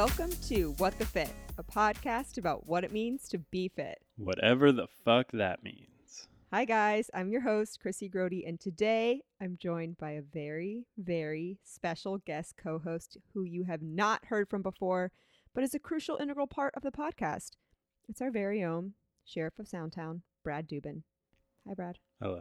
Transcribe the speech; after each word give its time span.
Welcome 0.00 0.30
to 0.48 0.72
What 0.78 0.98
the 0.98 1.04
Fit, 1.04 1.30
a 1.58 1.62
podcast 1.62 2.38
about 2.38 2.66
what 2.66 2.84
it 2.84 2.90
means 2.90 3.28
to 3.28 3.38
be 3.38 3.68
fit. 3.68 3.98
Whatever 4.16 4.72
the 4.72 4.86
fuck 5.04 5.30
that 5.32 5.62
means. 5.62 6.26
Hi, 6.50 6.64
guys. 6.64 7.10
I'm 7.12 7.30
your 7.30 7.42
host, 7.42 7.80
Chrissy 7.80 8.08
Grody, 8.08 8.48
and 8.48 8.58
today 8.58 9.20
I'm 9.42 9.58
joined 9.60 9.98
by 9.98 10.12
a 10.12 10.22
very, 10.22 10.86
very 10.96 11.58
special 11.64 12.16
guest 12.16 12.54
co 12.56 12.78
host 12.78 13.18
who 13.34 13.42
you 13.42 13.64
have 13.64 13.82
not 13.82 14.24
heard 14.24 14.48
from 14.48 14.62
before, 14.62 15.12
but 15.54 15.64
is 15.64 15.74
a 15.74 15.78
crucial, 15.78 16.16
integral 16.16 16.46
part 16.46 16.72
of 16.74 16.82
the 16.82 16.90
podcast. 16.90 17.50
It's 18.08 18.22
our 18.22 18.30
very 18.30 18.64
own 18.64 18.94
Sheriff 19.26 19.58
of 19.58 19.66
Soundtown, 19.66 20.22
Brad 20.42 20.66
Dubin. 20.66 21.02
Hi, 21.68 21.74
Brad. 21.74 21.98
Hello. 22.22 22.40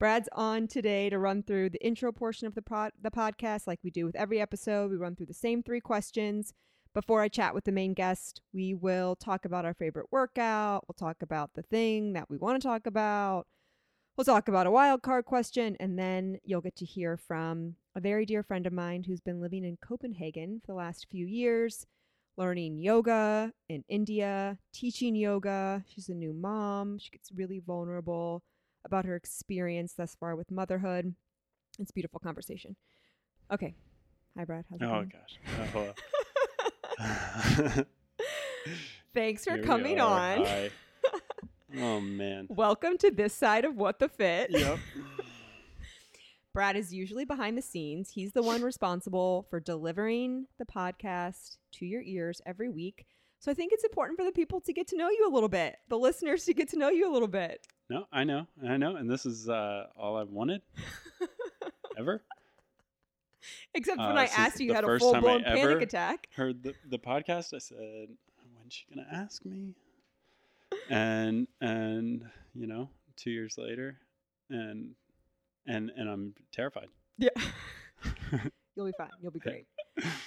Brad's 0.00 0.28
on 0.32 0.66
today 0.66 1.08
to 1.08 1.20
run 1.20 1.44
through 1.44 1.70
the 1.70 1.86
intro 1.86 2.10
portion 2.10 2.48
of 2.48 2.56
the 2.56 2.62
pod- 2.62 2.94
the 3.00 3.12
podcast, 3.12 3.68
like 3.68 3.78
we 3.84 3.92
do 3.92 4.06
with 4.06 4.16
every 4.16 4.40
episode. 4.40 4.90
We 4.90 4.96
run 4.96 5.14
through 5.14 5.26
the 5.26 5.34
same 5.34 5.62
three 5.62 5.80
questions. 5.80 6.52
Before 6.92 7.20
I 7.22 7.28
chat 7.28 7.54
with 7.54 7.64
the 7.64 7.72
main 7.72 7.94
guest, 7.94 8.40
we 8.52 8.74
will 8.74 9.14
talk 9.14 9.44
about 9.44 9.64
our 9.64 9.74
favorite 9.74 10.06
workout. 10.10 10.84
We'll 10.88 11.08
talk 11.08 11.22
about 11.22 11.50
the 11.54 11.62
thing 11.62 12.14
that 12.14 12.28
we 12.28 12.36
want 12.36 12.60
to 12.60 12.66
talk 12.66 12.84
about. 12.86 13.46
We'll 14.16 14.24
talk 14.24 14.48
about 14.48 14.66
a 14.66 14.72
wild 14.72 15.00
card 15.02 15.24
question, 15.24 15.76
and 15.78 15.96
then 15.96 16.38
you'll 16.42 16.60
get 16.60 16.74
to 16.76 16.84
hear 16.84 17.16
from 17.16 17.76
a 17.94 18.00
very 18.00 18.26
dear 18.26 18.42
friend 18.42 18.66
of 18.66 18.72
mine 18.72 19.04
who's 19.04 19.20
been 19.20 19.40
living 19.40 19.64
in 19.64 19.78
Copenhagen 19.80 20.60
for 20.60 20.72
the 20.72 20.78
last 20.78 21.06
few 21.08 21.24
years, 21.26 21.86
learning 22.36 22.80
yoga 22.80 23.52
in 23.68 23.84
India, 23.88 24.58
teaching 24.74 25.14
yoga. 25.14 25.84
She's 25.86 26.08
a 26.08 26.14
new 26.14 26.32
mom. 26.32 26.98
She 26.98 27.10
gets 27.10 27.30
really 27.32 27.60
vulnerable 27.64 28.42
about 28.84 29.04
her 29.04 29.14
experience 29.14 29.94
thus 29.94 30.16
far 30.18 30.34
with 30.34 30.50
motherhood. 30.50 31.14
It's 31.78 31.90
a 31.90 31.94
beautiful 31.94 32.18
conversation. 32.18 32.74
Okay. 33.52 33.74
Hi, 34.36 34.44
Brad. 34.44 34.64
How's 34.70 34.80
it 34.80 34.84
Oh 34.84 34.90
going? 34.90 35.12
gosh. 35.12 35.38
Oh, 35.60 35.64
hello. 35.72 35.94
Thanks 39.14 39.44
for 39.44 39.54
Here 39.54 39.62
coming 39.62 40.00
on. 40.00 40.44
Hi. 40.44 40.70
Oh 41.78 42.00
man. 42.00 42.48
Welcome 42.50 42.98
to 42.98 43.12
this 43.12 43.32
side 43.32 43.64
of 43.64 43.76
What 43.76 44.00
the 44.00 44.08
Fit. 44.08 44.50
Yep. 44.50 44.80
Brad 46.52 46.74
is 46.74 46.92
usually 46.92 47.24
behind 47.24 47.56
the 47.56 47.62
scenes. 47.62 48.10
He's 48.10 48.32
the 48.32 48.42
one 48.42 48.60
responsible 48.60 49.46
for 49.50 49.60
delivering 49.60 50.48
the 50.58 50.64
podcast 50.64 51.58
to 51.74 51.86
your 51.86 52.02
ears 52.02 52.42
every 52.44 52.68
week. 52.68 53.06
So 53.38 53.52
I 53.52 53.54
think 53.54 53.72
it's 53.72 53.84
important 53.84 54.18
for 54.18 54.24
the 54.24 54.32
people 54.32 54.60
to 54.62 54.72
get 54.72 54.88
to 54.88 54.96
know 54.96 55.10
you 55.10 55.28
a 55.28 55.32
little 55.32 55.48
bit, 55.48 55.76
the 55.88 55.96
listeners 55.96 56.44
to 56.46 56.54
get 56.54 56.68
to 56.70 56.76
know 56.76 56.88
you 56.88 57.08
a 57.08 57.12
little 57.12 57.28
bit. 57.28 57.64
No, 57.88 58.04
I 58.12 58.24
know. 58.24 58.48
I 58.68 58.76
know. 58.76 58.96
And 58.96 59.08
this 59.08 59.24
is 59.24 59.48
uh, 59.48 59.84
all 59.96 60.16
I've 60.16 60.30
wanted 60.30 60.62
ever. 61.96 62.20
Except 63.74 63.98
when 63.98 64.16
Uh, 64.18 64.20
I 64.20 64.24
asked 64.36 64.60
you, 64.60 64.66
you 64.66 64.74
had 64.74 64.84
a 64.84 64.98
full 64.98 65.18
blown 65.20 65.42
panic 65.44 65.60
ever- 65.62 65.78
attack. 65.78 66.28
Heard 66.34 66.62
the, 66.62 66.74
the 66.88 66.98
podcast. 66.98 67.54
I 67.54 67.58
said, 67.58 68.08
when's 68.54 68.72
she 68.74 68.84
gonna 68.94 69.06
ask 69.10 69.44
me? 69.44 69.74
And 70.88 71.46
and 71.60 72.24
you 72.54 72.66
know, 72.66 72.90
two 73.16 73.30
years 73.30 73.56
later, 73.58 73.98
and 74.48 74.94
and 75.66 75.90
and 75.96 76.08
I'm 76.08 76.34
terrified. 76.52 76.88
Yeah. 77.18 77.30
You'll 78.76 78.86
be 78.86 78.92
fine. 78.96 79.10
You'll 79.20 79.32
be 79.32 79.40
great. 79.40 79.66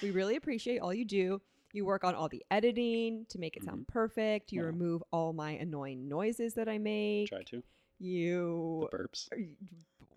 We 0.02 0.10
really 0.10 0.36
appreciate 0.36 0.78
all 0.78 0.94
you 0.94 1.04
do. 1.04 1.40
You 1.72 1.84
work 1.84 2.04
on 2.04 2.14
all 2.14 2.28
the 2.28 2.44
editing 2.52 3.26
to 3.30 3.38
make 3.38 3.56
it 3.56 3.64
sound 3.64 3.88
perfect. 3.88 4.52
You 4.52 4.60
Wow. 4.60 4.66
remove 4.66 5.02
all 5.10 5.32
my 5.32 5.52
annoying 5.52 6.08
noises 6.08 6.54
that 6.54 6.68
I 6.68 6.78
make. 6.78 7.28
Try 7.30 7.42
to 7.44 7.62
You 7.98 8.88
the 8.92 8.96
burps. 8.98 9.28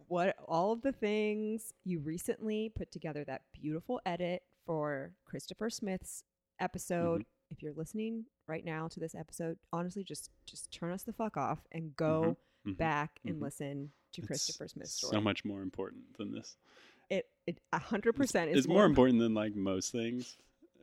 What 0.07 0.35
all 0.47 0.71
of 0.71 0.81
the 0.81 0.91
things 0.91 1.73
you 1.83 1.99
recently 1.99 2.71
put 2.75 2.91
together 2.91 3.23
that 3.25 3.41
beautiful 3.53 3.99
edit 4.05 4.43
for 4.65 5.11
Christopher 5.25 5.69
Smith's 5.69 6.23
episode. 6.59 7.23
If 7.51 7.61
you're 7.61 7.73
listening 7.73 8.25
right 8.47 8.65
now 8.65 8.87
to 8.89 8.99
this 8.99 9.15
episode, 9.15 9.57
honestly 9.71 10.03
just 10.03 10.29
just 10.45 10.71
turn 10.71 10.91
us 10.91 11.03
the 11.03 11.13
fuck 11.13 11.37
off 11.37 11.59
and 11.71 11.95
go 11.95 12.35
Mhm. 12.65 12.77
back 12.77 13.19
and 13.25 13.35
mhm. 13.37 13.41
listen 13.43 13.91
to 14.13 14.21
It's 14.21 14.27
Christopher 14.27 14.67
Smith's 14.67 14.93
story. 14.93 15.11
So 15.11 15.21
much 15.21 15.45
more 15.45 15.61
important 15.61 16.17
than 16.17 16.31
this. 16.31 16.57
it 17.09 17.29
it 17.45 17.59
a 17.71 17.79
hundred 17.79 18.13
percent 18.13 18.51
is 18.51 18.57
it's 18.59 18.67
more 18.67 18.83
important 18.85 19.19
than 19.19 19.33
like 19.33 19.55
most 19.55 19.91
things 19.93 20.37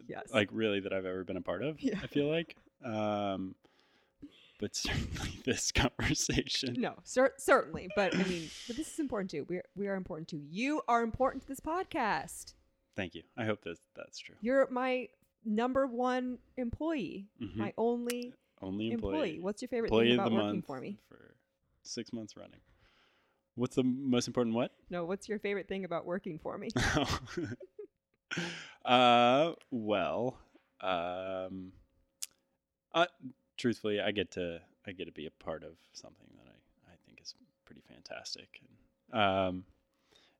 Yes. 0.06 0.30
like 0.32 0.48
really 0.52 0.80
that 0.80 0.92
I've 0.92 1.04
ever 1.06 1.22
been 1.24 1.36
a 1.36 1.42
part 1.42 1.62
of. 1.62 1.80
Yeah. 1.82 1.98
I 2.02 2.06
feel 2.06 2.28
like, 2.28 2.56
um, 2.82 3.54
but 4.60 4.74
certainly 4.74 5.40
this 5.44 5.72
conversation. 5.72 6.74
No, 6.78 6.94
cer- 7.04 7.34
certainly, 7.38 7.88
but 7.96 8.14
I 8.14 8.22
mean, 8.24 8.48
but 8.66 8.76
this 8.76 8.92
is 8.92 8.98
important 8.98 9.30
too. 9.30 9.46
We 9.48 9.56
are, 9.58 9.64
we 9.76 9.88
are 9.88 9.94
important 9.96 10.28
too. 10.28 10.42
You 10.48 10.82
are 10.88 11.02
important 11.02 11.42
to 11.42 11.48
this 11.48 11.60
podcast. 11.60 12.54
Thank 12.96 13.14
you. 13.14 13.22
I 13.36 13.44
hope 13.44 13.62
that 13.64 13.76
that's 13.96 14.18
true. 14.18 14.36
You're 14.40 14.68
my 14.70 15.08
number 15.44 15.86
one 15.86 16.38
employee, 16.56 17.26
Mhm. 17.42 17.56
my 17.56 17.72
only 17.76 18.32
Only 18.62 18.92
employee. 18.92 19.14
employee. 19.14 19.40
What's 19.40 19.62
your 19.62 19.68
favorite 19.68 19.88
Employee 19.88 20.10
thing 20.10 20.20
about 20.20 20.32
working 20.32 20.62
for 20.62 20.80
me? 20.80 20.98
for 21.08 21.34
six 21.82 22.12
months 22.12 22.36
running. 22.36 22.60
What's 23.56 23.76
the 23.76 23.84
most 23.84 24.26
important? 24.26 24.56
What? 24.56 24.72
No, 24.90 25.04
what's 25.04 25.28
your 25.28 25.38
favorite 25.38 25.68
thing 25.68 25.84
about 25.84 26.06
working 26.06 26.38
for 26.38 26.56
me? 26.58 26.68
uh, 28.84 29.52
well, 29.70 30.38
um, 30.80 31.72
uh, 32.94 33.06
truthfully, 33.56 34.00
I 34.00 34.10
get 34.10 34.30
to 34.32 34.60
I 34.86 34.92
get 34.92 35.06
to 35.06 35.12
be 35.12 35.26
a 35.26 35.30
part 35.44 35.64
of 35.64 35.72
something 35.92 36.28
that 36.36 36.46
I 36.46 36.92
I 36.92 36.96
think 37.06 37.20
is 37.22 37.34
pretty 37.64 37.82
fantastic. 37.88 38.60
And, 39.12 39.20
um, 39.20 39.64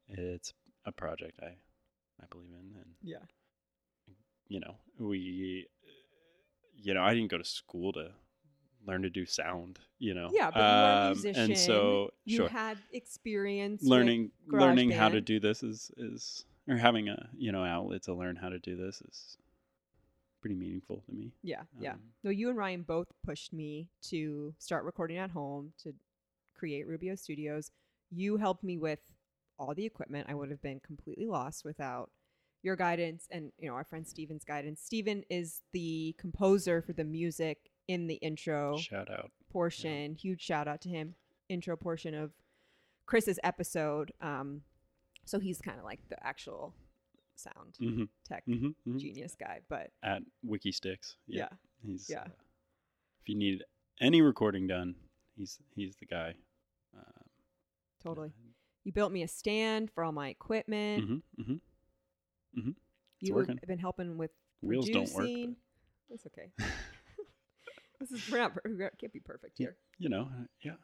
it's 0.09 0.53
a 0.85 0.93
project 0.93 1.41
I 1.43 1.57
I 2.23 2.27
believe 2.31 2.51
in, 2.53 2.77
and 2.81 2.91
yeah. 3.03 3.19
you 4.49 4.61
know 4.61 4.77
we, 4.99 5.67
you 6.77 6.95
know, 6.95 7.03
I 7.03 7.15
didn't 7.15 7.31
go 7.31 7.39
to 7.39 7.45
school 7.45 7.93
to 7.95 8.11
learn 8.87 9.03
to 9.03 9.11
do 9.11 9.25
sound. 9.27 9.79
You 9.99 10.15
know, 10.15 10.31
Yeah, 10.33 10.51
but 10.51 10.59
you 10.59 10.65
are 10.65 10.93
a 10.93 11.07
Um, 11.07 11.13
musician. 11.13 11.43
and 11.51 11.59
so 11.59 12.11
you 12.25 12.37
sure 12.37 12.49
had 12.49 12.79
experience 12.93 13.83
learning 13.83 14.31
learning 14.47 14.91
how 14.91 15.09
to 15.09 15.21
do 15.21 15.41
this 15.41 15.63
is 15.63 15.91
is 15.97 16.45
or 16.69 16.77
having 16.77 17.09
a 17.09 17.29
you 17.37 17.51
know 17.53 17.65
outlet 17.65 18.03
to 18.05 18.15
learn 18.15 18.37
how 18.37 18.51
to 18.51 18.59
do 18.59 18.77
this 18.77 19.01
is 19.03 19.37
pretty 20.44 20.56
meaningful 20.56 21.00
to 21.06 21.12
me. 21.12 21.32
yeah, 21.43 21.62
yeah. 21.81 21.93
Um, 21.93 22.00
No, 22.22 22.31
you 22.31 22.50
and 22.50 22.59
Ryan 22.59 22.82
both 22.82 23.06
pushed 23.25 23.55
me 23.55 23.88
to 24.10 24.53
start 24.59 24.84
recording 24.84 25.16
at 25.16 25.31
home 25.31 25.72
to 25.82 25.94
create 26.55 26.87
Rubio 26.87 27.15
Studios. 27.15 27.71
You 28.10 28.37
helped 28.37 28.62
me 28.62 28.77
with 28.77 29.00
all 29.59 29.75
the 29.75 29.87
equipment. 29.87 30.27
I 30.28 30.34
would 30.34 30.50
have 30.50 30.60
been 30.60 30.81
completely 30.81 31.25
lost 31.27 31.65
without 31.65 32.10
your 32.62 32.77
guidance 32.77 33.27
and 33.31 33.53
you 33.59 33.69
know 33.69 33.75
our 33.75 33.84
friend 33.84 34.06
Steven's 34.06 34.44
guidance. 34.44 34.83
Steven 34.83 35.22
is 35.31 35.62
the 35.72 36.15
composer 36.19 36.83
for 36.83 36.93
the 36.93 37.04
music 37.04 37.71
in 37.88 38.06
the 38.06 38.16
intro 38.16 38.77
Shout 38.77 39.10
out. 39.10 39.31
portion. 39.50 40.15
Huge 40.15 40.43
shout 40.43 40.69
out 40.69 40.81
to 40.83 40.88
him. 40.91 41.15
Intro 41.49 41.75
portion 41.77 42.15
of 42.15 42.33
Chris's 43.06 43.38
episode. 43.43 44.12
Um, 44.21 44.60
so 45.25 45.38
he's 45.41 45.60
kind 45.62 45.78
of 45.78 45.84
like 45.84 46.00
the 46.10 46.22
actual 46.27 46.75
sound 47.37 47.77
hmm 47.78 48.05
tech 48.27 48.45
hmm 48.47 48.69
hmm 48.84 48.99
genius 48.99 49.34
guy. 49.39 49.61
But 49.69 49.91
At 50.03 50.22
WikiSticks. 50.47 51.15
yeah, 51.27 51.49
He's 51.84 52.06
yeah. 52.11 52.21
uh, 52.22 52.28
if 53.22 53.28
you 53.28 53.37
need 53.37 53.62
any 54.00 54.21
recording 54.22 54.67
done, 54.67 54.95
he's 55.37 55.59
he's 55.75 55.97
the 55.97 56.06
guy. 56.06 56.34
Uh, 56.97 57.22
totally. 58.03 58.33
You 58.84 58.93
built 58.93 59.12
me 59.12 59.22
a 59.22 59.28
stand 59.28 59.91
for 59.91 60.05
all 60.05 60.12
my 60.12 60.28
equipment. 60.28 61.05
hmm 61.37 61.43
hmm 61.43 61.55
It's 62.56 62.75
you 63.21 63.34
working. 63.34 63.56
have 63.61 63.69
been 63.69 63.78
helping 63.78 64.16
with 64.19 64.31
Wheels 64.62 64.89
don't 64.91 65.12
work. 65.12 65.25
producing. 65.31 65.56
That's 66.10 66.27
okay. 66.27 66.51
this 68.01 68.13
is 68.13 68.21
we're 68.31 68.39
not 68.39 68.54
per- 68.54 68.63
we 68.66 68.77
can't 68.98 69.13
be 69.13 69.21
perfect 69.21 69.59
Yeah. 69.59 69.66
here. 69.66 69.77
But, 69.98 70.03
you 70.03 70.09
know, 70.09 70.22
uh, 70.22 70.45
yeah. 70.63 70.77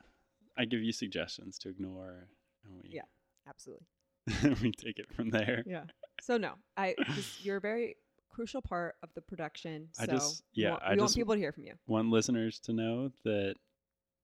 I 0.57 0.65
give 0.65 0.83
you 0.83 0.93
suggestions 0.93 1.59
to 1.61 1.69
ignore, 1.69 2.29
and 2.65 2.75
we 2.83 2.91
Yeah. 2.93 3.03
Absolutely. 3.49 3.87
we 4.63 4.73
take 4.73 4.99
it 4.99 5.13
from 5.15 5.31
there. 5.31 5.65
Yeah. 5.67 5.85
So 6.23 6.37
no, 6.37 6.53
I 6.77 6.95
just, 7.15 7.45
you're 7.45 7.57
a 7.57 7.61
very 7.61 7.97
crucial 8.31 8.63
part 8.63 8.97
of 9.03 9.09
the 9.15 9.21
production. 9.21 9.89
So 9.93 10.03
I 10.03 10.07
just- 10.07 10.43
we 10.57 10.63
yeah, 10.65 10.71
want, 10.73 10.83
I 10.85 10.95
we 10.95 11.01
want 11.01 11.15
people 11.15 11.35
to 11.35 11.41
hear 11.41 11.53
from 11.53 11.65
you. 11.65 11.75
want 11.87 12.11
listeners 12.11 12.59
to 12.61 12.73
know 12.73 13.13
that 13.25 13.57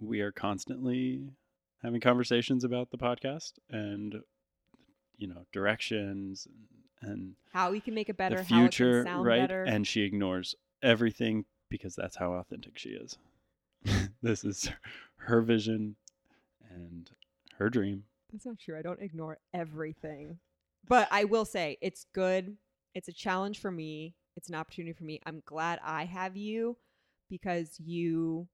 we 0.00 0.20
are 0.20 0.30
constantly 0.32 1.30
having 1.82 2.00
conversations 2.00 2.64
about 2.64 2.90
the 2.90 2.98
podcast 2.98 3.52
and 3.70 4.16
you 5.18 5.26
know 5.26 5.46
directions 5.52 6.46
and, 7.02 7.10
and 7.12 7.34
How 7.52 7.70
we 7.70 7.80
can 7.80 7.94
make 7.94 8.08
it 8.08 8.16
better. 8.16 8.36
the 8.36 8.44
how 8.44 8.56
it 8.64 8.74
future 8.74 9.02
right 9.20 9.40
better. 9.40 9.64
and 9.64 9.86
she 9.86 10.02
ignores 10.02 10.54
everything 10.82 11.44
because 11.70 11.94
that's 11.96 12.16
how 12.16 12.32
authentic 12.34 12.76
she 12.78 12.90
is 12.90 13.16
this 14.22 14.44
is 14.44 14.70
her 15.16 15.40
vision 15.40 15.96
and 16.70 17.10
her 17.58 17.70
dream 17.70 18.04
That's 18.32 18.44
not 18.46 18.58
true. 18.58 18.78
I 18.78 18.82
don't 18.82 19.00
ignore 19.00 19.38
everything. 19.54 20.38
But 20.88 21.08
I 21.10 21.24
will 21.24 21.44
say 21.44 21.78
it's 21.80 22.06
good. 22.12 22.56
It's 22.94 23.08
a 23.08 23.12
challenge 23.12 23.60
for 23.60 23.70
me. 23.70 24.14
It's 24.36 24.48
an 24.48 24.54
opportunity 24.54 24.92
for 24.92 25.04
me. 25.04 25.20
I'm 25.26 25.42
glad 25.44 25.80
I 25.82 26.04
have 26.04 26.36
you 26.36 26.76
because 27.28 27.78
you 27.80 28.48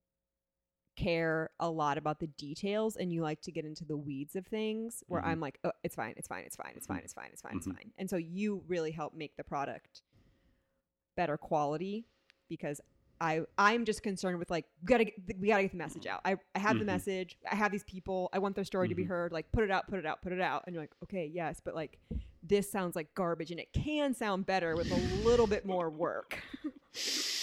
care 0.97 1.51
a 1.59 1.69
lot 1.69 1.97
about 1.99 2.21
the 2.21 2.27
details 2.27 2.97
and 2.97 3.13
you 3.13 3.23
like 3.23 3.41
to 3.43 3.51
get 3.51 3.65
into 3.65 3.85
the 3.85 3.97
weeds 3.97 4.37
of 4.37 4.47
things 4.47 5.03
where 5.09 5.23
Mhm. 5.23 5.27
I'm 5.27 5.41
like, 5.41 5.59
oh, 5.65 5.73
it's 5.83 5.95
fine, 5.95 6.15
it's 6.17 6.29
fine, 6.29 6.45
it's 6.45 6.57
fine, 6.57 6.75
it's 6.77 6.87
Mhm. 6.87 6.89
fine, 6.89 7.03
it's 7.05 7.13
fine, 7.15 7.31
it's 7.33 7.43
fine, 7.43 7.57
it's 7.57 7.67
Mhm. 7.67 7.75
fine. 7.77 7.93
And 7.97 8.11
so 8.11 8.17
you 8.17 8.63
really 8.69 8.91
help 8.93 9.15
make 9.15 9.37
the 9.37 9.45
product 9.45 10.03
better 11.17 11.37
quality 11.39 12.07
because 12.49 12.81
I 13.23 13.43
I'm 13.57 13.85
just 13.85 14.03
concerned 14.03 14.39
with 14.39 14.51
like 14.51 14.65
we 14.83 14.87
gotta 14.87 15.05
get, 15.05 15.15
we 15.39 15.49
gotta 15.49 15.63
get 15.63 15.71
the 15.71 15.79
message 15.79 16.07
out. 16.07 16.21
I, 16.25 16.37
I 16.55 16.59
have 16.59 16.77
the 16.79 16.83
Mhm. 16.85 16.87
message. 16.87 17.39
I 17.51 17.55
have 17.55 17.71
these 17.71 17.85
people. 17.85 18.29
I 18.33 18.39
want 18.41 18.55
their 18.57 18.65
story 18.65 18.89
to 18.89 18.95
be 18.97 19.05
Mhm. 19.05 19.09
heard. 19.09 19.33
Like 19.33 19.51
put 19.53 19.63
it 19.65 19.71
out, 19.71 19.87
put 19.89 19.99
it 20.01 20.07
out, 20.07 20.21
put 20.23 20.33
it 20.33 20.41
out. 20.41 20.65
And 20.67 20.75
you're 20.75 20.83
like, 20.83 20.95
okay, 21.05 21.27
yes, 21.33 21.61
but 21.65 21.75
like 21.75 21.99
this 22.43 22.69
sounds 22.71 22.97
like 22.97 23.15
garbage, 23.15 23.53
and 23.53 23.61
it 23.61 23.73
can 23.73 24.13
sound 24.15 24.45
better 24.47 24.75
with 24.77 24.91
a 24.91 24.97
little 25.27 25.47
bit 25.47 25.65
more 25.65 25.89
work. 25.89 26.43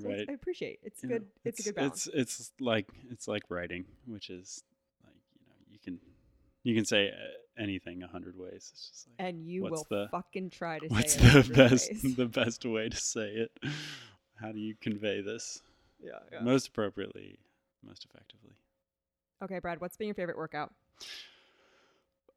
So 0.00 0.08
right. 0.08 0.24
I 0.26 0.32
appreciate 0.32 0.78
it's 0.82 1.02
good. 1.02 1.22
know, 1.22 1.26
It's, 1.44 1.60
a 1.60 1.62
good 1.64 1.74
balance. 1.74 2.06
It's 2.14 2.40
it's 2.40 2.52
like 2.60 2.88
it's 3.10 3.28
like 3.28 3.42
writing, 3.50 3.84
which 4.06 4.30
is 4.30 4.62
like 5.04 5.12
you 5.34 5.40
know 5.46 5.54
you 5.70 5.78
can 5.84 6.00
you 6.62 6.74
can 6.74 6.86
say 6.86 7.08
uh, 7.10 7.60
anything 7.62 8.02
a 8.02 8.06
hundred 8.06 8.38
ways. 8.38 8.70
It's 8.72 8.88
just 8.88 9.08
like 9.08 9.16
and 9.28 9.44
you 9.46 9.64
will 9.64 9.86
the- 9.90 10.08
fucking 10.10 10.48
try 10.50 10.78
to 10.78 10.86
what's 10.88 11.14
say 11.14 11.26
it 11.26 11.34
a 11.34 11.42
the 11.48 11.54
best 11.54 11.90
ways. 11.90 12.14
the 12.16 12.26
best 12.26 12.64
way 12.64 12.88
to 12.88 12.96
say 12.96 13.28
it? 13.32 13.50
How 14.42 14.50
do 14.52 14.58
you 14.58 14.74
convey 14.80 15.20
this 15.20 15.62
yeah, 16.02 16.18
yeah. 16.32 16.40
most 16.40 16.68
appropriately, 16.68 17.38
most 17.86 18.04
effectively? 18.04 18.50
Okay, 19.42 19.60
Brad, 19.60 19.80
what's 19.80 19.96
been 19.96 20.08
your 20.08 20.14
favorite 20.16 20.36
workout? 20.36 20.72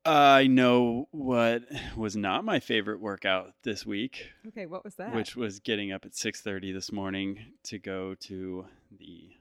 I 0.05 0.45
know 0.45 1.07
what 1.11 1.63
was 1.97 2.15
not 2.15 2.45
my 2.45 2.59
favorite 2.59 2.99
workout 2.99 3.53
this 3.63 3.85
week, 3.87 4.29
Okay, 4.49 4.67
what 4.67 4.83
was 4.83 4.95
that? 4.95 5.15
which 5.15 5.35
was 5.35 5.59
getting 5.59 5.91
up 5.91 6.05
at 6.05 6.11
6:30 6.15 6.71
this 6.73 6.91
morning 6.91 7.39
to 7.63 7.79
go 7.79 8.13
to 8.21 8.65
the 8.99 9.31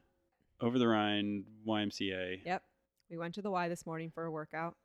Over 0.61 0.79
the 0.79 0.89
Rhine 0.89 1.45
YMCA 1.67 2.41
Yep. 2.47 2.63
We 3.11 3.19
went 3.19 3.35
to 3.35 3.43
the 3.43 3.51
Y 3.51 3.69
this 3.69 3.85
morning 3.85 4.11
for 4.11 4.25
a 4.25 4.31
workout. 4.31 4.77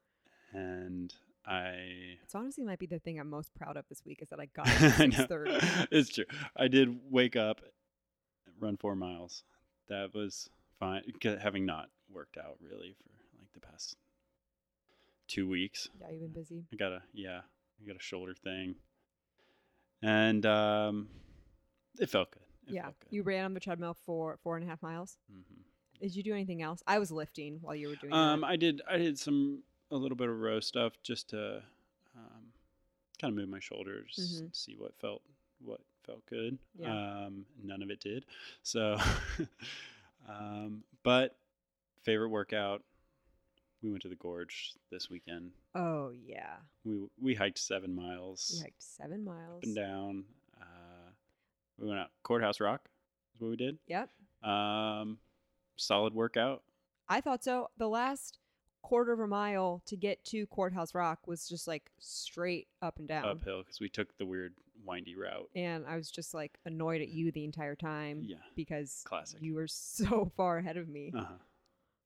and 0.51 1.13
I 1.45 2.18
It's 2.29 2.35
honestly 2.35 2.63
might 2.63 2.77
be 2.77 2.85
the 2.85 2.99
thing 2.99 3.19
I'm 3.19 3.27
most 3.27 3.55
proud 3.55 3.75
of 3.75 3.85
this 3.89 4.05
week 4.05 4.21
is 4.21 4.29
that 4.29 4.39
I 4.39 4.45
got 4.55 4.67
at 4.67 4.75
6:30. 4.99 5.87
it's 5.89 6.09
true. 6.11 6.25
I 6.55 6.67
did 6.67 6.95
wake 7.09 7.35
up, 7.35 7.59
run 8.59 8.77
four 8.77 8.95
miles. 8.95 9.43
That 9.87 10.13
was 10.13 10.47
fine. 10.79 11.01
Having 11.23 11.65
not 11.65 11.89
worked 12.13 12.37
out 12.37 12.57
really 12.61 12.95
for 12.99 13.09
like 13.39 13.51
the 13.55 13.59
past 13.59 13.95
two 15.27 15.49
weeks. 15.49 15.89
Yeah, 15.99 16.11
you've 16.11 16.21
been 16.21 16.39
busy. 16.43 16.65
I 16.71 16.75
got 16.75 16.91
a 16.91 17.01
yeah, 17.13 17.39
I 17.83 17.87
got 17.87 17.95
a 17.95 17.99
shoulder 17.99 18.35
thing, 18.35 18.75
and 20.03 20.45
um, 20.45 21.07
it 21.99 22.11
felt 22.11 22.29
good. 22.29 22.43
It 22.67 22.73
yeah, 22.75 22.83
felt 22.83 22.99
good. 22.99 23.07
you 23.09 23.23
ran 23.23 23.45
on 23.45 23.55
the 23.55 23.59
treadmill 23.59 23.95
for 24.05 24.37
four 24.43 24.55
and 24.55 24.63
a 24.63 24.69
half 24.69 24.83
miles. 24.83 25.17
Mhm. 25.33 25.63
Did 25.99 26.15
you 26.15 26.21
do 26.21 26.33
anything 26.33 26.61
else? 26.61 26.83
I 26.85 26.99
was 26.99 27.11
lifting 27.11 27.57
while 27.63 27.73
you 27.75 27.87
were 27.87 27.95
doing 27.95 28.13
Um, 28.13 28.41
that. 28.41 28.47
I 28.51 28.55
did. 28.55 28.83
I 28.87 28.97
did 28.99 29.17
some 29.17 29.63
a 29.89 29.95
little 29.95 30.15
bit 30.15 30.29
of 30.29 30.39
row 30.39 30.59
stuff 30.59 30.93
just 31.01 31.31
to 31.31 31.63
kind 33.19 33.31
of 33.31 33.37
move 33.37 33.49
my 33.49 33.59
shoulders, 33.59 34.39
Mhm. 34.41 34.55
see 34.55 34.75
what 34.77 34.95
felt 34.99 35.21
what 35.59 35.81
felt 36.05 36.25
good. 36.25 36.57
Yeah. 36.75 37.25
Um, 37.25 37.45
none 37.61 37.81
of 37.83 37.89
it 37.91 37.99
did. 37.99 38.25
So, 38.63 38.97
um, 40.27 40.83
but 41.03 41.35
favorite 42.03 42.29
workout. 42.29 42.83
We 43.81 43.89
went 43.91 44.01
to 44.01 44.09
the 44.09 44.15
gorge 44.15 44.73
this 44.91 45.09
weekend. 45.09 45.51
Oh 45.73 46.09
yeah, 46.11 46.57
We 46.83 47.07
we 47.17 47.33
hiked 47.33 47.59
seven 47.59 47.95
miles 47.95 48.51
we 48.55 48.61
hiked 48.63 48.83
seven 48.83 49.23
miles. 49.23 49.57
up 49.59 49.63
and 49.63 49.75
down. 49.75 50.25
Uh, 50.59 51.11
we 51.77 51.87
went 51.87 51.99
out 51.99 52.09
Courthouse 52.23 52.59
Rock. 52.59 52.89
Is 53.35 53.41
what 53.41 53.49
we 53.51 53.55
did. 53.55 53.77
Yep, 53.87 54.09
Um, 54.43 55.17
solid 55.77 56.13
workout. 56.13 56.63
I 57.07 57.21
thought 57.21 57.41
so. 57.43 57.69
The 57.77 57.87
last 57.87 58.37
quarter 58.81 59.11
of 59.13 59.19
a 59.19 59.27
mile 59.27 59.81
to 59.85 59.95
get 59.95 60.23
to 60.25 60.45
Courthouse 60.47 60.93
Rock 60.95 61.27
was 61.27 61.47
just 61.47 61.67
like 61.67 61.91
straight 61.99 62.67
up 62.81 62.99
and 62.99 63.07
down, 63.07 63.25
uphill 63.25 63.59
because 63.59 63.79
we 63.79 63.89
took 63.89 64.17
the 64.17 64.25
weird 64.25 64.53
windy 64.85 65.15
route. 65.15 65.49
and 65.55 65.85
I 65.85 65.95
was 65.97 66.09
just 66.09 66.33
like 66.33 66.57
annoyed 66.65 67.01
at 67.01 67.09
you 67.09 67.31
the 67.31 67.43
entire 67.43 67.75
time 67.75 68.23
Yeah, 68.25 68.37
because 68.55 69.01
classic. 69.05 69.41
you 69.41 69.53
were 69.55 69.67
so 69.67 70.31
far 70.37 70.57
ahead 70.57 70.77
of 70.77 70.87
me. 70.87 71.11
Uh-huh. 71.15 71.33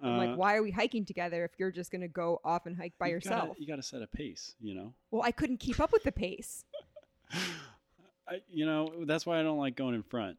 I'm 0.02 0.14
Uh, 0.14 0.18
like, 0.18 0.36
why 0.38 0.56
are 0.56 0.64
we 0.64 0.72
hiking 0.72 1.06
together 1.06 1.46
if 1.46 1.52
you're 1.58 1.72
just 1.72 1.92
gonna 1.92 2.08
go 2.10 2.42
off 2.44 2.66
and 2.66 2.76
hike 2.76 2.94
by 3.00 3.08
you 3.08 3.14
yourself? 3.14 3.50
Gotta, 3.50 3.62
you 3.62 3.68
got 3.68 3.76
to 3.78 3.84
set 3.84 4.02
a 4.02 4.08
pace, 4.08 4.56
you 4.60 4.74
know. 4.76 4.94
Well, 5.12 5.22
I 5.22 5.32
couldn't 5.32 5.58
keep 5.60 5.80
up 5.80 5.94
with 5.94 6.04
the 6.04 6.12
pace. 6.12 6.66
I, 8.28 8.42
you 8.50 8.66
know, 8.66 9.06
that's 9.06 9.26
why 9.26 9.40
I 9.40 9.44
don't 9.44 9.58
like 9.58 9.76
going 9.76 9.96
in 9.96 10.04
front. 10.04 10.38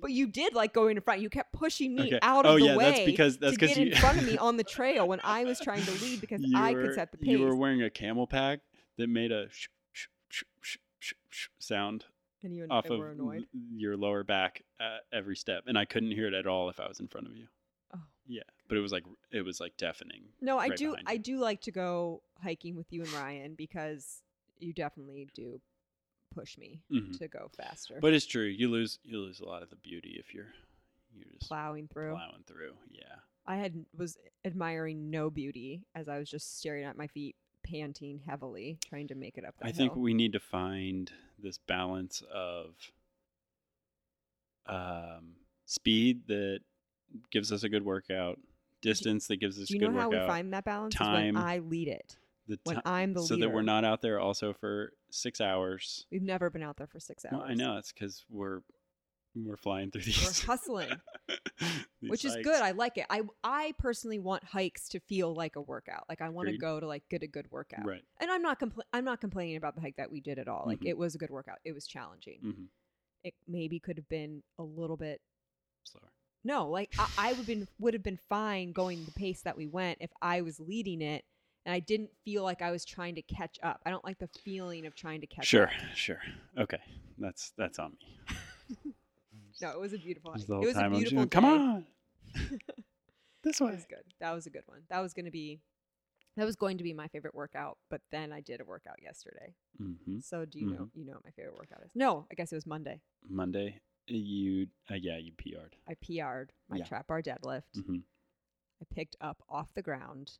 But 0.00 0.10
you 0.10 0.26
did 0.26 0.54
like 0.54 0.72
going 0.74 0.96
in 0.96 1.02
front. 1.02 1.20
You 1.20 1.30
kept 1.30 1.52
pushing 1.52 1.94
me 1.94 2.06
Okay. 2.08 2.18
out 2.22 2.44
of 2.46 2.52
oh 2.54 2.58
the 2.58 2.66
yeah, 2.66 2.76
way 2.76 2.84
that's 2.84 3.00
because 3.00 3.38
that's 3.38 3.52
to 3.54 3.58
because 3.58 3.76
get 3.76 3.86
you 3.86 3.92
in 3.92 3.98
front 3.98 4.18
of 4.18 4.26
me 4.26 4.36
on 4.38 4.56
the 4.56 4.64
trail 4.64 5.08
when 5.08 5.20
I 5.24 5.44
was 5.44 5.58
trying 5.60 5.82
to 5.82 5.90
lead 6.02 6.20
because 6.20 6.42
you 6.42 6.56
I 6.56 6.72
were, 6.72 6.82
could 6.82 6.94
set 6.94 7.12
the 7.12 7.18
pace. 7.18 7.28
You 7.28 7.40
were 7.40 7.54
wearing 7.54 7.82
a 7.82 7.88
CamelBak 7.88 8.60
that 8.98 9.08
made 9.08 9.32
a 9.32 9.48
sh- 9.50 9.68
sh- 9.92 10.06
sh- 10.28 10.44
sh- 10.60 10.76
sh- 10.98 11.14
sh- 11.30 11.48
sound 11.58 12.04
and 12.42 12.54
you 12.54 12.64
and 12.64 12.72
off 12.72 12.86
of 12.90 13.00
annoyed. 13.00 13.46
your 13.74 13.96
lower 13.96 14.22
back 14.22 14.62
at 14.80 15.00
every 15.12 15.36
step, 15.36 15.64
and 15.66 15.78
I 15.78 15.84
couldn't 15.84 16.12
hear 16.12 16.26
it 16.26 16.34
at 16.34 16.46
all 16.46 16.68
if 16.68 16.78
I 16.80 16.86
was 16.88 17.00
in 17.00 17.08
front 17.08 17.26
of 17.26 17.36
you. 17.36 17.46
Oh. 17.94 18.00
Yeah, 18.26 18.42
but 18.68 18.76
it 18.76 18.80
was 18.80 18.92
like 18.92 19.04
it 19.30 19.42
was 19.42 19.60
like 19.60 19.76
deafening. 19.76 20.24
No, 20.40 20.58
I 20.58 20.68
right 20.68 20.76
do. 20.76 20.96
I 21.06 21.16
do 21.16 21.38
like 21.38 21.62
to 21.62 21.70
go 21.70 22.22
hiking 22.42 22.76
with 22.76 22.92
you 22.92 23.02
and 23.02 23.12
Ryan 23.12 23.54
because 23.54 24.22
you 24.58 24.72
definitely 24.72 25.28
do 25.34 25.60
push 26.36 26.58
me 26.58 26.80
Mhm. 26.92 27.16
to 27.18 27.28
go 27.28 27.48
faster. 27.56 27.98
But 28.00 28.12
it's 28.14 28.26
true. 28.26 28.44
You 28.46 28.68
lose 28.70 28.98
you 29.04 29.18
lose 29.18 29.40
a 29.40 29.44
lot 29.46 29.62
of 29.62 29.70
the 29.70 29.76
beauty 29.76 30.16
if 30.18 30.34
you're 30.34 30.52
you're 31.14 31.24
just 31.32 31.48
plowing 31.48 31.88
through. 31.88 32.12
plowing 32.12 32.44
through. 32.46 32.76
Yeah. 32.90 33.16
I 33.46 33.56
had 33.56 33.86
was 33.96 34.18
admiring 34.44 35.08
no 35.10 35.30
beauty 35.30 35.84
as 35.94 36.08
I 36.08 36.18
was 36.18 36.28
just 36.28 36.58
staring 36.58 36.84
at 36.84 36.96
my 36.96 37.06
feet, 37.06 37.36
panting 37.62 38.18
heavily, 38.26 38.78
trying 38.88 39.08
to 39.08 39.14
make 39.14 39.38
it 39.38 39.44
up. 39.44 39.54
I 39.62 39.72
think 39.72 39.96
we 39.96 40.12
need 40.14 40.32
to 40.32 40.40
find 40.40 41.10
this 41.38 41.58
balance 41.58 42.22
of 42.32 42.74
um, 44.66 45.36
speed 45.64 46.26
that 46.26 46.60
gives 47.30 47.52
us 47.52 47.62
a 47.62 47.68
good 47.68 47.84
workout, 47.84 48.38
distance 48.82 49.26
that 49.28 49.36
gives 49.36 49.60
us 49.60 49.68
Do 49.68 49.74
you 49.74 49.78
a 49.78 49.86
good 49.86 49.94
know 49.94 50.00
how 50.00 50.08
workout. 50.08 50.22
we 50.22 50.28
find 50.28 50.52
that 50.52 50.64
balance? 50.64 50.94
Is 50.94 50.98
time, 50.98 51.34
when 51.34 51.36
I 51.36 51.58
lead 51.58 51.88
it. 51.88 52.16
The 52.46 52.58
When 52.64 52.76
ti- 52.76 52.82
I'm 52.84 53.12
the 53.14 53.22
so 53.22 53.34
leader. 53.34 53.46
that 53.48 53.54
we're 53.54 53.62
not 53.62 53.84
out 53.84 54.02
there 54.02 54.20
also 54.20 54.52
for 54.52 54.92
six 55.10 55.40
hours. 55.40 56.06
We've 56.10 56.22
never 56.22 56.50
been 56.50 56.62
out 56.62 56.76
there 56.76 56.86
for 56.86 57.00
six 57.00 57.24
hours. 57.24 57.32
Well, 57.40 57.42
I 57.48 57.54
know 57.54 57.76
it's 57.78 57.92
because 57.92 58.24
we're 58.28 58.60
we're 59.34 59.56
flying 59.58 59.90
through 59.90 60.00
We're 60.00 60.04
these, 60.06 60.42
hustling, 60.44 60.88
these 62.00 62.10
which 62.10 62.24
is 62.24 62.36
good. 62.42 62.62
I 62.62 62.70
like 62.70 62.96
it. 62.98 63.04
I 63.10 63.22
I 63.44 63.74
personally 63.78 64.18
want 64.18 64.44
hikes 64.44 64.88
to 64.90 65.00
feel 65.00 65.34
like 65.34 65.56
a 65.56 65.60
workout. 65.60 66.04
Like 66.08 66.22
I 66.22 66.28
want 66.30 66.48
to 66.48 66.56
go 66.56 66.80
to 66.80 66.86
like 66.86 67.02
get 67.10 67.22
a 67.22 67.26
good 67.26 67.46
workout. 67.50 67.84
Right. 67.84 68.02
And 68.20 68.30
I'm 68.30 68.40
not 68.42 68.58
compl- 68.60 68.80
I'm 68.94 69.04
not 69.04 69.20
complaining 69.20 69.56
about 69.56 69.74
the 69.74 69.82
hike 69.82 69.96
that 69.96 70.10
we 70.10 70.20
did 70.20 70.38
at 70.38 70.48
all. 70.48 70.64
Like 70.66 70.80
Mhm. 70.80 70.88
it 70.88 70.96
was 70.96 71.14
a 71.14 71.18
good 71.18 71.30
workout. 71.30 71.58
It 71.64 71.72
was 71.72 71.86
challenging. 71.86 72.38
hmm 72.40 72.64
It 73.24 73.34
maybe 73.46 73.78
could 73.78 73.98
have 73.98 74.08
been 74.08 74.42
a 74.58 74.62
little 74.62 74.96
bit 74.96 75.20
Slower. 75.84 76.12
No, 76.42 76.68
like 76.70 76.94
I, 76.98 77.08
I 77.18 77.32
would 77.34 77.46
been 77.46 77.68
would 77.78 77.92
have 77.94 78.02
been 78.02 78.18
fine 78.30 78.72
going 78.72 79.04
the 79.04 79.10
pace 79.12 79.42
that 79.42 79.56
we 79.56 79.66
went 79.66 79.98
if 80.00 80.10
I 80.22 80.40
was 80.40 80.58
leading 80.60 81.02
it 81.02 81.24
and 81.66 81.74
I 81.74 81.80
didn't 81.80 82.10
feel 82.24 82.42
like 82.44 82.62
I 82.62 82.70
was 82.70 82.84
trying 82.86 83.16
to 83.16 83.22
catch 83.22 83.58
up. 83.62 83.82
I 83.84 83.90
don't 83.90 84.04
like 84.04 84.18
the 84.18 84.28
feeling 84.42 84.86
of 84.86 84.94
trying 84.94 85.20
to 85.20 85.26
catch 85.26 85.44
Sure. 85.46 85.64
up. 85.64 85.70
Sure. 85.94 86.20
Sure. 86.56 86.62
Okay. 86.62 86.78
That's 87.18 87.52
that's 87.58 87.78
on 87.78 87.92
me. 88.00 88.36
No, 89.60 89.70
it 89.70 89.80
was 89.80 89.94
a 89.94 89.98
beautiful 89.98 90.32
hike. 90.32 90.40
Just 90.40 90.48
the 90.48 90.60
It 90.60 90.66
was 90.66 90.76
a 90.76 90.80
time 90.80 90.92
I'm 90.92 90.98
beautiful 90.98 91.16
going, 91.16 91.28
day. 91.28 91.34
Come 91.34 91.44
on. 91.46 91.86
this 93.42 93.58
That 93.58 93.64
was 93.72 93.86
good. 93.88 94.04
That 94.20 94.32
was 94.32 94.46
a 94.46 94.50
good 94.50 94.64
one. 94.66 94.82
That 94.90 95.00
was 95.00 95.14
going 95.14 95.24
to 95.24 95.30
be 95.30 95.60
that 96.36 96.44
was 96.44 96.56
going 96.56 96.76
to 96.76 96.84
be 96.84 96.92
my 96.92 97.08
favorite 97.08 97.34
workout, 97.34 97.78
but 97.88 98.02
then 98.12 98.30
I 98.32 98.40
did 98.42 98.60
a 98.60 98.64
workout 98.64 99.02
yesterday. 99.02 99.54
hmm 99.78 100.18
So 100.20 100.44
do 100.44 100.58
you 100.58 100.66
know 100.66 100.90
you 100.94 101.06
know 101.06 101.14
what 101.14 101.24
my 101.24 101.30
favorite 101.30 101.54
workout 101.56 101.82
is? 101.86 101.92
No, 101.94 102.26
I 102.30 102.34
guess 102.34 102.52
it 102.52 102.54
was 102.54 102.66
Monday. 102.66 103.00
Monday, 103.28 103.80
you 104.06 104.66
uh, 104.90 104.94
yeah, 104.94 105.16
you 105.16 105.32
PR'd. 105.32 105.76
I 105.88 105.94
PR'd 105.94 106.52
my 106.68 106.76
Yeah. 106.76 106.84
trap 106.84 107.06
bar 107.06 107.22
deadlift. 107.22 107.62
Mm-hmm. 107.78 107.96
I 108.82 108.94
picked 108.94 109.16
up 109.22 109.42
off 109.48 109.72
the 109.72 109.80
ground 109.82 110.32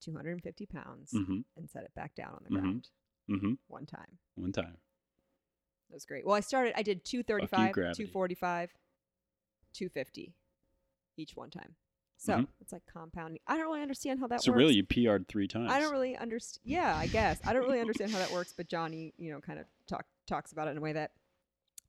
250 0.00 0.66
pounds 0.66 1.12
Mm-hmm. 1.14 1.40
and 1.56 1.70
set 1.70 1.84
it 1.84 1.94
back 1.94 2.14
down 2.14 2.34
on 2.34 2.40
the 2.44 2.50
Mhm. 2.50 2.60
ground 2.60 2.88
Mm-hmm. 3.28 3.52
one 3.68 3.86
time. 3.86 4.18
One 4.36 4.52
time. 4.52 4.78
That 5.88 5.94
was 5.94 6.04
great. 6.04 6.24
Well, 6.26 6.34
I 6.34 6.40
started, 6.40 6.74
I 6.76 6.82
did 6.82 7.04
235, 7.04 7.74
245, 7.74 8.70
250 9.72 10.34
each 11.16 11.36
one 11.36 11.50
time. 11.50 11.74
So 12.16 12.34
Mhm. 12.38 12.48
it's 12.60 12.72
like 12.72 12.84
compounding. 12.86 13.40
I 13.46 13.56
don't 13.56 13.66
really 13.66 13.80
understand 13.82 14.18
how 14.20 14.26
that 14.28 14.40
so 14.40 14.50
works. 14.50 14.56
So 14.56 14.58
really, 14.58 14.74
you 14.74 14.84
PR'd 14.84 15.28
three 15.28 15.46
times. 15.46 15.70
I 15.70 15.78
don't 15.78 15.92
really 15.92 16.16
understand. 16.16 16.62
Yeah, 16.64 16.96
I 16.96 17.06
guess 17.06 17.40
I 17.44 17.52
don't 17.52 17.62
really 17.62 17.80
understand 17.80 18.12
how 18.12 18.18
that 18.18 18.32
works. 18.32 18.52
But 18.56 18.68
Johnny, 18.68 19.14
you 19.18 19.30
know, 19.30 19.40
kind 19.40 19.58
of 19.60 19.66
talk 19.86 20.06
talks 20.26 20.52
about 20.52 20.68
it 20.68 20.72
in 20.72 20.78
a 20.78 20.80
way 20.80 20.92
that 20.92 21.12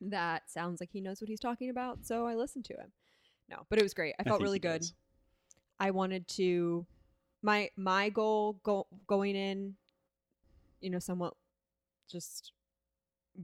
that 0.01 0.49
sounds 0.49 0.79
like 0.79 0.91
he 0.91 1.01
knows 1.01 1.19
what 1.19 1.29
he's 1.29 1.39
talking 1.39 1.69
about. 1.69 2.05
So 2.05 2.25
I 2.27 2.35
listened 2.35 2.65
to 2.65 2.73
him. 2.75 2.91
No, 3.49 3.65
but 3.69 3.79
it 3.79 3.83
was 3.83 3.93
great. 3.95 4.13
I 4.19 4.23
felt 4.23 4.37
think 4.37 4.43
really 4.43 4.59
good. 4.59 4.81
does. 4.81 4.93
I 5.79 5.91
wanted 5.91 6.27
to 6.29 6.85
my 7.41 7.69
my 7.77 8.09
goal 8.09 8.59
go, 8.63 8.87
going 9.07 9.35
in, 9.35 9.75
you 10.81 10.89
know, 10.89 10.99
somewhat 10.99 11.33
just 12.09 12.53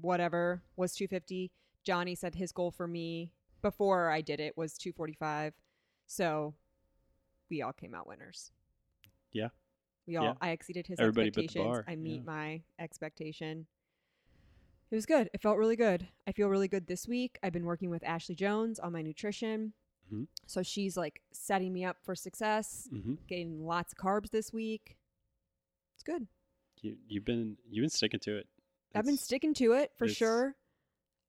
whatever 0.01 0.61
was 0.75 0.95
250. 0.95 1.51
Johnny 1.83 2.15
said 2.15 2.35
his 2.35 2.51
goal 2.51 2.71
for 2.71 2.87
me 2.87 3.31
before 3.61 4.09
I 4.09 4.21
did 4.21 4.39
it 4.39 4.57
was 4.57 4.77
245. 4.77 5.53
So 6.07 6.53
we 7.49 7.61
all 7.61 7.73
came 7.73 7.93
out 7.93 8.07
winners. 8.07 8.51
Yeah. 9.31 9.49
We 10.07 10.17
all 10.17 10.25
Yeah. 10.25 10.33
I 10.41 10.49
exceeded 10.49 10.87
his 10.87 10.99
Everybody 10.99 11.27
expectations. 11.27 11.83
I 11.87 11.95
meet 11.95 12.17
yeah. 12.17 12.31
my 12.31 12.61
expectation. 12.79 13.67
It 14.91 14.95
was 14.95 15.05
good. 15.05 15.29
It 15.33 15.41
felt 15.41 15.57
really 15.57 15.75
good. 15.75 16.07
I 16.27 16.31
feel 16.31 16.47
really 16.47 16.67
good 16.67 16.87
this 16.87 17.07
week. 17.07 17.39
I've 17.41 17.53
been 17.53 17.65
working 17.65 17.89
with 17.89 18.03
Ashley 18.03 18.35
Jones 18.35 18.79
on 18.79 18.93
my 18.93 19.01
nutrition. 19.01 19.73
Mhm. 20.13 20.27
So 20.45 20.61
she's 20.63 20.95
like 20.97 21.21
setting 21.31 21.73
me 21.73 21.83
up 21.85 21.97
for 22.03 22.15
success, 22.15 22.87
Mm-hmm. 22.93 23.15
getting 23.27 23.65
lots 23.65 23.93
of 23.93 23.97
carbs 23.97 24.29
this 24.31 24.51
week. 24.53 24.97
It's 25.95 26.03
good. 26.03 26.27
You 26.81 26.97
you've 27.07 27.25
been 27.25 27.57
you've 27.69 27.83
been 27.83 27.89
sticking 27.89 28.19
to 28.21 28.37
it. 28.37 28.47
I've 28.93 29.05
been 29.05 29.17
sticking 29.17 29.53
to 29.55 29.73
it 29.73 29.91
for 29.97 30.07
sure. 30.07 30.55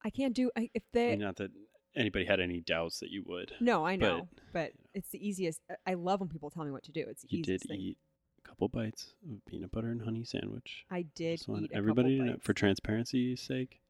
I 0.04 0.10
can't 0.10 0.34
do 0.34 0.50
I, 0.56 0.70
if 0.74 0.82
they 0.92 1.16
not 1.16 1.36
that 1.36 1.50
anybody 1.96 2.24
had 2.26 2.38
any 2.40 2.60
doubts 2.60 3.00
that 3.00 3.10
you 3.10 3.22
would. 3.26 3.52
No, 3.60 3.84
I 3.84 3.96
but, 3.96 4.06
know, 4.06 4.28
but, 4.52 4.72
it's 4.94 5.08
the 5.08 5.26
easiest. 5.26 5.60
I- 5.70 5.92
I 5.92 5.94
love 5.94 6.20
when 6.20 6.28
people 6.28 6.50
tell 6.50 6.64
me 6.64 6.70
what 6.70 6.82
to 6.84 6.92
do. 6.92 7.04
It's 7.08 7.24
You 7.28 7.42
did 7.42 7.62
thing. 7.62 7.80
eat 7.80 7.98
a 8.44 8.48
couple 8.48 8.68
bites 8.68 9.14
of 9.32 9.44
peanut 9.46 9.72
butter 9.72 9.88
and 9.90 10.02
honey 10.02 10.22
sandwich. 10.24 10.84
I 10.90 11.02
did 11.02 11.38
Just 11.38 11.48
want 11.48 11.70
everybody 11.72 12.20
know, 12.20 12.36
for 12.40 12.52
transparency's 12.52 13.40
sake. 13.40 13.80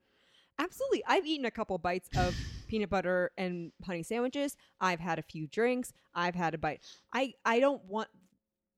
Absolutely. 0.59 1.03
I've 1.07 1.27
eaten 1.27 1.45
a 1.45 1.51
couple 1.51 1.77
bites 1.79 2.09
of 2.17 2.35
peanut 2.67 2.91
butter 2.91 3.31
and 3.37 3.73
honey 3.85 4.03
sandwiches. 4.03 4.57
I've 4.81 5.01
had 5.01 5.19
a 5.19 5.23
few 5.23 5.47
drinks. 5.47 5.93
I've 6.15 6.35
had 6.35 6.55
a 6.55 6.59
bite. 6.59 6.83
I 7.13 7.35
I 7.45 7.61
don't 7.61 7.85
want 7.85 8.09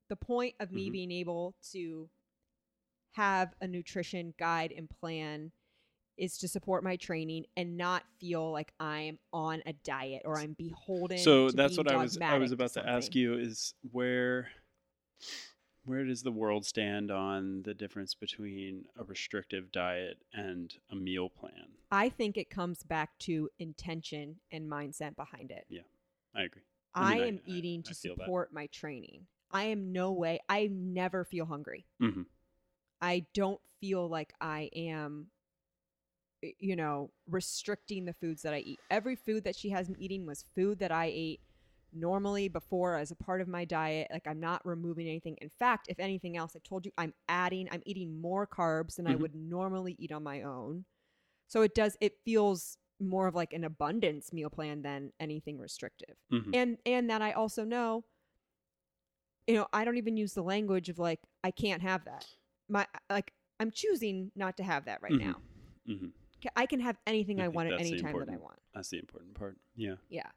the 0.09 0.15
point 0.15 0.55
of 0.59 0.71
me 0.71 0.89
Mhm. 0.89 0.93
being 0.93 1.11
able 1.11 1.55
to 1.71 2.09
have 3.13 3.53
a 3.61 3.67
nutrition 3.67 4.33
guide 4.37 4.71
and 4.75 4.89
plan 4.89 5.51
is 6.17 6.37
to 6.37 6.47
support 6.47 6.83
my 6.83 6.95
training 6.97 7.45
and 7.55 7.77
not 7.77 8.03
feel 8.19 8.51
like 8.51 8.73
I'm 8.79 9.19
on 9.31 9.61
a 9.65 9.73
diet 9.73 10.23
or 10.25 10.37
I'm 10.39 10.53
beholden. 10.53 11.17
So 11.17 11.49
that's 11.51 11.77
what 11.77 11.87
I 11.87 11.95
was 11.95 12.17
I 12.21 12.37
was 12.37 12.51
about 12.51 12.73
to 12.73 12.87
ask 12.87 13.15
you 13.15 13.35
is 13.35 13.73
where 13.91 14.49
where 15.89 16.05
does 16.05 16.21
the 16.21 16.31
world 16.31 16.63
stand 16.65 17.09
on 17.09 17.63
the 17.63 17.73
difference 17.73 18.13
between 18.13 18.85
a 18.95 19.03
restrictive 19.03 19.71
diet 19.71 20.19
and 20.33 20.75
a 20.91 20.95
meal 20.95 21.29
plan? 21.29 21.67
I 21.91 22.09
think 22.09 22.37
it 22.37 22.51
comes 22.51 22.83
back 22.83 23.17
to 23.19 23.49
intention 23.57 24.35
and 24.51 24.69
mindset 24.69 25.15
behind 25.15 25.49
it. 25.49 25.65
Yeah, 25.67 25.81
I 26.35 26.43
agree. 26.43 26.61
I, 26.93 27.13
mean, 27.15 27.23
I- 27.23 27.27
am 27.27 27.39
I- 27.47 27.49
eating 27.49 27.83
I 27.85 27.89
to 27.89 27.95
feel 27.95 28.15
that. 28.15 28.23
support 28.25 28.53
my 28.53 28.67
training. 28.67 29.25
I 29.49 29.63
am 29.63 29.91
no 29.91 30.11
way. 30.11 30.39
I 30.47 30.67
never 30.71 31.25
feel 31.25 31.45
hungry. 31.47 31.87
Mhm. 31.99 32.27
I 33.01 33.25
don't 33.33 33.59
feel 33.81 34.07
like 34.07 34.31
I 34.39 34.69
am, 34.75 35.31
you 36.59 36.75
know, 36.75 37.09
restricting 37.27 38.05
the 38.05 38.13
foods 38.13 38.43
that 38.43 38.53
I 38.53 38.59
eat. 38.59 38.79
Every 38.91 39.15
food 39.15 39.43
that 39.45 39.55
she 39.55 39.69
has 39.71 39.89
me 39.89 39.95
eating 39.97 40.27
was 40.27 40.45
food 40.53 40.77
that 40.79 40.91
I 40.91 41.05
ate 41.11 41.41
normally 41.93 42.47
before 42.47 42.95
as 42.95 43.11
a 43.11 43.15
part 43.15 43.41
of 43.41 43.47
my 43.47 43.65
diet. 43.65 44.07
Like 44.11 44.27
I'm 44.27 44.39
not 44.39 44.65
removing 44.65 45.07
anything. 45.07 45.37
In 45.41 45.49
fact, 45.49 45.87
if 45.89 45.99
anything 45.99 46.37
else, 46.37 46.55
I 46.55 46.59
told 46.67 46.85
you 46.85 46.91
I'm 46.97 47.13
adding, 47.27 47.67
I'm 47.71 47.83
eating 47.85 48.19
more 48.21 48.45
carbs 48.47 48.95
than 48.95 49.07
I 49.07 49.15
Mhm. 49.15 49.19
would 49.21 49.35
normally 49.35 49.95
eat 49.99 50.11
on 50.11 50.23
my 50.23 50.43
own. 50.43 50.85
So 51.47 51.61
it 51.63 51.73
does, 51.75 51.97
it 52.01 52.19
feels 52.23 52.77
more 52.99 53.27
of 53.27 53.35
like 53.35 53.53
an 53.53 53.63
abundance 53.63 54.33
meal 54.33 54.49
plan 54.49 54.81
than 54.81 55.13
anything 55.19 55.57
restrictive 55.57 56.17
Mhm. 56.31 56.53
and 56.53 56.77
and 56.85 57.09
that 57.09 57.21
I 57.21 57.31
also 57.31 57.63
know 57.63 58.03
you 59.47 59.55
know 59.55 59.67
I 59.71 59.85
don't 59.85 59.97
even 59.97 60.17
use 60.17 60.33
the 60.33 60.43
language 60.43 60.89
of 60.89 60.99
like 60.99 61.21
I 61.43 61.51
can't 61.51 61.81
have 61.81 62.05
that 62.05 62.25
my 62.67 62.85
like 63.09 63.33
I'm 63.59 63.71
choosing 63.71 64.31
not 64.35 64.57
to 64.57 64.63
have 64.63 64.85
that 64.85 65.01
right 65.01 65.13
Mhm. 65.13 65.19
now 65.19 65.41
Mhm. 65.87 66.11
I 66.55 66.65
can 66.65 66.79
have 66.79 66.97
anything 67.07 67.39
I 67.39 67.45
I, 67.45 67.47
want 67.47 67.71
at 67.71 67.79
any 67.79 68.01
time 68.01 68.17
that 68.19 68.29
I 68.29 68.37
want 68.37 68.59
That's 68.73 68.89
the 68.89 68.99
important 68.99 69.33
part. 69.33 69.57
Yeah. 69.75 69.95
yeah 70.09 70.29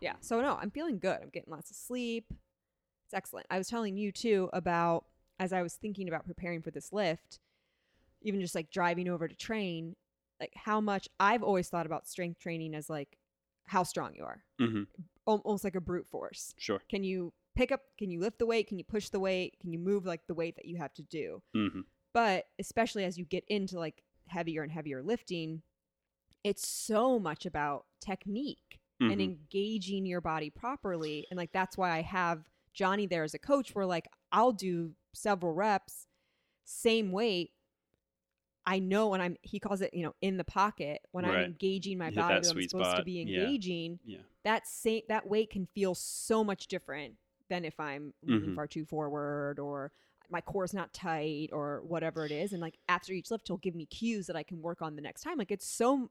yeah 0.00 0.14
so 0.20 0.40
no 0.40 0.58
I'm 0.60 0.70
feeling 0.70 0.98
good 0.98 1.18
I'm 1.22 1.30
getting 1.30 1.52
lots 1.52 1.70
of 1.70 1.76
sleep 1.76 2.26
it's 2.30 3.14
excellent 3.14 3.46
I 3.50 3.58
was 3.58 3.68
telling 3.68 3.96
you 3.96 4.12
too 4.12 4.50
about 4.52 5.04
as 5.38 5.52
I 5.52 5.62
was 5.62 5.74
thinking 5.74 6.08
about 6.08 6.26
preparing 6.26 6.62
for 6.62 6.70
this 6.70 6.92
lift 6.92 7.40
even 8.22 8.40
just 8.40 8.54
like 8.54 8.70
driving 8.70 9.08
over 9.08 9.28
to 9.28 9.34
train 9.34 9.96
like 10.40 10.52
how 10.54 10.80
much 10.80 11.08
I've 11.18 11.42
always 11.42 11.68
thought 11.68 11.86
about 11.86 12.06
strength 12.06 12.40
training 12.40 12.74
as 12.74 12.88
like 12.88 13.18
how 13.66 13.82
strong 13.82 14.14
you 14.14 14.24
are 14.24 14.44
hmm 14.58 14.82
almost 15.26 15.64
like 15.64 15.74
a 15.76 15.80
brute 15.80 16.06
force 16.08 16.54
Sure. 16.58 16.80
Can 16.88 17.04
you 17.04 17.32
pick 17.54 17.72
up? 17.72 17.82
Can 17.98 18.10
you 18.10 18.20
lift 18.20 18.38
the 18.38 18.46
weight? 18.46 18.68
Can 18.68 18.78
you 18.78 18.84
push 18.84 19.08
the 19.08 19.20
weight? 19.20 19.58
Can 19.60 19.72
you 19.72 19.78
move 19.78 20.06
like 20.06 20.26
the 20.26 20.34
weight 20.34 20.56
that 20.56 20.64
you 20.64 20.76
have 20.78 20.94
to 20.94 21.02
do? 21.02 21.42
hmm 21.52 21.80
But 22.14 22.46
especially 22.58 23.04
as 23.04 23.18
you 23.18 23.24
get 23.24 23.44
into 23.48 23.78
like 23.78 24.02
heavier 24.28 24.62
and 24.62 24.72
heavier 24.72 25.02
lifting, 25.02 25.62
it's 26.44 26.66
so 26.66 27.18
much 27.18 27.44
about 27.44 27.86
technique 28.00 28.78
and 29.08 29.20
Mhm. 29.20 29.20
engaging 29.20 30.06
your 30.06 30.20
body 30.20 30.50
properly. 30.50 31.26
And 31.30 31.38
like 31.38 31.52
that's 31.52 31.76
why 31.78 31.90
I 31.92 32.02
have 32.02 32.44
Johnny 32.74 33.06
there 33.06 33.24
as 33.24 33.34
a 33.34 33.38
coach 33.38 33.74
where 33.74 33.86
like 33.86 34.08
I'll 34.32 34.52
do 34.52 34.94
several 35.14 35.54
reps, 35.54 36.06
same 36.64 37.12
weight. 37.12 37.52
I 38.66 38.78
know 38.78 39.08
when 39.08 39.20
I'm 39.20 39.36
he 39.42 39.58
calls 39.60 39.80
it, 39.80 39.94
you 39.94 40.02
know, 40.04 40.14
in 40.20 40.36
the 40.36 40.44
pocket, 40.44 41.00
when 41.12 41.24
Right. 41.24 41.24
I'm 41.24 41.40
engaging 41.40 41.98
my 41.98 42.10
body 42.10 42.40
that 42.40 42.42
that 42.42 42.50
I'm 42.50 42.60
supposed 42.60 42.96
to 42.96 43.02
be 43.02 43.20
engaging 43.20 43.98
Yeah. 44.04 44.22
that 44.44 44.66
same 44.66 45.02
that 45.08 45.26
weight 45.28 45.50
can 45.50 45.66
feel 45.74 45.94
so 45.94 46.44
much 46.44 46.66
different 46.68 47.14
than 47.48 47.64
if 47.64 47.78
I'm 47.80 48.12
leaning 48.22 48.50
Mhm. 48.50 48.52
far 48.52 48.66
too 48.66 48.84
forward 48.84 49.58
or 49.58 49.92
my 50.30 50.40
core's 50.40 50.74
not 50.74 50.92
tight 50.92 51.48
or 51.52 51.82
whatever 51.86 52.24
it 52.26 52.32
is. 52.32 52.52
And 52.52 52.60
like 52.60 52.78
after 52.88 53.12
each 53.12 53.30
lift, 53.30 53.48
he'll 53.48 53.56
give 53.56 53.74
me 53.74 53.86
cues 53.86 54.26
that 54.26 54.36
I 54.36 54.42
can 54.42 54.60
work 54.60 54.82
on 54.82 54.94
the 54.96 55.02
next 55.02 55.22
time. 55.22 55.38
Like 55.38 55.50
it's 55.50 55.66
so 55.66 56.10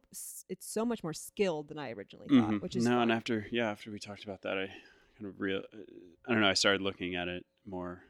it's 0.50 0.68
so 0.70 0.86
much 0.86 1.04
more 1.04 1.14
skilled 1.14 1.68
than 1.70 1.78
I 1.78 1.92
originally 1.92 2.28
thought, 2.28 2.50
Mhm. 2.52 2.62
which 2.62 2.76
is 2.76 2.84
no, 2.86 2.92
fun. 2.92 3.02
and 3.04 3.12
after 3.12 3.48
yeah, 3.52 3.70
after 3.70 3.92
we 3.92 4.00
talked 4.00 4.24
about 4.24 4.42
that, 4.42 4.58
I 4.58 4.68
kind 5.18 5.26
of 5.28 5.40
real. 5.40 5.62
I 6.28 6.32
don't 6.32 6.42
know. 6.42 6.48
I 6.50 6.54
started 6.54 6.82
looking 6.82 7.16
at 7.16 7.28
it 7.28 7.46
more 7.66 8.02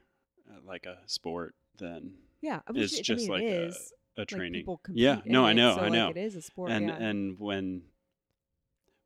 uh, 0.50 0.60
like 0.66 0.86
a 0.86 0.98
sport 1.06 1.54
than 1.78 2.14
yeah, 2.40 2.60
it's 2.74 2.98
it, 2.98 3.02
just 3.04 3.28
I 3.28 3.28
mean, 3.28 3.30
like 3.32 3.42
it 3.42 3.62
a, 3.62 3.66
is. 3.66 3.92
a 4.16 4.20
Like, 4.22 4.28
training. 4.28 4.60
people 4.62 4.80
yeah, 4.92 5.20
no, 5.26 5.44
I 5.44 5.50
it, 5.50 5.54
know, 5.54 5.74
so, 5.74 5.80
I 5.80 5.82
like, 5.84 5.92
know. 5.92 6.08
it 6.10 6.16
is 6.16 6.36
a 6.36 6.42
sport. 6.42 6.70
and 6.70 6.88
yeah. 6.88 6.96
and 6.96 7.38
when, 7.38 7.82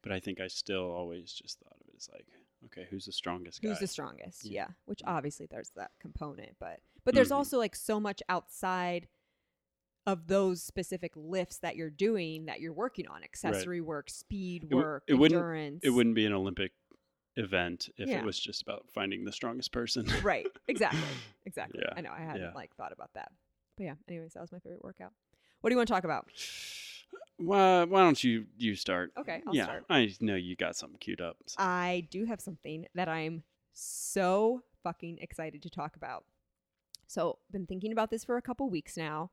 but 0.03 0.13
I 0.13 0.21
think 0.21 0.41
I 0.41 0.47
still 0.49 0.85
always 0.91 1.33
just 1.33 1.59
thought 1.59 1.75
of 1.81 1.89
it 1.89 1.95
as 1.97 2.09
like, 2.13 2.27
okay, 2.67 2.87
who's 2.91 3.07
the 3.07 3.13
strongest 3.13 3.61
guy? 3.63 3.69
Who's 3.69 3.79
the 3.79 3.87
strongest? 3.87 4.45
Yeah. 4.45 4.53
Yeah. 4.53 4.67
Which 4.87 5.01
obviously 5.07 5.47
there's 5.51 5.71
that 5.77 5.91
component, 6.01 6.57
but 6.61 6.81
but 7.05 7.15
there's 7.15 7.31
Mhm. 7.31 7.37
also 7.37 7.59
like 7.59 7.75
so 7.77 7.99
much 8.01 8.23
outside 8.29 9.09
of 10.07 10.27
those 10.27 10.63
specific 10.63 11.13
lifts 11.15 11.59
that 11.59 11.77
you're 11.77 11.91
doing 11.91 12.47
that 12.47 12.61
you're 12.61 12.73
working 12.73 13.07
on 13.09 13.23
accessory 13.23 13.81
work, 13.81 14.11
speed 14.11 14.65
It 14.65 14.71
w- 14.71 14.85
work, 14.85 15.05
it 15.07 15.15
wouldn't- 15.15 15.37
endurance. 15.39 15.81
it 15.85 15.91
wouldn't 15.91 16.15
be 16.17 16.27
an 16.27 16.33
Olympic 16.33 16.73
event 17.37 17.89
if 17.97 18.09
Yeah. 18.09 18.19
it 18.19 18.25
was 18.25 18.39
just 18.39 18.63
about 18.63 18.91
finding 18.91 19.25
the 19.25 19.33
strongest 19.33 19.73
person. 19.73 20.07
right. 20.23 20.47
Exactly. 20.69 21.01
Exactly. 21.47 21.81
Yeah, 21.83 21.95
I 21.97 22.01
know. 22.03 22.11
I 22.13 22.21
hadn't 22.21 22.55
like 22.55 22.75
thought 22.77 22.93
about 22.93 23.13
that. 23.15 23.33
But 23.77 23.85
yeah. 23.85 23.95
Anyways, 24.09 24.35
that 24.35 24.41
was 24.41 24.53
my 24.53 24.59
favorite 24.61 24.83
workout. 24.85 25.13
What 25.61 25.71
do 25.71 25.75
you 25.75 25.77
want 25.79 25.87
to 25.89 25.95
talk 25.95 26.05
about? 26.05 26.29
why, 27.37 27.85
why 27.85 28.01
don't 28.01 28.23
you 28.23 28.47
you 28.57 28.75
start? 28.75 29.13
Okay, 29.19 29.43
I'll 29.47 29.55
yeah, 29.55 29.65
start. 29.65 29.85
I 29.91 30.15
know 30.21 30.37
you 30.37 30.57
got 30.57 30.77
something 30.77 30.99
queued 30.99 31.21
up. 31.21 31.37
so- 31.47 31.57
I 31.63 32.07
do 32.11 32.25
have 32.25 32.41
something 32.41 32.87
that 32.95 33.09
I'm 33.09 33.43
so 33.73 34.63
fucking 34.83 35.19
excited 35.21 35.63
to 35.63 35.71
talk 35.71 35.97
about. 35.97 36.25
So, 37.07 37.39
been 37.51 37.67
thinking 37.67 37.93
about 37.93 38.11
this 38.11 38.25
for 38.25 38.37
a 38.37 38.43
couple 38.43 38.71
weeks 38.71 38.97
now, 38.97 39.31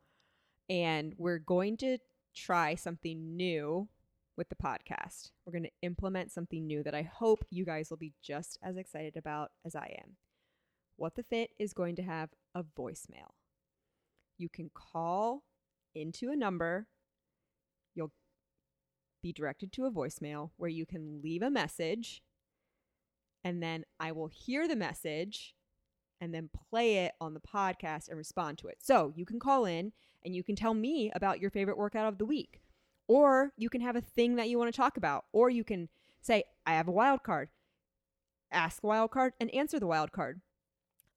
and 0.70 1.14
we're 1.18 1.40
going 1.40 1.78
to 1.78 1.98
try 2.36 2.76
something 2.76 3.36
new 3.38 3.88
with 4.36 4.50
the 4.50 4.56
podcast. 4.56 5.32
We're 5.46 5.54
going 5.54 5.64
to 5.64 5.72
implement 5.82 6.32
something 6.32 6.66
new 6.66 6.84
that 6.84 6.96
I 6.96 7.02
hope 7.04 7.46
you 7.50 7.66
guys 7.66 7.90
will 7.90 7.98
be 7.98 8.14
just 8.22 8.58
as 8.64 8.78
excited 8.78 9.18
about 9.18 9.52
as 9.66 9.76
I 9.76 9.96
am. 10.02 10.16
What 10.96 11.16
the 11.16 11.24
Fit 11.24 11.52
is 11.60 11.74
going 11.74 11.96
to 11.98 12.02
have 12.04 12.30
a 12.56 12.64
voicemail. 12.64 13.32
You 14.38 14.50
can 14.50 14.72
call 14.74 15.44
into 15.96 16.32
a 16.32 16.36
number. 16.36 16.88
Be 19.22 19.34
directed 19.34 19.72
to 19.74 19.86
a 19.86 19.92
voicemail 19.92 20.52
where 20.58 20.70
you 20.70 20.86
can 20.86 21.22
leave 21.22 21.42
a 21.42 21.50
message 21.50 22.22
and 23.44 23.62
then 23.64 23.86
I 24.00 24.12
will 24.12 24.28
hear 24.28 24.68
the 24.68 24.76
message 24.76 25.56
and 26.22 26.34
then 26.34 26.50
play 26.70 26.98
it 27.06 27.14
on 27.22 27.34
the 27.34 27.40
podcast 27.40 28.10
and 28.10 28.18
respond 28.18 28.58
to 28.60 28.68
it. 28.68 28.78
So 28.82 29.14
you 29.16 29.26
can 29.26 29.40
call 29.40 29.66
in 29.66 29.94
and 30.24 30.36
you 30.36 30.44
can 30.44 30.56
tell 30.56 30.74
me 30.74 31.12
about 31.16 31.40
your 31.40 31.50
favorite 31.50 31.78
workout 31.78 32.08
of 32.08 32.18
the 32.18 32.26
week. 32.26 32.62
Or 33.08 33.54
you 33.58 33.70
can 33.70 33.82
have 33.82 33.96
a 33.96 34.02
thing 34.02 34.36
that 34.36 34.50
you 34.50 34.58
want 34.60 34.72
to 34.74 34.78
talk 34.78 34.98
about. 34.98 35.26
Or 35.32 35.50
you 35.50 35.64
can 35.64 35.88
say, 36.22 36.44
I 36.66 36.74
have 36.74 36.88
a 36.88 36.92
wild 36.92 37.24
card. 37.24 37.50
Ask 38.52 38.82
the 38.82 38.88
wild 38.88 39.12
card 39.12 39.34
and 39.40 39.50
answer 39.54 39.80
the 39.80 39.88
wild 39.88 40.12
card. 40.12 40.42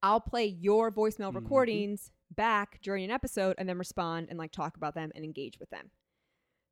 I'll 0.01 0.21
play 0.21 0.45
your 0.45 0.91
voicemail 0.91 1.31
Mhm. 1.31 1.35
recordings 1.35 2.11
back 2.31 2.79
during 2.81 3.03
an 3.03 3.11
episode 3.11 3.55
and 3.57 3.67
then 3.69 3.77
respond 3.77 4.27
and 4.29 4.39
like 4.39 4.51
talk 4.51 4.75
about 4.77 4.95
them 4.95 5.11
and 5.13 5.23
engage 5.23 5.59
with 5.59 5.69
them. 5.69 5.91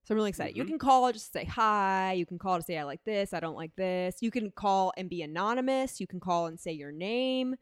So 0.03 0.13
I'm 0.13 0.15
really 0.17 0.29
excited. 0.29 0.57
You 0.57 0.63
Mhm. 0.63 0.67
can 0.69 0.79
call 0.79 1.11
just 1.11 1.27
to 1.27 1.39
say 1.39 1.45
hi. 1.45 2.13
You 2.13 2.25
can 2.25 2.39
call 2.39 2.57
to 2.57 2.63
say 2.63 2.77
I 2.77 2.83
like 2.83 3.03
this, 3.03 3.33
I 3.33 3.39
don't 3.39 3.55
like 3.55 3.75
this. 3.75 4.17
You 4.21 4.31
can 4.31 4.51
call 4.51 4.93
and 4.97 5.09
be 5.09 5.21
anonymous. 5.21 5.99
You 5.99 6.07
can 6.07 6.19
call 6.19 6.47
and 6.47 6.59
say 6.59 6.71
your 6.71 6.91
name. 6.91 7.55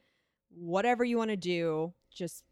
Whatever 0.49 1.03
you 1.03 1.17
want 1.17 1.31
to 1.31 1.37
do, 1.37 1.93
just 2.09 2.43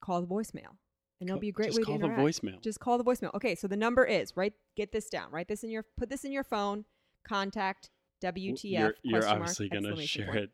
call 0.00 0.20
the 0.20 0.26
voicemail. 0.26 0.76
And 1.18 1.30
it'll 1.30 1.40
be 1.40 1.48
a 1.48 1.52
great 1.52 1.68
just 1.68 1.78
way 1.78 1.84
to 1.84 1.92
interact. 1.92 2.18
Just 2.18 2.18
call 2.18 2.18
the 2.18 2.30
voicemail. 2.30 2.62
Just 2.62 2.80
call 2.80 2.98
the 2.98 3.04
voicemail. 3.04 3.34
Okay, 3.34 3.54
so 3.54 3.66
the 3.66 3.76
number 3.76 4.04
is 4.04 4.36
right. 4.36 4.52
Get 4.76 4.92
this 4.92 5.08
down. 5.08 5.30
Write 5.30 5.48
this 5.48 5.64
in 5.64 5.70
your. 5.70 5.84
Put 5.96 6.10
this 6.10 6.24
in 6.24 6.30
your 6.32 6.44
phone. 6.44 6.84
Contact 7.24 7.88
WTF. 8.22 8.62
You're, 8.70 8.94
you're 9.02 9.26
obviously 9.26 9.70
gonna 9.70 9.96
share 10.06 10.26
point. 10.26 10.36
it. 10.38 10.50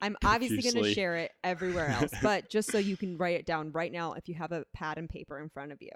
I'm 0.00 0.16
obviously 0.24 0.60
going 0.60 0.84
to 0.84 0.92
share 0.92 1.16
it 1.16 1.30
everywhere 1.44 1.88
else, 1.88 2.12
but 2.22 2.50
just 2.50 2.70
so 2.70 2.78
you 2.78 2.96
can 2.96 3.16
write 3.16 3.36
it 3.36 3.46
down 3.46 3.70
right 3.72 3.92
now 3.92 4.12
if 4.14 4.28
you 4.28 4.34
have 4.34 4.52
a 4.52 4.64
pad 4.74 4.98
and 4.98 5.08
paper 5.08 5.38
in 5.38 5.48
front 5.48 5.72
of 5.72 5.80
you. 5.80 5.90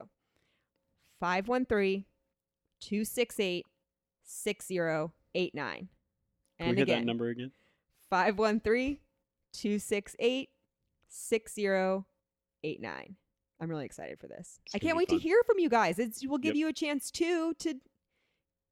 513 1.21 2.05
268 2.81 3.67
6089. 4.25 5.77
Can 5.79 5.89
And 6.59 6.71
we 6.71 6.77
get 6.77 6.83
again, 6.85 7.01
that 7.01 7.07
number 7.07 7.29
again? 7.29 7.53
513 8.11 8.99
268 9.53 10.51
6089. 11.09 13.17
I'm 13.59 13.71
really 13.71 13.87
excited 13.87 14.19
for 14.21 14.27
this. 14.27 14.61
It's 14.67 14.75
I 14.75 14.79
can't 14.79 14.97
wait 14.97 15.09
fun. 15.09 15.19
to 15.19 15.23
hear 15.23 15.41
from 15.47 15.59
you 15.59 15.69
guys. 15.71 15.99
It's 15.99 16.27
will 16.27 16.39
give 16.39 16.57
Yep. 16.57 16.61
you 16.61 16.69
a 16.69 16.73
chance 16.73 17.11
too 17.11 17.55
to 17.61 17.75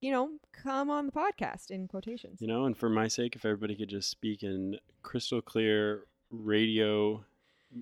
you 0.01 0.11
know, 0.11 0.33
come 0.53 0.91
on 0.91 1.07
the 1.07 1.13
podcast 1.13 1.71
in 1.71 1.89
quotations. 1.89 2.39
You 2.43 2.47
know, 2.47 2.67
and 2.67 2.77
for 2.77 2.91
my 2.91 3.09
sake, 3.09 3.37
if 3.37 3.47
everybody 3.47 3.75
could 3.75 3.89
just 3.89 4.11
speak 4.11 4.43
in 4.43 4.79
crystal 5.03 5.41
clear 5.41 6.03
radio, 6.31 7.25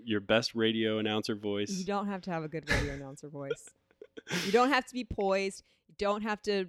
your 0.04 0.20
best 0.20 0.54
radio 0.54 0.98
announcer 0.98 1.34
voice. 1.34 1.70
You 1.70 1.84
don't 1.84 2.06
have 2.06 2.20
to 2.22 2.30
have 2.30 2.44
a 2.44 2.48
good 2.48 2.70
radio 2.70 2.92
announcer 2.94 3.28
voice. 3.28 3.70
You 4.44 4.52
don't 4.52 4.70
have 4.70 4.84
to 4.86 4.94
be 4.94 5.04
poised. 5.04 5.62
You 5.88 5.94
don't 5.98 6.22
have 6.22 6.42
to 6.42 6.60
If 6.60 6.68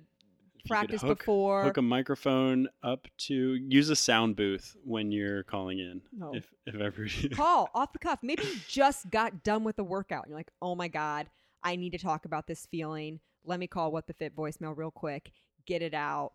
practice 0.68 1.02
hook, 1.02 1.20
before. 1.20 1.64
hook 1.64 1.78
a 1.78 1.82
microphone 1.82 2.68
up 2.84 3.08
to 3.20 3.56
use 3.56 3.90
a 3.90 3.96
sound 3.96 4.36
booth 4.36 4.76
when 4.84 5.12
you're 5.12 5.44
calling 5.44 5.80
in. 5.80 6.02
No. 6.12 6.32
If 6.34 6.54
if 6.66 6.76
everybody 6.76 7.30
Call 7.36 7.70
off 7.74 7.94
the 7.94 8.00
cuff. 8.00 8.20
Maybe 8.24 8.44
you 8.44 8.56
just 8.68 9.10
got 9.10 9.44
done 9.44 9.64
with 9.64 9.76
the 9.76 9.84
workout 9.84 10.24
and 10.24 10.30
you're 10.32 10.40
like, 10.40 10.52
oh 10.62 10.76
my 10.76 10.88
God, 10.88 11.28
I 11.64 11.76
need 11.76 11.92
to 11.92 11.98
talk 11.98 12.26
about 12.26 12.48
this 12.48 12.66
feeling. 12.72 13.20
Let 13.46 13.60
me 13.60 13.68
call 13.68 13.92
What 13.92 14.08
the 14.08 14.14
Fit 14.14 14.36
voicemail 14.36 14.76
real 14.76 14.92
quick, 14.92 15.32
get 15.66 15.82
it 15.82 15.94
out. 15.94 16.32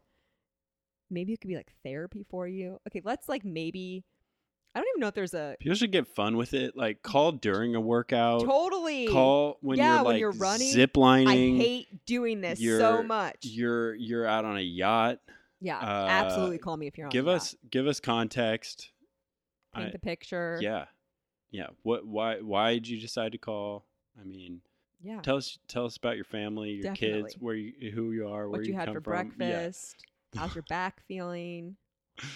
Maybe 1.10 1.32
it 1.32 1.40
could 1.40 1.48
be 1.48 1.56
like 1.56 1.72
therapy 1.82 2.24
for 2.28 2.46
you. 2.46 2.78
Okay, 2.86 3.00
let's 3.02 3.28
like 3.30 3.44
maybe, 3.44 4.04
I 4.78 4.80
don't 4.80 4.88
even 4.94 5.00
know 5.00 5.08
if 5.08 5.14
there's 5.14 5.34
a 5.34 5.56
people 5.58 5.74
should 5.76 5.90
get 5.92 6.06
fun 6.06 6.36
with 6.36 6.54
it, 6.54 6.76
like 6.76 7.02
call 7.02 7.32
during 7.32 7.74
a 7.74 7.80
workout. 7.80 8.42
totally. 8.44 9.08
Call 9.08 9.58
when 9.60 9.78
Yeah, 9.78 9.96
you're 9.96 10.04
when 10.04 10.12
like 10.14 10.20
you're 10.20 10.30
running, 10.32 10.70
zip 10.70 10.96
I 10.96 11.24
hate 11.24 12.06
doing 12.06 12.40
this 12.40 12.58
so 12.58 12.64
You're- 12.64 13.02
much. 13.04 13.38
You're 13.42 13.94
you're 13.94 14.26
out 14.26 14.44
on 14.44 14.56
a 14.56 14.62
yacht. 14.62 15.18
Yeah, 15.60 15.78
uh, 15.78 16.06
absolutely 16.08 16.58
call 16.58 16.76
me 16.76 16.86
if 16.86 16.96
you're 16.96 17.06
on 17.06 17.10
give 17.10 17.24
the 17.24 17.32
yacht. 17.32 17.40
us 17.40 17.56
give 17.70 17.86
us 17.88 17.98
context. 18.00 18.90
paint 19.74 19.88
I- 19.88 19.90
the 19.90 19.98
picture. 19.98 20.58
yeah, 20.62 20.84
yeah. 21.50 21.66
What? 21.82 22.06
Why? 22.06 22.40
Why 22.40 22.74
did 22.74 22.88
you 22.88 23.00
decide 23.00 23.32
to 23.32 23.38
call? 23.38 23.84
I 24.20 24.24
mean, 24.24 24.60
Yeah. 25.02 25.20
tell 25.20 25.36
us 25.36 25.58
tell 25.68 25.84
us 25.84 25.96
about 25.96 26.14
your 26.16 26.24
family, 26.24 26.70
your 26.70 26.82
Definitely. 26.94 27.22
kids, 27.22 27.34
where 27.38 27.54
you 27.56 27.90
who 27.92 28.12
you 28.12 28.28
are, 28.28 28.48
where 28.48 28.60
what 28.60 28.66
you 28.68 28.74
had 28.74 28.86
come 28.86 28.94
for 28.94 29.00
from. 29.00 29.32
Yeah. 29.32 29.36
breakfast. 29.36 29.96
How's 30.36 30.54
your 30.54 30.64
back 30.68 31.02
feeling? 31.08 31.76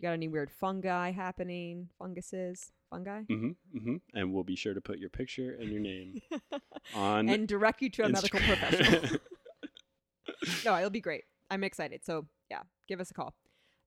You 0.00 0.08
got 0.08 0.12
any 0.12 0.28
weird 0.28 0.50
fungi 0.50 1.10
happening? 1.10 1.90
Funguses? 1.98 2.72
Fungi? 2.88 3.20
hmm 3.28 3.50
hmm 3.76 3.96
And 4.14 4.32
we'll 4.32 4.44
be 4.44 4.56
sure 4.56 4.72
to 4.72 4.80
put 4.80 4.98
your 4.98 5.10
picture 5.10 5.56
and 5.60 5.70
your 5.70 5.80
name 5.82 6.22
on 6.94 7.28
and 7.28 7.46
direct 7.46 7.82
you 7.82 7.90
to 7.90 8.04
a 8.04 8.08
medical 8.08 8.40
professional. 8.40 9.02
no, 10.64 10.76
it'll 10.78 10.88
be 10.88 11.02
great. 11.02 11.24
I'm 11.50 11.62
excited. 11.64 12.02
So 12.04 12.26
yeah, 12.50 12.62
give 12.88 12.98
us 13.00 13.10
a 13.10 13.14
call. 13.14 13.34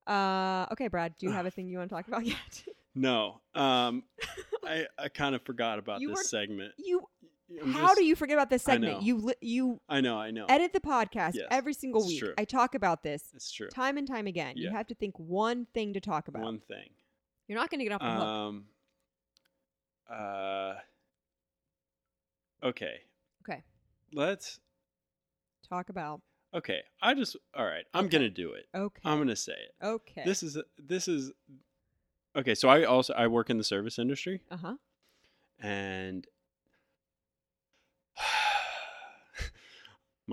Uh, 0.06 0.68
okay, 0.74 0.88
Brad, 0.88 1.18
do 1.18 1.26
you 1.26 1.32
have 1.32 1.46
a 1.48 1.52
thing 1.52 1.68
you 1.68 1.80
want 1.80 1.90
to 1.90 1.96
talk 1.96 2.08
about 2.08 2.26
yet? 2.26 2.64
no, 2.94 3.42
um, 3.56 4.04
I 4.64 4.86
I 5.00 5.10
kind 5.10 5.34
of 5.34 5.42
forgot 5.42 5.80
about 5.80 6.00
You 6.00 6.10
this 6.10 6.18
were- 6.20 6.24
segment. 6.26 6.74
you, 6.78 7.02
how 7.66 7.88
just- 7.88 7.98
do 7.98 8.06
you 8.06 8.16
forget 8.16 8.36
about 8.38 8.50
this 8.50 8.64
segment? 8.64 9.02
You 9.04 9.18
li- 9.18 9.34
you 9.42 9.82
I 9.90 10.02
know, 10.02 10.18
I 10.18 10.32
know. 10.32 10.46
edit 10.50 10.74
the 10.74 10.80
podcast 10.80 11.36
Yes, 11.36 11.48
every 11.52 11.74
single 11.74 12.06
week. 12.06 12.20
true. 12.20 12.34
I 12.38 12.46
talk 12.46 12.76
about 12.76 13.04
this 13.04 13.24
It's 13.36 13.52
true. 13.52 13.68
time 13.70 13.98
and 13.98 14.08
time 14.08 14.28
again. 14.28 14.58
You 14.58 14.70
have 14.72 14.88
to 14.88 14.96
think 14.96 15.18
one 15.20 15.66
thing 15.74 15.94
to 15.94 16.00
talk 16.00 16.28
about. 16.28 16.44
One 16.44 16.60
thing. 16.60 16.90
You're 17.48 17.58
not 17.60 17.70
going 17.70 17.80
to 17.80 17.86
get 17.86 17.92
off 17.94 18.02
the 18.02 18.12
hook. 18.12 18.24
Um. 18.24 18.66
Uh. 20.10 20.76
Okay. 22.64 23.02
Okay. 23.48 23.64
Let's. 24.14 24.60
Talk 25.68 25.90
about. 25.90 26.22
Okay. 26.54 26.82
I 27.02 27.14
just. 27.14 27.36
All 27.56 27.66
right. 27.66 27.86
I'm 27.94 28.06
Okay. 28.06 28.18
gonna 28.18 28.30
do 28.30 28.52
it. 28.54 28.68
Okay. 28.76 29.02
I'm 29.06 29.18
gonna 29.18 29.36
say 29.36 29.54
it. 29.54 29.86
okay. 29.86 30.24
This 30.26 30.44
is. 30.44 30.58
This 30.78 31.08
is. 31.08 31.32
Okay. 32.36 32.54
So 32.56 32.70
I 32.70 32.84
also 32.84 33.14
I 33.14 33.28
work 33.28 33.50
in 33.50 33.58
the 33.58 33.64
service 33.64 33.98
industry 33.98 34.42
Uh 34.52 34.58
huh. 34.58 34.76
and 35.60 36.28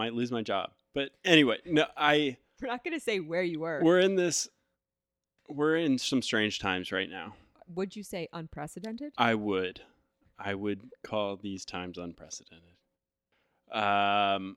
might 0.00 0.14
lose 0.14 0.32
my 0.32 0.40
job. 0.40 0.70
But 0.94 1.10
anyway, 1.26 1.58
no. 1.66 1.84
I 1.94 2.38
We're 2.60 2.68
not 2.68 2.82
going 2.82 2.94
to 2.94 3.04
say 3.04 3.20
where 3.20 3.42
you 3.42 3.60
were. 3.60 3.80
we're 3.82 4.00
in 4.00 4.16
this. 4.16 4.48
We're 5.46 5.76
in 5.76 5.98
some 5.98 6.22
strange 6.22 6.58
times 6.58 6.90
right 6.90 7.10
now. 7.10 7.34
Would 7.74 7.94
you 7.94 8.02
say 8.02 8.26
unprecedented? 8.32 9.12
I 9.18 9.34
would. 9.34 9.82
I 10.38 10.54
would 10.54 10.80
call 11.04 11.36
these 11.36 11.66
times 11.66 11.98
unprecedented. 11.98 12.76
Um, 13.70 14.56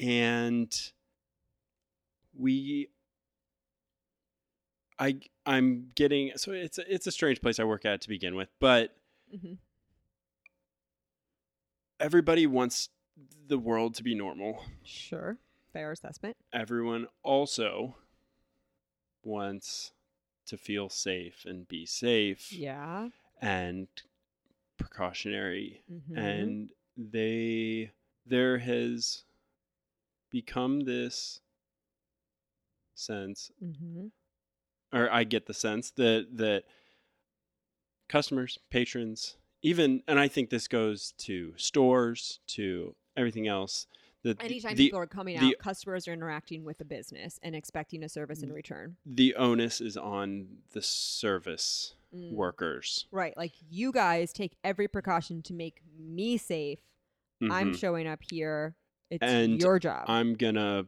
and 0.00 0.76
we, 2.36 2.88
I, 4.98 5.20
I'm 5.46 5.90
getting 5.94 6.32
so 6.36 6.50
it's 6.50 6.78
a, 6.78 6.92
it's 6.92 7.06
a 7.06 7.12
strange 7.12 7.40
place 7.40 7.60
I 7.60 7.64
work 7.64 7.84
at 7.84 8.00
to 8.00 8.08
begin 8.08 8.34
with, 8.34 8.48
but 8.58 8.96
mm-hmm. 9.32 9.54
everybody 12.00 12.46
wants 12.46 12.88
the 13.48 13.58
world 13.58 13.94
to 13.96 14.02
be 14.02 14.14
normal. 14.14 14.64
Sure. 14.84 15.38
Fair 15.72 15.92
assessment. 15.92 16.36
Everyone 16.52 17.06
also 17.22 17.96
wants 19.22 19.92
to 20.46 20.56
feel 20.56 20.88
safe 20.88 21.44
and 21.44 21.68
be 21.68 21.86
safe 21.86 22.52
Yeah. 22.52 23.08
and 23.40 23.86
precautionary 24.78 25.82
hmm 25.88 26.18
and 26.18 26.70
they 26.96 27.90
there 28.26 28.58
has 28.58 29.24
become 30.30 30.80
this 30.80 31.40
sense 32.94 33.50
hmm 33.60 34.06
or 34.92 35.10
I 35.12 35.24
get 35.24 35.46
the 35.46 35.54
sense 35.54 35.90
that 35.92 36.28
that 36.38 36.64
customers, 38.08 38.58
patrons, 38.70 39.36
even 39.62 40.02
and 40.08 40.18
I 40.18 40.26
think 40.28 40.50
this 40.50 40.66
goes 40.66 41.12
to 41.18 41.52
stores, 41.56 42.40
to 42.48 42.96
everything 43.16 43.46
else. 43.48 43.86
That 44.22 44.38
the- 44.38 44.44
Anytime 44.44 44.74
the, 44.76 44.86
people 44.86 44.98
are 45.00 45.06
coming 45.06 45.38
the- 45.40 45.46
out, 45.46 45.58
customers 45.58 46.06
are 46.06 46.12
interacting 46.12 46.62
with 46.64 46.76
the 46.78 46.84
business 46.84 47.38
and 47.42 47.54
expecting 47.56 48.02
a 48.04 48.08
service 48.08 48.42
in 48.42 48.52
return. 48.52 48.96
the 49.06 49.34
onus 49.36 49.80
is 49.80 49.96
on 49.96 50.46
the 50.72 50.82
service 50.82 51.94
Mm. 52.14 52.32
workers. 52.32 53.06
Right. 53.12 53.36
Like 53.36 53.52
you 53.70 53.92
guys 53.92 54.32
take 54.32 54.56
every 54.64 54.88
precaution 54.88 55.42
to 55.42 55.54
make 55.54 55.80
me 55.96 56.36
safe. 56.36 56.80
I'm 57.40 57.72
Mhm. 57.72 57.78
showing 57.78 58.06
up 58.08 58.20
here. 58.30 58.74
It's 59.10 59.22
And 59.22 59.58
your 59.60 59.78
job. 59.78 60.04
I'm 60.08 60.34
gonna 60.34 60.86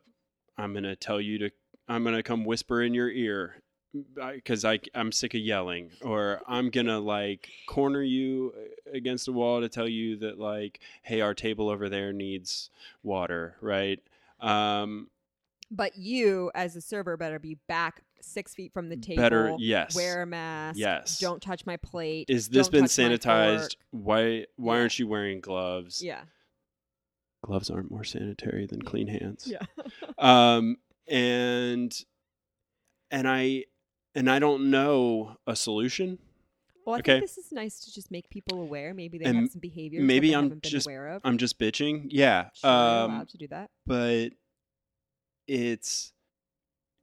I'm 0.58 0.74
gonna 0.74 0.94
tell 0.96 1.20
you 1.20 1.38
to 1.38 1.50
I'm 1.88 2.04
gonna 2.04 2.22
come 2.22 2.44
whisper 2.44 2.82
in 2.82 2.92
your 2.92 3.08
ear 3.10 3.61
because 4.16 4.64
I 4.64 4.78
I'm 4.94 5.12
sick 5.12 5.34
of 5.34 5.40
yelling 5.40 5.90
or 6.02 6.40
I'm 6.46 6.70
gonna 6.70 6.98
like 6.98 7.48
corner 7.66 8.02
you 8.02 8.52
against 8.92 9.28
a 9.28 9.32
wall 9.32 9.60
to 9.60 9.68
tell 9.68 9.88
you 9.88 10.16
that 10.18 10.38
like 10.38 10.80
hey 11.02 11.20
our 11.20 11.34
table 11.34 11.68
over 11.68 11.88
there 11.88 12.12
needs 12.12 12.70
water 13.02 13.56
right 13.60 14.00
um 14.40 15.08
but 15.74 15.96
you, 15.96 16.50
as 16.54 16.76
a 16.76 16.82
server, 16.82 17.16
better 17.16 17.38
be 17.38 17.56
back 17.66 18.02
six 18.20 18.54
feet 18.54 18.74
from 18.74 18.90
the 18.90 18.96
table. 18.96 19.22
better 19.22 19.54
yes 19.58 19.94
Wear 19.96 20.20
a 20.20 20.26
mask. 20.26 20.78
Yes. 20.78 21.18
Don't 21.18 21.40
touch 21.40 21.64
my 21.64 21.78
plate. 21.78 22.26
is 22.28 22.48
this 22.50 22.68
been 22.68 22.84
sanitized 22.84 23.76
why 23.90 24.46
why 24.56 24.74
Yeah. 24.76 24.80
aren't 24.80 24.98
you 24.98 25.06
wearing 25.08 25.40
gloves 25.40 26.02
Yeah. 26.02 26.20
gloves 27.44 27.68
aren't 27.70 27.90
more 27.90 28.04
sanitary 28.04 28.66
than 28.66 28.82
clean 28.82 29.08
hands 29.08 29.50
Yeah. 29.50 29.64
um 30.18 30.76
and 31.08 31.92
and 33.10 33.28
i 33.28 33.64
and 34.14 34.30
i 34.30 34.38
don't 34.38 34.70
know 34.70 35.36
a 35.46 35.56
solution 35.56 36.18
Well, 36.84 36.96
I 36.96 36.98
Okay. 36.98 37.12
think 37.20 37.24
this 37.24 37.38
is 37.38 37.52
nice 37.52 37.78
to 37.84 37.92
just 37.94 38.10
make 38.10 38.28
people 38.28 38.60
aware. 38.60 38.92
Maybe 38.92 39.16
they 39.18 39.24
And 39.26 39.36
have 39.38 39.50
some 39.52 39.60
behaviors 39.60 40.02
maybe 40.04 40.34
I'm 40.34 40.60
just- 40.60 40.86
aware 40.86 41.08
of. 41.14 41.22
i'm 41.24 41.38
just 41.38 41.58
bitching 41.58 42.06
yeah 42.10 42.50
sure, 42.54 42.70
um 42.70 43.10
allowed 43.14 43.28
to 43.30 43.38
do 43.38 43.48
that. 43.48 43.70
but 43.86 44.30
it's 45.46 46.12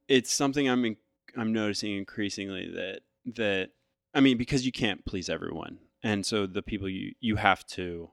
it's 0.08 0.32
something 0.32 0.68
i'm 0.68 0.84
in, 0.84 0.96
i'm 1.36 1.52
noticing 1.52 1.96
increasingly 1.96 2.68
that 2.74 3.00
that 3.36 3.70
i 4.14 4.20
mean 4.20 4.36
because 4.38 4.64
you 4.66 4.72
can't 4.72 5.04
please 5.04 5.28
everyone 5.28 5.78
and 6.02 6.24
so 6.24 6.46
the 6.46 6.62
people 6.62 6.88
you 6.88 7.12
you 7.20 7.36
have 7.36 7.64
to 7.66 8.10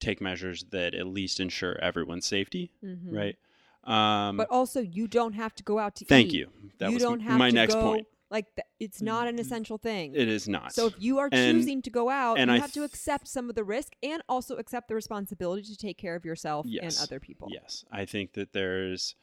take 0.00 0.20
measures 0.20 0.64
that 0.70 0.94
at 0.94 1.06
least 1.06 1.40
ensure 1.40 1.78
everyone's 1.80 2.26
safety 2.26 2.70
Mhm. 2.82 3.12
right 3.12 3.36
um 3.86 4.36
But 4.36 4.48
also, 4.50 4.80
you 4.80 5.06
don't 5.08 5.34
have 5.34 5.54
to 5.56 5.62
go 5.62 5.78
out 5.78 5.94
to 5.96 6.04
thank 6.04 6.28
eat. 6.28 6.34
you 6.34 6.50
that 6.78 6.88
you 6.90 6.94
was 6.94 7.02
don't 7.02 7.20
have 7.20 7.38
my 7.38 7.50
to 7.50 7.54
next 7.54 7.74
go, 7.74 7.82
point 7.82 8.06
Like 8.30 8.46
th- 8.56 8.66
it's 8.80 9.00
not 9.02 9.28
an 9.28 9.38
essential 9.38 9.78
thing. 9.78 10.14
it 10.14 10.28
is 10.28 10.48
not 10.48 10.72
So 10.72 10.86
if 10.86 10.94
you 10.98 11.18
are 11.18 11.28
And- 11.30 11.58
choosing 11.58 11.82
to 11.82 11.90
go 11.90 12.08
out, 12.10 12.38
and 12.38 12.50
you 12.50 12.56
I 12.56 12.58
have 12.58 12.72
to 12.72 12.82
accept 12.82 13.28
some 13.28 13.48
of 13.50 13.54
the 13.54 13.62
risk 13.64 13.92
and 14.02 14.22
also 14.28 14.56
accept 14.56 14.88
the 14.88 14.94
responsibility 14.94 15.62
to 15.64 15.76
take 15.76 15.98
care 15.98 16.16
of 16.16 16.24
yourself 16.24 16.66
Yes. 16.66 16.98
and 16.98 17.04
other 17.06 17.20
people. 17.20 17.48
Yes, 17.52 17.84
I 17.92 18.04
think 18.06 18.32
that 18.32 18.52
there's 18.52 19.14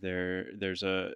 there 0.00 0.46
there's 0.54 0.82
a 0.82 1.12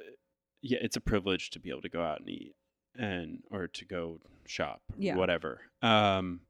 yeah, 0.62 0.78
it's 0.82 0.96
a 0.96 1.00
privilege 1.00 1.50
to 1.50 1.58
be 1.60 1.70
able 1.70 1.82
to 1.82 1.88
go 1.88 2.02
out 2.02 2.20
and 2.20 2.28
eat 2.28 2.54
and 2.98 3.42
or 3.50 3.68
to 3.68 3.84
go 3.84 4.20
shop, 4.46 4.82
Yeah. 4.98 5.16
whatever. 5.16 5.60
Um, 5.82 6.40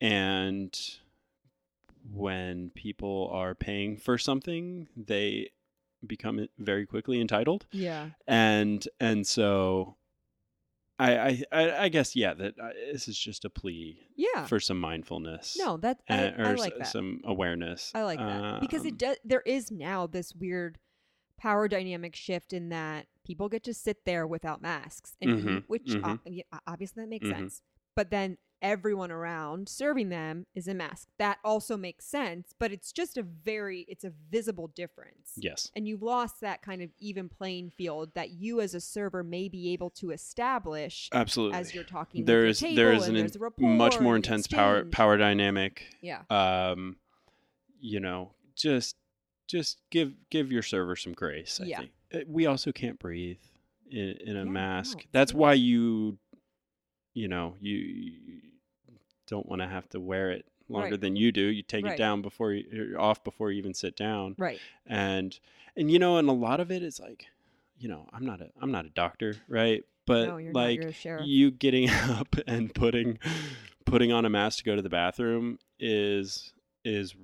and 0.00 0.72
when 2.08 2.70
people 2.74 3.30
are 3.32 3.54
paying 3.54 3.96
for 3.96 4.18
something, 4.18 4.88
they 4.96 5.50
become 6.06 6.46
very 6.58 6.86
quickly 6.86 7.20
entitled, 7.20 7.66
Yeah. 7.72 8.10
and 8.26 8.86
and 8.98 9.26
so. 9.26 9.96
I, 10.98 11.16
I, 11.16 11.42
I 11.50 11.78
I 11.84 11.88
guess 11.88 12.14
yeah 12.14 12.34
that 12.34 12.58
uh, 12.60 12.68
this 12.92 13.08
is 13.08 13.18
just 13.18 13.46
a 13.46 13.50
plea 13.50 14.06
Yeah. 14.16 14.44
for 14.44 14.60
some 14.60 14.78
mindfulness 14.78 15.56
no, 15.58 15.78
that 15.78 16.00
I, 16.10 16.14
and, 16.14 16.40
or 16.42 16.46
I 16.50 16.52
s- 16.52 16.58
like 16.58 16.76
that. 16.78 16.88
some 16.88 17.22
awareness. 17.24 17.90
I 17.94 18.02
like 18.02 18.18
that 18.18 18.60
because 18.60 18.82
Um, 18.82 18.86
it 18.88 18.98
does. 18.98 19.16
There 19.24 19.40
is 19.46 19.70
now 19.70 20.06
this 20.06 20.34
weird 20.34 20.78
power 21.38 21.68
dynamic 21.68 22.14
shift 22.14 22.52
in 22.52 22.68
that 22.68 23.06
people 23.24 23.48
get 23.48 23.62
to 23.64 23.72
sit 23.72 24.04
there 24.04 24.26
without 24.26 24.60
masks, 24.60 25.16
and 25.22 25.30
eat, 25.38 25.46
Mhm, 25.46 25.64
which 25.68 25.90
uh, 25.94 26.16
mhm. 26.16 26.20
yeah, 26.26 26.42
obviously 26.66 27.02
that 27.02 27.08
makes 27.08 27.28
Mhm. 27.28 27.34
sense. 27.34 27.62
But 27.96 28.10
then 28.10 28.36
everyone 28.62 29.10
around 29.10 29.68
serving 29.68 30.08
them 30.08 30.46
is 30.54 30.68
a 30.68 30.74
mask. 30.74 31.08
That 31.18 31.38
also 31.44 31.76
makes 31.76 32.04
sense. 32.06 32.52
But 32.58 32.72
it's 32.72 32.92
just 32.92 33.16
a 33.16 33.22
very 33.22 33.84
it's 33.88 34.04
a 34.04 34.12
visible 34.30 34.68
difference. 34.68 35.32
Yes. 35.36 35.70
And 35.74 35.86
you've 35.88 36.02
lost 36.02 36.40
that 36.40 36.62
kind 36.62 36.82
of 36.82 36.90
even 36.98 37.28
playing 37.28 37.70
field 37.70 38.12
that 38.14 38.30
you 38.30 38.60
as 38.60 38.74
a 38.74 38.80
server 38.80 39.22
may 39.22 39.48
be 39.48 39.72
able 39.72 39.90
to 39.90 40.10
establish 40.10 41.08
Absolutely. 41.12 41.58
as 41.58 41.74
you're 41.74 41.84
talking. 41.84 42.24
there 42.24 42.44
is 42.46 42.60
table 42.60 42.90
is 42.92 43.08
an 43.08 43.16
in- 43.16 43.30
much 43.76 44.00
more 44.00 44.16
intense 44.16 44.46
power 44.46 44.84
power 44.84 45.16
dynamic. 45.16 45.84
Yeah. 46.02 46.22
Um, 46.30 46.96
you 47.78 48.00
know, 48.00 48.34
just 48.56 48.96
just 49.48 49.78
give 49.90 50.12
give 50.30 50.52
your 50.52 50.62
server 50.62 50.96
some 50.96 51.12
grace. 51.12 51.60
I 51.62 51.66
Yeah. 51.66 51.78
think 51.78 51.90
Uh, 52.12 52.18
we 52.26 52.46
also 52.46 52.72
can't 52.72 52.98
breathe 52.98 53.38
in, 53.90 54.16
in 54.24 54.36
a 54.36 54.44
Yeah, 54.44 54.50
mask. 54.50 54.98
no, 54.98 55.04
That's 55.12 55.32
why 55.34 55.54
you, 55.54 56.18
you 57.14 57.28
know, 57.28 57.56
you, 57.60 57.76
you 57.76 58.40
don't 59.30 59.46
want 59.48 59.62
to 59.62 59.68
have 59.68 59.88
to 59.90 60.00
wear 60.00 60.30
it 60.30 60.44
longer 60.68 60.90
Right. 60.90 61.00
than 61.00 61.16
you 61.16 61.32
do. 61.32 61.42
You 61.42 61.62
take 61.62 61.84
Right. 61.84 61.94
it 61.94 61.98
down 61.98 62.20
before 62.22 62.52
you, 62.52 62.64
you're 62.70 63.00
off 63.00 63.24
before 63.24 63.50
you 63.50 63.58
even 63.58 63.72
sit 63.74 63.96
down. 63.96 64.34
Right. 64.38 64.60
and 64.86 65.38
and 65.76 65.90
you 65.90 65.98
know 65.98 66.18
and 66.18 66.28
a 66.28 66.32
lot 66.32 66.60
of 66.60 66.70
it 66.70 66.82
is 66.82 66.98
like 67.00 67.26
you 67.78 67.88
know 67.88 68.06
i'm 68.12 68.26
not 68.26 68.40
a 68.42 68.50
i'm 68.60 68.70
not 68.72 68.84
a 68.84 68.90
doctor 68.90 69.36
right 69.48 69.84
but 70.04 70.26
no, 70.26 70.34
like 70.52 70.80
not. 70.80 71.04
You're 71.04 71.20
a 71.22 71.24
you 71.24 71.50
getting 71.50 71.88
up 72.18 72.36
and 72.46 72.74
putting 72.74 73.18
putting 73.86 74.12
on 74.12 74.24
a 74.24 74.30
mask 74.30 74.58
to 74.58 74.64
go 74.64 74.76
to 74.76 74.82
the 74.82 74.88
bathroom 74.90 75.58
is 75.78 76.52
is 76.84 77.14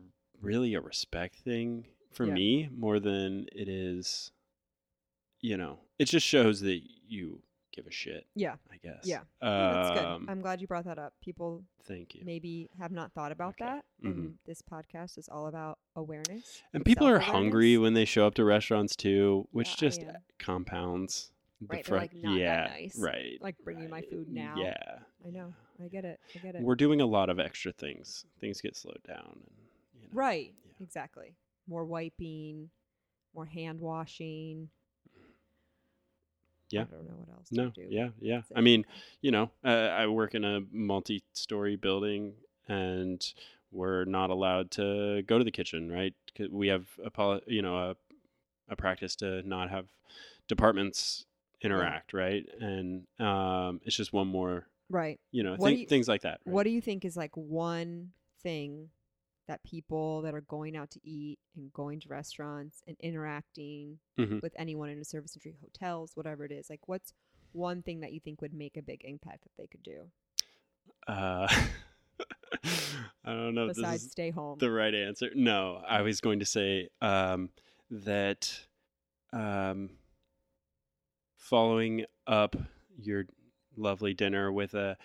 really 0.41 0.75
a 0.75 0.81
respect 0.81 1.37
thing 1.41 1.87
for 2.13 2.25
Yeah. 2.27 2.35
me 2.35 2.69
more 2.73 3.01
than 3.01 3.47
it 3.53 3.69
is 3.69 4.31
you 5.41 5.57
know 5.57 5.79
it 5.99 6.07
just 6.07 6.27
shows 6.27 6.61
that 6.61 6.81
you 7.09 7.43
give 7.77 7.87
a 7.87 7.91
shit 7.93 8.27
Yeah. 8.35 8.55
i 8.73 8.77
guess 8.83 9.01
Yeah. 9.05 9.21
That's 9.41 9.99
good. 10.01 10.05
um, 10.07 10.27
I'm 10.29 10.41
glad 10.41 10.61
you 10.61 10.67
brought 10.67 10.87
that 10.87 10.99
up. 10.99 11.13
People 11.23 11.63
thank 11.85 12.15
you 12.15 12.23
maybe 12.25 12.69
have 12.79 12.91
not 12.91 13.13
thought 13.13 13.31
about 13.33 13.51
Okay. 13.61 13.65
that, 13.67 13.85
and 14.03 14.39
this 14.47 14.63
podcast 14.63 15.19
is 15.19 15.29
all 15.29 15.47
about 15.47 15.79
awareness. 15.95 16.63
and 16.73 16.85
people 16.85 17.07
are 17.07 17.19
hungry 17.21 17.77
when 17.79 17.95
they 17.95 18.05
show 18.05 18.27
up 18.27 18.35
to 18.35 18.45
restaurants 18.45 18.97
too 18.97 19.47
which 19.53 19.69
Yeah, 19.69 19.75
I 19.75 19.81
just 19.81 20.01
am. 20.01 20.17
compounds 20.39 21.31
the 21.61 21.67
Right, 21.69 21.85
they're, 21.87 21.99
like, 21.99 22.15
not 22.15 22.35
that 22.35 22.39
yeah 22.41 22.67
nice. 22.71 22.99
right 22.99 23.39
Like, 23.41 23.57
bring 23.65 23.79
me 23.81 23.87
my 23.87 23.99
right. 23.99 24.11
food 24.11 24.29
now. 24.29 24.55
yeah 24.59 24.99
I 25.27 25.31
know. 25.31 25.53
I 25.83 25.89
get 25.89 26.05
it. 26.05 26.21
I 26.35 26.39
get 26.39 26.55
it. 26.55 26.63
we're 26.63 26.75
doing 26.77 27.01
a 27.01 27.07
lot 27.07 27.29
of 27.31 27.39
extra 27.41 27.73
things. 27.73 28.25
Things 28.41 28.61
get 28.61 28.77
slowed 28.77 29.03
down, 29.07 29.41
and 29.43 29.57
you 30.03 30.03
know, 30.03 30.09
right. 30.13 30.55
Yeah. 30.65 30.73
Exactly. 30.85 31.35
More 31.67 31.85
wiping, 31.85 32.71
more 33.35 33.45
hand 33.47 33.81
washing. 33.81 34.71
Yeah. 36.71 36.83
I 36.83 36.85
don't 36.85 37.05
know 37.05 37.15
what 37.19 37.37
else. 37.39 37.49
No, 37.53 37.71
to 37.71 37.71
do. 37.71 37.87
yeah, 37.89 38.09
yeah. 38.21 38.43
I 38.55 38.61
mean, 38.61 38.85
you 39.21 39.31
know, 39.31 39.51
uh, 39.65 39.69
I 39.69 40.07
work 40.09 40.35
in 40.35 40.45
a 40.45 40.61
multi-story 40.73 41.77
building, 41.77 42.33
and 42.69 43.25
we're 43.71 44.05
not 44.05 44.31
allowed 44.31 44.71
to 44.73 45.23
go 45.23 45.39
to 45.39 45.45
the 45.45 45.51
kitchen. 45.51 45.91
Right? 45.91 46.15
We 46.51 46.69
have 46.69 46.87
a 47.05 47.11
poli- 47.11 47.43
you 47.47 47.63
know 47.63 47.77
a 47.91 47.97
a 48.69 48.77
practice 48.77 49.15
to 49.17 49.43
not 49.49 49.71
have 49.71 49.87
departments 50.49 51.25
interact. 51.63 52.13
Right? 52.13 52.45
And 52.61 53.05
um, 53.19 53.81
it's 53.85 53.97
just 53.97 54.13
one 54.13 54.29
more. 54.29 54.67
Right. 54.89 55.19
You 55.33 55.43
know, 55.43 55.57
thi- 55.57 55.75
you- 55.81 55.87
things 55.87 56.09
like 56.09 56.23
that. 56.23 56.41
Right? 56.45 56.53
What 56.55 56.63
do 56.65 56.71
you 56.71 56.81
think 56.81 57.05
is 57.05 57.17
like 57.17 57.37
one 57.37 58.13
thing 58.43 58.91
that 59.49 59.63
people 59.65 60.23
that 60.23 60.35
are 60.35 60.41
going 60.43 60.77
out 60.77 60.91
to 60.91 61.01
eat 61.05 61.39
and 61.57 61.73
going 61.73 62.01
to 62.01 62.09
restaurants 62.09 62.83
and 62.87 62.97
interacting 63.01 63.99
Mhm. 64.19 64.43
with 64.43 64.53
anyone 64.59 64.89
in 64.91 64.99
a 64.99 65.05
service 65.05 65.35
industry, 65.37 65.57
hotels, 65.61 66.17
whatever 66.17 66.45
it 66.45 66.51
is, 66.53 66.69
like 66.69 66.89
what's 66.89 67.13
one 67.53 67.83
thing 67.83 68.01
that 68.01 68.13
you 68.13 68.21
think 68.21 68.41
would 68.43 68.53
make 68.53 68.77
a 68.77 68.83
big 68.83 69.03
impact 69.05 69.45
that 69.45 69.53
they 69.57 69.67
could 69.67 69.83
do 69.83 70.11
Uh, 71.07 71.47
I 73.25 73.33
don't 73.33 73.55
know. 73.55 73.63
if 73.67 73.77
this 73.77 73.79
besides 73.79 74.05
is- 74.05 74.11
stay 74.13 74.31
home? 74.31 74.59
the 74.59 74.71
right 74.71 74.95
answer. 74.95 75.31
No, 75.35 75.83
I 75.87 76.03
was 76.03 76.21
going 76.21 76.39
to 76.41 76.47
say 76.47 76.89
um, 77.01 77.51
that 77.91 78.67
um, 79.33 79.91
following 81.37 82.05
up 82.27 82.57
your 82.99 83.27
lovely 83.77 84.15
dinner 84.15 84.51
with 84.53 84.75
a 84.75 84.97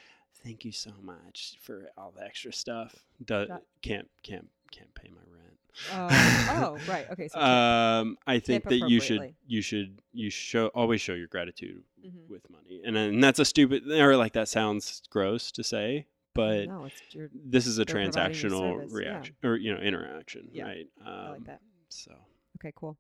thank 0.43 0.65
you 0.65 0.71
so 0.71 0.91
much 1.01 1.55
for 1.61 1.89
all 1.97 2.11
the 2.15 2.23
extra 2.23 2.51
stuff 2.53 2.95
do, 3.23 3.45
That- 3.47 3.63
can't 3.81 4.09
can't 4.23 4.47
can't 4.71 4.93
pay 4.95 5.09
my 5.09 5.21
rent. 5.33 5.57
oh, 5.93 6.77
oh, 6.87 6.91
right. 6.91 7.05
Okay. 7.11 7.27
So 7.27 7.39
um, 7.39 8.17
I 8.27 8.39
think 8.39 8.63
that 8.65 8.89
you 8.89 8.99
should 8.99 9.33
you 9.47 9.61
should 9.61 9.99
you 10.13 10.29
show 10.29 10.67
always 10.67 11.01
show 11.01 11.13
your 11.13 11.27
gratitude 11.27 11.83
Mhm. 12.05 12.29
with 12.29 12.49
money, 12.49 12.81
and 12.85 12.95
and 12.97 13.23
that's 13.23 13.39
a 13.39 13.45
stupid 13.45 13.87
or 13.89 14.15
like 14.17 14.33
that 14.33 14.47
sounds 14.47 15.01
gross 15.09 15.51
to 15.53 15.63
say, 15.63 16.07
but 16.33 16.67
no, 16.67 16.89
your. 17.11 17.29
this 17.33 17.67
is 17.67 17.77
a 17.79 17.85
They're 17.85 17.95
providing 17.95 18.33
you 18.33 18.49
transactional 18.49 18.59
service, 18.79 18.91
yeah. 18.93 18.97
reaction 18.97 19.35
or 19.43 19.55
you 19.57 19.73
know 19.73 19.79
interaction 19.81 20.49
Yeah, 20.51 20.65
right 20.65 20.87
um, 21.05 21.07
I 21.07 21.29
like 21.31 21.43
that. 21.45 21.61
so 21.89 22.11
Okay, 22.59 22.73
cool, 22.75 22.97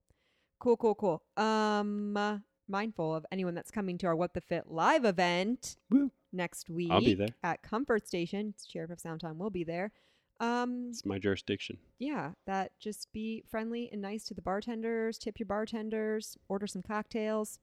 cool, 0.59 0.75
cool, 0.77 0.95
cool. 0.95 1.23
Um, 1.37 2.15
uh, 2.17 2.37
mindful 2.67 3.13
of 3.15 3.25
anyone 3.31 3.53
that's 3.53 3.69
coming 3.71 3.97
to 3.99 4.07
our 4.07 4.15
What 4.15 4.33
the 4.33 4.41
Fit 4.41 4.69
live 4.71 5.03
event 5.05 5.77
Woo. 5.89 6.11
Next 6.33 6.69
week. 6.69 6.91
I'll 6.91 6.99
be 7.01 7.13
there. 7.15 7.29
at 7.43 7.61
Comfort 7.61 8.07
Station. 8.07 8.53
Sheriff 8.67 8.91
of 8.91 8.97
Soundtown 8.99 9.37
will 9.37 9.49
be 9.49 9.63
there. 9.63 9.91
Um, 10.39 10.87
it's 10.89 11.05
my 11.05 11.19
jurisdiction 11.19 11.77
yeah, 11.99 12.31
that 12.47 12.71
just 12.79 13.13
be 13.13 13.43
friendly 13.51 13.89
and 13.91 14.01
nice 14.01 14.23
to 14.25 14.33
the 14.33 14.41
bartenders. 14.41 15.19
Tip 15.19 15.37
your 15.39 15.45
bartenders. 15.45 16.35
Order 16.49 16.65
some 16.65 16.81
cocktails. 16.81 17.59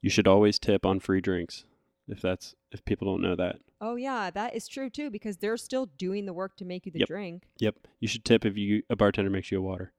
you 0.00 0.10
should 0.10 0.28
always 0.28 0.58
tip 0.60 0.86
on 0.86 1.00
free 1.00 1.20
drinks 1.20 1.64
if 2.06 2.20
that's 2.20 2.54
if 2.70 2.84
people 2.84 3.06
don't 3.10 3.22
know 3.22 3.34
that 3.34 3.56
Oh 3.80 3.96
yeah, 3.96 4.30
that 4.30 4.54
is 4.54 4.68
true 4.68 4.90
too 4.90 5.10
because 5.10 5.38
they're 5.38 5.56
still 5.56 5.86
doing 5.86 6.26
the 6.26 6.32
work 6.32 6.56
to 6.58 6.64
make 6.64 6.86
you 6.86 6.92
the 6.92 7.00
Yep. 7.00 7.08
drink. 7.08 7.48
yep 7.58 7.74
you 7.98 8.06
should 8.06 8.24
tip 8.24 8.44
if 8.44 8.56
you 8.56 8.82
a 8.88 8.94
bartender 8.94 9.30
makes 9.30 9.50
you 9.50 9.58
a 9.58 9.62
water 9.62 9.92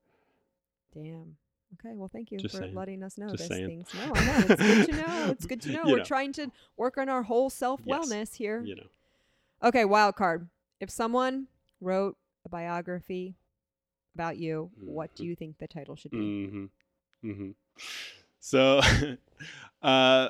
Damn. 0.94 1.36
Okay, 1.74 1.94
well, 1.94 2.08
thank 2.12 2.30
you 2.30 2.38
Just 2.38 2.54
for 2.54 2.62
saying. 2.62 2.74
letting 2.74 3.02
us 3.02 3.16
know 3.16 3.28
Just 3.30 3.48
saying. 3.48 3.66
things. 3.66 3.88
No, 3.94 4.14
I 4.14 4.24
know 4.24 4.46
it's 4.48 4.60
good 4.62 4.82
to 4.84 4.92
know. 4.92 5.28
It's 5.30 5.46
good 5.46 5.62
to 5.62 5.72
know. 5.72 5.88
We're 5.88 5.98
know. 5.98 6.04
trying 6.04 6.32
to 6.34 6.50
work 6.76 6.98
on 6.98 7.08
our 7.08 7.22
whole 7.22 7.50
self 7.50 7.82
wellness 7.84 8.34
here. 8.36 8.62
you 8.64 8.76
know 8.76 8.86
Okay, 9.64 9.84
wild 9.84 10.16
card. 10.16 10.48
If 10.80 10.90
someone 10.90 11.46
wrote 11.80 12.16
a 12.44 12.48
biography 12.48 13.36
about 14.14 14.36
you, 14.36 14.70
what 14.80 15.14
do 15.14 15.22
Mhm. 15.22 15.26
you 15.28 15.36
think 15.36 15.58
the 15.58 15.68
title 15.68 15.96
should 15.96 16.10
be? 16.10 16.18
hmm 16.18 16.64
hmm 17.22 17.50
so 18.40 18.80
uh 19.82 20.28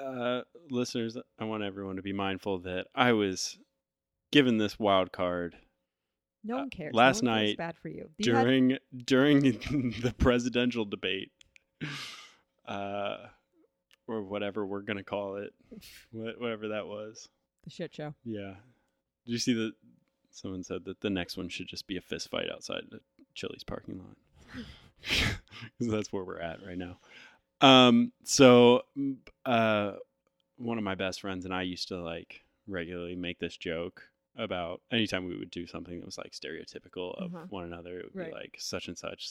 uh 0.00 0.42
listeners 0.70 1.16
i 1.40 1.44
want 1.44 1.64
everyone 1.64 1.96
to 1.96 2.02
be 2.02 2.12
mindful 2.12 2.60
that 2.60 2.86
i 2.94 3.12
was 3.12 3.58
given 4.30 4.56
this 4.58 4.78
wild 4.78 5.10
card 5.10 5.56
No 6.42 6.56
Uh, 6.56 6.58
one 6.60 6.70
cares. 6.70 6.94
last 6.94 7.22
no 7.22 7.30
one 7.32 7.40
night 7.44 7.56
bad 7.58 7.76
for 7.82 7.88
you. 7.88 8.10
You 8.18 8.34
had- 8.34 8.42
during 8.44 8.78
during 9.04 9.40
the 10.00 10.14
presidential 10.18 10.84
debate 10.84 11.30
uh 12.66 13.16
or 14.06 14.22
whatever 14.22 14.66
we're 14.66 14.82
gonna 14.82 15.02
call 15.04 15.36
it 15.36 15.52
whatever 16.12 16.68
that 16.68 16.86
was 16.86 17.28
the 17.64 17.70
shit 17.70 17.94
show. 17.94 18.14
yeah 18.24 18.54
did 19.24 19.32
you 19.32 19.38
see 19.38 19.54
that 19.54 19.72
someone 20.30 20.62
said 20.62 20.84
that 20.84 21.00
the 21.00 21.10
next 21.10 21.36
one 21.36 21.48
should 21.48 21.66
just 21.66 21.86
be 21.86 21.96
a 21.96 22.00
fist 22.00 22.30
fight 22.30 22.50
outside 22.52 22.82
the 22.90 23.00
chili's 23.34 23.64
parking 23.64 23.98
lot 23.98 24.16
because 25.00 25.90
that's 25.92 26.12
where 26.12 26.24
we're 26.24 26.38
at 26.40 26.64
right 26.64 26.78
now 26.78 26.98
um 27.62 28.12
so 28.24 28.82
uh 29.46 29.92
one 30.56 30.76
of 30.78 30.84
my 30.84 30.94
best 30.94 31.20
friends 31.22 31.44
and 31.44 31.54
i 31.54 31.62
used 31.62 31.88
to 31.88 31.96
like 32.00 32.42
regularly 32.66 33.16
make 33.16 33.38
this 33.38 33.56
joke 33.56 34.02
about 34.36 34.80
anytime 34.92 35.24
we 35.26 35.36
would 35.36 35.50
do 35.50 35.66
something 35.66 35.98
that 35.98 36.06
was 36.06 36.18
like 36.18 36.32
stereotypical 36.32 37.14
of 37.18 37.34
Uh-huh. 37.34 37.44
one 37.48 37.64
another 37.64 37.98
it 37.98 38.04
would 38.06 38.14
Right. 38.14 38.28
be 38.30 38.34
like 38.34 38.56
such 38.58 38.88
and 38.88 38.96
such 38.96 39.28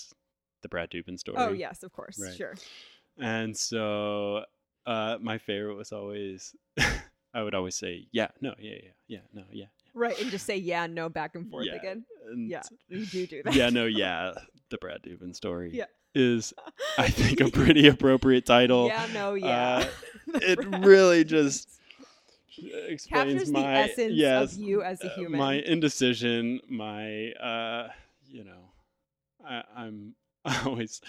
the 0.62 0.70
brad 0.70 0.90
dubin 0.92 1.18
story 1.18 1.38
Oh 1.38 1.52
yes, 1.54 1.84
of 1.84 1.92
course, 1.92 2.18
Right. 2.20 2.36
sure. 2.36 2.56
and 3.18 3.56
so 3.58 4.46
uh 4.86 5.18
my 5.22 5.38
favorite 5.38 5.76
was 5.76 5.92
always 5.92 6.56
i 7.34 7.44
would 7.44 7.54
always 7.56 7.76
say 7.76 8.08
yeah 8.12 8.28
no 8.42 8.54
yeah 8.60 8.76
yeah 8.84 8.92
yeah 9.08 9.20
no 9.34 9.44
yeah 9.52 9.66
Right, 9.96 10.20
and 10.20 10.30
just 10.30 10.46
say 10.46 10.56
yeah, 10.56 10.86
no, 10.86 11.10
back 11.10 11.34
and 11.36 11.50
forth 11.50 11.66
yeah, 11.66 11.76
again. 11.76 12.06
and 12.30 12.50
Yeah, 12.50 12.62
you 12.90 13.06
do 13.08 13.26
do 13.26 13.42
that. 13.44 13.54
yeah 13.56 13.70
no 13.70 13.86
yeah 14.04 14.34
the 14.70 14.78
brad 14.78 15.02
dubin 15.02 15.36
story 15.36 15.72
Yeah. 15.74 15.86
is 16.16 16.54
i 16.98 17.08
think 17.20 17.40
a 17.42 17.50
pretty 17.50 17.88
appropriate 17.88 18.46
title 18.46 18.88
yeah, 18.88 19.08
no, 19.14 19.34
yeah. 19.34 19.86
uh, 19.86 20.36
it 20.36 20.56
Brad 20.58 20.86
really 20.86 21.24
just 21.24 21.80
explains 22.88 23.34
captures 23.34 23.52
my 23.52 23.62
the 23.62 23.68
essence 23.68 24.14
yes, 24.16 24.54
of 24.54 24.60
you 24.60 24.82
as 24.84 25.02
a 25.04 25.08
uh, 25.08 25.16
human. 25.16 25.40
my 25.40 25.54
indecision 25.56 26.60
my 26.70 27.32
uh 27.34 27.90
you 28.28 28.44
know, 28.44 28.72
I, 29.46 29.64
I'm 29.76 30.16
I 30.46 30.62
always 30.66 31.02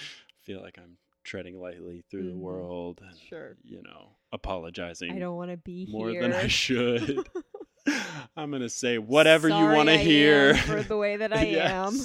feel 0.42 0.60
like 0.62 0.78
I'm 0.78 0.96
treading 1.24 1.60
lightly 1.60 2.02
through 2.10 2.24
the 2.24 2.30
Mhm. 2.34 2.40
world 2.40 3.00
and 3.06 3.16
Sure. 3.18 3.56
you 3.64 3.82
know 3.82 4.10
apologizing 4.32 5.12
I 5.14 5.18
don't 5.18 5.36
want 5.36 5.50
to 5.50 5.56
be 5.58 5.86
more 5.90 6.10
here. 6.10 6.22
than 6.22 6.32
I 6.32 6.46
should. 6.46 7.28
I'm 8.36 8.50
gonna 8.50 8.68
say 8.68 8.98
whatever 8.98 9.48
you 9.48 9.66
want 9.68 9.88
to 9.88 9.96
hear. 9.98 10.50
am 10.50 10.56
for 10.56 10.82
the 10.82 10.96
way 10.96 11.16
that 11.16 11.32
I 11.32 11.44
am. 11.44 12.00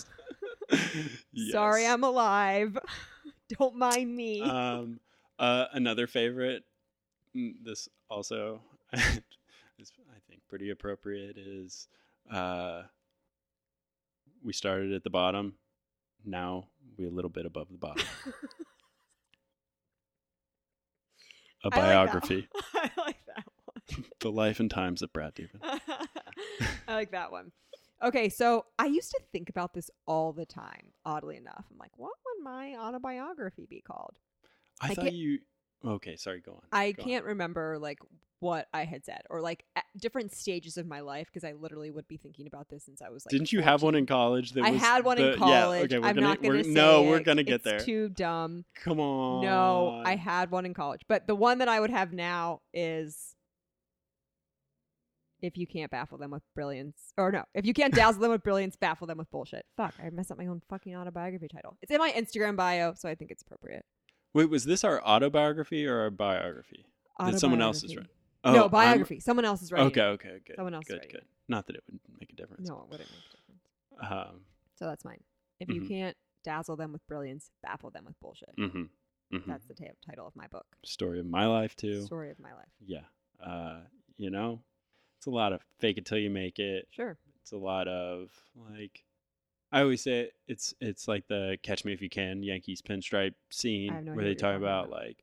Yes. 1.34 1.51
Sorry, 1.51 1.86
I'm 1.86 2.03
alive. 2.03 2.77
Don't 3.60 3.75
mind 3.75 4.13
me. 4.15 4.41
um, 4.41 4.99
uh, 5.38 5.65
another 5.73 6.08
favorite. 6.08 6.63
mm, 7.36 7.53
This 7.63 7.88
also 8.10 8.62
is, 8.93 9.91
I 10.10 10.19
think, 10.30 10.41
pretty 10.48 10.69
appropriate. 10.69 11.38
Is 11.38 11.88
uh, 12.32 12.84
we 14.43 14.54
started 14.54 14.93
at 14.93 15.04
the 15.04 15.10
bottom. 15.10 15.56
Now 16.24 16.65
we're 16.98 17.10
a 17.10 17.12
little 17.12 17.30
bit 17.30 17.45
above 17.45 17.67
the 17.71 17.78
bottom. 17.78 18.06
A 21.63 21.67
I 21.67 21.69
like 21.69 21.74
that 21.74 21.82
biography, 21.82 22.48
one. 22.52 22.63
I 22.95 23.02
like 23.02 23.17
that 23.26 23.43
one. 23.65 24.06
the 24.19 24.32
life 24.32 24.60
and 24.60 24.69
times 24.69 25.02
of 25.02 25.12
Brad 25.12 25.34
Dubin. 25.34 25.60
one. 25.60 25.80
I 26.88 26.93
like 26.93 27.12
that 27.12 27.32
one. 27.32 27.52
Okay, 28.04 28.30
so 28.30 28.65
I 28.78 28.86
used 28.86 29.10
to 29.12 29.19
think 29.32 29.50
about 29.50 29.74
this 29.74 29.89
all 30.06 30.32
the 30.32 30.45
time. 30.45 30.91
Oddly 31.06 31.38
enough, 31.38 31.65
I'm 31.71 31.78
like, 31.80 31.98
what 31.98 32.12
would 32.26 32.43
my 32.43 32.76
autobiography 32.76 33.65
be 33.67 33.82
called? 33.82 34.13
I, 34.80 34.91
I 34.91 34.93
thought 34.93 35.13
you. 35.13 35.39
Okay, 35.83 36.15
sorry. 36.15 36.41
Go 36.41 36.53
on. 36.53 36.61
I 36.71 36.91
go 36.91 37.03
can't 37.03 37.25
remember 37.25 37.77
like 37.79 37.99
what 38.39 38.67
I 38.73 38.83
had 38.85 39.05
said 39.05 39.21
or 39.29 39.41
like 39.41 39.63
at 39.75 39.85
different 39.97 40.33
stages 40.33 40.77
of 40.77 40.85
my 40.85 40.99
life 40.99 41.27
because 41.27 41.43
I 41.43 41.53
literally 41.53 41.89
would 41.89 42.07
be 42.07 42.17
thinking 42.17 42.47
about 42.47 42.69
this 42.69 42.83
since 42.83 43.01
I 43.01 43.09
was 43.09 43.25
like. 43.25 43.31
Didn't 43.31 43.51
you 43.51 43.61
have 43.61 43.81
one 43.81 43.95
in 43.95 44.05
college? 44.05 44.51
That 44.51 44.65
I 44.65 44.71
was 44.71 44.81
had 44.81 45.05
one 45.05 45.17
the- 45.17 45.33
in 45.33 45.39
college. 45.39 45.79
Yeah, 45.79 45.85
okay, 45.85 45.99
we're 45.99 46.07
I'm 46.07 46.15
gonna, 46.15 46.27
not 46.27 46.41
we're, 46.41 46.63
say 46.63 46.69
No, 46.69 47.03
we're 47.03 47.21
gonna 47.21 47.43
get 47.43 47.55
It's 47.55 47.63
there. 47.63 47.79
Too 47.79 48.09
dumb. 48.09 48.65
Come 48.75 48.99
on. 48.99 49.43
No, 49.43 50.01
I 50.05 50.15
had 50.15 50.51
one 50.51 50.65
in 50.65 50.73
college, 50.73 51.01
but 51.07 51.27
the 51.27 51.35
one 51.35 51.59
that 51.59 51.67
I 51.67 51.79
would 51.79 51.89
have 51.89 52.13
now 52.13 52.61
is 52.73 53.35
if 55.41 55.57
you 55.57 55.67
can't 55.67 55.91
baffle 55.91 56.17
them 56.17 56.31
with 56.31 56.43
brilliance, 56.55 57.13
or 57.17 57.31
no, 57.31 57.43
if 57.53 57.65
you 57.65 57.73
can't 57.73 57.93
dazzle 57.93 58.21
them 58.21 58.31
with 58.31 58.43
brilliance, 58.43 58.75
baffle 58.75 59.07
them 59.07 59.17
with 59.17 59.29
bullshit. 59.31 59.65
Fuck, 59.77 59.93
I 60.03 60.09
messed 60.09 60.31
up 60.31 60.38
my 60.38 60.47
own 60.47 60.61
fucking 60.69 60.95
autobiography 60.95 61.47
title. 61.47 61.77
It's 61.81 61.91
in 61.91 61.99
my 61.99 62.11
Instagram 62.11 62.55
bio, 62.55 62.93
so 62.95 63.07
I 63.09 63.15
think 63.15 63.31
it's 63.31 63.41
appropriate. 63.41 63.85
Wait, 64.36 64.50
was 64.50 64.65
this 64.65 64.84
our 64.84 65.02
autobiography 65.04 65.88
or 65.88 66.00
our 66.02 66.10
biography? 66.12 66.86
That 67.17 67.39
someone 67.39 67.62
else 67.62 67.78
is 67.78 67.91
Autobiography. 67.91 68.12
right. 68.45 68.54
no, 68.54 68.62
I'm- 68.63 68.69
biography. 68.69 69.19
Someone 69.21 69.45
else 69.45 69.62
is 69.62 69.71
writing. 69.71 69.88
Okay, 69.88 70.02
okay, 70.02 70.39
good. 70.45 70.56
Someone 70.58 70.74
else 70.76 70.86
is 70.86 70.89
good, 70.89 70.95
writing 70.98 71.12
good. 71.13 71.26
Not 71.48 71.67
that 71.67 71.78
it 71.78 71.84
would 71.89 72.00
make 72.19 72.32
a 72.32 72.36
difference. 72.36 72.67
No, 72.69 72.76
it 72.84 72.89
wouldn't 72.91 73.10
make 73.10 73.19
a 73.19 73.38
difference. 74.04 74.30
Um. 74.30 74.41
So 74.76 74.86
that's 74.86 75.06
mine. 75.06 75.24
If 75.62 75.69
you 75.69 75.82
Mhm. 75.82 75.88
can't 75.88 76.17
dazzle 76.43 76.76
them 76.76 76.91
with 76.91 77.08
brilliance, 77.08 77.50
baffle 77.63 77.89
them 77.91 78.04
with 78.06 78.19
bullshit. 78.19 78.54
Mm-hmm. 78.58 78.84
mm-hmm. 79.38 79.50
That's 79.50 79.65
the 79.65 79.74
ta- 79.74 79.93
title 80.06 80.28
of 80.28 80.36
my 80.36 80.48
book. 80.48 80.65
Story 80.84 81.19
of 81.21 81.26
my 81.26 81.45
life 81.48 81.76
too. 81.78 82.02
Story 82.06 82.30
of 82.30 82.38
my 82.39 82.54
life. 82.54 82.74
Yeah. 82.86 83.06
Uh. 83.41 83.82
You 84.17 84.30
know, 84.32 84.62
it's 85.17 85.28
a 85.28 85.32
lot 85.32 85.54
of 85.54 85.62
fake 85.80 85.98
it 85.98 86.06
till 86.06 86.17
you 86.17 86.30
make 86.30 86.60
it. 86.60 86.88
Sure. 86.91 87.17
It's 87.41 87.52
a 87.54 87.58
lot 87.58 87.88
of 87.88 88.32
like. 88.56 89.06
I 89.75 89.81
always 89.81 90.01
say 90.01 90.31
it's 90.47 90.73
it's 90.79 91.07
like 91.07 91.27
the 91.27 91.57
Catch 91.61 91.83
Me 91.83 91.91
If 91.93 92.01
You 92.01 92.09
Can 92.09 92.41
Yankees 92.43 92.81
pinstripe 92.81 93.33
scene 93.49 94.05
no 94.05 94.13
where 94.13 94.23
they 94.23 94.33
talk 94.35 94.55
about 94.55 94.85
about. 94.88 94.89
like 94.91 95.17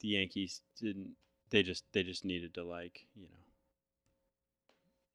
the 0.00 0.08
Yankees 0.08 0.60
didn't 0.80 1.12
they 1.50 1.62
just 1.62 1.84
they 1.92 2.02
just 2.02 2.24
needed 2.24 2.52
to 2.54 2.64
like 2.64 3.06
you 3.16 3.22
know 3.22 3.38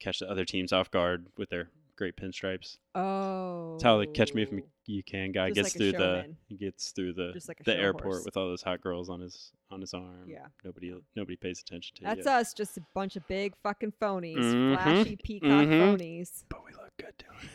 catch 0.00 0.18
the 0.18 0.28
other 0.30 0.44
teams 0.44 0.72
off 0.72 0.90
guard 0.90 1.26
with 1.38 1.48
their 1.50 1.70
great 1.96 2.16
pinstripes. 2.16 2.78
Oh. 2.96 3.74
it's 3.76 3.84
how 3.84 3.98
the 3.98 4.06
Catch 4.08 4.34
Me 4.34 4.42
If 4.42 4.50
You 4.86 5.02
Can 5.04 5.30
guy 5.30 5.50
Just 5.50 5.56
gets 5.56 5.74
like 5.74 5.78
through 5.78 5.92
the 5.92 5.98
showman. 6.22 6.36
gets 6.58 6.90
through 6.90 7.12
the 7.12 7.40
like 7.46 7.64
the 7.64 7.76
airport 7.76 8.04
horse. 8.04 8.24
with 8.24 8.36
all 8.36 8.48
those 8.48 8.62
hot 8.62 8.80
girls 8.80 9.08
on 9.08 9.20
his 9.20 9.52
on 9.70 9.80
his 9.80 9.94
arm. 9.94 10.24
Yeah. 10.26 10.46
Nobody 10.64 10.92
nobody 11.14 11.36
pays 11.36 11.60
attention 11.60 11.94
to 11.98 12.02
That's 12.02 12.26
you. 12.26 12.32
us, 12.32 12.52
just 12.52 12.76
a 12.78 12.82
bunch 12.94 13.14
of 13.14 13.26
big 13.28 13.54
fucking 13.62 13.92
phonies, 14.02 14.38
Mhm. 14.38 14.74
flashy 14.74 15.16
peacock 15.22 15.50
Mhm. 15.68 15.96
phonies. 15.98 16.42
But 16.48 16.64
we 16.64 16.72
look 16.72 16.90
good 16.98 17.14
doing 17.18 17.38
it. 17.44 17.50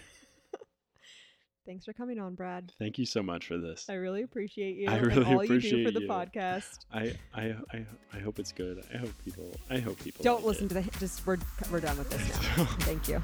Thanks 1.69 1.85
for 1.85 1.93
coming 1.93 2.17
on, 2.19 2.33
Brad. 2.33 2.73
Thank 2.79 2.97
you 2.97 3.05
so 3.05 3.21
much 3.21 3.45
for 3.45 3.59
this. 3.59 3.85
I 3.91 3.93
really 3.93 4.23
appreciate 4.23 4.75
you 4.75 4.89
I 4.89 4.95
and 4.95 5.05
really 5.05 5.23
all 5.23 5.45
you 5.45 5.61
do 5.61 5.85
for 5.85 5.91
the 5.91 6.01
you. 6.01 6.07
podcast. 6.07 6.79
I, 6.91 7.13
I 7.35 7.53
I 7.71 7.85
I 8.11 8.17
hope 8.17 8.39
it's 8.39 8.51
good. 8.51 8.83
I 8.91 8.97
hope 8.97 9.11
people 9.23 9.55
I 9.69 9.77
hope 9.77 9.99
people 9.99 10.23
Don't 10.23 10.37
like 10.37 10.45
listen 10.47 10.65
it. 10.65 10.69
to 10.69 10.73
the 10.89 10.99
just 10.99 11.27
we're 11.27 11.37
we're 11.71 11.79
done 11.79 11.95
with 11.99 12.09
this 12.09 12.27
now. 12.57 12.65
Thank 12.79 13.07
you. 13.07 13.21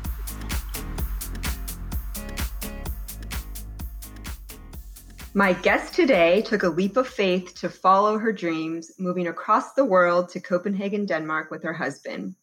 My 5.33 5.53
guest 5.53 5.95
today 5.95 6.43
took 6.43 6.61
a 6.61 6.69
leap 6.69 6.97
of 6.97 7.07
faith 7.07 7.55
to 7.55 7.67
follow 7.67 8.19
her 8.19 8.31
dreams, 8.31 8.91
moving 8.99 9.25
across 9.25 9.73
the 9.73 9.85
world 9.85 10.29
to 10.29 10.39
Copenhagen, 10.39 11.07
Denmark 11.07 11.49
with 11.49 11.63
her 11.63 11.73
husband. 11.73 12.35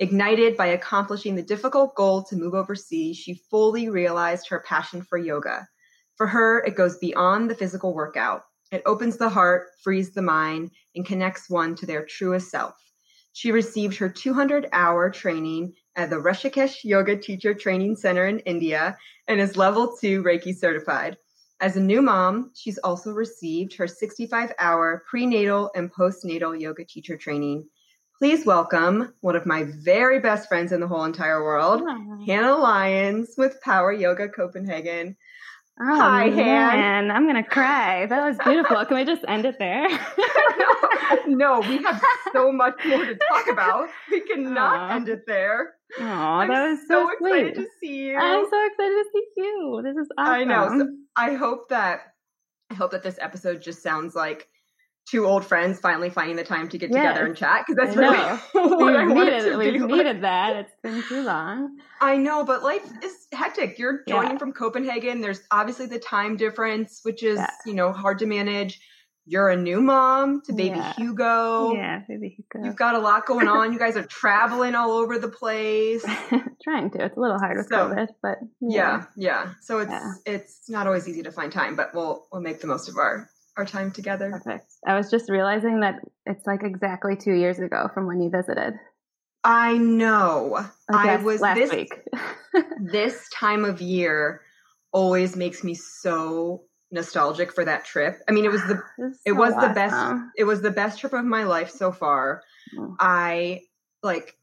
Ignited 0.00 0.56
by 0.56 0.66
accomplishing 0.66 1.34
the 1.34 1.42
difficult 1.42 1.96
goal 1.96 2.22
to 2.22 2.36
move 2.36 2.54
overseas, 2.54 3.16
she 3.16 3.42
fully 3.50 3.88
realized 3.88 4.48
her 4.48 4.60
passion 4.60 5.02
for 5.02 5.18
yoga. 5.18 5.66
For 6.16 6.26
her, 6.28 6.60
it 6.64 6.76
goes 6.76 6.98
beyond 6.98 7.50
the 7.50 7.56
physical 7.56 7.92
workout. 7.92 8.42
It 8.70 8.82
opens 8.86 9.16
the 9.16 9.28
heart, 9.28 9.68
frees 9.82 10.12
the 10.12 10.22
mind, 10.22 10.70
and 10.94 11.04
connects 11.04 11.50
one 11.50 11.74
to 11.76 11.86
their 11.86 12.04
truest 12.04 12.50
self. 12.50 12.74
She 13.32 13.50
received 13.50 13.96
her 13.96 14.08
200 14.08 14.68
hour 14.72 15.10
training 15.10 15.74
at 15.96 16.10
the 16.10 16.16
Rishikesh 16.16 16.84
Yoga 16.84 17.16
Teacher 17.16 17.52
Training 17.54 17.96
Center 17.96 18.26
in 18.26 18.38
India 18.40 18.96
and 19.26 19.40
is 19.40 19.56
level 19.56 19.96
two 19.96 20.22
Reiki 20.22 20.54
certified. 20.54 21.16
As 21.60 21.76
a 21.76 21.80
new 21.80 22.02
mom, 22.02 22.52
she's 22.54 22.78
also 22.78 23.10
received 23.10 23.74
her 23.74 23.88
65 23.88 24.52
hour 24.60 25.02
prenatal 25.10 25.72
and 25.74 25.92
postnatal 25.92 26.58
yoga 26.58 26.84
teacher 26.84 27.16
training. 27.16 27.68
Please 28.18 28.44
welcome 28.44 29.14
one 29.20 29.36
of 29.36 29.46
my 29.46 29.62
very 29.64 30.18
best 30.18 30.48
friends 30.48 30.72
in 30.72 30.80
the 30.80 30.88
whole 30.88 31.04
entire 31.04 31.40
world, 31.44 31.82
Hannah 32.26 32.56
Lyons 32.56 33.34
with 33.38 33.60
Power 33.60 33.92
Yoga 33.92 34.28
Copenhagen. 34.28 35.16
Oh, 35.80 36.00
Hi, 36.00 36.28
Hannah. 36.28 37.14
I'm 37.14 37.28
gonna 37.28 37.44
cry. 37.44 38.06
That 38.06 38.26
was 38.26 38.36
beautiful. 38.44 38.84
Can 38.86 38.96
we 38.96 39.04
just 39.04 39.24
end 39.28 39.44
it 39.46 39.56
there? 39.60 39.86
no, 39.88 41.26
no, 41.28 41.60
we 41.60 41.80
have 41.84 42.02
so 42.32 42.50
much 42.52 42.74
more 42.84 43.04
to 43.04 43.14
talk 43.14 43.46
about. 43.52 43.88
We 44.10 44.20
cannot 44.22 44.90
Aw. 44.90 44.96
end 44.96 45.08
it 45.08 45.22
there. 45.28 45.74
Oh, 46.00 46.04
I'm 46.04 46.48
that 46.48 46.70
was 46.70 46.80
so, 46.88 47.08
excited 47.12 47.54
sweet. 47.54 47.64
to 47.64 47.70
see 47.80 47.96
you. 48.08 48.18
I'm 48.18 48.44
so 48.50 48.66
excited 48.66 48.94
to 48.94 49.04
see 49.14 49.26
you. 49.36 49.80
This 49.84 49.96
is 49.96 50.08
awesome. 50.18 50.34
I 50.34 50.42
know. 50.42 50.68
So 50.76 50.88
I 51.14 51.34
hope 51.34 51.68
that 51.68 52.00
I 52.70 52.74
hope 52.74 52.90
that 52.90 53.04
this 53.04 53.18
episode 53.20 53.62
just 53.62 53.80
sounds 53.80 54.16
like 54.16 54.48
two 55.10 55.26
old 55.26 55.44
friends 55.44 55.78
finally 55.80 56.10
finding 56.10 56.36
the 56.36 56.44
time 56.44 56.68
to 56.68 56.76
get 56.78 56.88
together 56.92 57.24
and 57.24 57.36
chat 57.36 57.64
because 57.66 57.76
that's 57.82 57.96
really 57.96 58.16
what 58.52 58.94
I 58.94 59.06
we've 59.06 59.16
want 59.16 59.28
it 59.28 59.32
needed, 59.42 59.50
to 59.52 59.56
we've 59.56 59.80
needed 59.98 60.22
that. 60.22 60.56
It's 60.56 60.72
been 60.82 61.02
too 61.08 61.22
long. 61.22 61.78
I 62.00 62.16
know, 62.16 62.44
but 62.44 62.62
life 62.62 62.88
is 63.02 63.26
hectic. 63.32 63.78
You're 63.78 64.02
joining 64.06 64.32
Yeah. 64.32 64.38
from 64.38 64.52
Copenhagen. 64.52 65.20
There's 65.20 65.40
obviously 65.50 65.86
the 65.86 65.98
time 65.98 66.36
difference, 66.36 67.00
which 67.04 67.22
is 67.22 67.38
Yeah. 67.38 67.50
you 67.66 67.74
know 67.74 67.92
hard 67.92 68.18
to 68.20 68.26
manage. 68.26 68.80
You're 69.30 69.50
a 69.50 69.56
new 69.56 69.82
mom 69.82 70.40
to 70.46 70.54
baby 70.54 70.76
Yeah. 70.76 70.94
Hugo. 70.94 71.74
yeah, 71.74 72.00
you 72.08 72.30
could. 72.50 72.64
You've 72.64 72.76
got 72.76 72.94
a 72.94 72.98
lot 72.98 73.26
going 73.26 73.46
on. 73.46 73.74
You 73.74 73.78
guys 73.78 73.94
are 73.96 74.02
traveling 74.20 74.74
all 74.74 74.92
over 74.92 75.18
the 75.18 75.28
place. 75.28 76.02
Trying 76.64 76.90
to. 76.92 77.04
It's 77.04 77.16
a 77.16 77.20
little 77.20 77.38
hard 77.38 77.58
with 77.58 77.66
So, 77.68 77.90
COVID, 77.90 78.08
but 78.22 78.38
Yeah, 78.60 79.04
yeah. 79.16 79.52
So 79.60 79.80
it's 79.80 79.92
it's 80.24 80.70
not 80.70 80.86
always 80.86 81.06
easy 81.08 81.22
to 81.24 81.30
find 81.32 81.52
time, 81.52 81.76
but 81.76 81.94
we'll 81.94 82.26
we'll 82.32 82.40
make 82.40 82.60
the 82.60 82.66
most 82.68 82.88
of 82.88 82.96
our 82.96 83.28
our 83.58 83.66
time 83.66 83.90
together. 83.90 84.30
Perfect. 84.30 84.72
I 84.86 84.96
was 84.96 85.10
just 85.10 85.28
realizing 85.28 85.80
that 85.80 86.00
it's 86.24 86.46
like 86.46 86.62
exactly 86.62 87.16
two 87.16 87.34
years 87.34 87.58
ago 87.58 87.90
from 87.92 88.06
when 88.06 88.20
you 88.20 88.30
visited. 88.30 88.74
I 89.44 89.76
know. 89.76 90.50
Like 90.88 91.06
I 91.06 91.16
last- 91.16 91.24
was 91.24 91.40
last 91.40 91.56
this 91.56 91.72
week. 91.72 91.92
this 92.80 93.28
time 93.34 93.64
of 93.64 93.82
year 93.82 94.40
always 94.92 95.36
makes 95.36 95.62
me 95.62 95.74
so 95.74 96.62
nostalgic 96.90 97.52
for 97.52 97.64
that 97.64 97.84
trip. 97.84 98.20
I 98.28 98.32
mean, 98.32 98.44
it 98.44 98.52
was 98.52 98.62
the 98.62 98.80
it 99.26 99.32
so 99.32 99.34
was 99.34 99.54
the 99.54 99.72
best 99.74 100.22
it 100.36 100.44
was 100.44 100.62
the 100.62 100.70
best 100.70 100.98
trip 100.98 101.12
of 101.12 101.24
my 101.24 101.44
life 101.44 101.70
so 101.70 101.92
far. 101.92 102.42
Mm. 102.76 102.96
I 103.00 103.62
like 104.02 104.36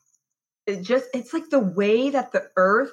it 0.67 0.81
just 0.81 1.05
it's 1.13 1.33
like 1.33 1.49
the 1.49 1.59
way 1.59 2.09
that 2.09 2.31
the 2.31 2.49
earth 2.57 2.91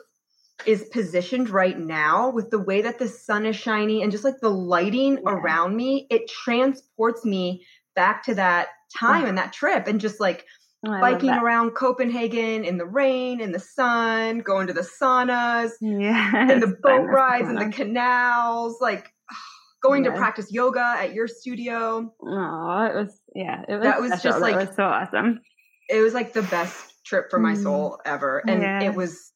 is 0.67 0.85
positioned 0.93 1.51
right 1.51 1.79
now 1.79 2.31
with 2.31 2.51
the 2.51 2.59
way 2.59 2.83
that 2.83 2.99
the 2.99 3.09
sun 3.09 3.47
is 3.47 3.57
shining 3.57 4.03
and 4.03 4.13
just 4.13 4.25
like 4.25 4.41
the 4.41 4.49
lighting 4.51 5.15
Yeah. 5.25 5.33
around 5.33 5.77
me, 5.77 6.07
it 6.11 6.29
transports 6.29 7.25
me 7.25 7.65
back 7.95 8.25
to 8.25 8.35
that 8.37 8.69
time 8.99 9.23
Yeah. 9.23 9.29
and 9.31 9.39
that 9.39 9.53
trip 9.53 9.87
and 9.87 10.01
just 10.01 10.21
like 10.21 10.45
Oh, 10.85 11.01
biking 11.01 11.31
around 11.31 11.71
Copenhagen 11.77 12.65
in 12.65 12.77
the 12.77 12.85
rain, 12.85 13.41
in 13.41 13.53
the 13.53 13.61
sun, 13.61 14.41
going 14.41 14.67
to 14.67 14.73
the 14.73 14.81
saunas, 15.01 15.71
Yeah, 15.81 16.33
and 16.51 16.61
the 16.61 16.77
boat 16.83 17.05
rides 17.07 17.49
and 17.49 17.57
the 17.57 17.69
canals, 17.71 18.81
like 18.81 19.09
going 19.83 20.03
to 20.05 20.11
practice 20.11 20.51
yoga 20.51 20.81
at 20.99 21.13
your 21.15 21.29
studio. 21.29 22.13
Oh, 22.21 22.83
it 22.85 22.95
was 22.97 23.21
yeah. 23.33 23.63
It 23.69 23.75
was 23.75 23.83
That 23.85 24.01
was 24.01 24.11
special. 24.11 24.31
just, 24.31 24.41
like- 24.41 24.57
was 24.69 24.75
so 24.75 24.83
awesome. 24.85 25.41
It 25.89 26.01
was 26.01 26.15
like 26.15 26.33
the 26.33 26.43
best 26.43 27.05
trip 27.07 27.31
for 27.31 27.39
my 27.39 27.53
Mm. 27.55 27.63
soul 27.63 28.01
ever. 28.05 28.43
And 28.49 28.63
Yeah. 28.63 28.83
it 28.83 28.95
was 28.97 29.33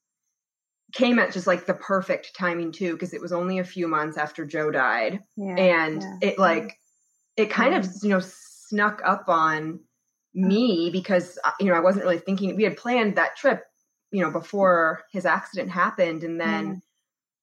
came 0.96 1.18
at 1.18 1.32
just 1.32 1.46
like 1.46 1.66
the 1.66 1.74
perfect 1.74 2.35
timing 2.35 2.72
too 2.72 2.92
because 2.92 3.12
it 3.12 3.20
was 3.20 3.32
only 3.32 3.59
a 3.59 3.64
few 3.64 3.87
months 3.87 4.16
after 4.16 4.46
Joe 4.46 4.70
died 4.70 5.20
Yeah. 5.37 5.56
and 5.56 6.00
yeah. 6.02 6.18
it 6.30 6.38
like 6.38 6.78
it 7.37 7.50
kind 7.50 7.74
of 7.74 7.85
Mhm. 7.85 8.02
you 8.04 8.09
know 8.11 8.20
snuck 8.20 9.02
up 9.04 9.24
on 9.28 9.80
me 10.35 10.88
because 10.90 11.38
uh, 11.44 11.50
you 11.61 11.66
know 11.66 11.74
I 11.74 11.80
wasn't 11.80 12.04
really 12.04 12.18
thinking 12.18 12.56
we 12.56 12.62
had 12.64 12.76
planned 12.78 13.16
that 13.16 13.37
trip 13.37 13.62
you 14.11 14.22
know 14.22 14.30
before 14.30 15.02
his 15.12 15.26
accident 15.26 15.70
happened 15.70 16.22
and 16.24 16.40
then 16.40 16.80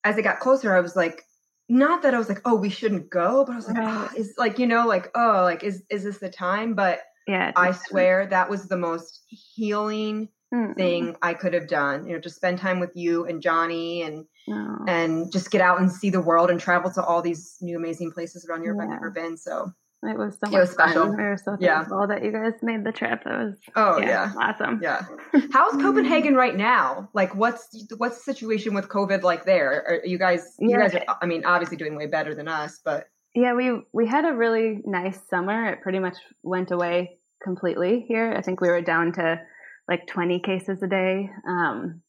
as 0.03 0.17
it 0.17 0.23
got 0.23 0.39
closer 0.39 0.75
I 0.75 0.79
was 0.79 0.95
like 0.95 1.21
not 1.69 2.01
that 2.01 2.13
I 2.15 2.17
was 2.17 2.29
like 2.29 2.41
oh 2.45 2.55
we 2.55 2.69
shouldn't 2.69 3.09
go 3.11 3.45
but 3.45 3.53
I 3.53 3.55
was 3.55 3.67
like 3.67 3.77
Right. 3.77 4.09
oh, 4.11 4.17
is 4.17 4.33
like 4.37 4.57
you 4.59 4.65
know 4.67 4.87
like 4.87 5.11
oh 5.15 5.41
like 5.43 5.63
is 5.63 5.83
is 5.91 6.03
this 6.03 6.17
the 6.17 6.29
time 6.29 6.73
but 6.73 7.01
yeah. 7.27 7.51
I 7.55 7.71
swear 7.71 8.25
that 8.27 8.49
was 8.49 8.67
the 8.67 8.77
most 8.77 9.21
healing 9.29 10.29
Mm-mm. 10.53 10.75
thing 10.75 11.15
I 11.21 11.33
could 11.33 11.53
have 11.53 11.67
done 11.67 12.05
you 12.07 12.13
know 12.13 12.19
just 12.19 12.35
spend 12.35 12.59
time 12.59 12.79
with 12.79 12.91
you 12.95 13.25
and 13.25 13.41
Johnny 13.41 14.03
and 14.03 14.25
No. 14.47 14.77
and 14.87 15.31
just 15.31 15.51
get 15.51 15.61
out 15.61 15.79
and 15.79 15.91
see 15.91 16.09
the 16.09 16.21
world 16.21 16.49
and 16.51 16.59
travel 16.59 16.91
to 16.91 17.03
all 17.03 17.21
these 17.21 17.57
new 17.61 17.77
amazing 17.77 18.11
places 18.11 18.45
around 18.45 18.63
Europe 18.63 18.81
I've 18.81 18.89
Yeah. 18.89 18.95
never 18.95 19.09
been 19.11 19.37
so 19.37 19.71
It 20.05 20.17
was 20.17 20.37
so 20.43 20.51
It 20.55 20.59
was 20.59 20.69
special. 20.71 21.03
fun. 21.05 21.17
We 21.17 21.23
were 21.23 21.37
so 21.37 21.55
Yeah. 21.59 21.83
that 22.07 22.23
you 22.25 22.31
guys 22.33 22.53
made 22.61 22.83
the 22.83 22.91
trip. 22.91 23.21
It 23.25 23.29
was 23.29 23.55
oh 23.75 23.99
yeah 23.99 24.33
awesome. 24.37 24.79
Yeah. 24.83 25.01
How's 25.53 25.81
Copenhagen 25.81 26.33
mm. 26.33 26.37
right 26.37 26.55
now? 26.57 27.09
Like, 27.13 27.33
what's 27.35 27.63
what's 27.97 28.17
the 28.17 28.33
situation 28.33 28.73
with 28.73 28.89
COVID 28.89 29.23
like 29.23 29.45
there? 29.45 29.71
Are 29.87 29.99
you 30.05 30.17
guys? 30.17 30.55
You 30.59 30.71
Yeah. 30.71 30.79
guys 30.81 30.95
are. 30.95 31.17
I 31.21 31.25
mean, 31.25 31.45
obviously 31.45 31.77
doing 31.77 31.95
way 31.95 32.07
better 32.07 32.35
than 32.35 32.47
us, 32.49 32.81
but 32.83 33.05
Yeah, 33.33 33.53
we 33.53 33.81
we 33.93 34.05
had 34.05 34.25
a 34.25 34.33
really 34.33 34.81
nice 34.85 35.19
summer. 35.29 35.67
It 35.71 35.81
pretty 35.81 35.99
much 35.99 36.17
went 36.43 36.69
away 36.71 37.17
completely 37.41 38.05
here. 38.07 38.33
I 38.37 38.41
think 38.41 38.59
we 38.61 38.69
were 38.69 38.81
down 38.81 39.13
to 39.13 39.39
like 39.87 40.07
20 40.07 40.39
cases 40.39 40.81
a 40.81 40.87
day. 40.87 41.29
Um, 41.47 42.01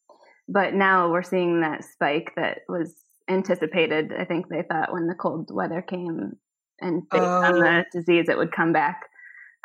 but 0.48 0.74
now 0.74 1.10
we're 1.10 1.22
seeing 1.22 1.60
that 1.60 1.84
spike 1.84 2.32
that 2.36 2.58
was 2.68 2.94
anticipated. 3.28 4.12
I 4.18 4.24
think 4.24 4.48
they 4.48 4.62
thought 4.62 4.92
when 4.92 5.06
the 5.06 5.14
cold 5.14 5.50
weather 5.52 5.82
came 5.82 6.36
and 6.80 7.08
based 7.08 7.22
on 7.22 7.56
Oh. 7.56 7.60
the 7.60 7.84
disease, 7.92 8.28
it 8.28 8.36
would 8.36 8.52
come 8.52 8.72
back. 8.72 9.08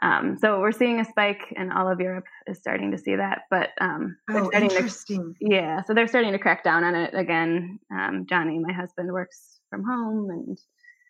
Um, 0.01 0.37
so 0.39 0.61
we're 0.61 0.71
seeing 0.71 1.01
a 1.01 1.05
spike, 1.05 1.53
and 1.57 1.73
all 1.73 1.91
of 1.91 1.99
Europe 1.99 2.25
is 2.47 2.57
starting 2.57 2.91
to 2.91 2.97
see 2.97 3.15
that. 3.15 3.41
But 3.49 3.69
um, 3.81 4.15
they're 4.27 4.43
oh, 4.43 4.49
starting 4.49 4.69
to 4.69 5.35
yeah, 5.41 5.83
so 5.83 5.93
they're 5.93 6.07
starting 6.07 6.31
to 6.31 6.39
crack 6.39 6.63
down 6.63 6.85
on 6.85 6.95
it 6.95 7.13
again. 7.13 7.79
Um, 7.91 8.25
Johnny, 8.29 8.59
my 8.59 8.71
husband, 8.71 9.11
works 9.11 9.59
from 9.69 9.83
home, 9.83 10.29
and 10.29 10.57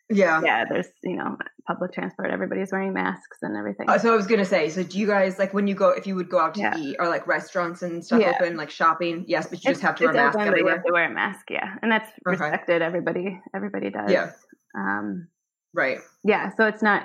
Yeah. 0.09 0.41
yeah, 0.43 0.65
there's 0.65 0.87
you 1.03 1.15
know 1.15 1.37
public 1.67 1.93
transport. 1.93 2.31
Everybody's 2.31 2.71
wearing 2.71 2.93
masks 2.93 3.37
and 3.43 3.55
everything. 3.55 3.87
Uh, 3.89 3.97
so 3.99 4.11
I 4.11 4.15
was 4.15 4.25
gonna 4.27 4.43
say, 4.45 4.69
so 4.69 4.81
do 4.83 4.97
you 4.97 5.05
guys 5.05 5.37
like 5.37 5.53
when 5.53 5.67
you 5.67 5.75
go 5.75 5.89
if 5.89 6.07
you 6.07 6.15
would 6.15 6.29
go 6.29 6.39
out 6.39 6.55
to 6.55 6.61
Yeah. 6.61 6.77
eat 6.77 6.95
or 6.99 7.07
like 7.07 7.27
restaurants 7.27 7.81
and 7.83 8.03
stuff 8.03 8.21
Yeah. 8.21 8.33
open, 8.41 8.57
like 8.57 8.71
shopping? 8.71 9.25
Yes, 9.27 9.45
but 9.47 9.63
you 9.63 9.69
It's- 9.69 9.75
just 9.75 9.81
have 9.83 9.95
to 9.97 10.05
wear 10.05 10.11
a 10.13 10.15
mask 10.15 10.37
but 10.37 10.41
you 10.45 10.47
everywhere. 10.47 10.75
have 10.77 10.83
to 10.85 10.93
wear 10.93 11.05
a 11.05 11.13
mask, 11.13 11.51
yeah, 11.51 11.75
and 11.81 11.91
that's 11.91 12.09
Okay. 12.27 12.31
respected. 12.43 12.81
Everybody, 12.81 13.39
everybody 13.53 13.89
does. 13.91 14.11
Yeah. 14.11 14.31
Um, 14.75 15.27
Right. 15.73 15.99
yeah. 16.23 16.49
So 16.55 16.65
it's 16.65 16.81
not, 16.81 17.03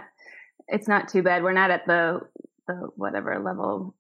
it's 0.69 0.89
not 0.89 1.09
too 1.09 1.23
bad. 1.23 1.43
We're 1.43 1.53
not 1.53 1.71
at 1.71 1.87
the 1.87 2.23
the 2.67 2.75
whatever 2.97 3.39
level. 3.39 3.95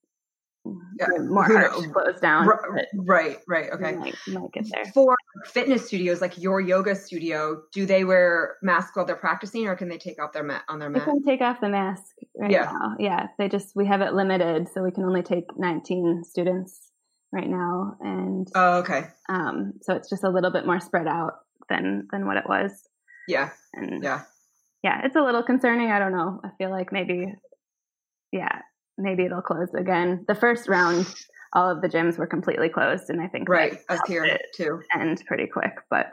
Yeah, 0.98 1.06
More 1.18 1.44
who 1.44 1.58
harsh 1.58 1.86
closed 1.92 2.22
down. 2.22 2.46
Ri- 2.46 2.54
but 2.74 2.86
Right. 2.94 3.38
Right. 3.46 3.70
Okay. 3.72 3.96
might, 3.96 4.14
might 4.28 4.52
get 4.52 4.64
there. 4.72 4.84
For 4.94 5.14
fitness 5.46 5.86
studios 5.86 6.20
like 6.20 6.38
your 6.38 6.60
yoga 6.60 6.94
studio, 6.94 7.62
do 7.72 7.84
they 7.84 8.04
wear 8.04 8.56
masks 8.62 8.96
while 8.96 9.04
they're 9.04 9.16
practicing, 9.16 9.66
or 9.66 9.76
can 9.76 9.88
they 9.88 9.98
take 9.98 10.22
off 10.22 10.32
their 10.32 10.42
mat 10.44 10.62
on 10.68 10.78
their 10.78 10.88
We 10.88 10.94
mat? 10.94 11.04
can 11.04 11.22
take 11.22 11.40
off 11.42 11.60
the 11.60 11.68
mask 11.68 12.04
right 12.38 12.50
Yeah. 12.50 12.64
now. 12.72 12.94
Yeah, 12.98 13.26
they 13.38 13.48
just 13.48 13.76
we 13.76 13.86
have 13.86 14.00
it 14.00 14.14
limited, 14.14 14.68
so 14.72 14.82
we 14.82 14.90
can 14.90 15.04
only 15.04 15.22
take 15.22 15.44
19 15.58 16.22
students 16.24 16.90
right 17.32 17.48
now, 17.48 17.96
and 18.00 18.48
Oh, 18.54 18.78
okay. 18.78 19.08
um, 19.28 19.74
so 19.82 19.94
it's 19.94 20.08
just 20.08 20.24
a 20.24 20.30
little 20.30 20.50
bit 20.52 20.64
more 20.66 20.80
spread 20.80 21.06
out 21.08 21.32
than 21.68 22.08
than 22.10 22.26
what 22.26 22.36
it 22.38 22.44
was. 22.48 22.88
Yeah. 23.28 23.50
And 23.74 24.02
Yeah. 24.02 24.22
yeah, 24.82 25.00
it's 25.04 25.16
a 25.16 25.20
little 25.22 25.42
concerning. 25.42 25.90
I 25.90 25.98
don't 25.98 26.12
know. 26.12 26.40
I 26.44 26.50
feel 26.58 26.70
like 26.70 26.92
maybe, 26.92 27.34
yeah, 28.32 28.60
maybe 28.98 29.24
it'll 29.24 29.42
close 29.42 29.72
again. 29.74 30.24
The 30.28 30.34
first 30.34 30.68
round, 30.68 31.06
all 31.52 31.70
of 31.70 31.82
the 31.82 31.88
gyms 31.88 32.18
were 32.18 32.26
completely 32.26 32.68
closed, 32.68 33.10
and 33.10 33.20
I 33.20 33.28
think 33.28 33.48
Right. 33.48 33.78
Us 33.88 34.00
here 34.06 34.24
it 34.24 34.42
too. 34.56 34.80
end 34.94 35.22
pretty 35.26 35.46
quick. 35.46 35.72
But 35.90 36.12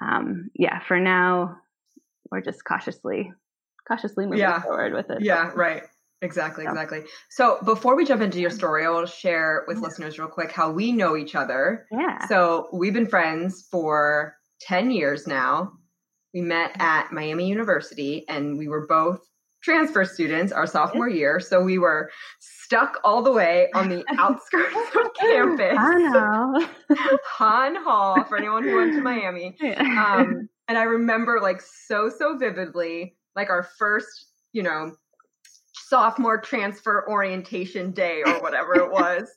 um, 0.00 0.50
yeah, 0.54 0.80
for 0.86 0.98
now, 1.00 1.56
we're 2.30 2.40
just 2.42 2.64
cautiously, 2.64 3.32
cautiously 3.88 4.24
moving 4.26 4.38
Yeah. 4.40 4.60
forward 4.62 4.92
with 4.92 5.10
it. 5.10 5.22
Yeah, 5.22 5.50
right. 5.54 5.82
Exactly, 6.20 6.64
So. 6.64 6.70
exactly. 6.70 7.04
So 7.30 7.58
before 7.64 7.94
we 7.96 8.04
jump 8.04 8.22
into 8.22 8.40
your 8.40 8.50
story, 8.50 8.84
I 8.84 8.88
will 8.90 9.06
share 9.06 9.64
with 9.68 9.78
listeners 9.78 10.18
real 10.18 10.26
quick 10.28 10.50
how 10.50 10.70
we 10.70 10.90
know 10.92 11.16
each 11.16 11.34
other. 11.36 11.86
Yeah. 11.92 12.26
So 12.26 12.68
we've 12.72 12.92
been 12.92 13.06
friends 13.06 13.68
for 13.70 14.34
10 14.62 14.90
years 14.90 15.28
now. 15.28 15.72
We 16.34 16.40
met 16.40 16.72
at 16.80 17.12
Miami 17.12 17.46
University 17.48 18.24
and 18.28 18.58
we 18.58 18.66
were 18.66 18.86
both 18.88 19.20
transfer 19.62 20.04
students 20.04 20.52
our 20.52 20.66
sophomore 20.66 21.08
year. 21.08 21.40
So 21.40 21.62
we 21.62 21.78
were 21.78 22.10
stuck 22.38 22.98
all 23.04 23.22
the 23.22 23.32
way 23.32 23.68
on 23.74 23.88
the 23.88 24.04
outskirts 24.18 24.74
of 24.94 25.14
campus. 25.14 25.76
I 25.78 25.98
know. 25.98 26.68
Han 27.24 27.76
Hall, 27.76 28.24
for 28.24 28.36
anyone 28.36 28.64
who 28.64 28.76
went 28.76 28.94
to 28.94 29.00
Miami. 29.02 29.56
Um, 29.78 30.48
and 30.68 30.78
I 30.78 30.82
remember 30.82 31.40
like 31.40 31.60
so, 31.62 32.08
so 32.08 32.36
vividly, 32.36 33.16
like 33.34 33.50
our 33.50 33.62
first, 33.78 34.26
you 34.52 34.62
know, 34.62 34.92
sophomore 35.72 36.40
transfer 36.40 37.08
orientation 37.08 37.92
day 37.92 38.22
or 38.26 38.40
whatever 38.42 38.74
it 38.76 38.90
was. 38.92 39.28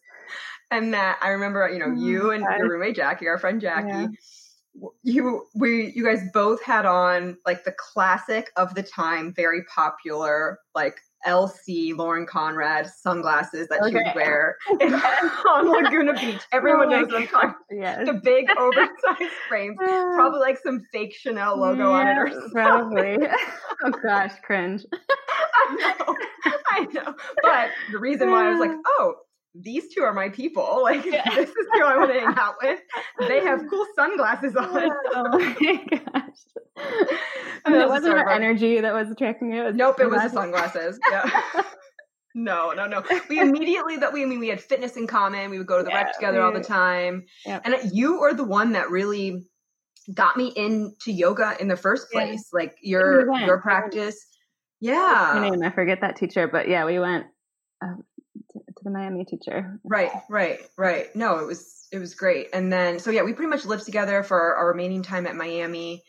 And 0.69 0.93
that 0.93 1.17
I 1.21 1.29
remember, 1.29 1.69
you 1.69 1.79
know, 1.79 1.91
you 1.93 2.31
and 2.31 2.45
your 2.57 2.69
roommate 2.69 2.95
Jackie, 2.95 3.27
our 3.27 3.37
friend 3.37 3.59
Jackie, 3.59 3.87
Yeah. 3.89 4.07
You 5.03 5.45
we 5.53 5.91
you 5.95 6.03
guys 6.03 6.21
both 6.33 6.63
had 6.63 6.85
on 6.85 7.37
like 7.45 7.63
the 7.63 7.73
classic 7.73 8.51
of 8.55 8.73
the 8.75 8.83
time, 8.83 9.33
very 9.33 9.63
popular, 9.65 10.59
like 10.73 10.97
LC 11.27 11.95
Lauren 11.95 12.25
Conrad 12.25 12.87
sunglasses 12.87 13.67
that 13.67 13.81
she 13.87 13.93
would 13.93 14.15
wear 14.15 14.57
in, 14.79 14.93
on 14.93 15.69
Laguna 15.69 16.13
Beach. 16.13 16.41
Everyone 16.51 16.87
Oh 16.87 17.01
knows 17.01 17.07
what 17.07 17.21
I'm 17.21 17.27
talking 17.27 17.55
yes. 17.71 18.05
the 18.05 18.13
big 18.13 18.49
oversized 18.57 19.33
frames, 19.49 19.77
ah. 19.81 20.11
probably 20.15 20.39
like 20.39 20.57
some 20.57 20.81
fake 20.91 21.13
Chanel 21.13 21.59
logo 21.59 21.91
on 21.91 22.07
it 22.07 22.17
or 22.17 22.29
something. 22.29 22.51
Probably. 22.51 23.17
oh 23.85 23.91
gosh, 24.03 24.33
cringe. 24.43 24.85
I 24.93 25.75
know, 25.75 26.15
I 26.71 26.85
know. 26.91 27.15
But 27.43 27.69
the 27.91 27.99
reason 27.99 28.31
why 28.31 28.47
I 28.47 28.51
was 28.51 28.59
like, 28.59 28.77
oh, 28.85 29.15
these 29.55 29.93
two 29.93 30.01
are 30.01 30.13
my 30.13 30.29
people. 30.29 30.79
Like 30.83 31.05
Yeah. 31.05 31.23
this 31.35 31.49
is 31.49 31.67
who 31.73 31.83
I 31.85 31.97
want 31.97 32.11
to 32.13 32.19
hang 32.19 32.33
out 32.37 32.55
with. 32.61 32.79
They 33.27 33.41
have 33.41 33.61
cool 33.69 33.85
sunglasses 33.95 34.55
on. 34.55 34.69
oh 34.73 35.29
my 35.37 35.55
gosh. 36.13 36.39
And 37.65 37.75
it 37.75 37.77
that 37.79 37.89
was 37.89 38.01
wasn't 38.01 38.15
our 38.15 38.29
energy 38.29 38.81
that 38.81 38.93
was 38.93 39.11
attracting 39.11 39.53
you. 39.53 39.61
It 39.61 39.65
was 39.67 39.75
Nope, 39.75 39.99
it 39.99 40.09
was 40.09 40.21
the 40.23 40.29
sunglasses. 40.29 40.99
Yeah. 41.11 41.29
No, 42.33 42.71
no, 42.71 42.87
no. 42.87 43.03
We 43.29 43.39
immediately 43.39 43.97
that 43.97 44.13
we 44.13 44.23
I 44.23 44.25
mean 44.25 44.39
we 44.39 44.47
had 44.47 44.61
fitness 44.61 44.95
in 44.95 45.05
common. 45.05 45.49
We 45.51 45.57
would 45.57 45.67
go 45.67 45.77
to 45.77 45.83
the 45.83 45.89
Yeah, 45.89 46.03
rec 46.03 46.13
together 46.15 46.41
all 46.41 46.53
the 46.53 46.63
time. 46.63 47.25
And 47.45 47.75
you 47.93 48.21
are 48.21 48.33
the 48.33 48.45
one 48.45 48.71
that 48.71 48.89
really 48.89 49.45
got 50.13 50.37
me 50.37 50.51
into 50.55 51.11
yoga 51.11 51.55
in 51.59 51.67
the 51.67 51.75
first 51.75 52.09
place. 52.11 52.49
Like 52.53 52.75
your 52.81 53.31
your 53.39 53.61
practice. 53.61 54.17
Yeah. 54.79 55.37
name, 55.51 55.61
I 55.61 55.69
forget 55.69 56.01
that 56.01 56.15
teacher, 56.15 56.47
but 56.47 56.67
yeah, 56.67 56.85
we 56.85 56.97
went 56.99 57.27
uh, 57.83 57.93
to, 58.81 58.89
the 58.89 58.91
Miami 58.91 59.25
teacher. 59.25 59.79
Right, 59.83 60.11
right, 60.29 60.59
right. 60.77 61.15
No, 61.15 61.39
it 61.39 61.47
was 61.47 61.87
it 61.91 61.99
was 61.99 62.15
great. 62.15 62.47
And 62.53 62.71
then 62.71 62.99
so 62.99 63.11
yeah, 63.11 63.23
we 63.23 63.33
pretty 63.33 63.49
much 63.49 63.65
lived 63.65 63.85
together 63.85 64.23
for 64.23 64.55
our 64.55 64.67
remaining 64.69 65.03
time 65.03 65.27
at 65.27 65.35
Miami. 65.35 66.03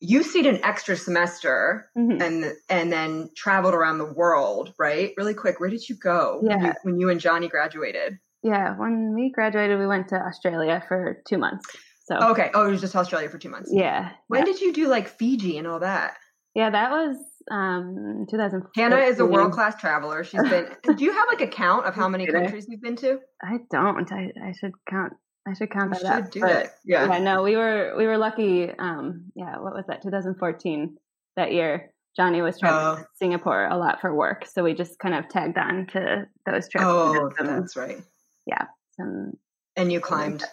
You 0.00 0.22
stayed 0.22 0.46
an 0.46 0.60
extra 0.64 0.96
semester 0.96 1.90
Mhm. 1.96 2.22
and 2.22 2.52
and 2.68 2.92
then 2.92 3.30
traveled 3.36 3.74
around 3.74 3.98
the 3.98 4.12
world, 4.12 4.72
right? 4.78 5.12
Really 5.16 5.34
quick. 5.34 5.60
Where 5.60 5.70
did 5.70 5.88
you 5.88 5.96
go 5.96 6.38
when, 6.42 6.60
you, 6.60 6.66
Yeah. 6.66 6.72
when 6.82 6.98
you 7.00 7.08
and 7.10 7.20
Johnny 7.20 7.48
graduated? 7.48 8.18
Yeah, 8.42 8.76
when 8.76 9.14
we 9.14 9.30
graduated, 9.32 9.78
we 9.78 9.86
went 9.86 10.08
to 10.08 10.16
Australia 10.16 10.82
for 10.86 11.22
two 11.28 11.38
months. 11.38 11.64
So 12.04 12.16
Okay. 12.30 12.50
Oh, 12.54 12.66
it 12.66 12.70
was 12.70 12.80
just 12.80 12.94
Australia 12.96 13.28
for 13.28 13.36
two 13.38 13.50
months. 13.50 13.70
yeah, 13.72 14.12
When 14.28 14.40
yeah. 14.40 14.44
did 14.46 14.60
you 14.60 14.72
do 14.72 14.86
like 14.88 15.08
Fiji 15.08 15.58
and 15.58 15.66
all 15.66 15.80
that? 15.80 16.16
yeah, 16.54 16.70
that 16.70 16.90
was 16.90 17.16
um 17.50 18.26
2014. 18.30 18.70
Hannah 18.74 19.02
is 19.04 19.18
a 19.20 19.26
world 19.26 19.52
class 19.52 19.80
traveler. 19.80 20.24
She's 20.24 20.42
been. 20.42 20.66
do 20.96 21.04
you 21.04 21.12
have 21.12 21.26
like 21.28 21.40
a 21.40 21.46
count 21.46 21.86
of 21.86 21.94
how 21.94 22.08
many 22.08 22.26
countries 22.26 22.66
you've 22.68 22.82
been 22.82 22.96
to? 22.96 23.18
I 23.42 23.58
don't. 23.70 24.10
I, 24.12 24.30
I 24.42 24.52
should 24.52 24.72
count. 24.88 25.14
I 25.46 25.54
should 25.54 25.70
count 25.70 25.94
You 25.94 26.00
that 26.08 26.32
should 26.32 26.42
up. 26.42 26.48
but- 26.50 26.62
that. 26.64 26.70
Yeah. 26.84 27.06
yeah 27.10 27.18
no 27.20 27.42
we 27.42 27.56
were 27.56 27.94
we 27.96 28.06
were 28.06 28.18
lucky 28.18 28.70
um 28.78 29.30
yeah 29.34 29.58
what 29.58 29.72
was 29.72 29.84
that 29.88 30.02
2014 30.02 30.96
that 31.36 31.52
year 31.52 31.90
johnny 32.16 32.42
was 32.42 32.58
traveling 32.58 32.98
Oh. 32.98 33.02
to 33.02 33.08
singapore 33.16 33.66
a 33.66 33.78
lot 33.78 34.02
for 34.02 34.14
work 34.14 34.44
so 34.44 34.62
we 34.62 34.74
just 34.74 34.98
kind 34.98 35.14
of 35.14 35.26
tagged 35.30 35.56
on 35.56 35.86
to 35.92 36.26
those 36.44 36.68
trips 36.68 36.84
Oh, 36.86 37.30
some, 37.38 37.46
that's 37.46 37.76
right. 37.76 37.98
Yeah. 38.46 38.64
Some 38.98 39.38
And 39.74 39.90
you 39.90 40.00
climbed. 40.00 40.44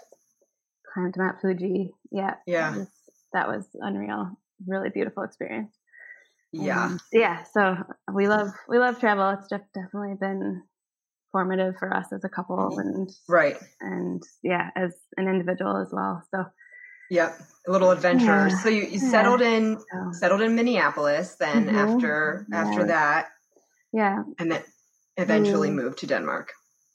climbed 0.93 1.15
mount 1.17 1.41
fuji 1.41 1.91
yeah 2.11 2.35
Yeah. 2.47 2.71
that 2.71 2.77
was, 2.77 2.87
that 3.33 3.47
was 3.49 3.67
unreal 3.81 4.39
really 4.65 4.89
beautiful 4.91 5.23
experience 5.23 5.75
Yeah. 6.63 6.85
Um, 6.85 6.99
yeah 7.11 7.43
so 7.53 7.75
we 8.13 8.27
love 8.27 8.49
we 8.69 8.77
love 8.79 8.99
travel 8.99 9.29
it's 9.31 9.47
def- 9.47 9.71
definitely 9.73 10.15
been 10.19 10.63
formative 11.31 11.75
for 11.77 11.93
us 11.93 12.13
as 12.13 12.23
a 12.23 12.29
couple 12.29 12.57
Mm-hmm. 12.57 12.79
and 12.79 13.09
Right. 13.27 13.57
and 13.81 14.23
yeah, 14.43 14.69
as 14.75 14.93
an 15.17 15.27
individual 15.27 15.77
as 15.77 15.89
well. 15.91 16.23
So 16.31 16.45
Yep. 17.09 17.39
A 17.67 17.71
little 17.71 17.91
adventure 17.91 18.47
Yeah. 18.47 18.57
So 18.63 18.69
you, 18.69 18.83
you 18.83 18.99
Yeah. 18.99 19.11
settled 19.11 19.41
in 19.41 19.77
so, 19.79 20.11
settled 20.13 20.41
in 20.41 20.55
Minneapolis 20.55 21.35
then 21.35 21.67
Mhm. 21.67 21.75
after 21.75 22.45
after 22.53 22.85
that 22.85 23.27
yeah, 23.93 24.23
and 24.39 24.51
then 24.51 24.63
eventually 25.17 25.71
moved 25.71 25.97
to 25.99 26.07
Denmark. 26.07 26.51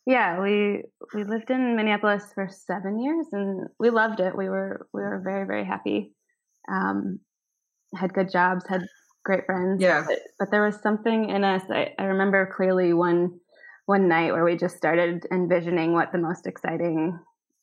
yeah, 0.07 0.41
we 0.41 0.83
we 1.15 1.25
lived 1.25 1.51
in 1.51 1.77
Minneapolis 1.77 2.33
for 2.35 2.49
seven 2.49 2.99
years 2.99 3.27
and 3.33 3.69
we 3.79 3.91
loved 3.91 4.21
it. 4.21 4.37
We 4.37 4.49
were 4.49 4.87
we 4.93 5.03
were 5.03 5.21
very 5.25 5.47
very 5.47 5.65
happy. 5.65 6.15
Um, 6.69 7.21
had 7.95 8.13
good 8.13 8.31
jobs, 8.31 8.65
had 8.69 8.83
great 9.25 9.45
friends. 9.47 9.81
Yeah. 9.83 10.05
but, 10.07 10.19
but 10.39 10.51
there 10.51 10.65
was 10.65 10.81
something 10.83 11.31
in 11.31 11.45
us. 11.45 11.63
I, 11.71 11.95
I 11.99 12.05
remember 12.05 12.53
clearly 12.57 12.93
one 12.93 13.41
one 13.87 14.09
night 14.09 14.33
where 14.33 14.45
we 14.45 14.57
just 14.57 14.77
started 14.77 15.27
envisioning 15.33 15.93
what 15.93 16.13
the 16.13 16.19
most 16.19 16.47
exciting 16.47 17.19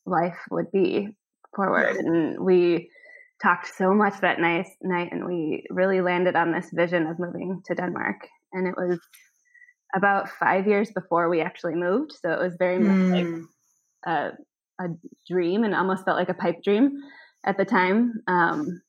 life 0.05 0.37
would 0.51 0.71
be 0.71 1.09
forward, 1.55 1.95
Yeah. 1.95 1.99
and 2.05 2.39
we 2.45 2.89
talked 3.41 3.67
so 3.77 3.93
much 3.93 4.19
that 4.21 4.39
nice 4.39 4.69
night, 4.81 5.09
and 5.11 5.25
we 5.25 5.63
really 5.69 6.01
landed 6.01 6.35
on 6.35 6.51
this 6.51 6.69
vision 6.73 7.07
of 7.07 7.19
moving 7.19 7.61
to 7.65 7.75
Denmark, 7.75 8.27
and 8.53 8.67
it 8.67 8.75
was 8.75 8.99
about 9.95 10.29
five 10.29 10.67
years 10.67 10.91
before 10.91 11.29
we 11.29 11.41
actually 11.41 11.75
moved, 11.75 12.11
so 12.11 12.31
it 12.31 12.39
was 12.39 12.55
very 12.59 12.79
much 12.79 12.99
like 13.11 13.25
Mm. 13.25 13.43
a, 14.05 14.31
a 14.83 14.87
dream 15.29 15.63
and 15.63 15.73
almost 15.75 16.03
felt 16.05 16.17
like 16.17 16.29
a 16.29 16.33
pipe 16.33 16.61
dream 16.63 16.91
at 17.45 17.57
the 17.57 17.65
time. 17.65 18.13
Um, 18.27 18.81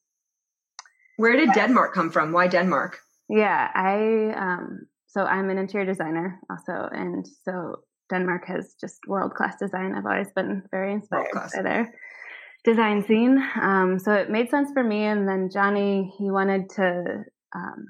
Where 1.19 1.37
did 1.37 1.53
Denmark 1.53 1.95
come 1.95 2.11
from? 2.11 2.33
Why 2.33 2.47
Denmark? 2.49 2.99
yeah, 3.29 3.69
I 3.75 4.33
um, 4.45 4.87
so 5.07 5.21
I'm 5.25 5.51
an 5.51 5.59
interior 5.59 5.85
designer 5.87 6.41
also, 6.49 6.89
and 6.93 7.27
so 7.45 7.83
Denmark 8.09 8.45
has 8.47 8.75
just 8.81 8.99
world 9.07 9.35
class 9.35 9.57
design. 9.61 9.95
I've 9.95 10.07
always 10.07 10.31
been 10.35 10.63
very 10.71 10.93
inspired 10.95 11.23
World-class. 11.35 11.57
by 11.57 11.63
their 11.63 11.95
design 12.65 13.05
scene. 13.07 13.37
Um, 13.61 13.99
so 13.99 14.13
it 14.13 14.31
made 14.31 14.49
sense 14.49 14.71
for 14.73 14.83
me. 14.83 15.05
And 15.05 15.29
then 15.29 15.51
Johnny, 15.53 16.13
he 16.19 16.31
wanted 16.31 16.71
to. 16.79 17.25
Um, 17.55 17.81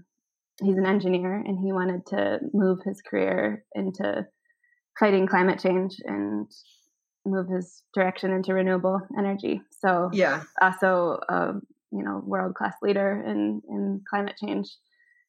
he's 0.64 0.78
an 0.78 0.86
engineer, 0.86 1.34
and 1.34 1.58
he 1.64 1.70
wanted 1.72 2.06
to 2.06 2.38
move 2.52 2.78
his 2.84 3.00
career 3.08 3.64
into 3.74 4.26
fighting 4.98 5.26
climate 5.28 5.60
change 5.60 5.92
and 6.04 6.50
move 7.26 7.46
his 7.48 7.84
direction 7.94 8.32
into 8.32 8.54
renewable 8.54 9.00
energy. 9.18 9.60
So 9.82 10.08
Yeah. 10.12 10.42
also 10.62 11.20
a 11.28 11.52
you 11.93 12.03
know 12.05 12.22
world 12.24 12.55
class 12.55 12.74
leader 12.82 13.22
in 13.26 13.61
in 13.68 14.01
climate 14.09 14.36
change 14.43 14.68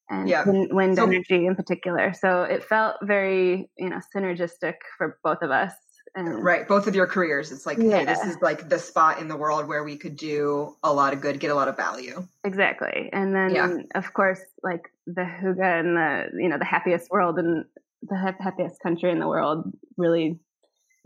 and 0.10 0.28
Yeah. 0.28 0.44
wind, 0.46 0.70
wind 0.74 0.96
So- 0.96 1.04
energy 1.04 1.46
in 1.46 1.56
particular. 1.56 2.14
So 2.14 2.44
it 2.44 2.64
felt 2.64 2.96
very 3.04 3.70
you 3.78 3.90
know 3.90 4.00
synergistic 4.16 4.76
for 4.98 5.20
both 5.24 5.42
of 5.42 5.52
us. 5.52 5.74
And 6.16 6.44
Right. 6.44 6.68
Both 6.68 6.88
of 6.88 6.96
your 6.96 7.06
careers. 7.06 7.52
It's 7.52 7.68
like, 7.68 7.78
hey, 7.78 8.04
this 8.04 8.24
is 8.26 8.36
like 8.42 8.68
the 8.68 8.80
spot 8.80 9.20
in 9.22 9.28
the 9.28 9.38
world 9.38 9.68
where 9.68 9.84
we 9.84 9.96
could 9.96 10.16
do 10.16 10.76
a 10.84 10.92
lot 10.92 11.14
of 11.14 11.22
good, 11.22 11.40
get 11.40 11.52
a 11.52 11.56
lot 11.56 11.68
of 11.68 11.78
value. 11.78 12.24
exactly. 12.44 13.12
And 13.14 13.36
then 13.36 13.52
Yeah. 13.54 13.78
of 13.94 14.12
course 14.14 14.42
like 14.64 14.90
the 15.06 15.22
hygge 15.22 15.62
and 15.62 15.96
the 15.96 16.42
you 16.42 16.50
know 16.50 16.58
the 16.58 16.66
happiest 16.66 17.12
world 17.12 17.38
and 17.38 17.64
the 18.02 18.18
hap- 18.18 18.42
happiest 18.42 18.82
country 18.82 19.12
in 19.12 19.20
the 19.20 19.28
world 19.28 19.72
really 19.98 20.40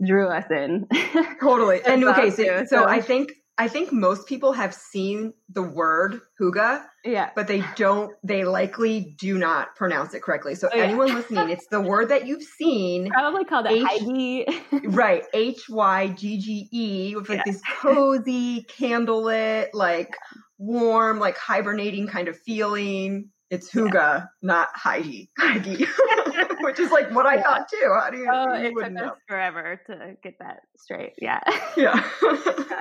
drew 0.04 0.28
us 0.28 0.50
in. 0.50 0.86
Totally. 1.40 1.80
And 1.84 2.02
And 2.02 2.04
uh, 2.04 2.10
okay, 2.12 2.30
so, 2.30 2.42
so 2.64 2.64
so- 2.64 2.84
I 2.88 3.00
think 3.02 3.32
I 3.56 3.68
think 3.68 3.92
most 3.92 4.26
people 4.26 4.52
have 4.52 4.74
seen 4.74 5.32
the 5.48 5.62
word 5.62 6.20
hygge, 6.40 6.82
yeah. 7.04 7.30
but 7.36 7.46
they 7.46 7.62
don't 7.76 8.12
they 8.24 8.44
likely 8.44 9.14
do 9.18 9.38
not 9.38 9.76
pronounce 9.76 10.12
it 10.12 10.22
correctly. 10.22 10.56
So 10.56 10.68
Oh, 10.72 10.76
yeah. 10.76 10.82
anyone 10.84 11.14
listening, 11.14 11.50
it's 11.50 11.68
the 11.68 11.80
word 11.80 12.08
that 12.08 12.26
you've 12.26 12.42
seen. 12.42 13.10
Probably 13.12 13.44
called 13.44 13.66
it 13.70 13.86
H- 13.88 14.82
Right. 14.84 15.22
H 15.32 15.68
Y 15.68 16.08
G 16.08 16.38
G 16.38 16.68
E 16.72 17.14
with 17.16 17.28
like 17.28 17.38
Yeah. 17.38 17.42
this 17.46 17.62
cozy, 17.80 18.64
candlelit, 18.64 19.68
like 19.72 20.16
warm, 20.58 21.20
like 21.20 21.36
hibernating 21.38 22.08
kind 22.08 22.26
of 22.26 22.36
feeling. 22.40 23.30
It's 23.50 23.70
hygge, 23.70 24.26
not 24.42 24.68
Heidi. 24.74 25.30
Which 26.64 26.80
is 26.80 26.90
like 26.90 27.10
what 27.14 27.26
I 27.26 27.36
Yeah. 27.36 27.42
thought 27.42 27.68
too. 27.70 27.94
How 28.00 28.10
do 28.10 28.18
you, 28.18 28.24
Oh, 28.32 28.54
you 28.54 28.66
it 28.66 28.70
took 28.70 28.74
wouldn't 28.74 28.98
us 28.98 29.12
forever 29.28 29.80
to 29.86 30.14
get 30.22 30.34
that 30.40 30.60
straight. 30.76 31.12
Yeah. 31.20 31.40
Yeah. 31.76 32.08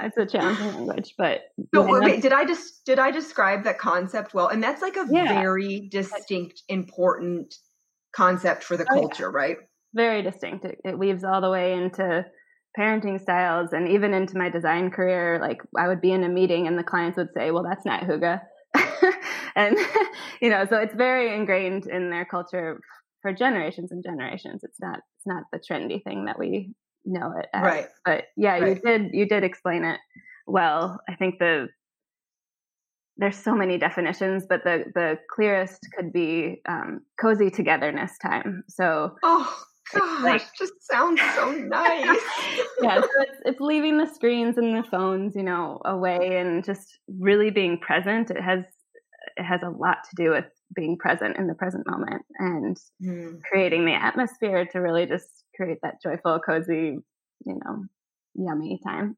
It's 0.03 0.17
a 0.17 0.25
challenging 0.25 0.65
language, 0.65 1.13
but 1.17 1.41
So 1.73 1.81
yeah, 1.81 1.99
wait, 2.01 2.21
did 2.21 2.33
I 2.33 2.45
just 2.45 2.85
did 2.85 2.99
I 2.99 3.11
describe 3.11 3.63
that 3.63 3.79
concept 3.79 4.33
well? 4.33 4.47
And 4.47 4.61
that's 4.63 4.81
like 4.81 4.95
a 4.95 5.05
Yeah. 5.09 5.23
very 5.27 5.87
distinct, 5.91 6.61
important 6.67 7.55
concept 8.15 8.63
for 8.63 8.77
the 8.77 8.85
Oh, 8.89 8.95
yeah. 8.95 9.07
culture, 9.09 9.31
right? 9.31 9.57
very 9.95 10.21
distinct. 10.21 10.65
It, 10.65 10.79
it 10.83 10.97
weaves 10.99 11.23
all 11.23 11.41
the 11.41 11.49
way 11.51 11.73
into 11.73 12.25
parenting 12.77 13.19
styles 13.21 13.69
and 13.73 13.87
even 13.89 14.13
into 14.13 14.37
my 14.37 14.49
design 14.49 14.91
career. 14.91 15.39
Like 15.41 15.59
I 15.77 15.87
would 15.87 16.01
be 16.01 16.11
in 16.11 16.23
a 16.23 16.29
meeting 16.29 16.67
and 16.67 16.77
the 16.77 16.83
clients 16.83 17.17
would 17.17 17.29
say, 17.35 17.51
"Well, 17.51 17.63
that's 17.63 17.85
not 17.85 18.03
hygge," 18.03 18.39
and 19.55 19.77
you 20.41 20.49
know, 20.49 20.65
so 20.69 20.77
it's 20.77 20.95
very 20.95 21.35
ingrained 21.35 21.85
in 21.87 22.09
their 22.09 22.25
culture 22.25 22.79
for 23.23 23.33
generations 23.33 23.91
and 23.91 24.03
generations. 24.03 24.63
It's 24.63 24.79
not 24.79 24.99
it's 25.17 25.25
not 25.25 25.45
the 25.51 25.57
trendy 25.59 26.03
thing 26.03 26.25
that 26.25 26.37
we 26.37 26.73
know 27.05 27.33
it 27.39 27.47
as. 27.53 27.63
Right. 27.63 27.87
But 28.05 28.25
yeah, 28.37 28.59
Right. 28.59 28.75
you 28.77 28.81
did 28.85 29.09
you 29.13 29.25
did 29.27 29.43
explain 29.43 29.83
it 29.83 29.99
well. 30.45 30.99
I 31.09 31.15
think 31.15 31.39
the 31.39 31.69
there's 33.17 33.37
so 33.37 33.55
many 33.55 33.77
definitions, 33.77 34.45
but 34.47 34.63
the 34.63 34.85
the 34.93 35.17
clearest 35.33 35.79
could 35.95 36.11
be 36.13 36.61
um, 36.67 37.01
cozy 37.19 37.49
togetherness 37.49 38.11
time. 38.21 38.63
So 38.67 39.15
Oh 39.23 39.63
gosh, 39.93 40.23
like- 40.23 40.55
just 40.57 40.73
sounds 40.81 41.21
so 41.35 41.51
nice. 41.51 42.19
yeah, 42.81 43.01
so 43.01 43.07
it's 43.21 43.39
it's 43.45 43.59
leaving 43.61 43.97
the 43.97 44.07
screens 44.07 44.57
and 44.57 44.75
the 44.75 44.83
phones, 44.89 45.35
you 45.35 45.43
know, 45.43 45.79
away 45.85 46.37
and 46.37 46.63
just 46.63 46.99
really 47.07 47.51
being 47.51 47.77
present. 47.79 48.31
It 48.31 48.41
has 48.41 48.65
it 49.37 49.43
has 49.43 49.61
a 49.63 49.69
lot 49.69 49.97
to 50.09 50.15
do 50.15 50.31
with 50.31 50.45
being 50.75 50.97
present 50.97 51.37
in 51.37 51.47
the 51.47 51.55
present 51.55 51.85
moment 51.87 52.23
and 52.39 52.77
Hmm. 52.99 53.43
creating 53.49 53.85
the 53.85 53.93
atmosphere 53.93 54.65
to 54.65 54.79
really 54.79 55.05
just 55.05 55.43
create 55.55 55.79
that 55.83 56.01
joyful, 56.01 56.39
cozy, 56.39 56.97
you 57.45 57.59
know, 57.65 57.85
yummy 58.35 58.79
time. 58.83 59.15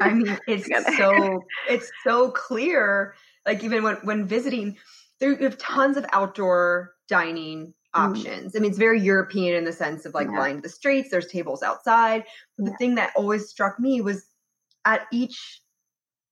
I 0.00 0.12
mean, 0.14 0.38
it's 0.46 0.70
so 0.96 1.44
it's 1.68 1.90
so 2.02 2.30
clear. 2.30 3.14
Like 3.46 3.62
even 3.64 3.82
when 3.82 3.96
when 3.96 4.26
visiting, 4.26 4.76
there 5.18 5.30
you 5.32 5.44
have 5.44 5.58
tons 5.58 5.96
of 5.96 6.06
outdoor 6.12 6.94
dining 7.08 7.74
options. 7.94 8.54
I 8.54 8.60
mean, 8.60 8.70
it's 8.70 8.78
very 8.78 9.00
European 9.00 9.54
in 9.56 9.64
the 9.64 9.72
sense 9.72 10.04
of 10.06 10.14
like 10.14 10.28
Mm. 10.28 10.32
Yeah. 10.32 10.38
lined 10.38 10.62
the 10.62 10.68
streets. 10.68 11.10
There's 11.10 11.26
tables 11.26 11.62
outside. 11.62 12.24
But 12.56 12.66
the 12.66 12.76
thing 12.76 12.94
that 12.96 13.12
always 13.16 13.48
struck 13.48 13.78
me 13.80 14.00
was 14.00 14.26
at 14.84 15.06
each 15.12 15.60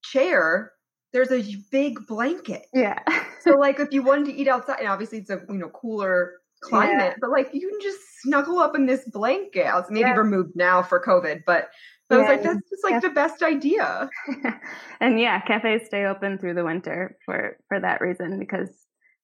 chair 0.04 0.72
there's 1.12 1.30
a 1.32 1.42
big 1.70 2.06
blanket. 2.06 2.66
yeah. 2.74 2.98
So 3.40 3.52
like 3.58 3.80
if 3.80 3.88
you 3.92 4.02
wanted 4.02 4.26
to 4.26 4.32
eat 4.34 4.48
outside, 4.48 4.80
and 4.80 4.88
obviously 4.88 5.18
it's 5.18 5.30
a 5.30 5.40
you 5.48 5.58
know 5.58 5.68
cooler 5.70 6.34
climate, 6.60 7.16
but 7.20 7.30
like 7.30 7.48
you 7.52 7.68
can 7.68 7.78
just 7.80 8.00
snuggle 8.22 8.58
up 8.58 8.74
in 8.74 8.86
this 8.86 9.08
blanket. 9.10 9.66
It's 9.78 9.90
maybe 9.90 10.10
Yeah. 10.10 10.14
removed 10.14 10.52
now 10.56 10.82
for 10.82 11.00
COVID, 11.02 11.44
but 11.46 11.68
I 12.10 12.16
was 12.16 12.24
Yeah, 12.24 12.30
like, 12.32 12.42
that's 12.42 12.68
just 12.70 12.84
like 12.84 12.92
yeah. 12.94 13.00
the 13.00 13.10
best 13.10 13.42
idea. 13.42 14.08
and 15.00 15.20
yeah, 15.20 15.40
cafes 15.40 15.86
stay 15.86 16.04
open 16.04 16.38
through 16.38 16.54
the 16.54 16.64
winter 16.64 17.16
for 17.24 17.56
for 17.68 17.78
that 17.80 18.00
reason 18.00 18.38
because 18.38 18.68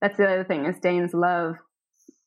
that's 0.00 0.16
the 0.16 0.24
other 0.26 0.44
thing 0.44 0.66
is 0.66 0.78
Danes 0.80 1.12
love 1.14 1.56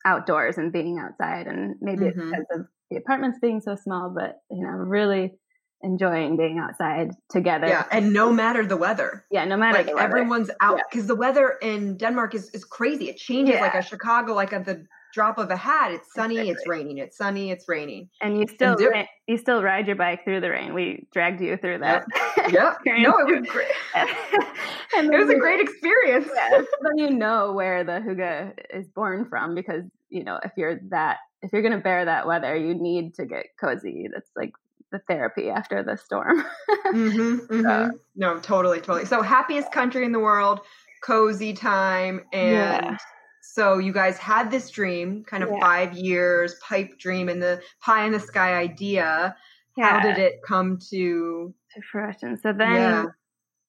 outdoors 0.05 0.57
and 0.57 0.71
being 0.71 0.99
outside 0.99 1.47
and 1.47 1.75
maybe 1.81 2.05
Mhm. 2.05 2.07
it's 2.07 2.17
because 2.31 2.45
of 2.61 2.67
the 2.89 2.97
apartments 2.97 3.39
being 3.41 3.61
so 3.61 3.75
small, 3.75 4.09
but 4.15 4.41
you 4.49 4.63
know, 4.63 4.69
really 4.71 5.37
enjoying 5.82 6.38
being 6.38 6.59
outside 6.59 7.11
together. 7.30 7.67
Yeah, 7.67 7.86
and 7.91 8.11
no 8.13 8.32
matter 8.32 8.65
the 8.65 8.78
weather, 8.78 9.25
Yeah, 9.32 9.45
no 9.45 9.57
matter 9.57 9.78
like 9.80 9.88
the 9.88 9.95
weather. 9.95 10.07
everyone's 10.17 10.49
out 10.61 10.78
Yeah. 10.78 10.84
because 10.89 11.07
the 11.07 11.15
weather 11.15 11.57
in 11.61 11.97
Denmark 11.97 12.34
is 12.36 12.49
is 12.53 12.63
crazy. 12.65 13.09
It 13.09 13.17
changes 13.17 13.55
Yeah. 13.55 13.61
like 13.61 13.75
a 13.75 13.82
Chicago, 13.82 14.34
like 14.34 14.53
at 14.53 14.65
the 14.65 14.86
drop 15.13 15.38
of 15.38 15.49
a 15.49 15.55
hat. 15.55 15.91
It's 15.91 16.13
sunny, 16.13 16.49
it's 16.49 16.67
raining. 16.67 16.97
It's 16.97 17.17
sunny, 17.17 17.49
it's 17.51 17.67
raining. 17.69 18.09
and 18.21 18.38
you 18.39 18.45
still 18.47 18.75
ra- 18.75 19.05
you 19.28 19.38
still 19.38 19.61
ride 19.63 19.88
your 19.88 19.95
bike 19.95 20.23
through 20.23 20.41
the 20.41 20.49
rain. 20.49 20.73
We 20.73 21.07
dragged 21.13 21.41
you 21.41 21.57
through 21.57 21.80
that. 21.80 22.05
Yeah, 22.49 22.71
experience 22.75 23.07
no, 23.07 23.17
it 23.19 23.39
was 23.39 23.49
great. 23.49 23.71
and 24.95 25.13
It 25.13 25.17
was 25.17 25.30
a 25.30 25.36
great 25.36 25.59
experience. 25.59 26.28
yeah, 26.34 26.61
then 26.82 26.97
you 26.97 27.09
know 27.11 27.53
where 27.53 27.84
the 27.84 27.99
hygge 28.07 28.53
is 28.69 28.88
born 28.89 29.25
from 29.30 29.55
because 29.55 29.84
you 30.09 30.23
know 30.23 30.39
if 30.43 30.51
you're 30.57 30.80
that 30.89 31.17
if 31.41 31.51
you're 31.53 31.61
going 31.61 31.73
to 31.78 31.84
bear 31.89 32.05
that 32.05 32.25
weather, 32.28 32.55
you 32.55 32.73
need 32.73 33.13
to 33.15 33.25
get 33.25 33.45
cozy. 33.59 34.07
That's 34.13 34.30
like 34.36 34.51
the 34.91 34.99
therapy 35.07 35.49
after 35.49 35.83
the 35.83 35.97
storm. 35.97 36.43
hmm 36.91 37.38
hmm 37.38 37.88
no, 38.15 38.39
totally, 38.39 38.79
totally. 38.79 39.05
So 39.05 39.21
happiest 39.21 39.71
country 39.71 40.05
in 40.05 40.11
the 40.11 40.19
world, 40.19 40.61
cozy 41.03 41.53
time, 41.53 42.21
and 42.33 42.51
Yeah. 42.51 42.97
so 43.41 43.77
you 43.77 43.93
guys 43.93 44.17
had 44.17 44.49
this 44.51 44.69
dream, 44.69 45.23
kind 45.25 45.43
of 45.43 45.49
Yeah. 45.49 45.59
five 45.59 45.93
years 45.97 46.55
pipe 46.67 46.97
dream, 46.97 47.29
and 47.29 47.41
the 47.41 47.61
pie 47.81 48.05
in 48.05 48.11
the 48.11 48.19
sky 48.19 48.53
idea. 48.53 49.35
How 49.79 49.99
did 49.99 50.17
it 50.17 50.39
come 50.47 50.79
to? 50.89 51.53
to 51.75 51.81
fruition? 51.91 52.38
So 52.38 52.51
then, 52.51 52.73
Yeah. 52.73 53.05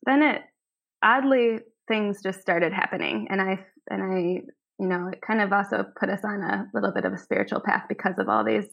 then 0.07 0.23
it 0.23 0.43
oddly 1.03 1.61
things 1.87 2.23
just 2.23 2.41
started 2.41 2.73
happening, 2.73 3.29
and 3.31 3.41
I 3.41 3.67
and 3.91 4.03
I 4.03 4.43
you 4.81 4.89
know 4.89 5.09
it 5.13 5.21
kind 5.21 5.41
of 5.41 5.53
also 5.53 5.85
put 5.99 6.09
us 6.09 6.21
on 6.25 6.43
a 6.43 6.67
little 6.73 6.93
bit 6.93 7.05
of 7.05 7.13
a 7.13 7.19
spiritual 7.19 7.61
path 7.61 7.85
because 7.89 8.15
of 8.19 8.29
all 8.29 8.45
these 8.45 8.67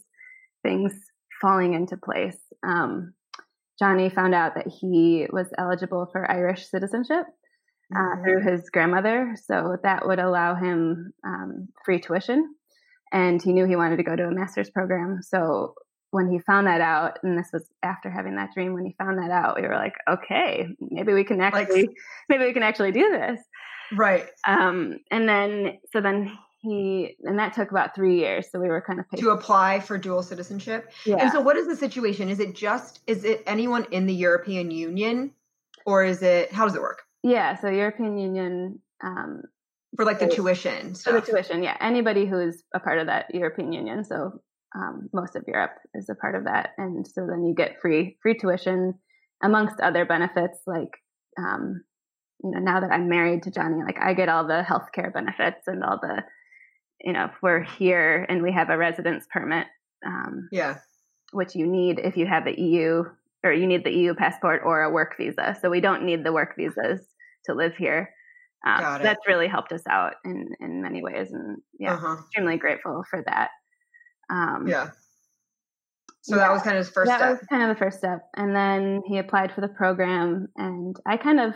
things 0.62 0.92
falling 1.40 1.74
into 1.74 1.96
place. 1.96 2.38
Um, 2.66 3.12
Johnny 3.78 4.08
found 4.08 4.34
out 4.34 4.54
that 4.54 4.66
he 4.66 5.26
was 5.30 5.46
eligible 5.58 6.08
for 6.10 6.30
Irish 6.30 6.68
citizenship 6.70 7.26
uh, 7.94 7.98
mm-hmm. 7.98 8.22
through 8.22 8.50
his 8.50 8.70
grandmother, 8.70 9.36
so 9.44 9.76
that 9.82 10.06
would 10.06 10.18
allow 10.18 10.54
him 10.54 11.12
um, 11.26 11.68
free 11.84 12.00
tuition. 12.00 12.54
And 13.12 13.40
he 13.40 13.52
knew 13.52 13.66
he 13.66 13.76
wanted 13.76 13.98
to 13.98 14.02
go 14.02 14.16
to 14.16 14.24
a 14.24 14.30
master's 14.30 14.70
program. 14.70 15.20
So 15.22 15.74
when 16.10 16.30
he 16.30 16.38
found 16.40 16.66
that 16.66 16.80
out, 16.80 17.18
and 17.22 17.38
this 17.38 17.50
was 17.52 17.68
after 17.82 18.10
having 18.10 18.36
that 18.36 18.50
dream, 18.54 18.72
when 18.72 18.86
he 18.86 18.94
found 18.98 19.18
that 19.18 19.30
out, 19.30 19.56
we 19.60 19.66
were 19.66 19.74
like, 19.74 19.94
okay, 20.08 20.66
maybe 20.80 21.12
we 21.12 21.24
can 21.24 21.40
actually, 21.40 21.82
like, 21.82 21.90
maybe 22.28 22.44
we 22.44 22.52
can 22.52 22.62
actually 22.62 22.92
do 22.92 23.10
this. 23.10 23.40
Right. 23.92 24.26
Um, 24.48 24.98
and 25.10 25.28
then, 25.28 25.78
so 25.92 26.00
then 26.00 26.36
he 26.66 27.16
and 27.24 27.38
that 27.38 27.52
took 27.54 27.70
about 27.70 27.94
three 27.94 28.18
years 28.18 28.48
so 28.50 28.58
we 28.58 28.68
were 28.68 28.80
kind 28.80 28.98
of 28.98 29.08
patient. 29.08 29.24
to 29.24 29.30
apply 29.30 29.80
for 29.80 29.96
dual 29.96 30.22
citizenship 30.22 30.90
yeah. 31.06 31.16
and 31.16 31.30
so 31.30 31.40
what 31.40 31.56
is 31.56 31.66
the 31.66 31.76
situation 31.76 32.28
is 32.28 32.40
it 32.40 32.54
just 32.54 33.00
is 33.06 33.24
it 33.24 33.42
anyone 33.46 33.86
in 33.92 34.06
the 34.06 34.14
european 34.14 34.70
union 34.70 35.30
or 35.86 36.04
is 36.04 36.22
it 36.22 36.52
how 36.52 36.64
does 36.64 36.74
it 36.74 36.82
work 36.82 37.02
yeah 37.22 37.54
so 37.56 37.68
european 37.68 38.18
union 38.18 38.78
um, 39.02 39.42
for 39.94 40.04
like 40.04 40.18
the 40.18 40.26
tuition 40.28 40.94
stuff. 40.94 41.14
for 41.14 41.20
the 41.20 41.26
tuition 41.26 41.62
yeah 41.62 41.76
anybody 41.80 42.26
who's 42.26 42.62
a 42.74 42.80
part 42.80 42.98
of 42.98 43.06
that 43.06 43.32
european 43.32 43.72
union 43.72 44.04
so 44.04 44.40
um, 44.74 45.08
most 45.12 45.36
of 45.36 45.44
europe 45.46 45.76
is 45.94 46.08
a 46.08 46.14
part 46.14 46.34
of 46.34 46.44
that 46.44 46.70
and 46.78 47.06
so 47.06 47.26
then 47.26 47.44
you 47.44 47.54
get 47.54 47.80
free 47.80 48.16
free 48.20 48.36
tuition 48.36 48.94
amongst 49.42 49.80
other 49.80 50.04
benefits 50.04 50.58
like 50.66 50.90
um, 51.38 51.82
you 52.42 52.50
know 52.50 52.58
now 52.58 52.80
that 52.80 52.90
i'm 52.90 53.08
married 53.08 53.42
to 53.42 53.50
johnny 53.50 53.82
like 53.84 53.98
i 54.00 54.12
get 54.12 54.28
all 54.28 54.46
the 54.46 54.64
healthcare 54.68 55.12
benefits 55.12 55.66
and 55.66 55.84
all 55.84 55.98
the 56.00 56.22
you 57.06 57.12
know, 57.12 57.26
if 57.26 57.34
we're 57.40 57.62
here 57.62 58.26
and 58.28 58.42
we 58.42 58.50
have 58.50 58.68
a 58.68 58.76
residence 58.76 59.26
permit, 59.32 59.68
um, 60.04 60.48
yeah, 60.50 60.78
which 61.30 61.54
you 61.54 61.64
need 61.64 62.00
if 62.00 62.16
you 62.16 62.26
have 62.26 62.44
the 62.44 62.60
EU 62.60 63.04
or 63.44 63.52
you 63.52 63.66
need 63.68 63.84
the 63.84 63.92
EU 63.92 64.12
passport 64.12 64.62
or 64.64 64.82
a 64.82 64.90
work 64.90 65.16
visa. 65.16 65.56
So 65.62 65.70
we 65.70 65.80
don't 65.80 66.02
need 66.02 66.24
the 66.24 66.32
work 66.32 66.56
visas 66.56 67.00
to 67.44 67.54
live 67.54 67.76
here. 67.76 68.10
Um, 68.66 69.00
that's 69.00 69.24
really 69.28 69.46
helped 69.46 69.70
us 69.70 69.84
out 69.88 70.14
in 70.24 70.48
in 70.58 70.82
many 70.82 71.00
ways, 71.00 71.32
and 71.32 71.58
yeah, 71.78 71.94
uh-huh. 71.94 72.16
extremely 72.18 72.56
grateful 72.56 73.04
for 73.08 73.22
that. 73.24 73.50
Um, 74.28 74.66
yeah. 74.66 74.90
So 76.22 76.34
yeah, 76.34 76.48
that 76.48 76.52
was 76.52 76.62
kind 76.62 76.76
of 76.76 76.84
his 76.84 76.92
first 76.92 77.08
that 77.08 77.18
step. 77.18 77.30
was 77.38 77.46
kind 77.48 77.62
of 77.62 77.68
the 77.68 77.78
first 77.78 77.98
step, 77.98 78.22
and 78.36 78.56
then 78.56 79.02
he 79.06 79.18
applied 79.18 79.52
for 79.52 79.60
the 79.60 79.68
program, 79.68 80.48
and 80.56 80.96
I 81.06 81.18
kind 81.18 81.38
of 81.38 81.54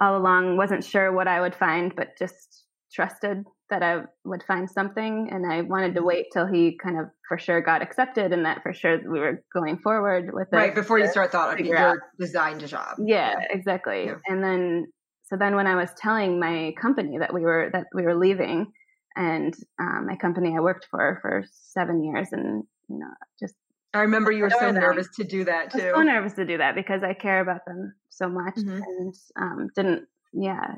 all 0.00 0.16
along 0.16 0.56
wasn't 0.56 0.82
sure 0.82 1.12
what 1.12 1.28
I 1.28 1.40
would 1.40 1.54
find, 1.54 1.94
but 1.94 2.18
just 2.18 2.64
trusted 2.92 3.44
that 3.70 3.82
I 3.82 4.02
would 4.24 4.42
find 4.44 4.70
something. 4.70 5.28
And 5.30 5.50
I 5.50 5.62
wanted 5.62 5.94
to 5.94 6.00
mm-hmm. 6.00 6.06
wait 6.06 6.26
till 6.32 6.46
he 6.46 6.78
kind 6.82 6.98
of 6.98 7.06
for 7.28 7.38
sure 7.38 7.60
got 7.60 7.82
accepted 7.82 8.32
and 8.32 8.44
that 8.44 8.62
for 8.62 8.72
sure 8.72 8.98
we 8.98 9.18
were 9.18 9.42
going 9.52 9.78
forward 9.78 10.30
with 10.32 10.48
it. 10.52 10.56
Right. 10.56 10.74
Before 10.74 10.98
you 10.98 11.08
start 11.08 11.32
thought 11.32 11.58
of 11.58 11.66
your 11.66 12.02
designed 12.18 12.62
a 12.62 12.68
job. 12.68 12.96
Yeah, 12.98 13.34
yeah. 13.38 13.46
exactly. 13.50 14.06
Yeah. 14.06 14.14
And 14.26 14.42
then, 14.42 14.86
so 15.24 15.36
then 15.36 15.56
when 15.56 15.66
I 15.66 15.74
was 15.74 15.90
telling 15.96 16.38
my 16.38 16.72
company 16.80 17.18
that 17.18 17.34
we 17.34 17.40
were, 17.40 17.70
that 17.72 17.86
we 17.94 18.02
were 18.02 18.16
leaving 18.16 18.72
and 19.16 19.54
um, 19.80 20.06
my 20.06 20.16
company 20.16 20.54
I 20.56 20.60
worked 20.60 20.86
for 20.90 21.18
for 21.22 21.44
seven 21.50 22.04
years 22.04 22.28
and, 22.32 22.62
you 22.88 22.98
know, 22.98 23.10
just 23.40 23.54
I 23.94 24.00
remember 24.00 24.30
you 24.30 24.42
were 24.42 24.50
so 24.50 24.70
nervous 24.70 25.08
to 25.16 25.24
do 25.24 25.44
that 25.44 25.72
too. 25.72 25.80
so 25.80 26.02
nervous 26.02 26.34
to 26.34 26.44
do 26.44 26.58
that 26.58 26.74
because 26.74 27.02
I 27.02 27.14
care 27.14 27.40
about 27.40 27.64
them 27.66 27.94
so 28.10 28.28
much 28.28 28.56
mm-hmm. 28.56 28.82
and 28.82 29.14
um, 29.40 29.68
didn't, 29.74 30.06
yeah, 30.34 30.74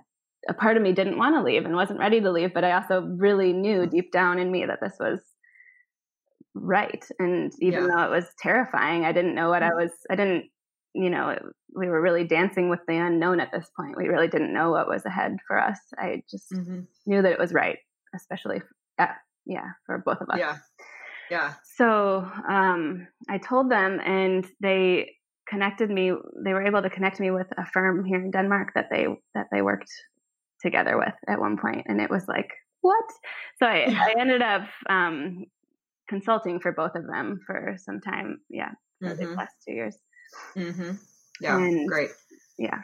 a 0.48 0.54
part 0.54 0.76
of 0.76 0.82
me 0.82 0.92
didn't 0.92 1.18
want 1.18 1.34
to 1.34 1.42
leave 1.42 1.64
and 1.64 1.74
wasn't 1.74 1.98
ready 1.98 2.20
to 2.20 2.30
leave, 2.30 2.54
but 2.54 2.64
I 2.64 2.72
also 2.72 3.02
really 3.02 3.52
knew 3.52 3.86
deep 3.86 4.12
down 4.12 4.38
in 4.38 4.50
me 4.50 4.64
that 4.66 4.80
this 4.80 4.96
was 5.00 5.20
right. 6.54 7.04
And 7.18 7.52
even 7.60 7.84
yeah. 7.84 7.88
though 7.88 8.04
it 8.04 8.10
was 8.10 8.26
terrifying, 8.38 9.04
I 9.04 9.12
didn't 9.12 9.34
know 9.34 9.48
what 9.48 9.62
I 9.62 9.70
mm-hmm. 9.70 9.82
was, 9.82 9.92
I 10.10 10.16
didn't, 10.16 10.44
you 10.94 11.10
know, 11.10 11.30
it, 11.30 11.42
we 11.76 11.88
were 11.88 12.00
really 12.00 12.24
dancing 12.24 12.68
with 12.68 12.80
the 12.88 12.96
unknown 12.96 13.40
at 13.40 13.52
this 13.52 13.68
point. 13.78 13.96
We 13.96 14.08
really 14.08 14.28
didn't 14.28 14.54
know 14.54 14.70
what 14.70 14.88
was 14.88 15.04
ahead 15.04 15.36
for 15.46 15.58
us. 15.58 15.78
I 15.98 16.22
just 16.30 16.50
mm-hmm. 16.52 16.80
knew 17.06 17.22
that 17.22 17.32
it 17.32 17.38
was 17.38 17.52
right, 17.52 17.78
especially, 18.14 18.62
yeah, 18.98 19.14
yeah, 19.46 19.66
for 19.86 20.02
both 20.04 20.20
of 20.20 20.28
us. 20.30 20.38
Yeah. 20.38 20.56
Yeah. 21.30 21.54
So 21.76 22.26
um, 22.48 23.06
I 23.28 23.38
told 23.38 23.70
them, 23.70 24.00
and 24.04 24.46
they 24.60 25.10
connected 25.46 25.90
me. 25.90 26.12
They 26.44 26.54
were 26.54 26.66
able 26.66 26.82
to 26.82 26.90
connect 26.90 27.20
me 27.20 27.30
with 27.30 27.46
a 27.58 27.66
firm 27.66 28.04
here 28.04 28.18
in 28.18 28.30
Denmark 28.30 28.68
that 28.74 28.86
they 28.90 29.08
that 29.34 29.46
they 29.52 29.60
worked 29.60 29.90
together 30.60 30.96
with 30.96 31.14
at 31.28 31.40
one 31.40 31.56
point, 31.58 31.86
and 31.86 32.00
it 32.00 32.10
was 32.10 32.26
like, 32.28 32.50
what? 32.80 33.04
So 33.58 33.66
I, 33.66 33.86
I 33.88 34.14
ended 34.18 34.42
up 34.42 34.62
um, 34.88 35.44
consulting 36.08 36.60
for 36.60 36.72
both 36.72 36.94
of 36.94 37.06
them 37.06 37.40
for 37.46 37.76
some 37.78 38.00
time. 38.00 38.40
Yeah, 38.48 38.70
for 39.00 39.10
mm-hmm. 39.10 39.24
the 39.24 39.30
last 39.32 39.54
two 39.66 39.74
years. 39.74 39.96
Mm-hmm. 40.56 40.92
Yeah, 41.40 41.56
and, 41.56 41.88
great. 41.88 42.10
Yeah. 42.58 42.80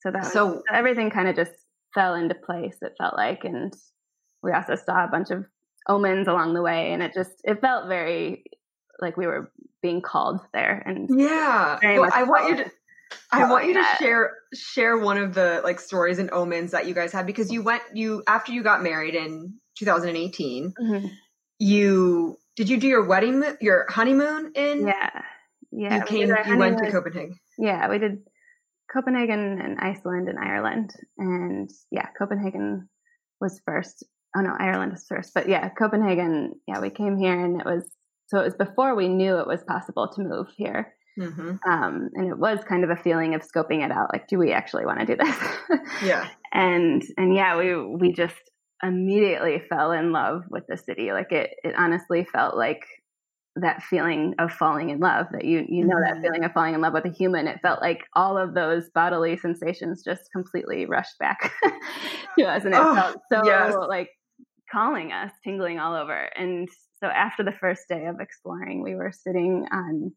So 0.00 0.10
that 0.12 0.26
so 0.26 0.46
was, 0.46 0.62
everything 0.72 1.10
kind 1.10 1.28
of 1.28 1.36
just 1.36 1.52
fell 1.94 2.14
into 2.14 2.34
place. 2.34 2.76
It 2.82 2.94
felt 2.98 3.16
like, 3.16 3.44
and 3.44 3.72
we 4.42 4.52
also 4.52 4.76
saw 4.76 5.04
a 5.04 5.08
bunch 5.08 5.30
of 5.30 5.44
omens 5.88 6.28
along 6.28 6.54
the 6.54 6.62
way, 6.62 6.92
and 6.92 7.02
it 7.02 7.12
just 7.14 7.32
it 7.44 7.60
felt 7.60 7.88
very 7.88 8.44
like 9.00 9.16
we 9.16 9.26
were 9.26 9.50
being 9.82 10.02
called 10.02 10.40
there. 10.52 10.82
And 10.86 11.08
yeah, 11.18 11.78
well, 11.82 12.10
I 12.12 12.24
want 12.24 12.48
you 12.50 12.56
to 12.64 12.70
I 13.30 13.50
want 13.50 13.66
you 13.66 13.74
to 13.74 13.84
share 13.98 14.36
share 14.54 14.98
one 14.98 15.18
of 15.18 15.34
the 15.34 15.60
like 15.62 15.80
stories 15.80 16.18
and 16.18 16.30
omens 16.30 16.70
that 16.72 16.86
you 16.86 16.94
guys 16.94 17.12
had 17.12 17.26
because 17.26 17.52
you 17.52 17.62
went 17.62 17.82
you 17.92 18.22
after 18.26 18.52
you 18.52 18.62
got 18.62 18.82
married 18.82 19.14
in 19.14 19.54
2018. 19.78 20.72
Mm-hmm. 20.80 21.06
You 21.58 22.38
did 22.56 22.68
you 22.68 22.78
do 22.78 22.88
your 22.88 23.04
wedding 23.06 23.44
your 23.60 23.86
honeymoon 23.88 24.52
in? 24.54 24.86
Yeah, 24.86 25.10
yeah. 25.70 25.96
You 25.96 26.04
came. 26.04 26.28
You 26.46 26.56
went 26.56 26.78
to 26.78 26.90
Copenhagen. 26.90 27.38
Yeah, 27.58 27.88
we 27.88 27.98
did 27.98 28.18
Copenhagen 28.92 29.60
and 29.60 29.78
Iceland 29.78 30.28
and 30.28 30.38
Ireland, 30.38 30.90
and 31.18 31.70
yeah, 31.90 32.06
Copenhagen 32.18 32.88
was 33.40 33.60
first. 33.66 34.04
Oh 34.36 34.40
no, 34.40 34.54
Ireland 34.58 34.92
was 34.92 35.04
first, 35.08 35.34
but 35.34 35.48
yeah, 35.48 35.68
Copenhagen. 35.70 36.54
Yeah, 36.66 36.80
we 36.80 36.90
came 36.90 37.18
here, 37.18 37.44
and 37.44 37.60
it 37.60 37.66
was 37.66 37.88
so 38.28 38.40
it 38.40 38.44
was 38.44 38.54
before 38.54 38.94
we 38.94 39.08
knew 39.08 39.38
it 39.38 39.46
was 39.46 39.62
possible 39.64 40.08
to 40.14 40.22
move 40.22 40.48
here. 40.56 40.94
Mm-hmm. 41.18 41.70
Um, 41.70 42.10
and 42.14 42.30
it 42.30 42.38
was 42.38 42.60
kind 42.68 42.84
of 42.84 42.90
a 42.90 42.96
feeling 42.96 43.34
of 43.34 43.42
scoping 43.42 43.84
it 43.84 43.90
out, 43.90 44.08
like, 44.12 44.28
do 44.28 44.38
we 44.38 44.52
actually 44.52 44.86
want 44.86 45.00
to 45.00 45.06
do 45.06 45.16
this? 45.16 45.36
yeah. 46.04 46.28
And 46.52 47.02
and 47.16 47.34
yeah, 47.34 47.58
we 47.58 47.74
we 47.76 48.12
just 48.12 48.36
immediately 48.82 49.60
fell 49.68 49.92
in 49.92 50.12
love 50.12 50.44
with 50.48 50.64
the 50.68 50.76
city. 50.76 51.12
Like 51.12 51.32
it 51.32 51.50
it 51.64 51.74
honestly 51.76 52.26
felt 52.32 52.56
like 52.56 52.84
that 53.60 53.82
feeling 53.82 54.34
of 54.38 54.52
falling 54.52 54.90
in 54.90 55.00
love 55.00 55.26
that 55.32 55.44
you 55.44 55.64
you 55.68 55.84
know 55.84 55.96
mm-hmm. 55.96 56.14
that 56.14 56.22
feeling 56.22 56.44
of 56.44 56.52
falling 56.52 56.74
in 56.74 56.80
love 56.80 56.92
with 56.92 57.04
a 57.04 57.10
human 57.10 57.46
it 57.46 57.60
felt 57.60 57.80
like 57.80 58.00
all 58.14 58.38
of 58.38 58.54
those 58.54 58.88
bodily 58.94 59.36
sensations 59.36 60.02
just 60.04 60.30
completely 60.32 60.86
rushed 60.86 61.18
back 61.18 61.52
to 62.38 62.44
us 62.44 62.64
and 62.64 62.74
it 62.74 62.80
oh, 62.80 62.94
felt 62.94 63.16
so 63.32 63.42
yes. 63.44 63.74
like 63.88 64.10
calling 64.70 65.12
us 65.12 65.32
tingling 65.42 65.78
all 65.78 65.94
over 65.94 66.28
and 66.36 66.68
so 67.00 67.08
after 67.08 67.42
the 67.42 67.52
first 67.52 67.82
day 67.88 68.06
of 68.06 68.20
exploring 68.20 68.82
we 68.82 68.94
were 68.94 69.12
sitting 69.12 69.66
on 69.72 70.12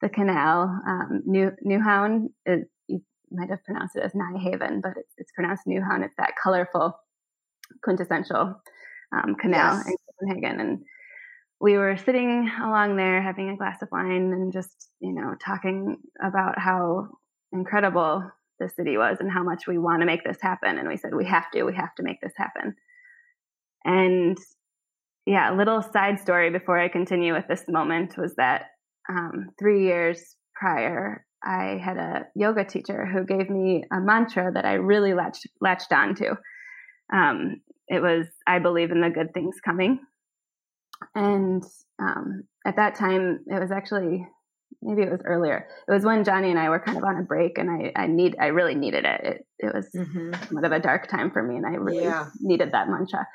the 0.00 0.08
canal. 0.08 0.80
Um, 0.86 1.22
New 1.26 1.52
Nyhavn, 1.64 2.26
is, 2.44 2.64
you 2.88 3.02
might 3.30 3.50
have 3.50 3.64
pronounced 3.64 3.96
it 3.96 4.02
as 4.02 4.12
Nyhaven, 4.12 4.82
but 4.82 4.92
it's, 4.96 5.12
it's 5.16 5.32
pronounced 5.32 5.64
Nyhavn. 5.66 6.04
It's 6.04 6.16
that 6.18 6.34
colorful, 6.42 6.98
quintessential 7.82 8.60
um, 9.12 9.34
canal 9.36 9.76
yes. 9.76 9.86
in 9.86 9.96
Copenhagen. 10.20 10.60
And 10.60 10.78
we 11.60 11.78
were 11.78 11.96
sitting 11.96 12.50
along 12.62 12.96
there 12.96 13.22
having 13.22 13.50
a 13.50 13.56
glass 13.56 13.80
of 13.82 13.88
wine 13.90 14.32
and 14.32 14.52
just, 14.52 14.90
you 15.00 15.14
know, 15.14 15.34
talking 15.44 15.96
about 16.22 16.58
how 16.58 17.08
incredible 17.52 18.30
the 18.58 18.68
city 18.68 18.96
was 18.96 19.18
and 19.20 19.30
how 19.30 19.42
much 19.42 19.66
we 19.66 19.78
want 19.78 20.00
to 20.00 20.06
make 20.06 20.24
this 20.24 20.38
happen. 20.40 20.78
And 20.78 20.88
we 20.88 20.96
said, 20.96 21.14
we 21.14 21.26
have 21.26 21.50
to, 21.52 21.64
we 21.64 21.74
have 21.74 21.94
to 21.96 22.02
make 22.02 22.20
this 22.20 22.32
happen. 22.36 22.74
And 23.84 24.38
yeah, 25.26 25.52
a 25.52 25.56
little 25.56 25.82
side 25.82 26.20
story 26.20 26.50
before 26.50 26.78
I 26.78 26.88
continue 26.88 27.34
with 27.34 27.48
this 27.48 27.64
moment 27.68 28.16
was 28.16 28.34
that 28.36 28.66
um, 29.08 29.50
three 29.58 29.84
years 29.84 30.36
prior, 30.54 31.24
I 31.44 31.80
had 31.82 31.96
a 31.96 32.26
yoga 32.34 32.64
teacher 32.64 33.06
who 33.06 33.24
gave 33.24 33.48
me 33.50 33.84
a 33.92 34.00
mantra 34.00 34.50
that 34.52 34.64
I 34.64 34.74
really 34.74 35.14
latched, 35.14 35.46
latched 35.60 35.92
on 35.92 36.14
to. 36.16 36.36
Um, 37.12 37.60
it 37.88 38.02
was, 38.02 38.26
I 38.46 38.58
believe 38.58 38.90
in 38.90 39.00
the 39.00 39.10
good 39.10 39.32
things 39.32 39.56
coming. 39.64 40.00
And 41.14 41.62
um, 42.00 42.44
at 42.66 42.76
that 42.76 42.96
time, 42.96 43.40
it 43.46 43.60
was 43.60 43.70
actually, 43.70 44.26
maybe 44.82 45.02
it 45.02 45.10
was 45.10 45.20
earlier. 45.24 45.68
It 45.86 45.92
was 45.92 46.04
when 46.04 46.24
Johnny 46.24 46.50
and 46.50 46.58
I 46.58 46.68
were 46.68 46.80
kind 46.80 46.98
of 46.98 47.04
on 47.04 47.18
a 47.18 47.22
break 47.22 47.58
and 47.58 47.70
I, 47.70 47.92
I 47.94 48.06
need, 48.06 48.36
I 48.40 48.46
really 48.46 48.74
needed 48.74 49.04
it. 49.04 49.20
It, 49.22 49.46
it 49.58 49.74
was 49.74 49.88
mm-hmm. 49.94 50.32
somewhat 50.46 50.64
of 50.64 50.72
a 50.72 50.80
dark 50.80 51.08
time 51.08 51.30
for 51.30 51.42
me 51.42 51.56
and 51.56 51.66
I 51.66 51.76
really 51.76 52.04
yeah. 52.04 52.30
needed 52.40 52.72
that 52.72 52.88
mantra. 52.88 53.26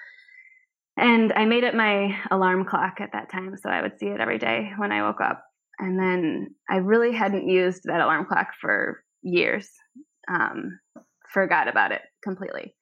And 0.97 1.32
I 1.34 1.45
made 1.45 1.63
it 1.63 1.76
my 1.76 2.17
alarm 2.30 2.65
clock 2.65 2.99
at 2.99 3.13
that 3.13 3.32
time. 3.32 3.55
So 3.57 3.69
I 3.69 3.82
would 3.82 3.97
see 3.99 4.07
it 4.07 4.19
every 4.19 4.38
day 4.38 4.72
when 4.78 4.91
I 4.91 5.03
woke 5.03 5.22
up. 5.22 5.43
And 5.82 5.99
then 5.99 6.55
I 6.69 6.77
really 6.77 7.11
hadn't 7.11 7.47
used 7.49 7.82
that 7.86 7.99
alarm 7.99 8.25
clock 8.27 8.49
for 8.61 9.03
years. 9.23 9.67
Um, 10.34 10.79
forgot 11.34 11.67
about 11.67 11.91
it 11.91 12.01
completely. 12.23 12.75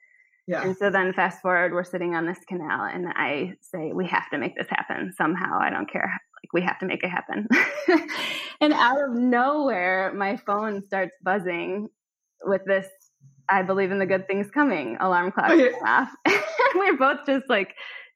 Yeah. 0.47 0.63
And 0.63 0.75
so 0.77 0.89
then 0.89 1.13
fast 1.13 1.41
forward, 1.41 1.71
we're 1.73 1.83
sitting 1.83 2.13
on 2.15 2.25
this 2.25 2.39
canal 2.47 2.83
and 2.83 3.07
I 3.07 3.53
say, 3.61 3.91
we 3.93 4.07
have 4.07 4.29
to 4.31 4.37
make 4.37 4.55
this 4.57 4.67
happen 4.69 5.13
somehow. 5.17 5.59
I 5.61 5.69
don't 5.69 5.89
care. 5.89 6.11
Like 6.11 6.53
we 6.53 6.61
have 6.61 6.79
to 6.79 6.85
make 6.87 7.03
it 7.03 7.09
happen. 7.09 7.47
and 8.61 8.73
out 8.73 9.01
of 9.03 9.11
nowhere, 9.15 10.11
my 10.15 10.37
phone 10.45 10.81
starts 10.87 11.11
buzzing 11.23 11.87
with 12.43 12.61
this, 12.65 12.87
I 13.47 13.61
believe 13.61 13.91
in 13.91 13.99
the 13.99 14.05
good 14.05 14.27
things 14.27 14.47
coming 14.51 14.97
alarm 14.99 15.31
clock 15.31 15.51
Oh, 15.51 15.53
yeah. 15.53 15.71
off. 15.85 16.09
we're 16.75 16.97
both 16.97 17.19
just 17.27 17.45
like 17.47 17.75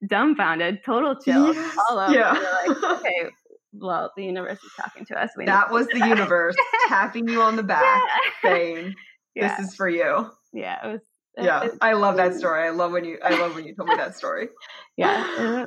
dumbfounded, 0.10 0.80
total 0.86 1.16
chill 1.24 1.54
Yes. 1.54 1.78
all 1.90 2.00
over. 2.00 2.14
Yeah. 2.14 2.34
We're 2.34 2.74
like, 2.74 3.00
okay, 3.00 3.30
well, 3.74 4.12
the 4.16 4.24
universe 4.24 4.60
is 4.64 4.72
talking 4.80 5.06
to 5.08 5.22
us. 5.22 5.32
We 5.38 5.46
that 5.46 5.72
was 5.72 5.88
the 5.88 6.00
universe 6.00 6.56
tapping 6.88 7.28
you 7.28 7.42
on 7.42 7.56
the 7.56 7.64
back 7.64 8.02
Yeah. 8.44 8.50
saying, 8.50 8.94
yeah. 9.36 9.56
This 9.58 9.70
is 9.70 9.76
for 9.76 9.90
you. 9.90 10.30
yeah, 10.54 10.88
it 10.88 10.92
was. 10.92 11.02
it- 11.38 11.46
Yeah. 11.46 11.64
it- 11.66 11.74
I 11.82 11.94
love 11.94 12.18
that 12.18 12.36
story. 12.36 12.64
I 12.68 12.70
love 12.70 12.92
when 12.92 13.04
you 13.06 13.18
I 13.24 13.34
love 13.34 13.56
when 13.56 13.66
you 13.66 13.76
told 13.76 13.90
me 13.90 13.96
that 13.96 14.16
story. 14.16 14.50
yeah, 14.98 15.66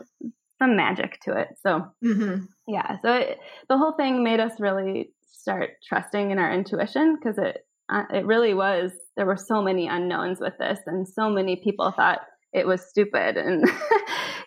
some 0.59 0.77
magic 0.77 1.19
to 1.23 1.33
it. 1.37 1.49
So 1.65 1.87
hmm 2.03 2.45
yeah, 2.69 2.97
so 3.01 3.13
it, 3.15 3.39
the 3.69 3.79
whole 3.79 3.93
thing 3.93 4.25
made 4.25 4.41
us 4.41 4.53
really 4.59 5.13
start 5.31 5.71
trusting 5.89 6.31
in 6.33 6.39
our 6.39 6.53
intuition 6.53 7.17
because 7.17 7.39
it 7.39 7.59
uh, 7.89 8.03
it 8.13 8.27
really 8.27 8.55
was. 8.55 8.93
There 9.17 9.27
were 9.27 9.37
so 9.37 9.63
many 9.63 9.87
unknowns 9.87 10.41
with 10.41 10.55
this, 10.59 10.79
and 10.87 11.07
so 11.07 11.31
many 11.31 11.57
people 11.57 11.93
thought 11.93 12.21
it 12.53 12.67
was 12.67 12.81
stupid, 12.89 13.37
and 13.37 13.65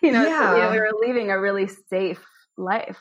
you 0.02 0.12
know, 0.12 0.24
so, 0.24 0.28
you 0.30 0.62
know, 0.62 0.68
Yeah. 0.68 0.70
we 0.70 0.78
were 0.78 0.90
leaving 1.00 1.30
a 1.30 1.40
really 1.40 1.68
safe 1.88 2.22
life 2.58 2.98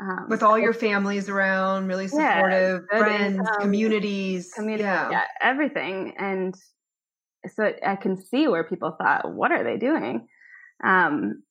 um, 0.00 0.26
With 0.28 0.42
all 0.42 0.58
your 0.58 0.72
families 0.72 1.28
around, 1.28 1.88
really 1.88 2.08
supportive, 2.08 2.86
good 2.88 2.98
friends, 2.98 3.38
income, 3.38 3.60
communities. 3.60 4.52
community, 4.54 4.84
yeah. 4.84 5.10
yeah. 5.10 5.24
everything. 5.42 6.14
And 6.18 6.54
so 7.54 7.72
I 7.84 7.96
can 7.96 8.16
see 8.16 8.46
where 8.48 8.64
people 8.64 8.96
thought, 8.96 9.32
what 9.34 9.50
are 9.50 9.64
they 9.64 9.76
doing? 9.76 10.28
Um, 10.84 11.42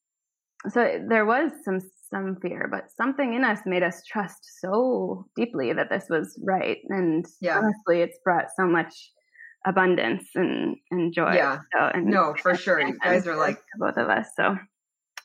so 0.70 1.04
there 1.08 1.26
was 1.26 1.52
some 1.64 1.80
some 2.10 2.38
fear, 2.42 2.70
but 2.72 2.86
something 2.96 3.34
in 3.34 3.44
us 3.44 3.60
made 3.66 3.84
us 3.84 4.02
trust 4.10 4.40
so 4.62 5.26
deeply 5.36 5.74
that 5.74 5.90
this 5.90 6.06
was 6.10 6.40
right. 6.42 6.78
And 6.88 7.26
Yeah. 7.42 7.58
honestly, 7.58 8.02
it's 8.02 8.18
brought 8.24 8.46
so 8.56 8.66
much 8.66 9.12
abundance 9.66 10.30
and, 10.36 10.78
and 10.90 11.14
joy. 11.14 11.34
Yeah. 11.36 11.60
So, 11.74 11.92
and 11.94 12.06
No, 12.06 12.34
for 12.42 12.56
sure. 12.56 12.80
You 12.80 12.98
guys 13.00 13.28
are 13.28 13.36
like 13.36 13.60
both 13.78 13.98
of 13.98 14.08
us. 14.08 14.28
So 14.38 14.58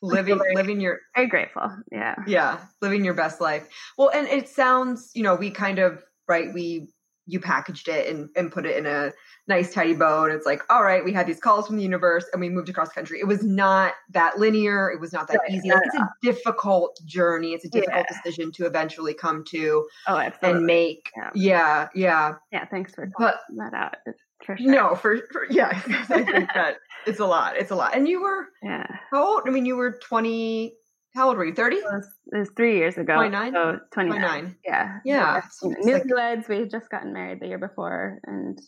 living 0.03 0.39
very- 0.39 0.55
living 0.55 0.81
your 0.81 1.01
very 1.15 1.29
grateful. 1.29 1.71
Yeah. 1.91 2.17
yeah 2.27 2.59
living 2.81 3.05
your 3.05 3.15
best 3.15 3.41
life 3.41 3.69
well 3.97 4.11
and 4.15 4.27
it 4.29 4.49
sounds 4.49 5.11
you 5.15 5.23
know 5.23 5.35
we 5.35 5.51
kind 5.51 5.79
of 5.79 6.03
right 6.29 6.53
we 6.53 6.89
you 7.27 7.39
packaged 7.39 7.87
it 7.87 8.09
and, 8.13 8.29
and 8.35 8.51
put 8.51 8.67
it 8.67 8.77
in 8.77 8.85
a 8.85 9.13
nice 9.47 9.73
tidy 9.73 9.95
bow 9.95 10.25
and 10.25 10.33
it's 10.33 10.45
like 10.47 10.61
all 10.71 10.83
right 10.83 11.05
we 11.05 11.13
had 11.13 11.25
these 11.27 11.39
calls 11.39 11.69
from 11.69 11.77
the 11.77 11.83
universe 11.83 12.25
and 12.33 12.41
we 12.41 12.49
moved 12.49 12.69
across 12.69 12.89
country 12.91 13.21
it 13.21 13.27
was 13.29 13.45
not 13.45 13.93
that 14.11 14.39
linear 14.41 14.91
it 14.91 14.99
was 15.01 15.13
not 15.13 15.29
that 15.29 15.39
Right, 15.39 15.53
easy 15.53 15.69
not 15.69 15.83
it's 15.87 15.95
a 15.95 16.09
difficult 16.23 16.99
journey 17.05 17.53
it's 17.53 17.65
a 17.65 17.69
difficult 17.69 18.07
Yeah. 18.11 18.17
decision 18.23 18.51
to 18.53 18.67
eventually 18.67 19.15
come 19.15 19.45
to 19.51 19.87
Oh, 20.09 20.17
absolutely. 20.17 20.59
and 20.59 20.67
make 20.67 21.11
Yeah. 21.17 21.31
yeah 21.35 21.89
yeah 21.95 22.35
yeah. 22.51 22.65
Thanks 22.67 22.93
for 22.95 23.09
pointing 23.17 23.37
that 23.59 23.73
out. 23.75 23.97
It's 24.07 24.22
For 24.45 24.57
sure. 24.57 24.71
no 24.71 24.95
for, 24.95 25.19
for 25.31 25.47
yeah 25.51 25.69
i 26.11 26.23
think 26.23 26.49
that 26.55 26.77
it's 27.07 27.21
a 27.21 27.27
lot 27.27 27.57
it's 27.57 27.71
a 27.71 27.75
lot 27.75 27.95
and 27.95 28.09
you 28.09 28.21
were 28.23 28.49
Yeah. 28.63 28.87
how 29.11 29.35
old 29.35 29.43
i 29.47 29.51
mean 29.51 29.67
you 29.67 29.77
were 29.77 29.99
20 30.03 30.75
how 31.15 31.29
old 31.29 31.37
were 31.37 31.45
you 31.45 31.55
30 31.55 31.77
It 31.77 31.85
it 32.33 32.39
was 32.39 32.51
three 32.57 32.79
years 32.79 32.97
ago. 32.97 33.15
29? 33.17 33.53
So 33.53 33.79
29. 33.93 34.19
29 34.19 34.57
Yeah. 34.65 34.99
Yeah, 35.05 35.43
so 35.51 35.69
You 35.69 35.93
like- 35.93 36.05
Newlyweds, 36.05 36.49
we 36.49 36.61
had 36.61 36.71
just 36.71 36.89
gotten 36.89 37.13
married 37.13 37.41
the 37.41 37.49
year 37.49 37.59
before. 37.59 38.19
And 38.25 38.59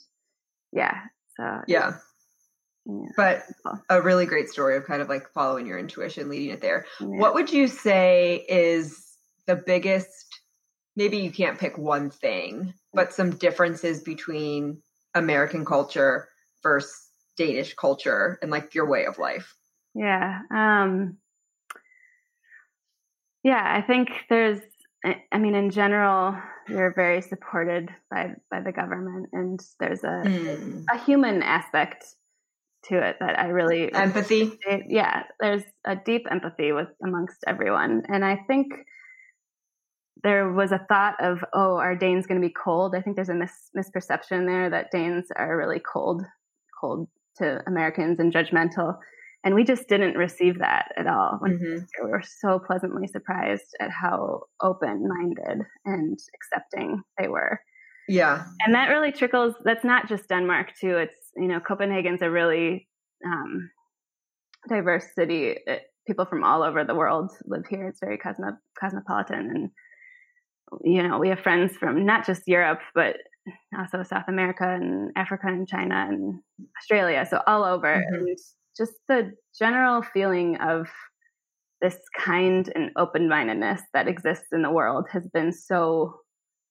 yeah. 0.71 1.05
So 1.39 1.63
yeah 1.67 1.95
yeah. 2.87 3.07
but 3.17 3.45
a 3.91 4.01
really 4.01 4.27
great 4.27 4.49
story 4.49 4.77
of 4.77 4.85
kind 4.85 5.01
of 5.01 5.09
like 5.09 5.29
following 5.33 5.67
your 5.67 5.79
intuition 5.79 6.29
leading 6.29 6.51
it 6.51 6.61
there 6.61 6.85
yeah. 7.01 7.07
what 7.07 7.35
would 7.35 7.53
you 7.53 7.67
say 7.67 8.45
is 8.49 9.17
the 9.47 9.57
biggest 9.57 10.41
maybe 10.97 11.19
you 11.19 11.31
can't 11.31 11.59
pick 11.59 11.77
one 11.79 12.11
thing 12.11 12.75
but 12.93 13.11
mm. 13.11 13.13
some 13.13 13.31
differences 13.31 14.03
between 14.03 14.81
american 15.15 15.65
culture 15.65 16.29
versus 16.63 17.11
danish 17.37 17.75
culture 17.75 18.39
and 18.43 18.51
like 18.51 18.75
your 18.75 18.89
way 18.89 19.05
of 19.07 19.19
life 19.19 19.57
Yeah. 19.95 20.43
Um, 20.51 21.19
yeah, 23.43 23.63
I 23.77 23.83
think 23.87 24.09
there's, 24.29 24.61
I- 25.05 25.39
mean, 25.39 25.55
in 25.55 25.71
general, 25.71 26.37
you're 26.69 26.95
very 26.95 27.21
supported 27.21 27.91
by, 28.11 28.35
by 28.51 28.61
the 28.61 28.73
government 28.73 29.29
and 29.33 29.61
there's 29.79 30.03
a, 30.03 30.25
Mm. 30.29 30.85
a 30.93 30.99
human 30.99 31.43
aspect 31.43 32.05
to 32.85 32.99
it 32.99 33.17
that 33.21 33.39
I 33.39 33.47
really 33.49 33.93
empathy 33.95 34.59
it, 34.69 34.85
yeah, 34.89 35.25
there's 35.41 35.65
a 35.87 35.97
deep 35.97 36.27
empathy 36.31 36.73
with 36.73 36.89
amongst 37.05 37.45
everyone, 37.47 38.05
and 38.09 38.25
I 38.25 38.39
think 38.49 38.73
there 40.25 40.51
was 40.51 40.73
a 40.73 40.85
thought 40.89 41.15
of, 41.23 41.45
oh, 41.53 41.77
are 41.77 41.95
Danes 41.95 42.27
going 42.27 42.41
to 42.41 42.47
be 42.47 42.53
cold? 42.53 42.95
I 42.97 43.01
think 43.03 43.15
there's 43.15 43.29
a 43.29 43.35
mis- 43.35 43.71
misperception 43.77 44.47
there 44.47 44.69
that 44.71 44.91
Danes 44.91 45.27
are 45.37 45.57
really 45.57 45.81
cold, 45.81 46.23
cold 46.81 47.09
to 47.37 47.61
Americans 47.67 48.19
and 48.19 48.33
judgmental, 48.33 48.97
and 49.45 49.55
we 49.55 49.63
just 49.63 49.87
didn't 49.89 50.17
receive 50.17 50.59
that 50.59 50.87
at 50.97 51.07
all. 51.07 51.39
Mhm. 51.43 51.87
we 52.03 52.11
were 52.11 52.23
so 52.23 52.59
pleasantly 52.59 53.07
surprised 53.07 53.77
at 53.81 53.91
how 53.91 54.45
open-minded 54.63 55.59
and 55.85 56.19
accepting 56.35 57.03
they 57.19 57.29
were 57.29 57.61
yeah 58.09 58.45
and 58.61 58.75
that 58.75 58.89
really 58.89 59.13
trickles 59.13 59.55
that's 59.65 59.85
not 59.85 60.09
just 60.09 60.29
denmark 60.29 60.69
too 60.81 60.97
it's 60.99 61.31
you 61.37 61.49
know 61.49 61.59
copenhagen's 61.61 62.23
a 62.23 62.31
really 62.31 62.87
um, 63.27 63.71
diverse 64.69 65.07
city 65.15 65.57
it, 65.67 65.83
people 66.07 66.27
from 66.27 66.45
all 66.45 66.63
over 66.63 66.85
the 66.85 66.95
world 66.95 67.31
live 67.47 67.67
here 67.69 67.89
it's 67.89 68.01
very 68.01 68.19
cosmo, 68.19 68.53
cosmopolitan 68.79 69.51
and 69.55 69.71
you 70.83 71.03
know 71.03 71.19
we 71.19 71.29
have 71.29 71.41
friends 71.41 71.77
from 71.77 72.05
not 72.05 72.27
just 72.27 72.43
europe 72.47 72.81
but 72.95 73.17
also 73.79 74.03
south 74.03 74.25
america 74.29 74.65
and 74.67 75.11
africa 75.17 75.47
and 75.47 75.69
china 75.69 76.07
and 76.09 76.41
australia 76.79 77.27
so 77.29 77.41
all 77.47 77.65
over. 77.65 77.95
Mhm. 77.97 78.19
and 78.19 78.39
just 78.77 78.95
the 79.09 79.33
general 79.57 80.03
feeling 80.03 80.57
of 80.57 80.89
this 81.81 81.99
kind 82.19 82.73
and 82.75 82.91
open-mindedness 82.97 83.83
that 83.93 84.09
exists 84.09 84.47
in 84.53 84.63
the 84.63 84.71
world 84.71 85.07
has 85.13 85.29
been 85.29 85.53
so 85.53 86.15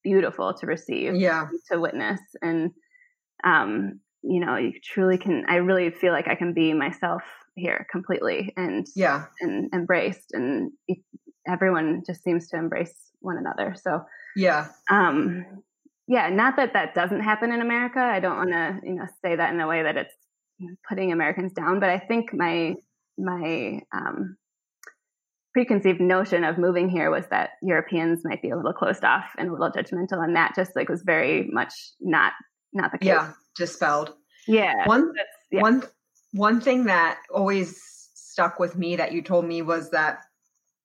beautiful 0.03 0.53
to 0.53 0.65
receive 0.65 1.15
yeah. 1.15 1.47
to 1.71 1.79
witness. 1.79 2.19
And 2.41 2.71
um 3.43 3.99
you 4.23 4.39
know 4.39 4.55
you 4.55 4.73
truly 4.83 5.17
can 5.17 5.45
i 5.49 5.55
really 5.55 5.91
feel 5.91 6.13
like 6.13 6.29
i 6.29 6.35
can 6.35 6.53
be 6.53 6.73
myself 6.73 7.21
here 7.55 7.85
completely 7.91 8.53
and 8.57 8.85
yeah. 8.95 9.25
and 9.41 9.69
embraced. 9.73 10.31
And 10.33 10.71
it, 10.87 10.99
everyone 11.47 12.03
just 12.05 12.23
seems 12.23 12.47
to 12.49 12.57
embrace 12.57 12.95
one 13.23 13.37
another 13.37 13.75
so 13.81 14.03
yeah 14.35 14.67
um 14.89 15.45
yeah 16.07 16.29
not 16.29 16.55
that 16.55 16.73
that 16.73 16.93
doesn't 16.93 17.21
happen 17.21 17.51
in 17.51 17.61
america 17.61 17.99
i 17.99 18.19
don't 18.19 18.37
want 18.37 18.51
to 18.51 18.79
you 18.83 18.93
know 18.93 19.07
say 19.23 19.35
that 19.35 19.53
in 19.53 19.59
a 19.59 19.67
way 19.67 19.83
that 19.83 19.97
it's 19.97 20.13
putting 20.87 21.11
americans 21.11 21.51
down 21.53 21.79
but 21.79 21.89
i 21.89 21.97
think 21.97 22.33
my 22.33 22.75
my 23.17 23.81
um 23.93 24.35
preconceived 25.53 26.01
notion 26.01 26.43
of 26.43 26.57
moving 26.57 26.89
here 26.89 27.11
was 27.11 27.25
that 27.29 27.51
Europeans 27.61 28.21
might 28.23 28.41
be 28.41 28.49
a 28.49 28.55
little 28.55 28.73
closed 28.73 29.03
off 29.03 29.25
and 29.37 29.49
a 29.49 29.51
little 29.51 29.69
judgmental, 29.69 30.23
and 30.23 30.35
that 30.35 30.55
just 30.55 30.75
like 30.75 30.89
was 30.89 31.03
very 31.03 31.47
much 31.51 31.71
not 32.01 32.33
not 32.73 32.91
the 32.91 32.97
case. 32.97 33.07
yeah 33.07 33.33
dispelled 33.55 34.15
yeah. 34.47 34.87
one 34.87 35.13
yeah. 35.51 35.61
one 35.61 35.83
one 36.31 36.59
thing 36.59 36.85
that 36.85 37.19
always 37.33 37.79
stuck 38.15 38.59
with 38.59 38.75
me 38.75 38.95
that 38.95 39.11
you 39.11 39.21
told 39.21 39.45
me 39.45 39.61
was 39.61 39.91
that 39.91 40.19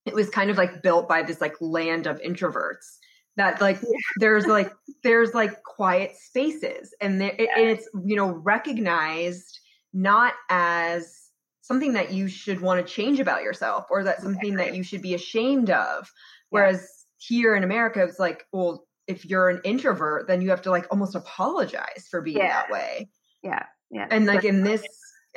it 0.08 0.14
was 0.14 0.30
kind 0.30 0.50
of 0.50 0.56
like 0.56 0.82
built 0.82 1.06
by 1.08 1.22
this 1.22 1.40
like 1.40 1.54
land 1.60 2.06
of 2.06 2.20
introverts 2.22 2.96
that 3.36 3.60
like 3.60 3.78
there's 4.16 4.46
like 4.46 4.72
there's 5.02 5.34
like 5.34 5.62
quiet 5.62 6.16
spaces 6.16 6.94
and 7.00 7.20
there, 7.20 7.34
it, 7.38 7.48
and 7.56 7.68
it's 7.68 7.88
you 8.04 8.16
know 8.16 8.30
recognized 8.30 9.60
not 9.92 10.34
as 10.50 11.30
something 11.60 11.92
that 11.92 12.12
you 12.12 12.28
should 12.28 12.60
want 12.60 12.84
to 12.84 12.92
change 12.92 13.20
about 13.20 13.42
yourself 13.42 13.84
or 13.90 14.02
that 14.02 14.22
something 14.22 14.56
that 14.56 14.74
you 14.74 14.82
should 14.82 15.02
be 15.02 15.14
ashamed 15.14 15.70
of. 15.70 16.10
Whereas 16.50 16.88
here 17.20 17.54
in 17.56 17.64
america 17.64 18.00
it's 18.02 18.20
like 18.20 18.44
well 18.52 18.86
if 19.08 19.24
you're 19.24 19.48
an 19.48 19.60
introvert 19.64 20.28
then 20.28 20.40
you 20.40 20.50
have 20.50 20.62
to 20.62 20.70
like 20.70 20.86
almost 20.92 21.16
apologize 21.16 22.06
for 22.10 22.20
being 22.22 22.38
Yeah. 22.38 22.48
that 22.48 22.70
way. 22.70 23.10
Yeah, 23.42 23.64
yeah. 23.90 24.06
and 24.10 24.24
like 24.26 24.44
in 24.44 24.62
this 24.64 24.82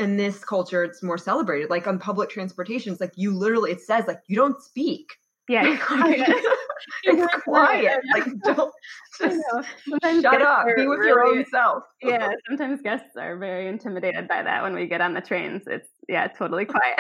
in 0.02 0.18
this 0.18 0.44
culture 0.44 0.84
it's 0.84 1.02
more 1.02 1.18
celebrated. 1.18 1.70
Like 1.70 1.88
on 1.88 2.00
public 2.00 2.30
transportation 2.30 2.92
it's 2.92 3.02
like 3.02 3.14
you 3.16 3.36
literally 3.36 3.72
it 3.72 3.82
says 3.82 4.06
like 4.08 4.22
you 4.28 4.36
don't 4.36 4.62
speak. 4.62 5.08
Yeah, 5.48 5.74
it's 5.74 5.84
quiet. 7.44 8.02
Like 8.14 8.26
don't 8.44 8.74
just 9.20 10.22
shut 10.22 10.42
up. 10.42 10.66
Be 10.76 10.88
with 10.88 11.06
your 11.06 11.24
own 11.24 11.46
self. 11.52 11.84
Yeah, 12.02 12.32
sometimes 12.48 12.82
guests 12.82 13.16
are 13.18 13.38
very 13.38 13.68
intimidated 13.68 14.28
by 14.28 14.42
that 14.44 14.64
when 14.64 14.74
we 14.74 14.88
get 14.88 15.02
on 15.02 15.14
the 15.14 15.22
trains. 15.22 15.64
It's 15.68 15.88
yeah, 16.08 16.28
totally 16.28 16.66
quiet, 16.66 17.00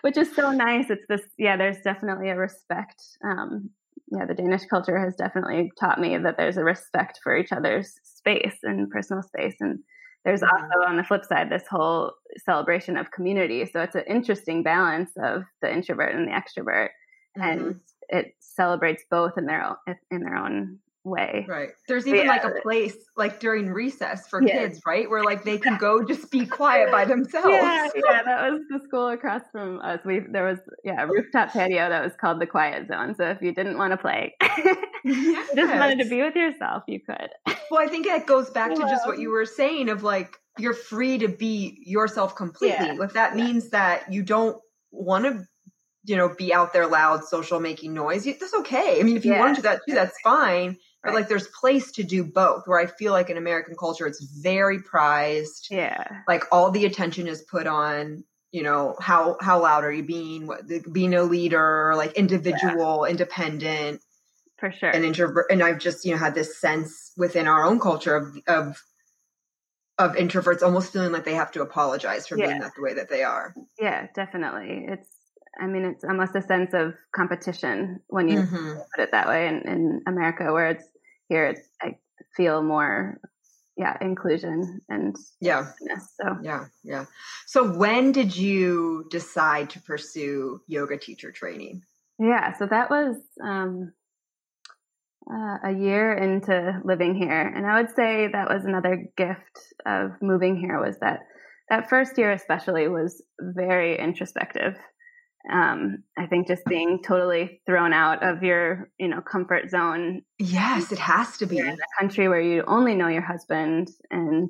which 0.00 0.16
is 0.16 0.34
so 0.34 0.50
nice. 0.50 0.90
It's 0.90 1.04
this 1.08 1.22
yeah, 1.38 1.56
there's 1.56 1.80
definitely 1.82 2.30
a 2.30 2.36
respect. 2.36 3.00
Um, 3.24 3.70
yeah, 4.08 4.26
the 4.26 4.34
Danish 4.34 4.64
culture 4.66 4.98
has 4.98 5.14
definitely 5.14 5.70
taught 5.78 6.00
me 6.00 6.18
that 6.18 6.36
there's 6.36 6.56
a 6.56 6.64
respect 6.64 7.20
for 7.22 7.36
each 7.36 7.52
other's 7.52 7.94
space 8.02 8.56
and 8.62 8.90
personal 8.90 9.22
space, 9.22 9.56
and 9.60 9.78
there's 10.24 10.42
Mhm. 10.42 10.48
also 10.50 10.86
on 10.88 10.96
the 10.96 11.04
flip 11.04 11.24
side 11.24 11.50
this 11.50 11.66
whole 11.68 12.14
celebration 12.38 12.96
of 12.96 13.10
community. 13.10 13.66
So 13.66 13.80
it's 13.82 13.94
an 13.94 14.04
interesting 14.06 14.62
balance 14.62 15.10
of 15.18 15.44
the 15.62 15.72
introvert 15.72 16.14
and 16.14 16.28
the 16.28 16.32
extrovert, 16.32 16.90
Mhm. 17.36 17.74
and 17.74 17.80
it 18.08 18.34
celebrates 18.40 19.04
both 19.10 19.36
in 19.38 19.46
their 19.46 19.62
own 19.64 19.76
in 20.10 20.20
their 20.22 20.36
own 20.36 20.78
way. 21.04 21.44
Right. 21.48 21.70
There's 21.86 22.06
even 22.06 22.22
Yeah. 22.24 22.28
like 22.28 22.44
a 22.44 22.60
place 22.62 22.96
like 23.16 23.38
during 23.38 23.68
recess 23.70 24.26
for 24.28 24.42
Yeah. 24.42 24.54
kids, 24.54 24.80
right? 24.86 25.08
Where 25.08 25.22
like 25.22 25.44
they 25.44 25.58
can 25.58 25.76
go 25.76 26.02
just 26.02 26.30
be 26.30 26.46
quiet 26.46 26.90
by 26.90 27.04
themselves. 27.04 27.48
Yeah, 27.50 27.88
yeah, 27.94 28.22
that 28.22 28.50
was 28.52 28.62
the 28.70 28.80
school 28.80 29.08
across 29.08 29.42
from 29.52 29.80
us. 29.80 30.00
We 30.04 30.20
there 30.20 30.44
was 30.46 30.58
yeah 30.82 31.02
a 31.02 31.06
rooftop 31.06 31.50
patio 31.50 31.88
that 31.90 32.02
was 32.02 32.14
called 32.20 32.40
the 32.40 32.46
quiet 32.46 32.88
zone. 32.88 33.14
So 33.16 33.24
if 33.28 33.42
you 33.42 33.52
didn't 33.52 33.76
want 33.76 33.92
to 33.92 33.96
play, 33.98 34.34
you 35.04 35.34
just 35.54 35.74
wanted 35.74 35.98
to 36.02 36.08
be 36.08 36.22
with 36.22 36.34
yourself, 36.34 36.84
you 36.88 37.00
could. 37.00 37.28
Well, 37.70 37.80
I 37.82 37.86
think 37.86 38.06
that 38.06 38.26
goes 38.26 38.50
back 38.50 38.74
to 38.74 38.80
just 38.80 39.06
what 39.06 39.18
you 39.18 39.30
were 39.30 39.46
saying 39.46 39.90
of 39.90 40.02
like 40.02 40.36
you're 40.58 40.74
free 40.74 41.18
to 41.18 41.28
be 41.28 41.82
yourself 41.84 42.34
completely. 42.36 42.86
Yeah. 42.86 43.02
If 43.04 43.12
that 43.12 43.36
means 43.36 43.70
that 43.70 44.10
you 44.12 44.22
don't 44.22 44.56
want 44.92 45.24
to, 45.24 45.44
you 46.04 46.16
know, 46.16 46.28
be 46.34 46.54
out 46.54 46.72
there 46.72 46.86
loud, 46.86 47.24
social, 47.24 47.58
making 47.60 47.92
noise, 47.92 48.24
that's 48.24 48.54
okay. 48.54 49.00
I 49.00 49.02
mean, 49.02 49.16
if 49.16 49.24
you 49.24 49.34
want 49.34 49.56
to 49.56 49.62
do 49.62 49.68
that 49.68 49.80
too, 49.88 49.94
that's 49.94 50.16
fine. 50.22 50.76
But 51.04 51.14
like, 51.14 51.28
there's 51.28 51.48
place 51.48 51.92
to 51.92 52.02
do 52.02 52.24
both. 52.24 52.66
Where 52.66 52.78
I 52.80 52.86
feel 52.86 53.12
like 53.12 53.30
in 53.30 53.36
American 53.36 53.76
culture, 53.76 54.06
it's 54.06 54.24
very 54.24 54.80
prized. 54.82 55.68
Yeah, 55.70 56.22
Like 56.28 56.44
all 56.52 56.70
the 56.70 56.86
attention 56.86 57.28
is 57.28 57.42
put 57.42 57.66
on. 57.66 58.24
You 58.52 58.62
know 58.62 58.96
how 59.00 59.36
how 59.40 59.60
loud 59.62 59.84
are 59.84 59.92
you 59.92 60.04
being? 60.04 60.46
What, 60.46 60.62
being 60.92 61.14
a 61.14 61.24
leader, 61.24 61.94
like 61.96 62.12
individual, 62.12 63.04
independent 63.04 64.00
for 64.58 64.70
sure. 64.72 64.92
an 64.92 65.04
introvert 65.04 65.46
and 65.50 65.62
i've 65.62 65.78
just 65.78 66.04
you 66.04 66.12
know 66.12 66.18
had 66.18 66.34
this 66.34 66.58
sense 66.58 67.12
within 67.16 67.46
our 67.46 67.64
own 67.64 67.80
culture 67.80 68.16
of 68.16 68.36
of 68.46 68.82
of 69.98 70.12
introverts 70.16 70.62
almost 70.62 70.92
feeling 70.92 71.12
like 71.12 71.24
they 71.24 71.34
have 71.34 71.52
to 71.52 71.62
apologize 71.62 72.26
for 72.26 72.36
Yeah. 72.36 72.46
being 72.46 72.58
that 72.60 72.72
the 72.74 72.82
way 72.82 72.94
that 72.94 73.08
they 73.08 73.22
are 73.22 73.54
Yeah, 73.78 74.06
definitely. 74.14 74.86
It's, 74.88 75.08
I 75.60 75.66
mean, 75.66 75.84
it's 75.84 76.04
almost 76.04 76.34
a 76.34 76.42
sense 76.42 76.74
of 76.74 76.94
competition 77.14 78.00
when 78.08 78.28
you 78.28 78.40
Mhm. 78.40 78.84
put 78.94 79.02
it 79.02 79.10
that 79.12 79.28
way 79.28 79.46
in, 79.48 79.60
in 79.68 80.02
America, 80.06 80.52
where 80.52 80.68
it's 80.70 80.88
here, 81.28 81.46
it's, 81.46 81.68
I 81.82 81.96
feel 82.36 82.62
more, 82.62 83.20
yeah, 83.76 83.96
inclusion 84.00 84.80
and 84.88 85.16
yeah. 85.40 85.66
So, 86.20 86.38
yeah 86.42 86.66
yeah 86.84 87.06
so 87.44 87.76
when 87.76 88.12
did 88.12 88.36
you 88.36 89.06
decide 89.10 89.68
to 89.70 89.80
pursue 89.80 90.60
yoga 90.68 90.96
teacher 90.96 91.32
training 91.32 91.82
yeah, 92.18 92.56
so 92.56 92.66
that 92.66 92.90
was 92.90 93.16
um, 93.42 93.92
uh, 95.30 95.68
a 95.68 95.72
year 95.72 96.14
into 96.14 96.80
living 96.84 97.14
here. 97.14 97.40
And 97.40 97.66
I 97.66 97.80
would 97.80 97.94
say 97.94 98.28
that 98.32 98.48
was 98.48 98.64
another 98.64 99.08
gift 99.16 99.58
of 99.84 100.12
moving 100.22 100.56
here 100.56 100.80
was 100.80 100.98
that 101.00 101.20
that 101.70 101.88
first 101.88 102.18
year, 102.18 102.30
especially, 102.30 102.88
was 102.88 103.22
very 103.40 103.98
introspective. 103.98 104.76
Um, 105.52 106.04
I 106.18 106.26
think 106.26 106.48
just 106.48 106.64
being 106.64 107.02
totally 107.02 107.60
thrown 107.66 107.92
out 107.92 108.22
of 108.22 108.42
your, 108.42 108.90
you 108.98 109.08
know, 109.08 109.20
comfort 109.20 109.70
zone 109.70 110.22
yes 110.38 110.90
it 110.90 110.98
has 110.98 111.36
to 111.38 111.46
be. 111.46 111.56
you're 111.56 111.66
in 111.66 111.74
a 111.74 112.00
country 112.00 112.28
where 112.28 112.40
you 112.40 112.64
only 112.66 112.94
know 112.94 113.08
your 113.08 113.22
husband 113.22 113.88
and 114.10 114.48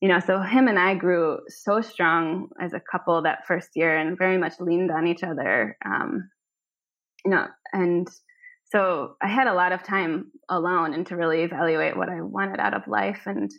you 0.00 0.08
know 0.08 0.20
so 0.20 0.40
him 0.40 0.68
and 0.68 0.78
i 0.78 0.94
grew 0.94 1.38
so 1.48 1.80
strong 1.80 2.48
as 2.60 2.72
a 2.72 2.80
couple 2.80 3.22
that 3.22 3.46
first 3.46 3.70
year 3.74 3.96
and 3.96 4.18
very 4.18 4.38
much 4.38 4.54
leaned 4.60 4.90
on 4.90 5.06
each 5.06 5.22
other 5.22 5.76
um, 5.84 6.28
you 7.24 7.30
know 7.30 7.46
and 7.72 8.08
so 8.70 9.16
i 9.22 9.28
had 9.28 9.46
a 9.46 9.54
lot 9.54 9.72
of 9.72 9.82
time 9.82 10.30
alone 10.48 10.94
and 10.94 11.06
to 11.06 11.16
really 11.16 11.42
evaluate 11.42 11.96
what 11.96 12.08
i 12.08 12.20
wanted 12.20 12.60
out 12.60 12.74
of 12.74 12.86
life 12.86 13.22
and 13.26 13.50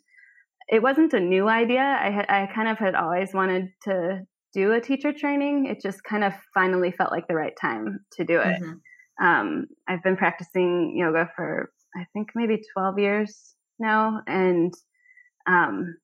it 0.69 0.83
wasn't 0.83 1.13
a 1.13 1.19
new 1.19 1.49
idea. 1.49 1.81
I 1.81 2.11
had 2.11 2.25
i 2.29 2.47
kind 2.53 2.67
of 2.67 2.77
had 2.77 2.95
always 2.95 3.33
wanted 3.33 3.69
to 3.83 4.21
do 4.53 4.71
a 4.73 4.81
teacher 4.81 5.13
training 5.13 5.65
it 5.67 5.81
just 5.81 6.03
kind 6.03 6.23
of 6.23 6.33
finally 6.53 6.91
felt 6.91 7.11
like 7.11 7.27
the 7.27 7.35
right 7.35 7.53
time 7.61 7.99
to 8.11 8.23
do 8.25 8.39
it 8.39 8.61
Mhm. 8.61 8.79
um, 9.21 9.65
I've 9.87 10.03
been 10.03 10.17
practicing 10.17 10.95
yoga 10.97 11.29
for 11.35 11.71
I 11.95 12.05
think 12.13 12.29
maybe 12.35 12.61
12 12.73 12.99
years 12.99 13.55
now, 13.79 14.21
and 14.27 14.71
um, 15.47 15.95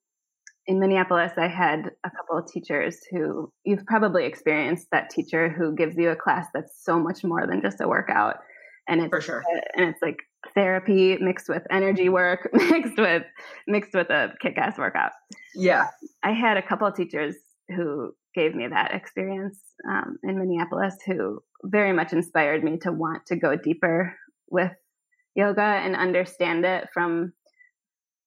in 0.66 0.80
Minneapolis, 0.80 1.34
I 1.38 1.48
had 1.48 1.92
a 2.04 2.10
couple 2.10 2.40
of 2.40 2.48
teachers 2.52 2.98
who 3.12 3.52
you've 3.64 3.86
probably 3.86 4.26
experienced 4.26 4.88
that 4.92 5.12
teacher 5.12 5.48
who 5.50 5.76
gives 5.76 5.96
you 5.96 6.10
a 6.10 6.16
class 6.16 6.48
that's 6.56 6.84
so 6.84 6.98
much 7.00 7.24
more 7.24 7.46
than 7.46 7.62
just 7.62 7.82
a 7.82 7.88
workout, 7.88 8.38
and 8.88 9.00
it's 9.02 9.10
for 9.10 9.22
sure 9.22 9.44
and 9.76 9.86
it's 9.90 10.02
like 10.02 10.18
therapy 10.56 11.18
mixed 11.22 11.50
with 11.50 11.62
energy 11.70 12.10
work 12.10 12.50
mixed 12.54 12.98
with 12.98 13.24
mixed 13.68 13.94
with 13.94 14.10
a 14.10 14.34
kick-ass 14.42 14.78
workout. 14.78 15.12
yeah 15.56 15.88
I 16.24 16.32
had 16.34 16.58
a 16.58 16.62
couple 16.68 16.88
of 16.88 16.96
teachers 16.96 17.36
who 17.76 18.14
gave 18.36 18.54
me 18.54 18.68
that 18.68 18.94
experience 18.94 19.60
um, 19.90 20.18
in 20.24 20.38
Minneapolis 20.38 20.96
who 21.06 21.42
very 21.64 21.94
much 21.94 22.14
inspired 22.14 22.64
me 22.64 22.78
to 22.80 22.92
want 22.92 23.26
to 23.28 23.36
go 23.36 23.56
deeper 23.56 24.16
with 24.50 24.72
yoga 25.36 25.62
and 25.62 25.96
understand 25.96 26.66
it 26.66 26.88
from, 26.94 27.34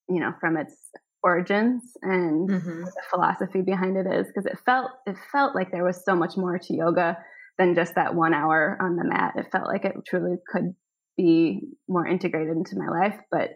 you 0.08 0.20
know, 0.20 0.32
from 0.40 0.56
its 0.56 0.74
origins 1.22 1.82
and 2.02 2.48
Mhm. 2.48 2.84
the 2.84 3.02
philosophy 3.10 3.60
behind 3.62 3.96
it 3.96 4.06
is 4.06 4.26
because 4.28 4.46
it 4.46 4.58
felt 4.64 4.90
it 5.06 5.16
felt 5.32 5.54
like 5.54 5.70
there 5.70 5.84
was 5.84 6.04
so 6.04 6.14
much 6.14 6.36
more 6.36 6.58
to 6.58 6.74
yoga 6.74 7.18
than 7.58 7.74
just 7.74 7.94
that 7.96 8.14
one 8.14 8.32
hour 8.34 8.78
on 8.80 8.96
the 8.96 9.04
mat. 9.04 9.34
It 9.36 9.50
felt 9.50 9.66
like 9.66 9.84
it 9.84 9.94
truly 10.06 10.36
could 10.46 10.74
be 11.16 11.60
more 11.88 12.06
integrated 12.06 12.56
into 12.56 12.78
my 12.78 12.88
life, 12.88 13.18
but 13.32 13.50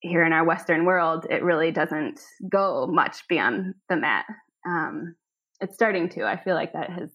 here 0.00 0.24
in 0.24 0.32
our 0.32 0.44
Western 0.44 0.84
world, 0.84 1.26
it 1.28 1.42
really 1.42 1.72
doesn't 1.72 2.20
go 2.48 2.86
much 2.86 3.26
beyond 3.28 3.74
the 3.88 3.96
mat. 3.96 4.26
Um, 4.66 5.16
it's 5.64 5.74
starting 5.74 6.08
to. 6.10 6.24
I 6.24 6.36
feel 6.36 6.54
like 6.54 6.74
that 6.74 6.90
has 6.90 7.10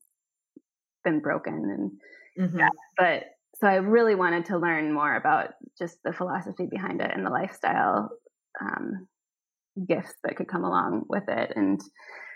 been 1.03 1.19
broken, 1.21 1.53
and 2.37 2.51
Mhm. 2.51 2.67
but 2.97 3.23
so 3.55 3.67
I 3.67 3.75
really 3.75 4.15
wanted 4.15 4.45
to 4.45 4.57
learn 4.57 4.93
more 4.93 5.15
about 5.15 5.53
just 5.77 6.01
the 6.03 6.13
philosophy 6.13 6.65
behind 6.69 7.01
it 7.01 7.11
and 7.13 7.25
the 7.25 7.29
lifestyle 7.29 8.09
um, 8.61 9.07
gifts 9.87 10.15
that 10.23 10.35
could 10.35 10.47
come 10.47 10.63
along 10.63 11.03
with 11.07 11.27
it. 11.27 11.53
And 11.55 11.79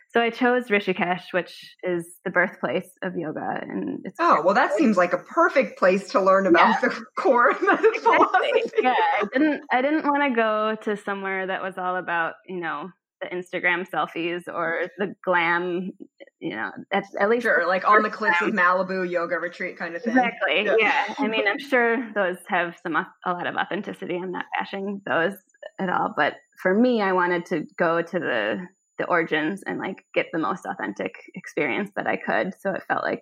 so 0.09 0.21
I 0.21 0.29
chose 0.29 0.67
Rishikesh, 0.67 1.33
which 1.33 1.75
is 1.83 2.19
the 2.23 2.29
birthplace 2.31 2.89
of 3.01 3.15
yoga, 3.17 3.59
and 3.61 3.99
it's 4.05 4.17
oh 4.19 4.41
well 4.43 4.53
that 4.53 4.73
seems 4.73 4.95
like 4.97 5.13
a 5.13 5.17
perfect 5.17 5.79
place 5.79 6.09
to 6.11 6.21
learn 6.21 6.45
about 6.45 6.81
the 6.81 6.89
core 7.17 7.53
philosophy 7.55 8.71
yeah 8.81 8.93
i 9.21 9.25
didn't 9.33 9.61
i 9.71 9.81
didn't 9.81 10.05
want 10.05 10.23
to 10.23 10.35
go 10.35 10.75
to 10.83 10.95
somewhere 11.01 11.47
that 11.47 11.63
was 11.63 11.77
all 11.77 11.95
about 11.95 12.33
you 12.47 12.59
know 12.59 12.89
the 13.23 13.35
instagram 13.35 13.87
selfies 13.89 14.43
or 14.47 14.87
the 14.97 15.15
glam 15.23 15.91
you 16.39 16.55
know 16.55 16.71
at, 16.91 17.05
at 17.19 17.29
least 17.29 17.43
sure 17.43 17.67
like 17.67 17.87
on 17.87 18.03
the 18.03 18.09
cliffs 18.09 18.41
of 18.41 18.49
malibu 18.49 19.09
yoga 19.09 19.35
retreat 19.37 19.77
kind 19.77 19.95
of 19.95 20.01
thing 20.01 20.15
exactly 20.17 20.65
Yeah. 20.65 20.75
yeah. 20.79 21.13
i 21.19 21.27
mean 21.27 21.47
i'm 21.47 21.59
sure 21.71 22.11
those 22.13 22.37
have 22.47 22.75
some 22.83 22.95
a 22.95 23.07
lot 23.27 23.47
of 23.47 23.55
authenticity 23.55 24.15
i'm 24.15 24.31
not 24.31 24.45
bashing 24.59 25.01
those 25.05 25.33
at 25.79 25.89
all 25.89 26.13
but 26.15 26.35
for 26.61 26.73
me 26.73 27.01
i 27.01 27.11
wanted 27.13 27.45
to 27.47 27.65
go 27.77 28.01
to 28.01 28.19
the 28.19 28.59
the 28.99 29.05
origins 29.05 29.63
and 29.65 29.79
like 29.79 30.05
get 30.13 30.27
the 30.31 30.39
most 30.39 30.65
authentic 30.65 31.15
experience 31.35 31.89
that 31.95 32.07
i 32.07 32.15
could 32.17 32.53
so 32.59 32.71
it 32.71 32.83
felt 32.87 33.03
like 33.03 33.21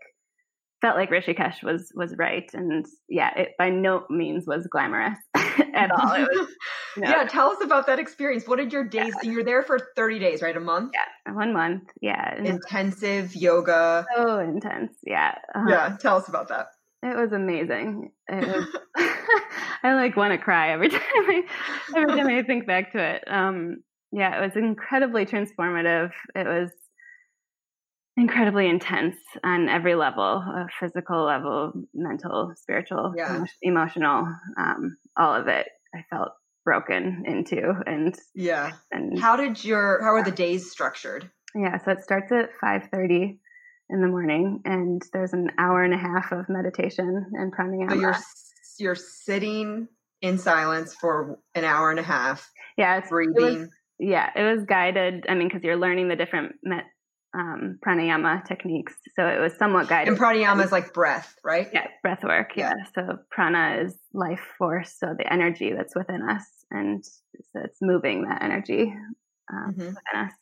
felt 0.82 0.98
like 0.98 1.10
rishikesh 1.10 1.64
was 1.64 1.92
was 1.96 2.16
right. 2.18 2.50
And 2.54 2.86
yeah 3.08 3.32
it 3.38 3.50
by 3.58 3.70
no 3.70 4.06
means 4.10 4.46
was 4.48 4.68
glamorous 4.68 5.18
at 5.36 5.92
all. 5.92 6.14
It 6.14 6.28
was 6.32 6.50
you 6.98 7.04
know, 7.04 7.10
yeah 7.10 7.24
tell 7.26 7.52
us 7.52 7.64
about 7.64 7.88
that 7.88 8.00
experience. 8.00 8.48
What 8.48 8.58
did 8.58 8.74
your 8.74 8.84
days 8.84 9.14
You're 9.24 9.44
there 9.44 9.64
for 9.64 9.80
30 9.96 10.20
days 10.20 10.42
right? 10.42 10.58
A 10.58 10.60
month? 10.60 10.92
Yeah 10.94 11.34
one 11.34 11.54
month. 11.54 11.84
Yeah. 12.02 12.36
And 12.36 12.48
it 12.48 12.54
was 12.54 12.62
intensive 12.64 13.36
yoga. 13.36 14.06
So 14.16 14.40
intense. 14.40 14.94
Yeah. 15.06 15.36
Uh, 15.54 15.66
yeah 15.70 15.98
tell 16.00 16.18
us 16.18 16.28
about 16.28 16.50
that. 16.50 16.68
It 17.04 17.16
was 17.16 17.32
amazing. 17.32 18.12
It 18.28 18.48
was 18.48 18.68
i 19.84 19.94
like 19.96 20.16
want 20.16 20.32
to 20.32 20.38
cry 20.38 20.72
every 20.72 20.90
time 20.90 21.02
i 21.06 21.44
every 21.96 22.16
time 22.16 22.28
i 22.28 22.44
think 22.44 22.66
back 22.66 22.92
to 22.94 23.00
it. 23.00 23.24
Um 23.28 23.78
yeah 24.12 24.38
it 24.38 24.42
was 24.42 24.56
incredibly 24.56 25.26
transformative. 25.26 26.12
It 26.36 26.48
was 26.48 26.72
incredibly 28.22 28.70
intense 28.70 29.16
on 29.44 29.68
every 29.68 29.96
level 29.96 30.24
a 30.38 30.68
physical 30.80 31.26
level 31.26 31.72
mental 31.94 32.54
spiritual 32.56 33.14
Yeah. 33.18 33.36
emo- 33.38 33.46
emotional 33.62 34.28
um 34.58 34.98
all 35.18 35.34
of 35.36 35.48
it 35.48 35.68
i 35.96 36.04
felt 36.10 36.30
broken 36.64 37.24
into 37.26 37.74
and 37.88 38.16
yeah 38.36 38.72
and 38.92 39.20
how 39.20 39.36
did 39.36 39.64
your 39.64 40.02
how 40.04 40.12
are 40.14 40.24
the 40.24 40.32
days 40.32 40.70
structured 40.72 41.30
Yeah, 41.56 41.78
so 41.84 41.92
it 41.92 42.04
starts 42.04 42.32
at 42.32 42.50
5:30 42.64 43.40
in 43.90 44.02
the 44.02 44.08
morning 44.08 44.62
and 44.66 45.02
there's 45.14 45.34
an 45.34 45.50
hour 45.58 45.84
and 45.84 45.94
a 45.94 45.98
half 45.98 46.32
of 46.32 46.48
meditation 46.48 47.26
and 47.34 47.52
pranayama. 47.54 47.90
so 47.92 48.00
you're 48.00 48.16
you're 48.78 48.96
sitting 48.96 49.88
in 50.22 50.38
silence 50.38 50.94
for 50.94 51.40
an 51.56 51.64
hour 51.64 51.90
and 51.90 52.00
a 52.00 52.04
half 52.04 52.48
yeah, 52.78 52.98
it's, 52.98 53.12
it 53.12 53.14
was, 53.14 53.34
breathing 53.36 53.70
yeah, 54.04 54.30
it 54.36 54.42
was 54.42 54.66
guided. 54.66 55.26
I 55.30 55.36
mean, 55.36 55.48
because 55.48 55.64
you're 55.64 55.78
learning 55.78 56.08
the 56.08 56.16
different 56.16 56.54
met, 56.64 56.86
um, 57.34 57.80
pranayama 57.86 58.46
techniques, 58.46 58.94
so 59.16 59.28
it 59.28 59.40
was 59.40 59.54
somewhat 59.58 59.88
guided. 59.88 60.10
and 60.10 60.18
pranayama 60.22 60.64
is 60.64 60.72
like 60.72 60.94
breath 60.94 61.36
right 61.44 61.68
yeah, 61.74 61.88
breath 62.02 62.24
work. 62.24 62.52
Yeah. 62.56 62.74
So 62.94 63.20
prana 63.30 63.84
is 63.86 63.98
life 64.14 64.46
force, 64.58 64.96
so 65.00 65.16
the 65.18 65.32
energy 65.32 65.74
that's 65.76 65.96
within 65.96 66.22
us, 66.22 66.46
and 66.70 67.04
so 67.06 67.62
it's 67.64 67.80
moving 67.82 68.24
that 68.28 68.42
energy. 68.44 68.94
um, 69.52 69.72
mm-hmm. 69.72 69.80
within 69.80 70.16
us. 70.16 70.34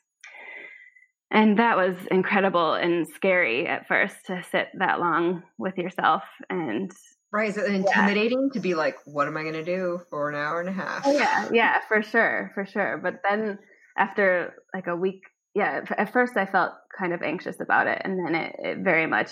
And 1.32 1.60
that 1.60 1.78
was 1.78 1.96
incredible 2.10 2.74
and 2.74 3.08
scary 3.08 3.68
at 3.68 3.88
first 3.88 4.16
to 4.28 4.44
sit 4.52 4.68
that 4.80 5.00
long 5.00 5.44
with 5.58 5.78
yourself 5.78 6.24
and 6.50 6.92
Right. 7.32 7.50
Is 7.50 7.58
it 7.58 7.70
intimidating 7.72 8.50
yeah. 8.52 8.54
to 8.54 8.60
be 8.60 8.74
like, 8.74 8.96
what 9.06 9.28
am 9.28 9.38
I 9.38 9.44
going 9.44 9.54
to 9.54 9.64
do 9.64 10.02
for 10.10 10.30
an 10.30 10.36
hour 10.36 10.60
and 10.60 10.68
a 10.68 10.72
half? 10.72 11.06
Oh, 11.06 11.12
yeah. 11.12 11.48
Yeah, 11.54 11.80
for 11.88 12.02
sure. 12.02 12.50
For 12.56 12.66
sure. 12.66 13.00
But 13.04 13.22
then 13.24 13.60
after 13.96 14.56
like 14.74 14.88
a 14.88 14.96
week, 14.96 15.22
yeah, 15.56 15.82
at 15.98 16.14
first 16.14 16.38
I 16.38 16.46
felt 16.46 16.74
kind 16.98 17.14
of 17.14 17.22
anxious 17.22 17.60
about 17.60 17.88
it. 17.88 18.02
And 18.04 18.20
then 18.26 18.36
it, 18.36 18.56
it 18.60 18.78
very 18.80 19.08
much 19.08 19.32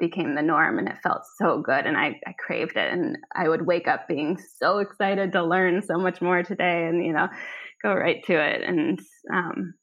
became 0.00 0.34
the 0.34 0.42
norm 0.42 0.78
and 0.78 0.88
it 0.88 0.98
felt 1.02 1.22
so 1.38 1.62
good 1.62 1.86
and 1.86 1.96
I, 1.96 2.20
I 2.26 2.34
craved 2.38 2.76
it 2.76 2.92
and 2.92 3.16
I 3.34 3.48
would 3.48 3.64
wake 3.64 3.86
up 3.86 4.08
being 4.08 4.38
so 4.58 4.78
excited 4.78 5.32
to 5.32 5.44
learn 5.44 5.82
so 5.82 5.98
much 5.98 6.20
more 6.20 6.42
today 6.42 6.86
and 6.88 7.04
you 7.04 7.12
know 7.12 7.28
go 7.82 7.94
right 7.94 8.22
to 8.26 8.32
it 8.34 8.62
and 8.62 8.98
um 9.32 9.74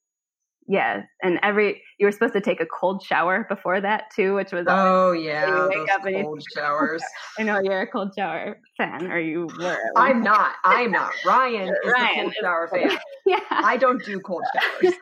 yeah 0.67 1.03
and 1.23 1.39
every 1.41 1.81
you 1.97 2.05
were 2.05 2.11
supposed 2.11 2.33
to 2.33 2.41
take 2.41 2.61
a 2.61 2.65
cold 2.65 3.03
shower 3.03 3.45
before 3.49 3.81
that 3.81 4.05
too 4.15 4.35
which 4.35 4.51
was 4.51 4.65
oh 4.67 5.11
yeah 5.11 5.49
those 5.49 5.73
cold 6.03 6.41
you, 6.55 6.61
showers. 6.61 7.03
I 7.39 7.43
know 7.43 7.59
you're 7.61 7.81
a 7.81 7.87
cold 7.87 8.13
shower 8.17 8.59
fan 8.77 9.11
or 9.11 9.19
you 9.19 9.49
were. 9.59 9.79
I'm 9.95 10.21
not 10.21 10.53
i'm 10.63 10.91
not. 10.91 11.11
Ryan 11.25 11.69
is 11.83 11.91
ryan 11.91 12.15
the 12.15 12.21
cold 12.23 12.33
shower 12.41 12.67
fan. 12.67 12.97
Yeah. 13.25 13.39
I 13.51 13.77
don't 13.77 14.03
do 14.03 14.19
cold 14.19 14.43
showers. 14.53 14.95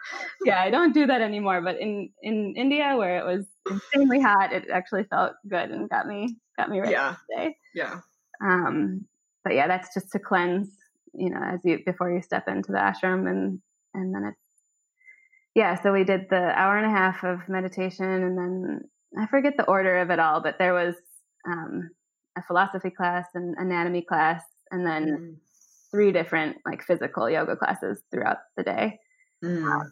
Yeah 0.44 0.62
i 0.62 0.70
don't 0.70 0.94
do 0.94 1.08
that 1.08 1.22
anymore 1.22 1.62
but 1.62 1.80
in 1.80 2.10
in 2.22 2.54
india 2.56 2.96
where 2.98 3.18
it 3.18 3.26
was 3.26 3.46
insanely 3.70 4.22
hot 4.22 4.54
it 4.54 4.70
actually 4.72 5.04
felt 5.04 5.34
good 5.48 5.72
and 5.72 5.90
got 5.90 6.08
me 6.08 6.38
got 6.58 6.70
me 6.70 6.80
ready 6.80 6.92
yeah. 6.92 7.16
today 7.30 7.56
yeah. 7.76 8.00
Um 8.42 9.06
but 9.44 9.54
yeah 9.54 9.68
that's 9.68 9.94
just 9.94 10.12
to 10.12 10.20
cleanse 10.20 10.70
you 11.14 11.30
know 11.30 11.42
as 11.42 11.60
you 11.64 11.80
before 11.86 12.12
you 12.12 12.22
step 12.22 12.48
into 12.48 12.72
the 12.72 12.78
ashram 12.78 13.30
and 13.30 13.60
and 13.94 14.14
then 14.14 14.26
it's 14.26 14.49
yeah, 15.60 15.76
so 15.84 15.92
we 15.92 16.06
did 16.06 16.28
the 16.30 16.58
hour 16.58 16.78
and 16.78 16.86
a 16.86 16.98
half 16.98 17.22
of 17.26 17.50
meditation, 17.50 18.06
and 18.06 18.38
then 18.38 18.80
I 19.20 19.28
forget 19.28 19.56
the 19.58 19.66
order 19.66 19.98
of 19.98 20.10
it 20.10 20.18
all, 20.18 20.42
but 20.42 20.56
there 20.58 20.74
was 20.74 20.96
um, 21.46 21.90
a 22.38 22.42
philosophy 22.44 22.90
class, 22.90 23.26
an 23.36 23.56
anatomy 23.58 24.02
class, 24.02 24.42
and 24.72 24.88
then 24.88 25.06
mm. 25.06 25.36
three 25.92 26.14
different 26.14 26.56
like 26.66 26.82
physical 26.82 27.30
yoga 27.30 27.58
classes 27.58 28.02
throughout 28.10 28.38
the 28.56 28.64
day. 28.64 29.00
Mm. 29.44 29.66
Um, 29.70 29.92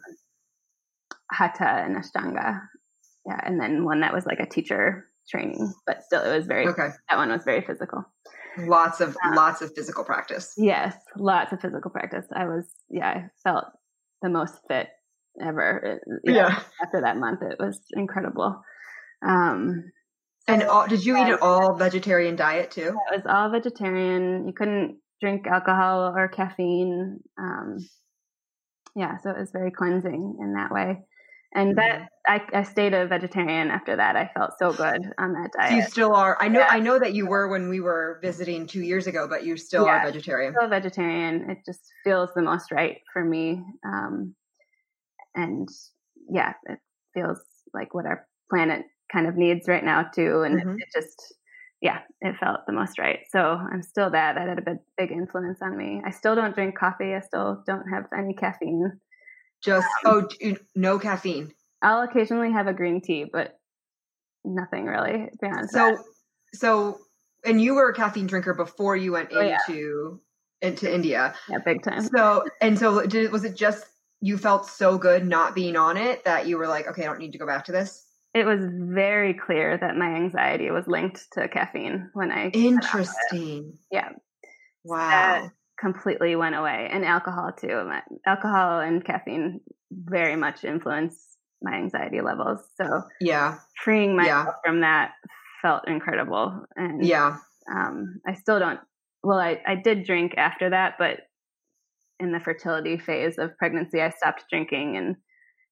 hatha 1.30 1.68
and 1.68 1.96
Ashtanga, 1.96 2.62
yeah, 3.26 3.40
and 3.44 3.60
then 3.60 3.84
one 3.84 4.00
that 4.00 4.14
was 4.14 4.24
like 4.24 4.40
a 4.40 4.46
teacher 4.46 5.06
training, 5.28 5.70
but 5.86 6.02
still 6.02 6.22
it 6.22 6.34
was 6.34 6.46
very 6.46 6.66
okay. 6.68 6.88
That 7.10 7.18
one 7.18 7.28
was 7.28 7.44
very 7.44 7.60
physical. 7.60 8.06
Lots 8.56 9.02
of 9.02 9.18
um, 9.22 9.34
lots 9.34 9.60
of 9.60 9.74
physical 9.74 10.02
practice. 10.02 10.54
Yes, 10.56 10.96
lots 11.18 11.52
of 11.52 11.60
physical 11.60 11.90
practice. 11.90 12.24
I 12.34 12.46
was 12.46 12.64
yeah, 12.88 13.08
I 13.08 13.24
felt 13.44 13.66
the 14.22 14.30
most 14.30 14.54
fit 14.66 14.88
ever. 15.42 16.00
yeah, 16.24 16.32
yeah. 16.32 16.62
After 16.82 17.00
that 17.02 17.16
month, 17.16 17.42
it 17.42 17.56
was 17.58 17.80
incredible. 17.92 18.62
Um, 19.26 19.84
so, 20.46 20.54
and 20.54 20.62
all, 20.64 20.86
did 20.86 21.04
you 21.04 21.16
eat 21.16 21.28
an 21.28 21.38
all 21.42 21.76
vegetarian 21.76 22.36
diet 22.36 22.70
too? 22.70 22.96
It 23.12 23.16
was 23.16 23.26
all 23.28 23.50
vegetarian. 23.50 24.46
You 24.46 24.52
couldn't 24.52 24.98
drink 25.20 25.46
alcohol 25.46 26.12
or 26.16 26.28
caffeine. 26.28 27.18
Um, 27.38 27.78
yeah, 28.96 29.18
so 29.18 29.30
it 29.30 29.38
was 29.38 29.50
very 29.52 29.70
cleansing 29.70 30.38
in 30.40 30.54
that 30.54 30.70
way. 30.70 31.02
And 31.54 31.78
that 31.78 32.00
mm-hmm. 32.28 32.56
I, 32.56 32.60
I 32.60 32.62
stayed 32.62 32.92
a 32.92 33.06
vegetarian 33.06 33.70
after 33.70 33.96
that. 33.96 34.16
I 34.16 34.30
felt 34.34 34.50
so 34.58 34.70
good 34.70 35.00
on 35.18 35.32
that 35.32 35.50
diet. 35.58 35.76
You 35.76 35.82
still 35.82 36.14
are. 36.14 36.36
I 36.38 36.48
know. 36.48 36.60
Yeah. 36.60 36.68
I 36.68 36.78
know 36.78 36.98
that 36.98 37.14
you 37.14 37.26
were 37.26 37.48
when 37.48 37.70
we 37.70 37.80
were 37.80 38.18
visiting 38.22 38.66
two 38.66 38.82
years 38.82 39.06
ago, 39.06 39.26
but 39.28 39.44
you 39.44 39.56
still 39.56 39.86
yeah, 39.86 39.92
are 39.92 40.04
vegetarian. 40.04 40.52
Still 40.52 40.68
vegetarian. 40.68 41.50
It 41.50 41.58
just 41.64 41.80
feels 42.04 42.30
the 42.34 42.42
most 42.42 42.70
right 42.70 42.98
for 43.12 43.24
me. 43.24 43.62
Um, 43.84 44.34
and 45.34 45.68
yeah, 46.30 46.52
it 46.64 46.78
feels 47.14 47.40
like 47.74 47.94
what 47.94 48.06
our 48.06 48.26
planet 48.50 48.84
kind 49.12 49.26
of 49.26 49.36
needs 49.36 49.68
right 49.68 49.84
now 49.84 50.02
too. 50.14 50.42
And 50.42 50.60
mm-hmm. 50.60 50.76
it 50.78 50.88
just, 50.94 51.34
yeah, 51.80 52.00
it 52.20 52.36
felt 52.38 52.60
the 52.66 52.72
most 52.72 52.98
right. 52.98 53.20
So 53.30 53.40
I'm 53.40 53.82
still 53.82 54.10
that. 54.10 54.34
That 54.34 54.48
had 54.48 54.58
a 54.58 54.62
big, 54.62 54.78
big 54.96 55.10
influence 55.12 55.58
on 55.62 55.76
me. 55.76 56.02
I 56.04 56.10
still 56.10 56.34
don't 56.34 56.54
drink 56.54 56.76
coffee. 56.76 57.14
I 57.14 57.20
still 57.20 57.62
don't 57.66 57.86
have 57.92 58.04
any 58.16 58.34
caffeine. 58.34 58.92
Just 59.62 59.86
um, 60.06 60.28
oh, 60.42 60.56
no 60.74 60.98
caffeine. 60.98 61.52
I'll 61.82 62.02
occasionally 62.02 62.52
have 62.52 62.66
a 62.66 62.72
green 62.72 63.00
tea, 63.00 63.26
but 63.32 63.58
nothing 64.44 64.86
really 64.86 65.28
beyond 65.40 65.70
so, 65.70 65.78
that. 65.78 65.98
So, 66.54 66.98
and 67.44 67.60
you 67.60 67.74
were 67.74 67.90
a 67.90 67.94
caffeine 67.94 68.26
drinker 68.26 68.54
before 68.54 68.96
you 68.96 69.12
went 69.12 69.30
oh, 69.32 69.40
into 69.40 70.20
yeah. 70.62 70.68
into 70.68 70.92
India. 70.92 71.34
Yeah, 71.48 71.58
big 71.64 71.82
time. 71.82 72.08
So, 72.14 72.44
and 72.60 72.78
so, 72.78 73.06
did, 73.06 73.30
was 73.32 73.44
it 73.44 73.56
just 73.56 73.84
you 74.20 74.36
felt 74.38 74.66
so 74.66 74.98
good 74.98 75.26
not 75.26 75.54
being 75.54 75.76
on 75.76 75.96
it 75.96 76.24
that 76.24 76.46
you 76.46 76.58
were 76.58 76.66
like, 76.66 76.88
okay, 76.88 77.02
I 77.02 77.06
don't 77.06 77.18
need 77.18 77.32
to 77.32 77.38
go 77.38 77.46
back 77.46 77.64
to 77.66 77.72
this? 77.72 78.04
It 78.34 78.44
was 78.44 78.60
very 78.62 79.34
clear 79.34 79.78
that 79.78 79.96
my 79.96 80.14
anxiety 80.14 80.70
was 80.70 80.86
linked 80.86 81.26
to 81.32 81.48
caffeine 81.48 82.10
when 82.12 82.30
I. 82.30 82.48
Interesting. 82.50 83.78
Yeah. 83.90 84.10
Wow. 84.84 85.08
That 85.08 85.50
completely 85.80 86.36
went 86.36 86.54
away. 86.54 86.88
And 86.90 87.04
alcohol 87.04 87.52
too. 87.58 87.90
Alcohol 88.26 88.80
and 88.80 89.04
caffeine 89.04 89.60
very 89.90 90.36
much 90.36 90.64
influence 90.64 91.38
my 91.62 91.74
anxiety 91.74 92.20
levels. 92.20 92.60
So 92.76 93.02
yeah, 93.20 93.58
freeing 93.82 94.16
myself 94.16 94.46
yeah. 94.46 94.52
from 94.64 94.80
that 94.80 95.12
felt 95.62 95.88
incredible. 95.88 96.64
And 96.76 97.04
yeah, 97.04 97.38
um, 97.74 98.20
I 98.26 98.34
still 98.34 98.58
don't. 98.58 98.80
Well, 99.22 99.38
I 99.38 99.60
I 99.66 99.74
did 99.74 100.04
drink 100.04 100.34
after 100.36 100.70
that, 100.70 100.94
but 100.98 101.20
in 102.20 102.32
the 102.32 102.40
fertility 102.40 102.98
phase 102.98 103.38
of 103.38 103.56
pregnancy, 103.58 104.00
I 104.00 104.10
stopped 104.10 104.44
drinking 104.50 104.96
and 104.96 105.16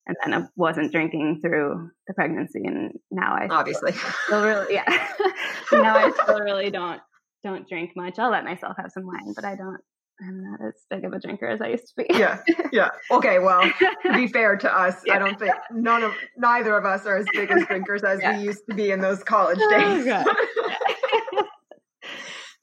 and 0.07 0.17
then 0.25 0.35
I 0.35 0.47
wasn't 0.55 0.93
drinking 0.93 1.41
through 1.43 1.91
the 2.07 2.15
pregnancy, 2.15 2.63
and 2.65 2.93
now 3.11 3.35
I 3.35 3.49
obviously 3.51 3.93
still, 3.93 4.11
still 4.27 4.45
really 4.45 4.75
yeah. 4.75 4.85
now 5.73 5.97
I 5.97 6.13
still 6.23 6.41
really 6.41 6.71
don't 6.71 7.01
don't 7.43 7.69
drink 7.69 7.93
much. 7.97 8.19
I'll 8.19 8.31
let 8.31 8.45
myself 8.45 8.77
have 8.79 8.93
some 8.93 9.07
wine, 9.07 9.33
but 9.35 9.45
I 9.45 9.57
don't. 9.57 9.81
I'm 10.19 10.43
not 10.43 10.67
as 10.67 10.73
big 10.89 11.05
of 11.05 11.13
a 11.13 11.19
drinker 11.19 11.47
as 11.47 11.61
I 11.61 11.69
used 11.69 11.89
to 11.89 11.95
be. 11.99 12.07
yeah, 12.19 12.41
yeah. 12.73 12.89
Okay, 13.11 13.39
well, 13.39 13.61
to 14.03 14.13
be 14.15 14.27
fair 14.27 14.57
to 14.57 14.75
us, 14.75 15.03
yeah. 15.05 15.17
I 15.17 15.19
don't 15.19 15.39
think 15.39 15.53
none 15.71 16.03
of 16.03 16.15
neither 16.39 16.75
of 16.75 16.87
us 16.87 17.05
are 17.05 17.19
as 17.19 17.27
big 17.35 17.51
as 17.51 17.67
drinkers 17.69 18.03
as 18.03 18.21
yeah. 18.23 18.39
we 18.39 18.45
used 18.45 18.63
to 18.71 18.75
be 18.75 18.93
in 18.93 19.01
those 19.01 19.23
college 19.23 19.59
oh, 19.61 19.71
days. 19.71 20.07
Oh, 20.09 20.66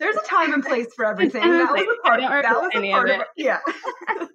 there's 0.04 0.18
a 0.18 0.28
time 0.28 0.54
and 0.54 0.64
place 0.64 0.88
for 0.96 1.06
everything. 1.06 1.42
That 1.42 1.72
was 1.72 1.82
a 1.82 2.08
part. 2.08 2.20
That 2.20 2.62
was 2.62 2.72
a 2.76 2.92
part 2.92 3.10
of, 3.10 3.22
of 3.22 3.28
yeah. 3.38 3.60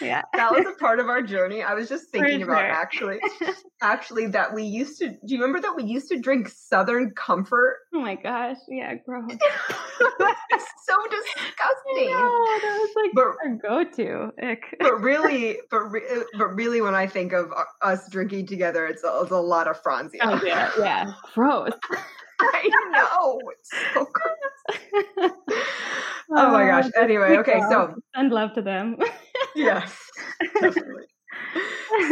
yeah 0.00 0.22
that 0.32 0.50
was 0.52 0.66
a 0.66 0.78
part 0.78 1.00
of 1.00 1.08
our 1.08 1.22
journey 1.22 1.62
i 1.62 1.74
was 1.74 1.88
just 1.88 2.10
thinking 2.10 2.42
about 2.42 2.64
actually 2.64 3.18
actually 3.82 4.26
that 4.26 4.52
we 4.52 4.62
used 4.62 4.98
to 4.98 5.08
do 5.08 5.18
you 5.34 5.40
remember 5.40 5.60
that 5.60 5.74
we 5.76 5.84
used 5.84 6.08
to 6.08 6.18
drink 6.18 6.48
southern 6.48 7.10
comfort 7.12 7.78
oh 7.94 8.00
my 8.00 8.14
gosh 8.14 8.56
yeah 8.68 8.94
gross 9.06 9.30
it's 9.30 10.66
so 10.86 10.96
disgusting 11.10 12.10
know, 12.10 12.46
that 12.62 12.78
was 12.80 12.90
like 12.96 13.10
but, 13.14 13.24
our 13.24 13.84
go-to 13.84 14.32
Ick. 14.42 14.76
but 14.80 15.00
really 15.00 15.58
but, 15.70 15.80
re- 15.80 16.24
but 16.38 16.48
really 16.54 16.80
when 16.80 16.94
i 16.94 17.06
think 17.06 17.32
of 17.32 17.50
uh, 17.52 17.64
us 17.82 18.08
drinking 18.10 18.46
together 18.46 18.86
it's 18.86 19.04
a, 19.04 19.20
it's 19.22 19.30
a 19.30 19.36
lot 19.36 19.68
of 19.68 19.82
franzia 19.82 20.18
oh, 20.22 20.40
yeah 20.44 20.70
yeah 20.78 21.12
gross 21.34 21.72
I 22.40 22.68
know. 22.90 23.40
It's 23.52 23.70
so 23.94 24.04
gross. 24.04 24.53
oh 25.18 25.32
my 26.30 26.66
gosh. 26.66 26.90
Anyway, 26.96 27.36
okay, 27.38 27.60
so 27.68 27.94
send 28.14 28.32
love 28.32 28.54
to 28.54 28.62
them. 28.62 28.96
yes, 29.54 29.94
definitely. 30.60 31.04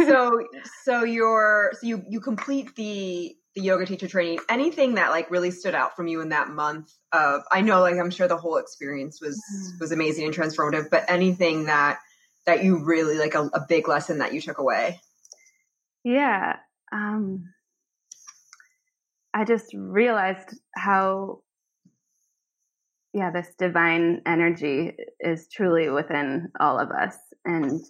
so 0.05 0.39
so 0.83 1.03
you're 1.03 1.71
so 1.79 1.87
you 1.87 2.03
you 2.07 2.19
complete 2.19 2.75
the 2.75 3.35
the 3.55 3.61
yoga 3.61 3.85
teacher 3.85 4.07
training. 4.07 4.39
Anything 4.49 4.95
that 4.95 5.09
like 5.09 5.29
really 5.31 5.51
stood 5.51 5.75
out 5.75 5.95
from 5.95 6.07
you 6.07 6.21
in 6.21 6.29
that 6.29 6.49
month 6.49 6.91
of 7.11 7.41
I 7.51 7.61
know 7.61 7.81
like 7.81 7.95
I'm 7.95 8.11
sure 8.11 8.27
the 8.27 8.37
whole 8.37 8.57
experience 8.57 9.19
was 9.21 9.35
mm. 9.35 9.79
was 9.79 9.91
amazing 9.91 10.25
and 10.25 10.33
transformative, 10.33 10.89
but 10.89 11.05
anything 11.07 11.65
that 11.65 11.99
that 12.45 12.63
you 12.63 12.83
really 12.83 13.17
like 13.17 13.35
a, 13.35 13.49
a 13.53 13.65
big 13.67 13.87
lesson 13.87 14.19
that 14.19 14.33
you 14.33 14.41
took 14.41 14.59
away? 14.59 14.99
Yeah. 16.03 16.57
Um 16.91 17.45
I 19.33 19.45
just 19.45 19.73
realized 19.73 20.59
how, 20.75 21.39
yeah, 23.13 23.31
this 23.31 23.49
divine 23.57 24.21
energy 24.25 24.95
is 25.19 25.47
truly 25.53 25.89
within 25.89 26.49
all 26.59 26.79
of 26.79 26.89
us. 26.89 27.15
And 27.45 27.81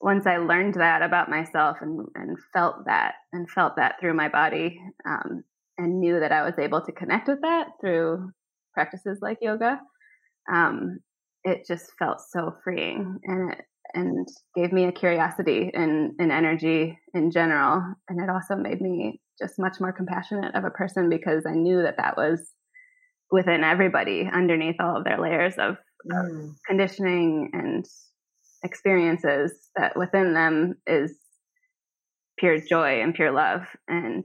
once 0.00 0.26
I 0.26 0.38
learned 0.38 0.74
that 0.74 1.02
about 1.02 1.28
myself 1.28 1.78
and, 1.80 2.06
and 2.14 2.36
felt 2.52 2.86
that 2.86 3.14
and 3.32 3.50
felt 3.50 3.76
that 3.76 3.96
through 4.00 4.14
my 4.14 4.28
body 4.28 4.80
um, 5.06 5.44
and 5.78 6.00
knew 6.00 6.20
that 6.20 6.32
I 6.32 6.42
was 6.42 6.58
able 6.58 6.80
to 6.82 6.92
connect 6.92 7.28
with 7.28 7.40
that 7.42 7.68
through 7.80 8.30
practices 8.72 9.18
like 9.20 9.38
yoga, 9.40 9.80
um, 10.52 10.98
it 11.44 11.66
just 11.66 11.92
felt 11.98 12.20
so 12.20 12.54
freeing 12.64 13.18
and 13.24 13.52
it 13.52 13.62
and 13.94 14.26
gave 14.54 14.72
me 14.72 14.84
a 14.84 14.92
curiosity 14.92 15.70
and 15.72 16.12
an 16.18 16.30
energy 16.30 16.98
in 17.14 17.30
general. 17.30 17.82
And 18.08 18.20
it 18.20 18.28
also 18.28 18.54
made 18.54 18.80
me 18.80 19.20
just 19.38 19.58
much 19.58 19.80
more 19.80 19.92
compassionate 19.92 20.54
of 20.54 20.64
a 20.64 20.70
person 20.70 21.08
because 21.08 21.44
I 21.46 21.52
knew 21.52 21.82
that 21.82 21.96
that 21.96 22.16
was 22.16 22.52
within 23.30 23.64
everybody 23.64 24.28
underneath 24.32 24.76
all 24.80 24.98
of 24.98 25.04
their 25.04 25.20
layers 25.20 25.54
of, 25.58 25.76
mm. 26.10 26.50
of 26.50 26.56
conditioning 26.66 27.50
and 27.52 27.84
experiences 28.62 29.52
that 29.76 29.96
within 29.96 30.34
them 30.34 30.74
is 30.86 31.14
pure 32.38 32.58
joy 32.58 33.00
and 33.02 33.14
pure 33.14 33.32
love. 33.32 33.62
And 33.88 34.24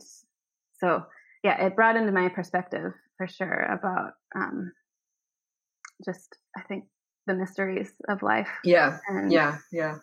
so 0.80 1.04
yeah 1.44 1.66
it 1.66 1.76
brought 1.76 1.96
into 1.96 2.12
my 2.12 2.30
perspective 2.30 2.92
for 3.18 3.28
sure 3.28 3.68
about 3.72 4.14
um, 4.36 4.72
just 6.06 6.36
i 6.58 6.62
think 6.62 6.86
the 7.28 7.34
mysteries 7.34 7.94
of 8.10 8.24
life. 8.24 8.50
Yeah. 8.64 8.98
And, 9.08 9.32
yeah. 9.32 9.58
Yeah. 9.72 9.98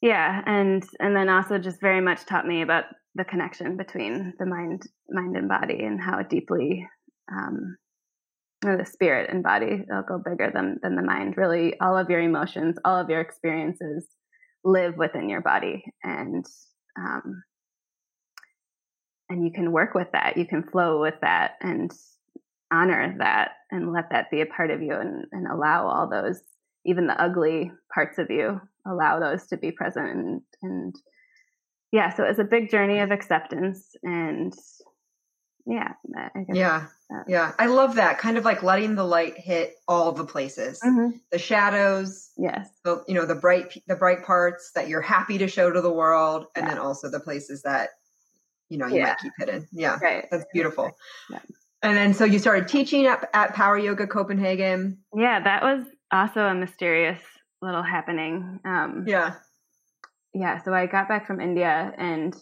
Yeah. 0.00 0.42
And 0.46 0.84
and 1.00 1.16
then 1.16 1.28
also 1.28 1.58
just 1.58 1.80
very 1.80 2.00
much 2.00 2.24
taught 2.26 2.46
me 2.46 2.62
about 2.62 2.84
the 3.14 3.24
connection 3.24 3.76
between 3.76 4.34
the 4.38 4.46
mind 4.46 4.82
mind 5.08 5.36
and 5.36 5.48
body 5.48 5.84
and 5.84 6.00
how 6.00 6.22
deeply 6.22 6.86
um, 7.32 7.76
the 8.62 8.84
spirit 8.84 9.30
and 9.30 9.42
body 9.42 9.84
they'll 9.88 10.02
go 10.02 10.18
bigger 10.18 10.50
than 10.52 10.78
than 10.82 10.96
the 10.96 11.02
mind. 11.02 11.36
Really 11.36 11.78
all 11.80 11.96
of 11.96 12.10
your 12.10 12.20
emotions 12.20 12.76
all 12.84 12.96
of 12.96 13.08
your 13.08 13.20
experiences 13.20 14.06
live 14.64 14.96
within 14.96 15.28
your 15.28 15.40
body 15.40 15.84
and 16.02 16.44
um, 16.98 17.42
and 19.28 19.44
you 19.44 19.52
can 19.52 19.72
work 19.72 19.94
with 19.94 20.08
that. 20.12 20.36
You 20.36 20.46
can 20.46 20.62
flow 20.62 21.00
with 21.00 21.14
that 21.20 21.52
and 21.60 21.92
honor 22.72 23.14
that 23.18 23.52
and 23.70 23.92
let 23.92 24.10
that 24.10 24.30
be 24.30 24.40
a 24.40 24.46
part 24.46 24.70
of 24.70 24.82
you 24.82 24.94
and, 24.94 25.24
and 25.32 25.46
allow 25.46 25.86
all 25.86 26.08
those 26.08 26.40
even 26.84 27.06
the 27.06 27.20
ugly 27.20 27.70
parts 27.92 28.18
of 28.18 28.30
you 28.30 28.60
allow 28.86 29.18
those 29.18 29.46
to 29.46 29.56
be 29.56 29.72
present 29.72 30.08
and, 30.08 30.40
and 30.62 30.94
yeah 31.92 32.14
so 32.14 32.24
it's 32.24 32.38
a 32.38 32.44
big 32.44 32.70
journey 32.70 33.00
of 33.00 33.10
acceptance 33.10 33.88
and 34.02 34.52
yeah 35.68 35.92
yeah 36.52 36.86
yeah 37.26 37.52
i 37.58 37.66
love 37.66 37.96
that 37.96 38.18
kind 38.18 38.38
of 38.38 38.44
like 38.44 38.62
letting 38.62 38.94
the 38.94 39.04
light 39.04 39.36
hit 39.36 39.74
all 39.86 40.12
the 40.12 40.24
places 40.24 40.80
mm-hmm. 40.80 41.16
the 41.30 41.38
shadows 41.38 42.30
yes 42.36 42.68
the 42.84 43.02
you 43.06 43.14
know 43.14 43.26
the 43.26 43.34
bright 43.34 43.80
the 43.86 43.94
bright 43.94 44.24
parts 44.24 44.72
that 44.74 44.88
you're 44.88 45.02
happy 45.02 45.38
to 45.38 45.46
show 45.46 45.70
to 45.70 45.80
the 45.80 45.92
world 45.92 46.46
and 46.54 46.64
yeah. 46.64 46.70
then 46.70 46.78
also 46.78 47.10
the 47.10 47.20
places 47.20 47.62
that 47.62 47.90
you 48.68 48.78
know 48.78 48.86
you 48.86 48.96
yeah. 48.96 49.08
might 49.08 49.18
keep 49.18 49.32
hidden 49.38 49.68
yeah 49.72 49.98
right. 50.00 50.26
that's 50.30 50.44
beautiful 50.52 50.90
yeah. 51.30 51.38
and 51.82 51.96
then 51.96 52.14
so 52.14 52.24
you 52.24 52.38
started 52.38 52.66
teaching 52.66 53.06
at, 53.06 53.28
at 53.34 53.54
power 53.54 53.78
yoga 53.78 54.06
copenhagen 54.06 54.98
yeah 55.14 55.40
that 55.42 55.62
was 55.62 55.84
also 56.10 56.40
a 56.40 56.54
mysterious 56.54 57.20
little 57.60 57.82
happening 57.82 58.58
um 58.64 59.04
yeah 59.06 59.34
yeah 60.32 60.62
so 60.62 60.72
i 60.72 60.86
got 60.86 61.08
back 61.08 61.26
from 61.26 61.40
india 61.40 61.92
and 61.98 62.34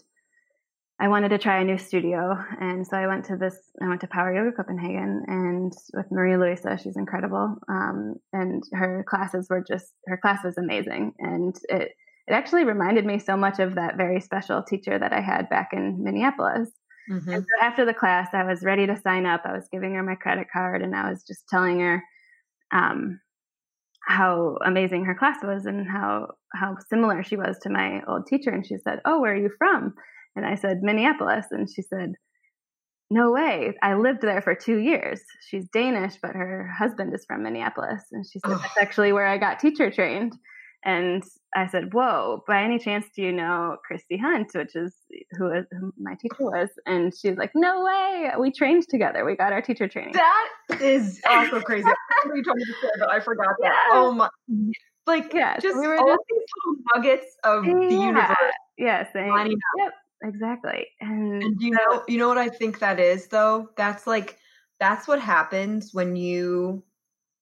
I 0.99 1.09
wanted 1.09 1.29
to 1.29 1.37
try 1.37 1.59
a 1.59 1.63
new 1.63 1.77
studio, 1.77 2.35
and 2.59 2.85
so 2.85 2.97
I 2.97 3.05
went 3.05 3.25
to 3.25 3.37
this. 3.37 3.55
I 3.81 3.87
went 3.87 4.01
to 4.01 4.07
Power 4.07 4.33
Yoga 4.33 4.51
Copenhagen, 4.51 5.23
and 5.27 5.71
with 5.93 6.07
Maria 6.11 6.39
Luisa, 6.39 6.77
she's 6.81 6.97
incredible. 6.97 7.55
Um, 7.69 8.15
and 8.33 8.63
her 8.73 9.05
classes 9.07 9.47
were 9.47 9.63
just 9.67 9.93
her 10.07 10.17
class 10.17 10.43
was 10.43 10.57
amazing, 10.57 11.13
and 11.19 11.55
it 11.69 11.91
it 12.27 12.33
actually 12.33 12.63
reminded 12.63 13.05
me 13.05 13.19
so 13.19 13.37
much 13.37 13.59
of 13.59 13.75
that 13.75 13.95
very 13.95 14.19
special 14.19 14.63
teacher 14.63 14.97
that 14.97 15.13
I 15.13 15.21
had 15.21 15.49
back 15.49 15.69
in 15.71 16.03
Minneapolis. 16.03 16.69
Mm-hmm. 17.11 17.29
And 17.29 17.43
so 17.43 17.65
after 17.65 17.85
the 17.85 17.93
class, 17.93 18.29
I 18.33 18.43
was 18.43 18.63
ready 18.63 18.87
to 18.87 18.99
sign 18.99 19.25
up. 19.27 19.43
I 19.45 19.53
was 19.53 19.69
giving 19.71 19.93
her 19.93 20.03
my 20.03 20.15
credit 20.15 20.47
card, 20.51 20.81
and 20.81 20.95
I 20.95 21.09
was 21.09 21.23
just 21.23 21.47
telling 21.47 21.79
her 21.79 22.03
um, 22.73 23.19
how 24.01 24.57
amazing 24.65 25.05
her 25.05 25.15
class 25.15 25.37
was 25.43 25.67
and 25.67 25.87
how 25.87 26.29
how 26.55 26.75
similar 26.89 27.21
she 27.21 27.37
was 27.37 27.59
to 27.59 27.69
my 27.69 28.01
old 28.07 28.25
teacher. 28.25 28.49
And 28.49 28.65
she 28.65 28.77
said, 28.83 28.99
"Oh, 29.05 29.21
where 29.21 29.33
are 29.33 29.37
you 29.37 29.51
from?" 29.59 29.93
And 30.37 30.45
I 30.45 30.55
said, 30.55 30.83
Minneapolis. 30.83 31.47
And 31.49 31.67
she 31.67 31.81
said, 31.81 32.13
No 33.09 33.31
way. 33.31 33.73
I 33.81 33.95
lived 33.95 34.21
there 34.21 34.41
for 34.41 34.53
two 34.53 34.77
years. 34.77 35.19
She's 35.41 35.67
Danish, 35.69 36.13
but 36.21 36.31
her 36.31 36.71
husband 36.77 37.13
is 37.15 37.25
from 37.25 37.43
Minneapolis. 37.43 38.03
And 38.11 38.23
she 38.25 38.39
said. 38.45 38.57
That's 38.59 38.77
actually 38.79 39.11
where 39.11 39.25
I 39.25 39.39
got 39.39 39.59
teacher 39.59 39.89
trained. 39.89 40.37
And 40.85 41.23
I 41.55 41.67
said, 41.67 41.91
Whoa, 41.91 42.43
by 42.47 42.61
any 42.61 42.77
chance 42.77 43.07
do 43.15 43.23
you 43.23 43.31
know 43.31 43.77
Christy 43.83 44.15
Hunt, 44.15 44.51
which 44.53 44.75
is 44.75 44.93
who, 45.31 45.51
is, 45.51 45.65
who 45.71 45.91
my 45.99 46.13
teacher 46.21 46.35
was? 46.39 46.69
And 46.85 47.11
she's 47.17 47.35
like, 47.35 47.51
No 47.55 47.83
way. 47.83 48.31
We 48.39 48.51
trained 48.51 48.87
together. 48.87 49.25
We 49.25 49.35
got 49.35 49.51
our 49.51 49.61
teacher 49.61 49.87
training. 49.87 50.13
That 50.13 50.49
is 50.79 51.19
also 51.27 51.61
crazy. 51.61 51.87
you 52.25 52.43
told 52.43 52.57
me 52.57 52.65
to 52.65 52.73
say 52.79 52.89
that. 52.99 53.09
I 53.09 53.19
forgot 53.21 53.55
that. 53.59 53.71
Yeah. 53.71 53.97
Oh 53.97 54.11
my. 54.11 54.29
Like, 55.07 55.33
yeah, 55.33 55.57
just 55.57 55.79
we 55.79 55.87
were 55.87 55.97
all 55.97 56.05
just, 56.05 56.19
these 56.29 56.39
little 56.65 56.83
nuggets 56.93 57.37
of 57.45 57.65
yeah. 57.65 57.73
the 57.73 57.95
universe. 57.95 58.35
Yeah, 58.77 59.11
saying, 59.13 59.57
yep, 59.77 59.93
exactly. 60.23 60.87
And, 61.01 61.43
and 61.43 61.61
you 61.61 61.71
know, 61.71 62.03
you 62.07 62.17
know 62.17 62.27
what 62.27 62.37
I 62.37 62.49
think 62.49 62.79
that 62.79 62.99
is 62.99 63.27
though? 63.27 63.69
That's 63.77 64.07
like 64.07 64.37
that's 64.79 65.07
what 65.07 65.19
happens 65.19 65.93
when 65.93 66.15
you 66.15 66.83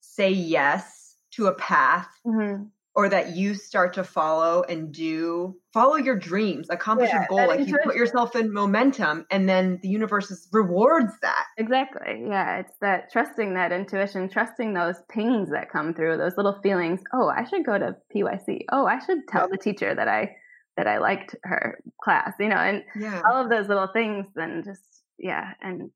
say 0.02 0.32
yes 0.32 1.16
to 1.32 1.48
a 1.48 1.54
path 1.54 2.08
mm-hmm. 2.26 2.64
or 2.96 3.10
that 3.10 3.36
you 3.36 3.54
start 3.54 3.94
to 3.94 4.04
follow 4.04 4.64
and 4.64 4.94
do 4.94 5.56
follow 5.74 5.98
your 5.98 6.18
dreams, 6.18 6.68
accomplish 6.70 7.10
yeah, 7.12 7.26
a 7.26 7.28
goal. 7.28 7.48
Like 7.48 7.68
you 7.68 7.78
put 7.84 7.96
yourself 7.96 8.36
in 8.36 8.54
momentum 8.54 9.26
and 9.30 9.50
then 9.50 9.80
the 9.82 9.90
universe 9.90 10.48
rewards 10.54 11.14
that. 11.22 11.46
Exactly. 11.58 12.24
Yeah. 12.30 12.60
It's 12.60 12.78
that 12.80 13.12
trusting 13.12 13.54
that 13.56 13.74
intuition, 13.74 14.30
trusting 14.30 14.74
those 14.74 14.96
pings 15.10 15.50
that 15.52 15.70
come 15.70 15.94
through, 15.94 16.18
those 16.18 16.38
little 16.38 16.60
feelings. 16.62 17.02
Oh, 17.14 17.28
I 17.28 17.44
should 17.44 17.66
go 17.66 17.78
to 17.78 17.98
PYC. 18.16 18.62
Oh, 18.72 18.86
I 18.86 19.00
should 19.00 19.28
tell 19.28 19.50
the 19.50 19.58
teacher 19.58 19.94
that 19.94 20.08
I 20.08 20.36
that 20.78 20.88
I 20.88 20.98
liked 20.98 21.36
her 21.44 21.80
class, 22.04 22.34
you 22.40 22.50
know, 22.50 22.56
and 22.56 22.84
yeah. 22.96 23.22
all 23.26 23.42
of 23.42 23.50
those 23.50 23.68
little 23.68 23.88
things, 23.88 24.26
then 24.36 24.62
just, 24.66 24.82
yeah. 25.18 25.52
And 25.62 25.90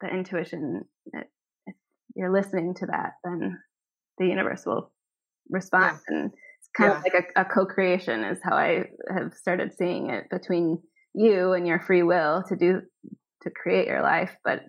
the 0.00 0.08
intuition, 0.08 0.82
it, 1.12 1.26
if 1.66 1.74
you're 2.14 2.32
listening 2.32 2.74
to 2.74 2.86
that, 2.86 3.12
then 3.24 3.58
the 4.18 4.26
universe 4.26 4.64
will 4.66 4.92
respond. 5.48 5.98
Yeah. 6.08 6.16
And 6.16 6.32
it's 6.32 6.68
kind 6.76 6.92
yeah. 6.92 6.98
of 6.98 7.04
like 7.04 7.32
a, 7.36 7.40
a 7.40 7.44
co 7.44 7.64
creation, 7.66 8.24
is 8.24 8.38
how 8.42 8.56
I 8.56 8.84
have 9.14 9.32
started 9.34 9.72
seeing 9.76 10.10
it 10.10 10.28
between 10.30 10.80
you 11.14 11.52
and 11.52 11.66
your 11.66 11.80
free 11.80 12.02
will 12.02 12.44
to 12.48 12.56
do, 12.56 12.82
to 13.42 13.50
create 13.50 13.86
your 13.86 14.02
life. 14.02 14.36
But 14.44 14.64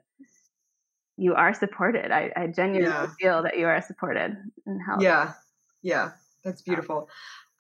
you 1.18 1.34
are 1.34 1.54
supported. 1.54 2.12
I, 2.12 2.32
I 2.38 2.48
genuinely 2.48 3.08
feel 3.20 3.44
that 3.44 3.58
you 3.58 3.66
are 3.66 3.82
supported 3.82 4.38
and 4.66 4.80
helped. 4.88 5.04
Yeah. 5.04 5.34
Yeah. 5.82 6.12
That's 6.46 6.62
beautiful. 6.62 7.10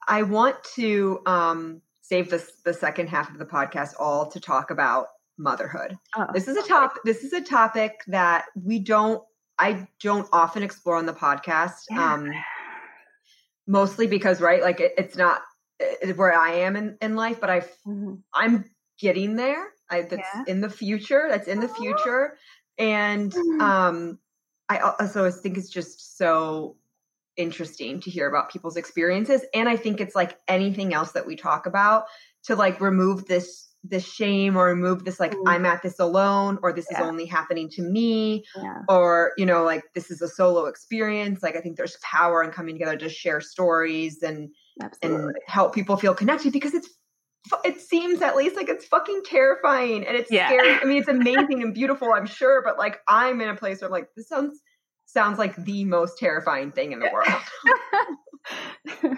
I 0.08 0.22
want 0.24 0.56
to 0.76 1.20
um, 1.26 1.82
save 2.08 2.30
this 2.30 2.52
the 2.64 2.74
second 2.74 3.08
half 3.08 3.30
of 3.30 3.38
the 3.38 3.46
podcast 3.46 3.94
all 4.00 4.26
to 4.28 4.40
talk 4.40 4.72
about 4.72 5.08
motherhood. 5.38 5.98
Oh, 6.16 6.28
this 6.34 6.48
is 6.48 6.58
a 6.58 6.68
top 6.68 6.96
this 7.04 7.24
is 7.24 7.34
a 7.34 7.42
topic 7.42 8.00
that 8.08 8.46
we 8.56 8.80
don't 8.80 9.22
I 9.60 9.88
don't 10.02 10.28
often 10.32 10.64
explore 10.64 10.96
on 10.96 11.06
the 11.06 11.14
podcast. 11.14 11.84
Yeah. 11.90 12.14
Um 12.14 12.32
mostly 13.68 14.08
because 14.08 14.40
right 14.40 14.62
like 14.62 14.80
it, 14.80 14.94
it's 14.98 15.18
not 15.18 15.42
it's 15.80 16.18
where 16.18 16.34
I 16.34 16.52
am 16.52 16.76
in, 16.76 16.98
in 17.02 17.16
life, 17.16 17.40
but 17.40 17.50
I 17.50 17.60
mm-hmm. 17.60 18.16
I'm 18.34 18.66
getting 19.00 19.36
there. 19.36 19.68
I 19.90 20.02
that's 20.02 20.28
yeah. 20.34 20.44
in 20.48 20.62
the 20.62 20.70
future. 20.70 21.28
That's 21.30 21.48
in 21.48 21.60
the 21.60 21.70
future. 21.70 22.38
And 22.78 23.32
mm-hmm. 23.32 23.62
um 23.62 24.20
I 24.70 24.80
also 24.80 25.30
think 25.30 25.58
it's 25.58 25.70
just 25.70 26.18
so 26.18 26.78
interesting 27.38 28.00
to 28.02 28.10
hear 28.10 28.28
about 28.28 28.52
people's 28.52 28.78
experiences 28.78 29.44
and 29.54 29.70
i 29.70 29.76
think 29.76 30.02
it's 30.02 30.16
like 30.16 30.38
anything 30.48 30.94
else 30.94 31.12
that 31.12 31.26
we 31.26 31.36
talk 31.36 31.66
about 31.66 32.06
to 32.44 32.56
like 32.56 32.82
remove 32.82 33.26
this 33.26 33.70
this 33.84 34.06
shame 34.06 34.58
or 34.58 34.66
remove 34.66 35.06
this 35.06 35.20
like 35.20 35.34
mm. 35.34 35.44
i'm 35.46 35.66
at 35.66 35.82
this 35.82 36.00
alone 36.00 36.58
or 36.64 36.74
this 36.74 36.88
yeah. 36.92 37.00
is 37.00 37.08
only 37.08 37.26
happening 37.26 37.70
to 37.70 37.82
me 37.82 38.44
yeah. 38.56 38.82
or 38.90 39.34
you 39.38 39.46
know 39.46 39.64
like 39.64 39.84
this 39.94 40.10
is 40.10 40.22
a 40.22 40.28
solo 40.28 40.66
experience 40.66 41.44
like 41.44 41.56
i 41.56 41.62
think 41.62 41.78
there's 41.78 41.98
power 42.02 42.44
in 42.44 42.52
coming 42.52 42.76
together 42.76 42.98
to 42.98 43.08
share 43.08 43.40
stories 43.40 44.22
and 44.24 44.50
Absolutely. 44.82 45.26
and 45.26 45.36
help 45.48 45.74
people 45.74 45.96
feel 45.96 46.14
connected 46.14 46.52
because 46.52 46.74
it's 46.74 46.90
it 47.64 47.80
seems 47.80 48.22
at 48.22 48.36
least 48.36 48.56
like 48.56 48.70
it's 48.70 48.86
fucking 48.86 49.22
terrifying 49.26 50.06
and 50.06 50.16
it's 50.18 50.32
yeah. 50.32 50.48
scary. 50.48 50.78
I 50.82 50.86
mean, 50.86 50.98
it's 50.98 51.08
amazing 51.08 51.64
and 51.64 51.74
beautiful, 51.74 52.14
I'm 52.14 52.26
sure, 52.26 52.62
but 52.64 52.78
like 52.78 53.00
I'm 53.08 53.42
in 53.42 53.50
a 53.50 53.56
place 53.56 53.82
where 53.82 53.88
I'm 53.88 53.92
like, 53.92 54.10
this 54.16 54.28
sounds 54.28 54.62
sounds 55.08 55.40
like 55.40 55.56
the 55.56 55.84
most 55.86 56.20
terrifying 56.20 56.72
thing 56.72 56.92
in 56.92 57.00
the 57.00 57.10
world. 57.12 57.42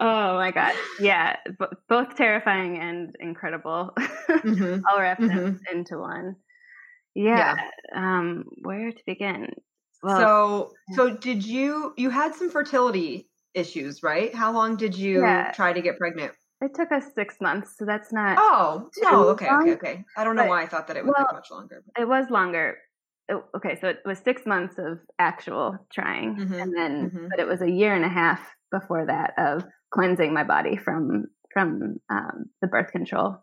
oh 0.00 0.34
my 0.34 0.50
god. 0.50 0.74
Yeah, 0.98 1.36
b- 1.46 1.66
both 1.88 2.16
terrifying 2.16 2.78
and 2.78 3.14
incredible. 3.20 3.92
Mm-hmm. 4.28 4.80
All 4.90 4.98
wrapped 4.98 5.20
mm-hmm. 5.20 5.56
into 5.72 5.98
one. 5.98 6.36
Yeah. 7.14 7.56
yeah. 7.56 8.18
Um 8.18 8.44
where 8.62 8.90
to 8.90 9.02
begin? 9.06 9.50
Well, 10.02 10.72
so 10.88 10.94
so 10.94 11.16
did 11.16 11.46
you 11.46 11.94
you 11.96 12.10
had 12.10 12.34
some 12.34 12.50
fertility 12.50 13.28
issues, 13.54 14.02
right? 14.02 14.34
How 14.34 14.52
long 14.52 14.76
did 14.76 14.96
you 14.96 15.20
yeah. 15.20 15.52
try 15.52 15.72
to 15.72 15.80
get 15.80 15.98
pregnant? 15.98 16.32
It 16.60 16.74
took 16.74 16.92
us 16.92 17.04
six 17.14 17.36
months, 17.42 17.76
so 17.78 17.84
that's 17.84 18.12
not. 18.12 18.38
Oh, 18.40 18.88
no, 19.02 19.28
okay, 19.30 19.48
okay, 19.50 19.72
okay. 19.72 20.04
I 20.16 20.24
don't 20.24 20.34
know 20.34 20.46
why 20.46 20.62
I 20.62 20.66
thought 20.66 20.86
that 20.86 20.96
it 20.96 21.04
would 21.04 21.14
well, 21.16 21.28
much 21.32 21.50
longer. 21.50 21.82
But. 21.84 22.02
It 22.02 22.08
was 22.08 22.30
longer, 22.30 22.78
okay, 23.30 23.78
so 23.80 23.88
it 23.88 24.00
was 24.04 24.18
six 24.18 24.44
months 24.46 24.76
of 24.78 24.98
actual 25.18 25.76
trying, 25.92 26.36
mm-hmm, 26.36 26.54
and 26.54 26.76
then 26.76 27.10
mm-hmm. 27.10 27.26
but 27.30 27.40
it 27.40 27.46
was 27.46 27.62
a 27.62 27.70
year 27.70 27.94
and 27.94 28.04
a 28.04 28.08
half 28.08 28.40
before 28.70 29.06
that 29.06 29.34
of 29.38 29.64
cleansing 29.92 30.32
my 30.32 30.44
body 30.44 30.76
from 30.76 31.24
from 31.52 31.96
um, 32.10 32.46
the 32.60 32.68
birth 32.68 32.90
control. 32.90 33.36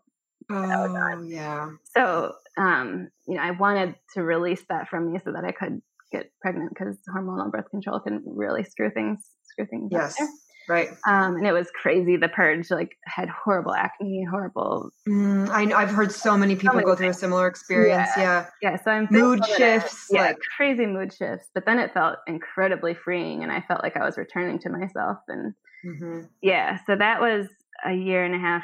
Oh 0.50 1.22
yeah. 1.24 1.70
So 1.96 2.34
um, 2.56 3.08
you 3.26 3.36
know, 3.36 3.42
I 3.42 3.52
wanted 3.52 3.94
to 4.14 4.22
release 4.22 4.62
that 4.68 4.88
from 4.88 5.12
me 5.12 5.18
so 5.24 5.32
that 5.32 5.44
I 5.44 5.52
could 5.52 5.80
get 6.12 6.30
pregnant 6.40 6.70
because 6.70 6.98
hormonal 7.14 7.50
birth 7.50 7.70
control 7.70 7.98
can 8.00 8.22
really 8.26 8.64
screw 8.64 8.90
things 8.90 9.24
screw 9.44 9.66
things 9.66 9.88
yes. 9.90 10.20
up 10.20 10.28
Right. 10.68 10.88
Um, 11.08 11.36
and 11.36 11.46
it 11.46 11.52
was 11.52 11.68
crazy. 11.80 12.16
The 12.16 12.28
purge 12.28 12.70
like 12.70 12.96
had 13.04 13.28
horrible 13.28 13.74
acne, 13.74 14.26
horrible. 14.30 14.90
Mm, 15.08 15.48
I 15.48 15.72
I've 15.80 15.90
heard 15.90 16.12
so 16.12 16.36
many 16.36 16.54
people 16.56 16.74
many 16.76 16.86
go 16.86 16.94
through 16.94 17.08
a 17.10 17.14
similar 17.14 17.46
experience. 17.46 18.08
Yeah. 18.16 18.46
Yeah. 18.62 18.76
So 18.82 18.90
I'm 18.90 19.08
Mood 19.10 19.40
I- 19.42 19.56
shifts. 19.56 20.06
yeah, 20.10 20.22
Like, 20.22 20.38
crazy 20.56 20.86
mood 20.86 21.12
shifts. 21.12 21.48
But 21.54 21.66
then 21.66 21.78
it 21.78 21.92
felt 21.92 22.16
incredibly 22.26 22.94
freeing, 22.94 23.42
and 23.42 23.50
I 23.50 23.60
felt 23.66 23.82
like 23.82 23.96
I 23.96 24.04
was 24.04 24.16
returning 24.16 24.58
to 24.60 24.70
myself. 24.70 25.18
And 25.28 25.54
mhm. 25.84 26.28
yeah, 26.42 26.78
so 26.86 26.96
that 26.96 27.20
was 27.20 27.48
a 27.84 27.92
year 27.92 28.24
and 28.24 28.34
a 28.34 28.38
half 28.38 28.62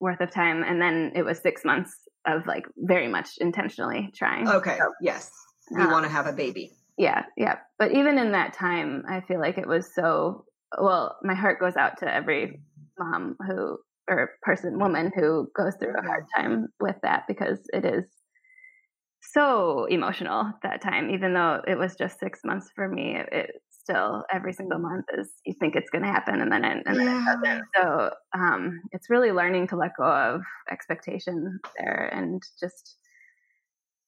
worth 0.00 0.20
of 0.20 0.30
time, 0.30 0.62
and 0.62 0.80
then 0.80 1.12
it 1.14 1.22
was 1.22 1.38
six 1.38 1.64
months 1.64 1.94
of 2.26 2.46
like 2.46 2.66
very 2.76 3.08
much 3.08 3.30
intentionally 3.38 4.10
trying. 4.14 4.48
okay. 4.48 4.76
So, 4.78 4.92
Yes. 5.00 5.30
We 5.70 5.82
um, 5.82 5.90
want 5.90 6.04
to 6.04 6.10
have 6.10 6.26
a 6.26 6.32
baby. 6.32 6.72
yeah, 6.98 7.24
yeah. 7.36 7.58
But 7.78 7.92
even 7.92 8.18
in 8.18 8.32
that 8.32 8.52
time, 8.52 9.04
I 9.08 9.20
feel 9.22 9.40
like 9.40 9.58
it 9.58 9.66
was 9.66 9.92
so. 9.94 10.44
Well, 10.80 11.16
my 11.22 11.34
heart 11.34 11.60
goes 11.60 11.76
out 11.76 11.98
to 11.98 12.12
every 12.12 12.60
mom 12.98 13.36
who 13.46 13.78
or 14.08 14.30
person, 14.42 14.78
woman 14.78 15.10
who 15.14 15.48
goes 15.56 15.74
through 15.76 15.94
a 15.98 16.06
hard 16.06 16.24
time 16.36 16.68
with 16.80 16.96
that 17.02 17.24
because 17.26 17.58
it 17.72 17.84
is 17.84 18.04
so 19.20 19.86
emotional 19.86 20.52
that 20.62 20.80
time. 20.80 21.10
Even 21.10 21.34
though 21.34 21.60
it 21.66 21.76
was 21.78 21.96
just 21.96 22.20
six 22.20 22.40
months 22.44 22.70
for 22.74 22.88
me, 22.88 23.16
it, 23.16 23.28
it 23.32 23.50
still 23.70 24.24
every 24.32 24.52
single 24.52 24.78
month 24.78 25.06
is 25.16 25.32
you 25.44 25.54
think 25.58 25.74
it's 25.76 25.90
going 25.90 26.04
to 26.04 26.10
happen 26.10 26.40
and 26.40 26.50
then 26.50 26.64
it, 26.64 26.82
and 26.86 26.98
then 26.98 27.08
it 27.08 27.24
doesn't. 27.24 27.64
So 27.76 28.10
um, 28.36 28.80
it's 28.92 29.10
really 29.10 29.32
learning 29.32 29.68
to 29.68 29.76
let 29.76 29.92
go 29.98 30.04
of 30.04 30.42
expectation 30.70 31.58
there 31.78 32.10
and 32.12 32.42
just 32.60 32.96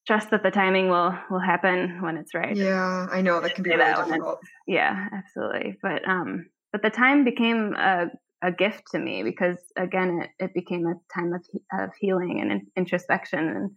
trust 0.08 0.30
that 0.30 0.42
the 0.42 0.50
timing 0.50 0.88
will 0.88 1.14
will 1.30 1.38
happen 1.52 2.00
when 2.02 2.16
it's 2.16 2.34
right 2.34 2.56
Yeah. 2.56 3.06
I 3.12 3.20
know 3.20 3.40
that 3.40 3.54
can 3.54 3.62
be 3.62 3.70
really 3.70 3.94
difficult. 3.94 4.40
yeah 4.66 5.06
absolutely 5.12 5.76
but 5.82 6.00
um 6.08 6.46
but 6.72 6.82
the 6.82 6.90
time 6.90 7.24
became 7.24 7.74
a, 7.74 8.06
a 8.42 8.50
gift 8.50 8.84
to 8.92 8.98
me 8.98 9.22
because 9.22 9.58
again 9.76 10.22
it, 10.22 10.44
it 10.46 10.54
became 10.54 10.86
a 10.86 10.94
time 11.14 11.32
of, 11.34 11.42
of 11.78 11.90
healing 12.00 12.40
and 12.40 12.62
introspection 12.76 13.42
and 13.48 13.70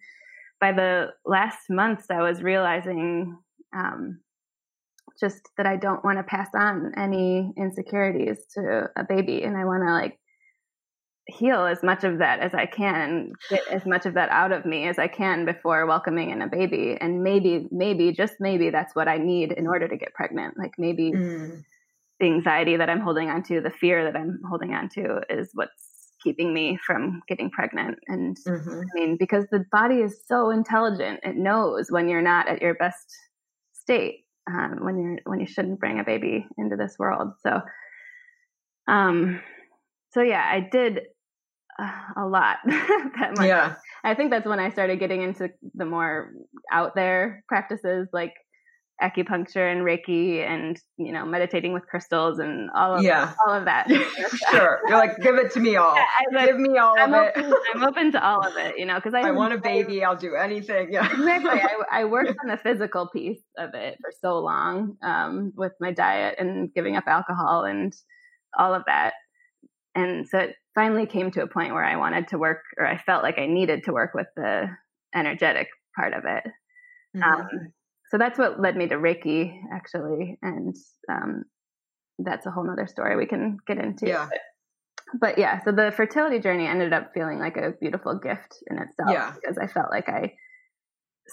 by 0.62 0.72
the 0.72 1.10
last 1.26 1.70
months 1.70 2.06
i 2.10 2.22
was 2.22 2.42
realizing 2.42 3.38
um 3.76 4.20
just 5.20 5.42
that 5.58 5.66
i 5.66 5.76
don't 5.76 6.04
want 6.06 6.18
to 6.18 6.24
pass 6.24 6.50
on 6.56 6.94
any 6.98 7.52
insecurities 7.58 8.40
to 8.54 8.90
a 8.96 9.04
baby 9.04 9.44
and 9.44 9.58
i 9.58 9.66
want 9.66 9.84
to 9.86 9.92
like 9.92 10.18
heal 11.28 11.66
as 11.66 11.84
much 11.84 12.04
of 12.04 12.18
that 12.18 12.40
as 12.40 12.54
i 12.54 12.66
can 12.66 13.32
get 13.50 13.62
as 13.72 13.86
much 13.86 14.06
of 14.06 14.16
that 14.16 14.30
out 14.30 14.52
of 14.52 14.66
me 14.66 14.88
as 14.88 14.98
i 15.00 15.08
can 15.08 15.46
before 15.46 15.86
welcoming 15.86 16.30
in 16.32 16.42
a 16.42 16.48
baby 16.48 16.98
and 17.00 17.24
maybe 17.24 17.68
maybe 17.72 18.12
just 18.12 18.34
maybe 18.40 18.70
that's 18.70 18.96
what 18.96 19.08
i 19.08 19.18
need 19.18 19.52
in 19.52 19.68
order 19.68 19.88
to 19.88 19.96
get 19.98 20.14
pregnant 20.14 20.58
like 20.58 20.72
maybe 20.78 21.12
Mm. 21.14 21.64
the 22.20 22.28
anxiety 22.28 22.78
that 22.78 22.90
I'm 22.90 23.00
holding 23.02 23.30
on 23.30 23.44
to, 23.44 23.62
the 23.62 23.72
fear 23.72 24.04
that 24.06 24.16
I'm 24.16 24.40
holding 24.48 24.74
on 24.74 24.90
to 24.90 25.22
is 25.30 25.50
what's 25.54 26.14
keeping 26.24 26.54
me 26.54 26.78
from 26.86 27.22
getting 27.28 27.50
pregnant. 27.50 27.98
And 28.08 28.38
Mhm. 28.48 28.84
I 28.84 28.94
mean, 28.94 29.18
because 29.18 29.48
the 29.52 29.66
body 29.72 30.02
is 30.02 30.22
so 30.28 30.52
intelligent, 30.52 31.20
it 31.24 31.36
knows 31.36 31.90
when 31.90 32.08
you're 32.08 32.22
not 32.22 32.48
at 32.48 32.62
your 32.62 32.76
best 32.76 33.12
state, 33.74 34.26
um, 34.48 34.80
when 34.86 35.00
you're 35.02 35.20
when 35.26 35.40
you 35.40 35.48
shouldn't 35.48 35.80
bring 35.80 36.00
a 36.00 36.04
baby 36.04 36.48
into 36.58 36.76
this 36.76 36.96
world. 37.00 37.34
So, 37.42 37.62
um, 38.88 39.42
so 40.12 40.22
yeah, 40.22 40.44
I 40.46 40.60
did 40.72 41.02
uh, 41.80 41.92
a 42.18 42.26
lot 42.28 42.58
that 42.66 43.32
month. 43.36 43.48
Yeah. 43.48 43.76
I 44.04 44.16
think 44.16 44.32
that's 44.32 44.48
when 44.48 44.60
I 44.60 44.70
started 44.70 45.00
getting 45.00 45.22
into 45.22 45.50
the 45.76 45.86
more 45.86 46.32
out 46.72 46.96
there 46.96 47.44
practices 47.48 48.08
like 48.14 48.34
acupuncture 49.02 49.72
and 49.72 49.82
Reiki 49.82 50.46
and 50.46 50.80
you 50.98 51.12
know 51.12 51.26
meditating 51.26 51.74
with 51.74 51.88
crystals 51.88 52.38
and 52.38 52.70
all 52.76 52.96
of 52.98 53.04
Yeah. 53.04 53.34
all 53.48 53.54
of 53.54 53.66
that. 53.66 53.88
sure. 54.52 54.80
You're 54.88 54.98
like, 54.98 55.18
give 55.22 55.36
it 55.36 55.52
to 55.54 55.60
me 55.60 55.76
all. 55.76 55.96
I, 55.98 56.06
like, 56.34 56.48
Give 56.48 56.60
me 56.60 56.78
all 56.78 56.96
I'm 57.00 57.14
of 57.14 57.24
it. 57.24 57.34
open, 57.38 57.54
I'm 57.74 57.84
open 57.84 58.12
to 58.12 58.24
all 58.24 58.46
of 58.46 58.56
it, 58.58 58.78
you 58.78 58.86
know, 58.86 58.96
because 58.96 59.16
I, 59.16 59.22
I 59.22 59.32
want 59.32 59.54
a 59.54 59.58
baby. 59.58 60.04
I'll 60.04 60.16
do 60.16 60.36
anything. 60.36 60.90
Yeah. 60.92 61.08
exactly. 61.12 61.62
I, 61.62 62.02
I 62.02 62.06
worked 62.06 62.36
on 62.44 62.50
the 62.50 62.58
physical 62.58 63.08
piece 63.10 63.42
of 63.58 63.74
it 63.74 63.98
for 64.02 64.12
so 64.22 64.38
long 64.40 64.98
um, 65.02 65.52
with 65.56 65.72
my 65.80 65.92
diet 65.92 66.36
and 66.38 66.72
giving 66.74 66.96
up 66.96 67.06
alcohol 67.08 67.64
and 67.64 67.94
all 68.58 68.76
of 68.76 68.84
that. 68.86 69.14
And 69.96 70.28
so 70.28 70.40
it 70.40 70.56
finally 70.76 71.06
came 71.06 71.32
to 71.32 71.44
a 71.44 71.48
point 71.48 71.74
where 71.74 71.84
I 71.84 71.98
wanted 71.98 72.30
to 72.30 72.38
work, 72.38 72.64
or 72.78 72.86
I 72.86 72.98
felt 72.98 73.24
like 73.24 73.38
I 73.38 73.46
needed 73.46 73.84
to 73.86 73.94
work 73.94 74.12
with 74.14 74.28
the 74.36 74.70
energetic 75.14 75.68
part 75.96 76.14
of 76.14 76.24
it. 76.26 76.44
Mhm. 77.16 77.24
Um, 77.24 77.50
so 78.10 78.18
that's 78.18 78.38
what 78.40 78.60
led 78.60 78.76
me 78.76 78.88
to 78.88 78.96
Reiki, 78.96 79.54
actually. 79.74 80.38
And 80.42 80.76
um, 81.10 81.44
that's 82.20 82.46
a 82.46 82.52
whole 82.52 82.66
nother 82.66 82.88
story 82.88 83.16
we 83.16 83.26
can 83.26 83.58
get 83.68 83.78
into. 83.78 84.08
Yeah. 84.08 84.30
But, 84.30 84.40
but 85.20 85.38
yeah, 85.38 85.62
so 85.64 85.72
the 85.72 85.92
fertility 85.92 86.40
journey 86.40 86.68
ended 86.68 86.94
up 86.94 87.12
feeling 87.14 87.40
like 87.40 87.58
a 87.58 87.72
beautiful 87.80 88.18
gift 88.18 88.56
in 88.70 88.78
itself 88.78 89.12
Yeah. 89.12 89.34
because 89.34 89.58
I 89.58 89.68
felt 89.68 89.92
like 89.92 90.08
I 90.08 90.34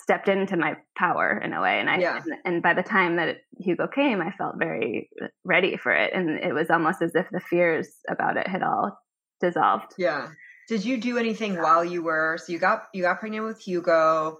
stepped 0.02 0.28
into 0.28 0.56
my 0.56 0.76
power 0.96 1.38
in 1.42 1.52
a 1.52 1.60
way. 1.60 1.80
And 1.80 1.90
I, 1.90 1.98
Yeah. 1.98 2.16
and, 2.24 2.34
and 2.44 2.62
by 2.62 2.74
the 2.74 2.82
time 2.82 3.16
that 3.16 3.38
Hugo 3.58 3.86
came, 3.86 4.20
I 4.20 4.30
felt 4.32 4.56
very 4.58 5.10
ready 5.44 5.76
for 5.76 5.92
it. 5.92 6.12
And 6.14 6.30
it 6.38 6.52
was 6.54 6.70
almost 6.70 7.02
as 7.02 7.14
if 7.14 7.26
the 7.30 7.40
fears 7.40 7.88
about 8.08 8.36
it 8.36 8.46
had 8.48 8.62
all 8.62 8.98
dissolved. 9.40 9.94
Yeah. 9.98 10.28
Did 10.68 10.84
you 10.84 10.98
do 10.98 11.16
anything 11.18 11.56
while 11.56 11.84
you 11.84 12.02
were 12.02 12.38
so 12.38 12.52
you 12.52 12.58
got 12.58 12.88
you 12.92 13.02
got 13.02 13.20
pregnant 13.20 13.44
with 13.46 13.60
Hugo? 13.60 14.38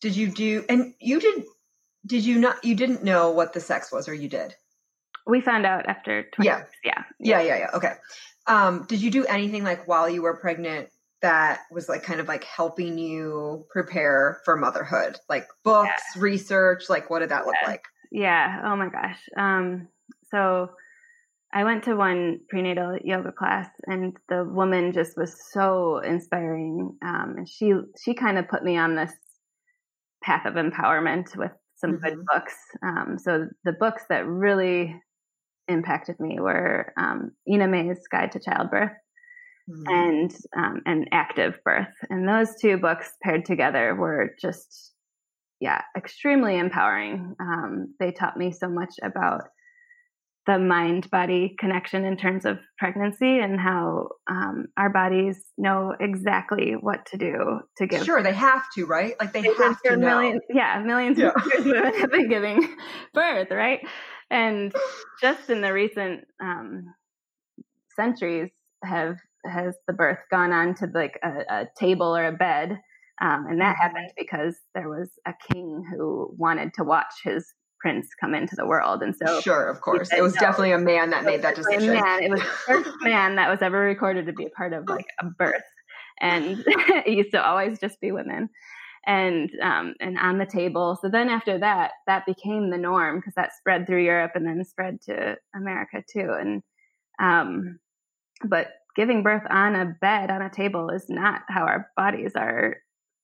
Did 0.00 0.14
you 0.16 0.28
do 0.30 0.64
and 0.68 0.94
you 1.00 1.18
did 1.20 1.44
did 2.06 2.24
you 2.24 2.38
not 2.38 2.64
you 2.64 2.74
didn't 2.76 3.02
know 3.02 3.30
what 3.30 3.52
the 3.54 3.60
sex 3.60 3.90
was 3.90 4.08
or 4.08 4.14
you 4.14 4.28
did? 4.28 4.54
We 5.26 5.40
found 5.40 5.66
out 5.66 5.86
after 5.86 6.22
20 6.34 6.46
Yeah. 6.46 6.64
Yeah. 6.84 7.02
Yeah, 7.18 7.40
yeah, 7.40 7.56
yeah. 7.58 7.70
Okay. 7.74 7.92
Um 8.46 8.84
did 8.88 9.02
you 9.02 9.10
do 9.10 9.24
anything 9.24 9.64
like 9.64 9.88
while 9.88 10.08
you 10.08 10.22
were 10.22 10.36
pregnant 10.36 10.90
that 11.24 11.62
was 11.72 11.88
like 11.88 12.02
kind 12.02 12.20
of 12.20 12.28
like 12.28 12.44
helping 12.44 12.98
you 12.98 13.66
prepare 13.70 14.40
for 14.44 14.56
motherhood? 14.56 15.18
Like 15.28 15.48
books, 15.64 16.02
research, 16.16 16.88
like 16.88 17.10
what 17.10 17.20
did 17.20 17.30
that 17.30 17.46
look 17.46 17.56
Yeah. 17.62 17.68
like? 17.70 17.84
Yeah. 18.12 18.60
Oh 18.64 18.76
my 18.76 18.88
gosh. 18.90 19.20
Um, 19.36 19.88
so 20.30 20.70
I 21.52 21.64
went 21.64 21.84
to 21.84 21.94
one 21.96 22.40
prenatal 22.48 22.98
yoga 23.04 23.32
class, 23.32 23.70
and 23.86 24.16
the 24.28 24.44
woman 24.44 24.92
just 24.92 25.16
was 25.16 25.34
so 25.52 25.98
inspiring. 25.98 26.98
Um, 27.02 27.34
and 27.38 27.48
she 27.48 27.72
she 28.02 28.14
kind 28.14 28.38
of 28.38 28.48
put 28.48 28.64
me 28.64 28.76
on 28.76 28.96
this 28.96 29.14
path 30.22 30.46
of 30.46 30.54
empowerment 30.54 31.36
with 31.36 31.52
some 31.76 31.98
good 31.98 32.14
Mhm. 32.14 32.24
books. 32.26 32.56
Um, 32.82 33.18
so 33.18 33.48
the 33.64 33.72
books 33.72 34.04
that 34.08 34.26
really 34.26 35.00
impacted 35.68 36.20
me 36.20 36.40
were 36.40 36.92
um, 36.98 37.32
Ina 37.48 37.68
May's 37.68 38.06
Guide 38.08 38.32
to 38.32 38.40
Childbirth 38.40 38.92
Mhm. 39.68 39.86
and 39.88 40.36
um, 40.56 40.82
and 40.86 41.08
active 41.12 41.54
birth 41.64 41.94
and 42.10 42.28
those 42.28 42.54
two 42.60 42.76
books 42.76 43.12
paired 43.22 43.44
together 43.44 43.94
were 43.94 44.34
just 44.40 44.92
yeah 45.60 45.82
extremely 45.96 46.58
empowering 46.58 47.34
um, 47.40 47.94
they 47.98 48.12
taught 48.12 48.36
me 48.36 48.52
so 48.52 48.68
much 48.68 48.94
about 49.02 49.42
the 50.46 50.58
mind 50.58 51.10
body 51.10 51.54
connection 51.58 52.04
in 52.04 52.16
terms 52.16 52.44
of 52.44 52.58
pregnancy 52.78 53.38
and 53.38 53.58
how 53.58 54.08
um, 54.30 54.66
our 54.76 54.90
bodies 54.90 55.42
know 55.56 55.94
exactly 56.00 56.74
what 56.78 57.06
to 57.06 57.16
do 57.16 57.60
to 57.78 57.86
give 57.86 58.04
Sure, 58.04 58.22
they 58.22 58.34
have 58.34 58.64
to, 58.74 58.84
right? 58.84 59.14
Like 59.18 59.32
they 59.32 59.42
They've 59.42 59.56
to 59.56 59.72
for 59.86 59.96
know. 59.96 60.16
millions, 60.18 60.42
yeah, 60.50 60.82
millions 60.84 61.18
Yeah. 61.18 61.30
of 61.34 61.46
years 61.46 61.64
women 61.64 61.94
have 61.94 62.10
been 62.10 62.28
giving 62.28 62.76
birth, 63.14 63.50
right? 63.50 63.80
And 64.30 64.74
just 65.20 65.48
in 65.48 65.62
the 65.62 65.72
recent 65.72 66.24
um, 66.42 66.94
centuries, 67.96 68.50
have 68.84 69.16
has 69.46 69.76
the 69.86 69.92
birth 69.92 70.18
gone 70.30 70.52
on 70.52 70.74
to 70.76 70.86
like 70.94 71.18
a, 71.22 71.40
a 71.48 71.68
table 71.78 72.16
or 72.16 72.26
a 72.26 72.32
bed, 72.32 72.80
um, 73.20 73.46
and 73.48 73.60
that 73.60 73.76
Mhm. 73.76 73.80
happened 73.80 74.10
because 74.16 74.58
there 74.74 74.88
was 74.88 75.10
a 75.26 75.34
king 75.46 75.84
who 75.90 76.34
wanted 76.36 76.74
to 76.74 76.84
watch 76.84 77.12
his 77.22 77.52
prince 77.80 78.08
come 78.20 78.34
into 78.34 78.56
the 78.56 78.66
world, 78.66 79.02
and 79.02 79.14
so 79.14 79.40
sure, 79.40 79.68
of 79.68 79.80
course. 79.80 80.08
said 80.10 80.18
It 80.18 80.22
was 80.22 80.34
no. 80.34 80.40
definitely 80.40 80.72
a 80.72 80.78
man 80.78 81.10
that 81.10 81.24
made 81.24 81.42
that 81.42 81.52
it 81.52 81.58
was 81.58 81.66
a 81.66 81.70
decision. 81.72 81.94
Man, 81.94 82.22
it 82.22 82.30
was 82.30 82.40
the 82.40 82.46
first 82.66 82.90
man 83.02 83.36
that 83.36 83.50
was 83.50 83.60
ever 83.62 83.78
recorded 83.78 84.26
to 84.26 84.32
be 84.32 84.46
a 84.46 84.50
part 84.50 84.72
of 84.72 84.88
like 84.88 85.06
a 85.20 85.26
birth, 85.26 85.62
and 86.20 86.64
it 86.66 87.08
used 87.08 87.32
to 87.32 87.44
always 87.44 87.78
just 87.78 88.00
be 88.00 88.10
women, 88.10 88.48
and 89.06 89.50
um, 89.62 89.94
and 90.00 90.18
on 90.18 90.38
the 90.38 90.46
table. 90.46 90.98
So 91.00 91.08
then 91.08 91.28
after 91.28 91.58
that, 91.58 91.92
that 92.06 92.24
became 92.26 92.70
the 92.70 92.78
norm 92.78 93.18
because 93.18 93.34
that 93.34 93.52
spread 93.54 93.86
through 93.86 94.02
Europe 94.04 94.32
and 94.34 94.46
then 94.46 94.64
spread 94.64 95.00
to 95.02 95.36
America 95.54 96.02
too. 96.10 96.30
And 96.40 96.62
um, 97.20 97.78
but 98.44 98.68
giving 98.96 99.22
birth 99.22 99.42
on 99.50 99.74
a 99.74 99.86
bed 100.00 100.30
on 100.30 100.42
a 100.42 100.50
table 100.50 100.90
is 100.90 101.06
not 101.08 101.42
how 101.48 101.62
our 101.62 101.90
bodies 101.96 102.32
are 102.36 102.76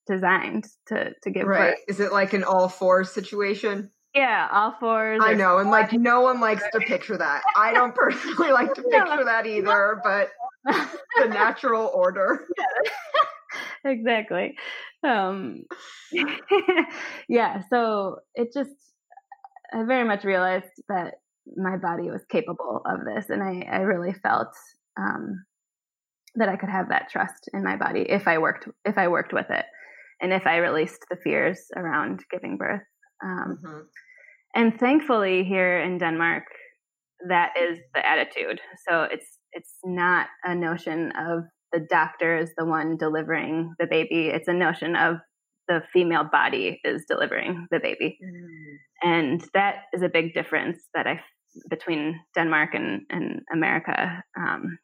designed 0.06 0.66
to 0.86 1.12
to 1.22 1.30
give 1.30 1.46
Right. 1.46 1.70
birth. 1.74 1.84
Is 1.88 2.00
it 2.00 2.12
like 2.12 2.32
an 2.32 2.44
all 2.44 2.68
fours 2.68 3.10
situation? 3.10 3.90
Yeah, 4.14 4.48
all 4.50 4.74
fours. 4.80 5.20
I 5.22 5.34
know, 5.34 5.58
and 5.58 5.70
like 5.70 5.92
no 5.92 6.20
one 6.22 6.40
likes 6.40 6.64
to 6.72 6.80
picture 6.80 7.16
that. 7.16 7.42
I 7.56 7.72
don't 7.72 7.94
personally 7.94 8.50
like 8.52 8.74
to 8.74 8.82
No. 8.82 9.04
picture 9.04 9.24
that 9.24 9.46
either, 9.46 10.00
but 10.02 10.30
the 11.18 11.28
natural 11.28 11.90
order. 11.94 12.46
exactly 13.84 14.56
um 15.04 15.62
yeah 17.28 17.62
so 17.70 18.16
it 18.34 18.52
just 18.52 18.70
i 19.72 19.82
very 19.84 20.04
much 20.06 20.22
realized 20.22 20.66
that 20.88 21.14
my 21.56 21.76
body 21.76 22.10
was 22.10 22.24
capable 22.30 22.82
of 22.84 23.00
this, 23.04 23.30
and 23.30 23.42
I, 23.42 23.66
I 23.70 23.78
really 23.80 24.12
felt 24.12 24.48
um, 24.98 25.44
that 26.36 26.48
I 26.48 26.56
could 26.56 26.68
have 26.68 26.88
that 26.88 27.10
trust 27.10 27.50
in 27.52 27.64
my 27.64 27.76
body 27.76 28.06
if 28.08 28.28
I 28.28 28.38
worked 28.38 28.68
if 28.84 28.98
I 28.98 29.08
worked 29.08 29.32
with 29.32 29.46
it, 29.50 29.64
and 30.20 30.32
if 30.32 30.46
I 30.46 30.58
released 30.58 31.04
the 31.10 31.16
fears 31.16 31.60
around 31.76 32.24
giving 32.30 32.56
birth. 32.56 32.82
Um, 33.22 33.58
mm-hmm. 33.64 33.80
And 34.54 34.78
thankfully, 34.78 35.44
here 35.44 35.78
in 35.78 35.98
Denmark, 35.98 36.44
that 37.28 37.52
is 37.60 37.78
the 37.94 38.06
attitude. 38.06 38.60
So 38.88 39.02
it's 39.02 39.38
it's 39.52 39.74
not 39.84 40.28
a 40.44 40.54
notion 40.54 41.12
of 41.18 41.44
the 41.72 41.86
doctor 41.88 42.36
is 42.36 42.50
the 42.56 42.64
one 42.64 42.96
delivering 42.96 43.74
the 43.78 43.86
baby. 43.86 44.28
It's 44.28 44.48
a 44.48 44.52
notion 44.52 44.96
of 44.96 45.16
the 45.68 45.82
female 45.92 46.24
body 46.24 46.80
is 46.84 47.04
delivering 47.08 47.66
the 47.70 47.78
baby, 47.80 48.18
mm. 48.22 49.08
and 49.08 49.44
that 49.54 49.82
is 49.92 50.02
a 50.02 50.08
big 50.08 50.34
difference 50.34 50.78
that 50.94 51.06
I 51.06 51.20
between 51.68 52.20
Denmark 52.34 52.70
and 52.74 53.02
and 53.10 53.40
America. 53.52 54.22
Um, 54.36 54.78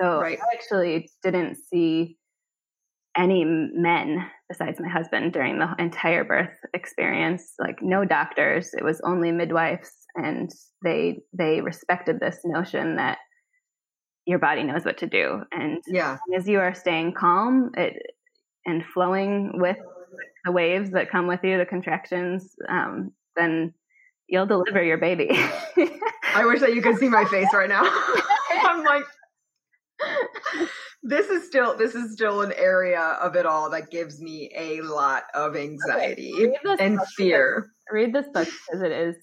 so 0.00 0.20
right. 0.20 0.38
I 0.38 0.56
actually 0.56 1.10
didn't 1.22 1.56
see 1.56 2.16
any 3.16 3.44
men 3.44 4.24
besides 4.48 4.78
my 4.80 4.88
husband 4.88 5.32
during 5.32 5.58
the 5.58 5.74
entire 5.78 6.24
birth 6.24 6.56
experience 6.74 7.54
like 7.58 7.82
no 7.82 8.04
doctors. 8.04 8.70
It 8.72 8.84
was 8.84 9.00
only 9.04 9.32
midwives 9.32 9.90
and 10.14 10.50
they 10.84 11.20
they 11.36 11.60
respected 11.60 12.20
this 12.20 12.38
notion 12.44 12.96
that 12.96 13.18
your 14.26 14.38
body 14.38 14.62
knows 14.62 14.84
what 14.84 14.98
to 14.98 15.06
do. 15.06 15.40
And 15.52 15.82
yeah. 15.88 16.18
as 16.36 16.48
you 16.48 16.60
are 16.60 16.74
staying 16.74 17.14
calm 17.18 17.72
it, 17.76 17.94
and 18.66 18.84
flowing 18.94 19.52
with 19.54 19.78
the 20.44 20.52
waves 20.52 20.90
that 20.90 21.10
come 21.10 21.26
with 21.26 21.40
you 21.42 21.58
the 21.58 21.66
contractions 21.66 22.54
um, 22.68 23.10
then 23.36 23.74
you'll 24.28 24.46
deliver 24.46 24.82
your 24.82 24.98
baby. 24.98 25.28
I 26.34 26.44
wish 26.46 26.60
that 26.60 26.74
you 26.74 26.82
could 26.82 26.96
see 26.98 27.08
my 27.08 27.24
face 27.24 27.48
right 27.52 27.68
now. 27.68 27.82
I'm 28.62 28.84
like 28.84 29.02
this 31.02 31.28
is 31.28 31.46
still 31.46 31.76
this 31.76 31.94
is 31.94 32.12
still 32.12 32.42
an 32.42 32.52
area 32.52 33.00
of 33.20 33.36
it 33.36 33.46
all 33.46 33.70
that 33.70 33.90
gives 33.90 34.20
me 34.20 34.50
a 34.56 34.80
lot 34.82 35.24
of 35.34 35.56
anxiety 35.56 36.32
okay. 36.66 36.84
and 36.84 37.00
fear. 37.16 37.70
Read 37.90 38.12
this 38.12 38.26
book 38.32 38.48
because 38.66 38.82
it 38.82 38.92
is 38.92 39.16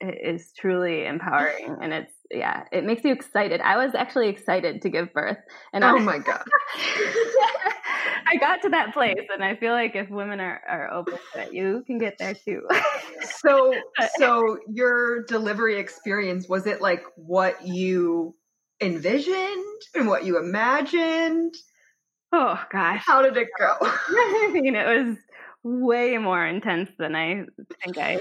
it 0.00 0.34
is 0.34 0.52
truly 0.56 1.04
empowering 1.04 1.76
and 1.82 1.92
it's 1.92 2.12
yeah 2.30 2.62
it 2.70 2.84
makes 2.84 3.02
you 3.04 3.12
excited 3.12 3.60
i 3.60 3.76
was 3.76 3.94
actually 3.94 4.28
excited 4.28 4.80
to 4.80 4.88
give 4.88 5.12
birth 5.12 5.36
and 5.72 5.82
oh 5.82 5.96
I, 5.96 6.00
my 6.00 6.18
god 6.18 6.44
i 8.26 8.36
got 8.38 8.62
to 8.62 8.68
that 8.68 8.94
place 8.94 9.26
and 9.32 9.42
i 9.42 9.56
feel 9.56 9.72
like 9.72 9.96
if 9.96 10.08
women 10.10 10.38
are, 10.38 10.62
are 10.68 10.92
open 10.92 11.18
to 11.32 11.40
it 11.42 11.52
you 11.52 11.82
can 11.86 11.98
get 11.98 12.18
there 12.18 12.34
too 12.34 12.62
so 13.42 13.74
so 14.18 14.58
your 14.68 15.24
delivery 15.24 15.78
experience 15.78 16.48
was 16.48 16.66
it 16.66 16.80
like 16.80 17.02
what 17.16 17.66
you 17.66 18.34
envisioned 18.80 19.82
and 19.94 20.08
what 20.08 20.24
you 20.24 20.38
imagined? 20.38 21.54
Oh 22.32 22.60
gosh. 22.70 23.02
How 23.06 23.22
did 23.22 23.36
it 23.36 23.48
go? 23.58 23.76
I 23.82 24.50
mean, 24.52 24.74
it 24.74 24.86
was 24.86 25.16
way 25.62 26.18
more 26.18 26.44
intense 26.44 26.90
than 26.98 27.14
I 27.14 27.44
think 27.82 27.98
I 27.98 28.20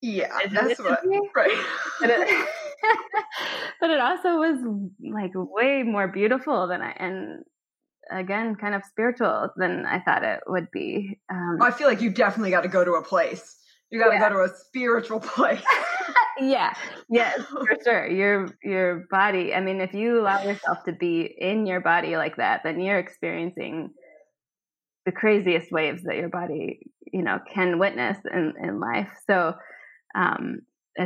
Yeah, 0.00 0.28
that's 0.52 0.78
what 0.78 1.00
right. 1.34 1.66
But 2.00 2.10
it, 2.10 2.48
but 3.80 3.90
it 3.90 4.00
also 4.00 4.36
was 4.38 4.58
like 5.12 5.32
way 5.34 5.82
more 5.82 6.08
beautiful 6.08 6.68
than 6.68 6.82
I 6.82 6.90
and 6.98 7.44
again 8.10 8.56
kind 8.56 8.74
of 8.74 8.82
spiritual 8.84 9.50
than 9.56 9.86
I 9.86 10.00
thought 10.00 10.24
it 10.24 10.40
would 10.46 10.70
be. 10.72 11.18
Um, 11.30 11.58
I 11.60 11.70
feel 11.70 11.88
like 11.88 12.00
you 12.00 12.10
definitely 12.10 12.50
got 12.50 12.62
to 12.62 12.68
go 12.68 12.84
to 12.84 12.92
a 12.94 13.02
place. 13.02 13.56
You 13.92 14.00
got 14.00 14.08
to 14.08 14.14
yeah. 14.14 14.30
go 14.30 14.36
to 14.36 14.52
a 14.52 14.56
spiritual 14.56 15.20
place. 15.34 15.62
Yeah. 16.40 16.72
Yes 17.10 17.40
for 17.44 17.76
sure. 17.84 18.06
Your 18.08 18.48
your 18.64 19.06
body 19.10 19.54
i 19.54 19.60
mean 19.60 19.80
if 19.80 19.94
you 19.94 20.20
allow 20.20 20.42
yourself 20.42 20.78
to 20.86 20.92
be 20.92 21.32
in 21.38 21.66
your 21.66 21.80
body 21.80 22.16
like 22.16 22.36
that 22.36 22.62
then 22.64 22.80
you're 22.80 22.98
experiencing 22.98 23.90
the 25.04 25.12
craziest 25.12 25.70
waves 25.70 26.02
that 26.04 26.16
your 26.16 26.28
body 26.28 26.80
you 27.12 27.22
know 27.22 27.38
can 27.52 27.78
witness 27.78 28.18
in 28.32 28.54
in 28.62 28.80
life. 28.80 29.10
So 29.26 29.54
um 30.14 30.60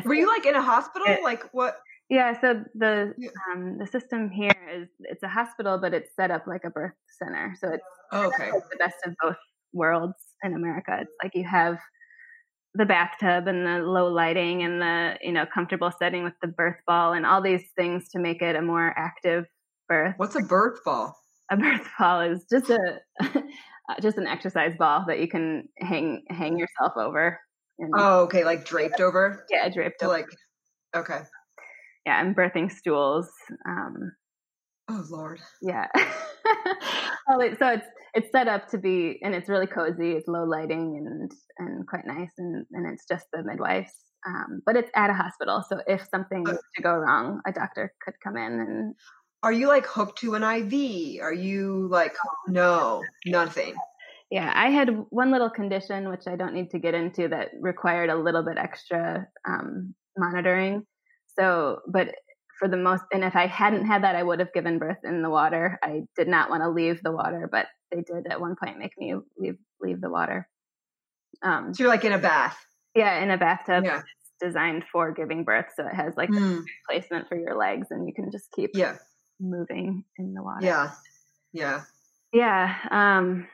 were 0.05 0.15
you 0.15 0.29
like 0.29 0.47
in 0.47 0.55
a 0.55 0.63
hospital? 0.63 1.09
It, 1.09 1.23
like 1.23 1.43
what? 1.53 1.77
Yeah 2.09 2.41
so 2.41 2.63
the 2.75 3.13
um 3.53 3.79
the 3.79 3.87
system 3.87 4.31
here 4.31 4.53
is 4.73 4.89
it's 5.01 5.25
a 5.25 5.29
hospital 5.29 5.79
but 5.79 5.93
it's 5.93 6.15
set 6.15 6.31
up 6.31 6.47
like 6.47 6.63
a 6.65 6.71
birth 6.71 6.95
center. 7.19 7.55
So 7.61 7.69
it's 7.69 7.83
oh, 8.13 8.27
okay. 8.29 8.51
the 8.51 8.77
best 8.79 8.97
of 9.05 9.15
both 9.21 9.37
worlds 9.73 10.15
in 10.45 10.55
america. 10.55 10.99
It's 11.01 11.13
like 11.23 11.35
you 11.35 11.45
have 11.45 11.79
the 12.77 12.85
bathtub 12.85 13.47
and 13.47 13.67
the 13.67 13.79
low 13.87 14.09
lighting 14.09 14.63
and 14.63 14.81
the 14.81 15.17
you 15.23 15.33
know 15.33 15.45
comfortable 15.53 15.93
setting 15.99 16.25
with 16.25 16.35
the 16.43 16.49
birth 16.49 16.77
ball 16.87 17.13
and 17.13 17.25
all 17.25 17.41
these 17.43 17.63
things 17.77 18.09
to 18.11 18.19
make 18.19 18.43
it 18.43 18.57
a 18.57 18.63
more 18.63 18.95
active 18.97 19.47
birth. 19.89 20.15
What's 20.17 20.37
a 20.37 20.43
birth 20.43 20.85
ball? 20.85 21.17
A 21.51 21.57
birth 21.57 21.89
ball 21.99 22.21
is 22.21 22.45
just 22.51 22.71
a 22.71 23.01
just 24.01 24.19
an 24.19 24.27
exercise 24.27 24.75
ball 24.79 25.05
that 25.07 25.21
you 25.21 25.29
can 25.29 25.69
hang 25.79 26.25
hang 26.29 26.59
yourself 26.59 26.93
over. 26.97 27.41
And, 27.79 27.93
oh, 27.97 28.21
okay, 28.21 28.45
like 28.45 28.65
draped 28.65 29.01
over. 29.01 29.45
Yeah, 29.51 29.69
draped. 29.69 30.03
over. 30.03 30.13
Like, 30.13 30.27
okay. 30.95 31.21
Yeah, 32.07 32.21
and 32.21 32.35
birthing 32.35 32.73
stools. 32.73 33.29
Um, 33.69 34.13
oh 34.89 35.05
Lord. 35.11 35.41
Yeah. 35.61 35.89
Oh, 37.29 37.39
wait, 37.39 37.59
so 37.59 37.67
it's 37.69 37.87
it's 38.17 38.33
set 38.33 38.49
up 38.49 38.69
to 38.71 38.79
be, 38.79 39.21
and 39.23 39.35
it's 39.35 39.49
really 39.49 39.67
cozy. 39.67 40.13
It's 40.13 40.27
low 40.27 40.45
lighting 40.45 40.97
and 40.97 41.31
and 41.59 41.87
quite 41.87 42.07
nice, 42.07 42.33
and 42.39 42.65
and 42.73 42.93
it's 42.93 43.05
just 43.07 43.27
the 43.33 43.45
midwives. 43.45 43.93
Um, 44.27 44.63
but 44.65 44.75
it's 44.75 44.91
at 44.97 45.11
a 45.11 45.13
hospital, 45.13 45.63
so 45.69 45.81
if 45.87 46.09
something 46.11 46.43
was 46.43 46.59
to 46.75 46.83
go 46.83 46.95
wrong, 46.95 47.41
a 47.47 47.53
doctor 47.53 47.93
could 48.05 48.15
come 48.25 48.37
in 48.37 48.61
and. 48.61 48.95
Are 49.43 49.53
you 49.53 49.69
like 49.69 49.87
hooked 49.87 50.19
to 50.21 50.35
an 50.35 50.43
IV? 50.43 51.21
Are 51.23 51.33
you 51.33 51.87
like 51.89 52.17
no, 52.49 53.05
nothing? 53.27 53.77
Yeah, 54.31 54.51
I 54.53 54.71
had 54.71 55.05
one 55.11 55.31
little 55.31 55.51
condition 55.51 56.09
which 56.09 56.27
I 56.27 56.35
don't 56.35 56.55
need 56.55 56.71
to 56.71 56.81
get 56.81 56.95
into 56.95 57.29
that 57.29 57.51
required 57.61 58.11
a 58.11 58.17
little 58.17 58.43
bit 58.43 58.59
extra 58.59 59.29
um, 59.47 59.95
monitoring. 60.17 60.85
So, 61.39 61.81
but 61.87 62.09
for 62.59 62.69
the 62.69 62.77
most 62.77 63.03
and 63.13 63.25
if 63.25 63.37
i 63.37 63.47
hadn't 63.47 63.87
had 63.87 64.03
that 64.03 64.17
i 64.17 64.23
would 64.23 64.39
have 64.39 64.53
given 64.53 64.79
birth 64.79 64.99
in 65.05 65.23
the 65.23 65.31
water. 65.31 65.79
I 65.83 66.03
did 66.17 66.29
not 66.29 66.51
want 66.51 66.63
to 66.63 66.71
leave 66.71 67.03
the 67.03 67.13
water 67.13 67.49
but 67.51 67.67
they 67.91 68.03
did 68.03 68.27
at 68.31 68.41
one 68.41 68.57
point 68.57 68.79
make 68.79 68.99
me 68.99 69.15
leave 69.39 69.57
leave 69.81 70.01
the 70.01 70.11
water. 70.11 70.49
Um 71.43 71.75
so 71.75 71.83
you're 71.83 71.93
like 71.93 72.05
in 72.05 72.13
a 72.13 72.19
bath? 72.19 72.59
Yeah 72.95 73.23
in 73.23 73.31
a 73.31 73.39
bathtub. 73.39 73.85
Yeah. 73.85 74.03
designed 74.41 74.85
for 74.93 75.13
giving 75.13 75.45
birth 75.45 75.67
so 75.77 75.87
it 75.87 75.95
has 75.95 76.17
like 76.17 76.31
mm. 76.31 76.63
placement 76.89 77.29
for 77.29 77.37
your 77.37 77.57
legs 77.57 77.89
and 77.91 78.07
you 78.07 78.15
can 78.15 78.31
just 78.31 78.51
keep 78.53 78.71
yeah. 78.75 78.97
moving 79.41 80.05
in 80.19 80.35
the 80.35 80.43
water. 80.43 80.65
Yeah. 80.65 80.91
Yeah. 81.53 81.83
Yeah 82.33 82.75
um 82.91 83.47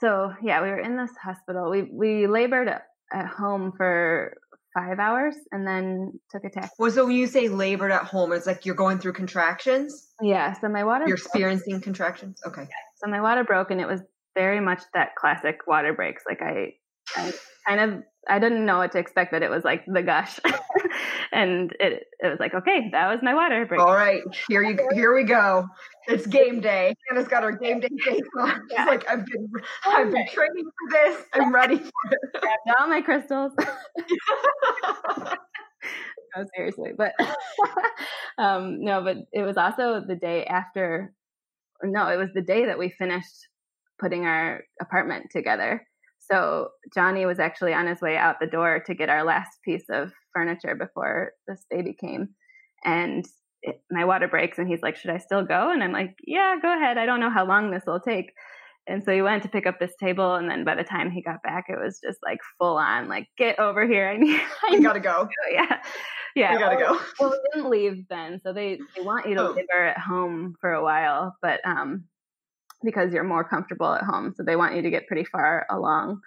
so 0.00 0.32
yeah 0.42 0.62
we 0.62 0.68
were 0.68 0.80
in 0.80 0.96
this 0.96 1.12
hospital. 1.22 1.70
We 1.70 1.82
we 1.82 2.26
labored 2.26 2.68
at 2.68 3.26
home 3.26 3.72
for 3.76 4.36
five 4.78 4.98
hours 4.98 5.34
and 5.52 5.66
then 5.66 6.18
took 6.30 6.44
a 6.44 6.50
taxi. 6.50 6.70
Well, 6.78 6.90
so 6.90 7.06
when 7.06 7.16
you 7.16 7.26
say 7.26 7.48
labored 7.48 7.90
at 7.90 8.04
home, 8.04 8.32
it's 8.32 8.46
like 8.46 8.64
you're 8.64 8.74
going 8.74 8.98
through 8.98 9.14
contractions? 9.14 10.08
Yeah. 10.20 10.52
So 10.60 10.68
my 10.68 10.84
water. 10.84 11.04
You're 11.06 11.16
experiencing 11.16 11.74
broke. 11.74 11.84
contractions? 11.84 12.40
Okay. 12.46 12.68
So 12.96 13.10
my 13.10 13.20
water 13.20 13.44
broke 13.44 13.70
and 13.70 13.80
it 13.80 13.88
was 13.88 14.00
very 14.34 14.60
much 14.60 14.82
that 14.94 15.16
classic 15.16 15.60
water 15.66 15.92
breaks. 15.92 16.22
Like 16.28 16.42
I, 16.42 16.74
I 17.16 17.32
kind 17.66 17.80
of, 17.80 18.02
I 18.28 18.38
didn't 18.38 18.66
know 18.66 18.78
what 18.78 18.92
to 18.92 18.98
expect, 18.98 19.30
but 19.30 19.42
it 19.42 19.50
was 19.50 19.64
like 19.64 19.84
the 19.86 20.02
gush. 20.02 20.38
and 21.32 21.72
it, 21.80 22.04
it 22.20 22.28
was 22.28 22.38
like, 22.38 22.54
okay, 22.54 22.88
that 22.92 23.08
was 23.08 23.20
my 23.22 23.34
water 23.34 23.64
break. 23.66 23.80
All 23.80 23.94
right. 23.94 24.22
Here 24.48 24.62
you 24.62 24.74
go. 24.74 24.84
Here 24.92 25.14
we 25.14 25.24
go. 25.24 25.66
It's 26.06 26.26
game 26.26 26.60
day. 26.60 26.94
Hannah's 27.08 27.28
got 27.28 27.42
her 27.42 27.52
game 27.52 27.80
day 27.80 27.88
face 28.04 28.20
on. 28.38 28.50
She's 28.50 28.78
yeah. 28.78 28.84
like, 28.84 29.08
I've 29.08 29.24
been, 29.24 29.48
I've 29.86 30.10
been 30.10 30.26
training 30.28 30.64
for 30.64 30.90
this. 30.90 31.24
I'm 31.34 31.54
ready 31.54 31.78
for 31.78 31.84
it. 32.10 32.18
Grabbed 32.40 32.78
all 32.78 32.88
my 32.88 33.00
crystals. 33.00 33.52
no, 36.36 36.44
seriously, 36.54 36.92
but 36.96 37.12
um, 38.38 38.84
no, 38.84 39.02
but 39.02 39.16
it 39.32 39.42
was 39.42 39.56
also 39.56 40.02
the 40.06 40.16
day 40.16 40.44
after. 40.44 41.14
No, 41.82 42.08
it 42.08 42.16
was 42.16 42.30
the 42.34 42.42
day 42.42 42.66
that 42.66 42.78
we 42.78 42.90
finished 42.90 43.48
putting 43.98 44.26
our 44.26 44.64
apartment 44.80 45.30
together. 45.30 45.86
So 46.30 46.68
Johnny 46.94 47.26
was 47.26 47.38
actually 47.38 47.72
on 47.72 47.86
his 47.86 48.00
way 48.00 48.16
out 48.16 48.36
the 48.40 48.46
door 48.46 48.82
to 48.86 48.94
get 48.94 49.08
our 49.08 49.24
last 49.24 49.50
piece 49.64 49.84
of 49.90 50.12
furniture 50.34 50.74
before 50.74 51.32
this 51.46 51.64
baby 51.70 51.96
came, 51.98 52.28
and 52.84 53.26
it, 53.62 53.80
my 53.90 54.04
water 54.04 54.28
breaks 54.28 54.58
and 54.58 54.68
he's 54.68 54.82
like, 54.82 54.96
Should 54.96 55.10
I 55.10 55.18
still 55.18 55.44
go? 55.44 55.70
And 55.70 55.82
I'm 55.82 55.92
like, 55.92 56.14
Yeah, 56.24 56.56
go 56.60 56.72
ahead. 56.72 56.98
I 56.98 57.06
don't 57.06 57.20
know 57.20 57.30
how 57.30 57.46
long 57.46 57.70
this 57.70 57.84
will 57.86 58.00
take. 58.00 58.32
And 58.86 59.04
so 59.04 59.12
he 59.12 59.20
went 59.20 59.42
to 59.42 59.50
pick 59.50 59.66
up 59.66 59.78
this 59.78 59.92
table, 60.00 60.36
and 60.36 60.48
then 60.48 60.64
by 60.64 60.74
the 60.74 60.82
time 60.82 61.10
he 61.10 61.20
got 61.20 61.42
back, 61.42 61.66
it 61.68 61.78
was 61.78 62.00
just 62.02 62.18
like 62.24 62.38
full 62.58 62.78
on, 62.78 63.06
like, 63.06 63.28
get 63.36 63.58
over 63.58 63.86
here. 63.86 64.08
I 64.08 64.16
need, 64.16 64.40
I 64.70 64.80
gotta 64.80 65.00
go. 65.00 65.24
go. 65.24 65.52
Yeah. 65.52 65.82
Yeah. 66.34 66.52
You 66.54 66.58
gotta 66.58 66.76
go. 66.76 67.00
Well, 67.20 67.30
we 67.30 67.38
didn't 67.52 67.70
leave 67.70 68.08
then. 68.08 68.40
So 68.42 68.52
they, 68.52 68.78
they 68.96 69.02
want 69.02 69.28
you 69.28 69.34
to 69.34 69.48
oh. 69.48 69.50
labor 69.50 69.84
at 69.84 69.98
home 69.98 70.54
for 70.60 70.72
a 70.72 70.82
while, 70.82 71.36
but 71.42 71.60
um, 71.66 72.04
because 72.82 73.12
you're 73.12 73.24
more 73.24 73.44
comfortable 73.44 73.92
at 73.92 74.04
home. 74.04 74.34
So 74.36 74.42
they 74.42 74.56
want 74.56 74.76
you 74.76 74.82
to 74.82 74.90
get 74.90 75.06
pretty 75.06 75.24
far 75.24 75.66
along 75.70 76.20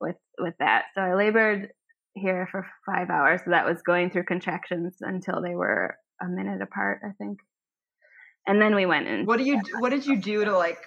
with 0.00 0.16
with 0.38 0.54
that. 0.58 0.86
So 0.94 1.00
I 1.00 1.14
labored 1.14 1.70
here 2.14 2.48
for 2.50 2.66
five 2.86 3.10
hours. 3.10 3.40
So 3.44 3.50
that 3.50 3.66
was 3.66 3.82
going 3.82 4.10
through 4.10 4.24
contractions 4.24 4.96
until 5.00 5.40
they 5.42 5.54
were 5.54 5.96
a 6.20 6.26
minute 6.28 6.60
apart, 6.62 7.00
I 7.04 7.12
think. 7.18 7.38
And 8.46 8.60
then 8.60 8.74
we 8.74 8.86
went 8.86 9.06
in. 9.06 9.26
What 9.26 9.38
do 9.38 9.44
you 9.44 9.60
what 9.78 9.90
did 9.90 10.06
you 10.06 10.16
do 10.16 10.44
to 10.44 10.56
like 10.56 10.78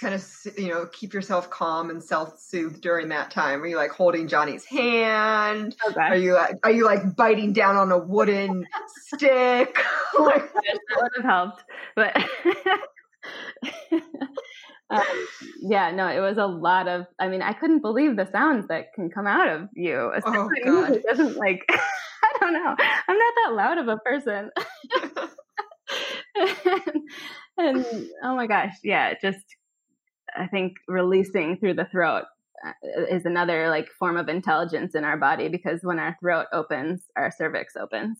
kind 0.00 0.14
of 0.14 0.24
you 0.56 0.68
know 0.68 0.86
keep 0.92 1.12
yourself 1.12 1.50
calm 1.50 1.90
and 1.90 2.02
self-soothe 2.02 2.80
during 2.80 3.08
that 3.10 3.30
time? 3.30 3.62
Are 3.62 3.66
you 3.66 3.76
like 3.76 3.90
holding 3.90 4.28
Johnny's 4.28 4.64
hand? 4.64 5.76
oh 5.84 5.94
Are 5.96 6.16
you 6.16 6.34
like 6.34 6.56
are 6.64 6.72
you 6.72 6.84
like 6.84 7.16
biting 7.16 7.52
down 7.52 7.76
on 7.76 7.92
a 7.92 7.98
wooden 7.98 8.66
stick? 9.12 9.78
like, 10.18 10.52
that 10.52 10.78
would 10.96 11.10
have 11.16 11.24
helped. 11.24 11.64
But 11.94 12.16
um, 14.90 15.02
yeah, 15.60 15.90
no, 15.90 16.08
it 16.08 16.20
was 16.20 16.38
a 16.38 16.46
lot 16.46 16.88
of. 16.88 17.06
I 17.18 17.28
mean, 17.28 17.42
I 17.42 17.52
couldn't 17.52 17.82
believe 17.82 18.16
the 18.16 18.28
sounds 18.30 18.68
that 18.68 18.92
can 18.94 19.10
come 19.10 19.26
out 19.26 19.48
of 19.48 19.68
you. 19.74 20.12
especially 20.16 20.58
if 20.58 20.64
God. 20.64 20.90
It 20.92 21.04
doesn't 21.04 21.36
like. 21.36 21.64
I 21.70 22.32
don't 22.40 22.52
know. 22.52 22.76
I'm 23.08 23.18
not 23.18 23.34
that 23.44 23.54
loud 23.54 23.78
of 23.78 23.88
a 23.88 23.96
person. 23.98 24.50
and, 27.58 27.86
oh 28.22 28.36
my 28.36 28.46
gosh, 28.46 28.74
yeah, 28.82 29.14
just 29.20 29.44
I 30.36 30.46
think 30.46 30.74
releasing 30.88 31.58
through 31.58 31.74
the 31.74 31.84
throat 31.86 32.24
uh, 32.64 32.72
is 33.10 33.26
another 33.26 33.68
like 33.68 33.88
form 33.98 34.16
of 34.16 34.28
intelligence 34.28 34.94
in 34.94 35.04
our 35.04 35.16
body 35.16 35.48
because 35.48 35.80
when 35.82 35.98
our 35.98 36.16
throat 36.20 36.46
opens, 36.52 37.04
our 37.16 37.30
cervix 37.30 37.76
opens. 37.76 38.18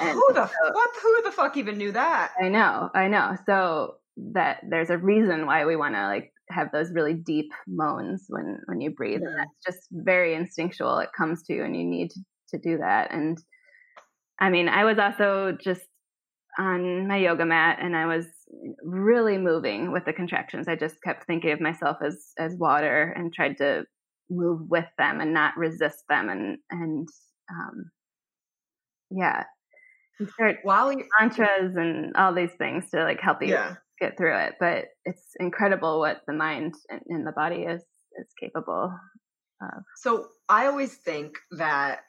And 0.00 0.10
who 0.10 0.32
the 0.32 0.46
so- 0.46 0.72
what 0.72 0.90
who 1.02 1.22
the 1.22 1.32
fuck 1.32 1.56
even 1.56 1.78
knew 1.78 1.92
that? 1.92 2.32
I 2.40 2.48
know, 2.48 2.90
I 2.94 3.08
know. 3.08 3.36
So 3.46 3.96
that 4.34 4.60
there's 4.68 4.90
a 4.90 4.98
reason 4.98 5.46
why 5.46 5.64
we 5.64 5.76
want 5.76 5.94
to 5.94 6.06
like 6.06 6.32
have 6.50 6.72
those 6.72 6.92
really 6.92 7.14
deep 7.14 7.50
moans 7.66 8.26
when 8.28 8.60
when 8.66 8.80
you 8.80 8.90
breathe, 8.90 9.20
Yeah. 9.22 9.28
and 9.28 9.38
that's 9.38 9.64
just 9.66 9.88
very 9.92 10.34
instinctual. 10.34 10.98
It 10.98 11.10
comes 11.16 11.42
to 11.44 11.54
you, 11.54 11.64
and 11.64 11.76
you 11.76 11.84
need 11.84 12.10
to, 12.10 12.20
to 12.50 12.58
do 12.58 12.78
that. 12.78 13.12
And 13.12 13.38
I 14.40 14.50
mean, 14.50 14.68
I 14.68 14.84
was 14.84 14.98
also 14.98 15.56
just 15.62 15.82
on 16.58 17.06
my 17.06 17.16
yoga 17.18 17.44
mat, 17.46 17.78
and 17.80 17.96
I 17.96 18.06
was 18.06 18.26
really 18.82 19.38
moving 19.38 19.92
with 19.92 20.04
the 20.04 20.12
contractions. 20.12 20.68
I 20.68 20.74
just 20.76 21.02
kept 21.02 21.26
thinking 21.26 21.52
of 21.52 21.60
myself 21.60 21.98
as 22.04 22.32
as 22.38 22.56
water, 22.56 23.12
and 23.16 23.32
tried 23.32 23.58
to 23.58 23.84
move 24.30 24.68
with 24.68 24.86
them 24.98 25.20
and 25.20 25.32
not 25.34 25.56
resist 25.56 26.04
them. 26.08 26.28
And 26.28 26.58
and 26.70 27.08
um, 27.50 27.90
yeah, 29.10 29.44
you 30.18 30.26
start 30.28 30.56
While 30.62 30.92
you 30.92 31.04
mantras 31.20 31.76
and 31.76 32.14
all 32.16 32.34
these 32.34 32.52
things 32.58 32.90
to 32.90 33.02
like 33.04 33.20
help 33.20 33.42
you 33.42 33.48
yeah. 33.50 33.76
Get 34.00 34.16
through 34.16 34.36
it. 34.38 34.54
But 34.60 34.86
it's 35.04 35.34
incredible 35.38 36.00
what 36.00 36.22
the 36.26 36.34
mind 36.34 36.74
and, 36.88 37.00
and 37.08 37.26
the 37.26 37.32
body 37.32 37.62
is 37.62 37.82
is 38.18 38.32
capable. 38.40 38.92
Of. 39.60 39.82
So 39.96 40.28
I 40.48 40.66
always 40.66 40.94
think 40.94 41.38
that 41.52 42.00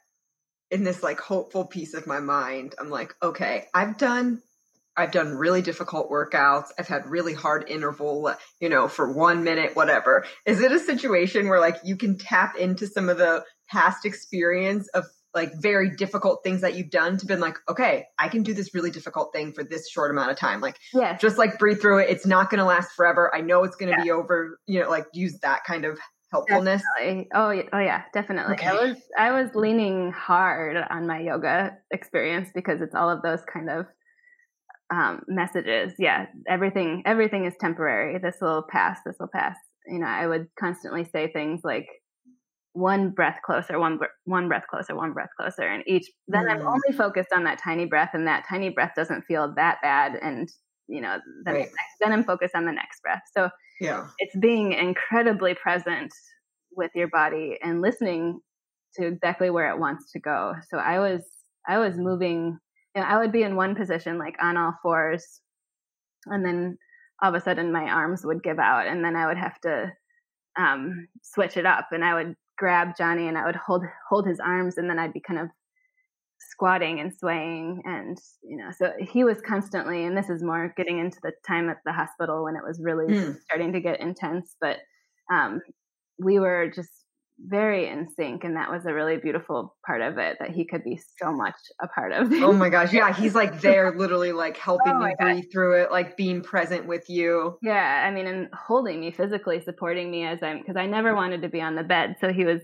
in 0.72 0.84
this 0.84 1.02
like 1.02 1.20
hopeful 1.20 1.66
piece 1.66 1.94
of 1.94 2.08
my 2.08 2.20
mind, 2.20 2.76
I'm 2.80 2.90
like, 2.90 3.14
okay, 3.24 3.66
I've 3.74 3.98
done 3.98 4.42
I've 5.00 5.12
done 5.12 5.36
really 5.36 5.62
difficult 5.62 6.12
workouts. 6.12 6.68
I've 6.78 6.90
had 6.90 7.06
really 7.08 7.34
hard 7.34 7.70
interval, 7.70 8.36
you 8.60 8.68
know, 8.68 8.90
for 8.90 9.10
one 9.12 9.46
minute, 9.46 9.74
whatever. 9.74 10.26
Is 10.46 10.60
it 10.60 10.74
a 10.74 10.80
situation 10.80 11.48
where 11.48 11.62
like 11.62 11.78
you 11.86 11.96
can 11.96 12.18
tap 12.18 12.58
into 12.58 12.86
some 12.86 13.08
of 13.08 13.18
the 13.18 13.46
past 13.70 14.06
experience 14.06 14.90
of 14.90 15.06
like 15.34 15.52
very 15.62 15.96
difficult 15.96 16.42
things 16.44 16.62
that 16.62 16.76
you've 16.76 16.90
done 16.90 17.18
to 17.18 17.26
been 17.26 17.40
like, 17.40 17.58
okay, 17.70 18.06
I 18.18 18.30
can 18.30 18.44
do 18.44 18.54
this 18.54 18.74
really 18.74 18.92
difficult 18.92 19.32
thing 19.34 19.54
for 19.54 19.64
this 19.64 19.90
short 19.90 20.12
amount 20.12 20.32
of 20.32 20.38
time. 20.38 20.62
Like 20.62 20.78
yeah, 20.94 21.18
just 21.18 21.38
like 21.38 21.60
breathe 21.60 21.80
through 21.82 22.00
it. 22.00 22.10
It's 22.10 22.26
not 22.26 22.50
going 22.50 22.60
to 22.60 22.66
last 22.66 22.92
forever. 22.94 23.34
I 23.34 23.42
know 23.42 23.64
it's 23.64 23.76
going 23.76 23.96
to 23.96 24.02
be 24.02 24.12
over, 24.12 24.60
you 24.66 24.80
know, 24.80 24.90
like 24.90 25.06
use 25.14 25.40
that 25.42 25.64
kind 25.66 25.86
of 25.86 26.00
helpfulness. 26.32 26.82
definitely. 26.98 27.28
Oh, 27.34 27.50
yeah, 27.52 27.64
oh 27.74 27.80
yeah, 27.80 28.04
definitely. 28.14 28.58
I 28.66 28.74
was 28.74 28.98
I 29.18 29.32
was 29.32 29.54
leaning 29.56 30.12
hard 30.12 30.78
on 30.90 31.08
my 31.08 31.20
yoga 31.20 31.78
experience 31.92 32.50
because 32.54 32.82
it's 32.82 32.96
all 32.96 33.10
of 33.10 33.22
those 33.22 33.42
kind 33.52 33.70
of 33.70 33.86
um, 34.92 35.22
messages. 35.28 35.94
Yeah, 36.00 36.26
everything 36.48 37.04
everything 37.06 37.46
is 37.46 37.54
temporary. 37.60 38.18
This 38.20 38.38
will 38.42 38.64
pass. 38.70 39.00
This 39.06 39.16
will 39.20 39.30
pass. 39.34 39.56
You 39.88 40.00
know, 40.00 40.08
I 40.08 40.28
would 40.28 40.48
constantly 40.60 41.06
say 41.06 41.32
things 41.32 41.62
like 41.64 41.88
one 42.74 43.12
breath 43.12 43.40
closer, 43.46 43.80
one 43.80 44.00
one 44.26 44.48
breath 44.48 44.66
closer, 44.70 44.96
one 44.96 45.14
breath 45.14 45.30
closer, 45.40 45.64
and 45.68 45.84
each. 45.88 46.10
Then 46.28 46.42
I'm 46.50 46.62
Mm. 46.62 46.68
only 46.68 46.98
focused 46.98 47.34
on 47.34 47.44
that 47.46 47.60
tiny 47.60 47.86
breath, 47.86 48.12
and 48.14 48.28
that 48.28 48.46
tiny 48.48 48.70
breath 48.70 48.94
doesn't 48.96 49.24
feel 49.24 49.54
that 49.56 49.80
bad, 49.82 50.16
and 50.22 50.50
you 50.88 51.02
know, 51.02 51.20
then 51.46 51.56
Right. 51.56 51.70
then 52.02 52.14
I'm 52.14 52.24
focused 52.24 52.56
on 52.56 52.66
the 52.66 52.72
next 52.72 53.02
breath. 53.02 53.24
So 53.36 53.50
Yeah. 53.80 54.10
it's 54.20 54.36
being 54.38 54.74
incredibly 54.74 55.54
present 55.56 56.12
with 56.72 56.92
your 56.96 57.08
body 57.10 57.58
and 57.64 57.82
listening 57.82 58.42
to 58.96 59.08
exactly 59.08 59.50
where 59.50 59.70
it 59.72 59.80
wants 59.80 60.12
to 60.14 60.20
go. 60.20 60.54
So 60.70 60.78
I 60.78 61.00
was 61.00 61.26
I 61.68 61.78
was 61.80 61.98
moving 61.98 62.60
you 62.96 63.02
know, 63.02 63.08
I 63.08 63.20
would 63.20 63.32
be 63.32 63.44
in 63.44 63.56
one 63.56 63.76
position 63.76 64.18
like 64.18 64.36
on 64.42 64.58
all 64.58 64.74
fours 64.84 65.42
and 66.28 66.46
then 66.46 66.78
all 67.22 67.30
of 67.30 67.36
a 67.36 67.42
sudden 67.42 67.72
my 67.72 67.84
arms 67.86 68.26
would 68.26 68.44
give 68.44 68.60
out 68.60 68.88
and 68.88 69.04
then 69.04 69.16
I 69.16 69.28
would 69.28 69.38
have 69.38 69.60
to 69.62 69.92
um, 70.58 71.08
switch 71.24 71.58
it 71.58 71.66
up 71.66 71.90
and 71.92 72.04
I 72.06 72.16
would 72.16 72.36
grab 72.60 72.96
Johnny 72.98 73.28
and 73.28 73.38
I 73.38 73.46
would 73.46 73.56
hold 73.56 73.86
hold 74.10 74.28
his 74.28 74.40
arms 74.40 74.78
and 74.78 74.90
then 74.90 75.00
I'd 75.00 75.14
be 75.14 75.22
kind 75.22 75.40
of 75.40 75.48
squatting 76.40 77.00
and 77.00 77.14
swaying 77.18 77.82
and 77.86 78.18
you 78.44 78.58
know 78.58 78.70
so 78.78 78.94
he 79.00 79.24
was 79.24 79.42
constantly 79.42 80.04
and 80.06 80.16
this 80.18 80.30
is 80.30 80.44
more 80.44 80.74
getting 80.78 81.00
into 81.00 81.18
the 81.24 81.32
time 81.48 81.70
at 81.70 81.78
the 81.86 81.94
hospital 81.94 82.44
when 82.44 82.56
it 82.56 82.64
was 82.64 82.80
really 82.82 83.08
Mm. 83.08 83.42
starting 83.42 83.74
to 83.74 83.80
get 83.80 84.00
intense 84.00 84.56
but 84.62 84.78
um, 85.32 85.62
we 86.18 86.40
were 86.40 86.70
just 86.74 86.99
very 87.48 87.88
in 87.88 88.08
sync 88.16 88.44
and 88.44 88.56
that 88.58 88.70
was 88.70 88.86
a 88.86 88.94
really 88.94 89.18
beautiful 89.18 89.76
part 89.86 90.02
of 90.02 90.18
it 90.18 90.36
that 90.40 90.52
he 90.52 90.66
could 90.66 90.84
be 90.84 91.00
so 91.18 91.32
much 91.32 91.56
a 91.82 91.88
part 91.88 92.12
of 92.12 92.32
Oh 92.34 92.52
my 92.52 92.70
gosh. 92.76 92.92
Yeah. 92.92 93.14
He's 93.14 93.34
like 93.34 93.62
there, 93.62 93.96
literally 93.96 94.32
like 94.34 94.58
helping 94.58 94.92
Oh 94.92 94.96
you 94.96 95.00
my 95.00 95.14
God. 95.20 95.24
breathe 95.34 95.46
through 95.52 95.82
it, 95.82 95.92
like 95.92 96.18
being 96.18 96.42
present 96.42 96.86
with 96.86 97.10
you. 97.10 97.58
Yeah, 97.62 98.04
I 98.06 98.12
mean, 98.12 98.28
and 98.28 98.50
holding 98.54 99.00
me 99.00 99.12
physically, 99.12 99.62
supporting 99.62 100.12
me 100.12 100.26
as 100.26 100.40
I'm, 100.44 100.60
because 100.60 100.76
I 100.76 100.86
never 100.86 101.16
wanted 101.16 101.42
to 101.44 101.50
be 101.50 101.62
on 101.62 101.76
the 101.76 101.84
bed. 101.84 102.18
So 102.20 102.32
he 102.34 102.44
was 102.44 102.62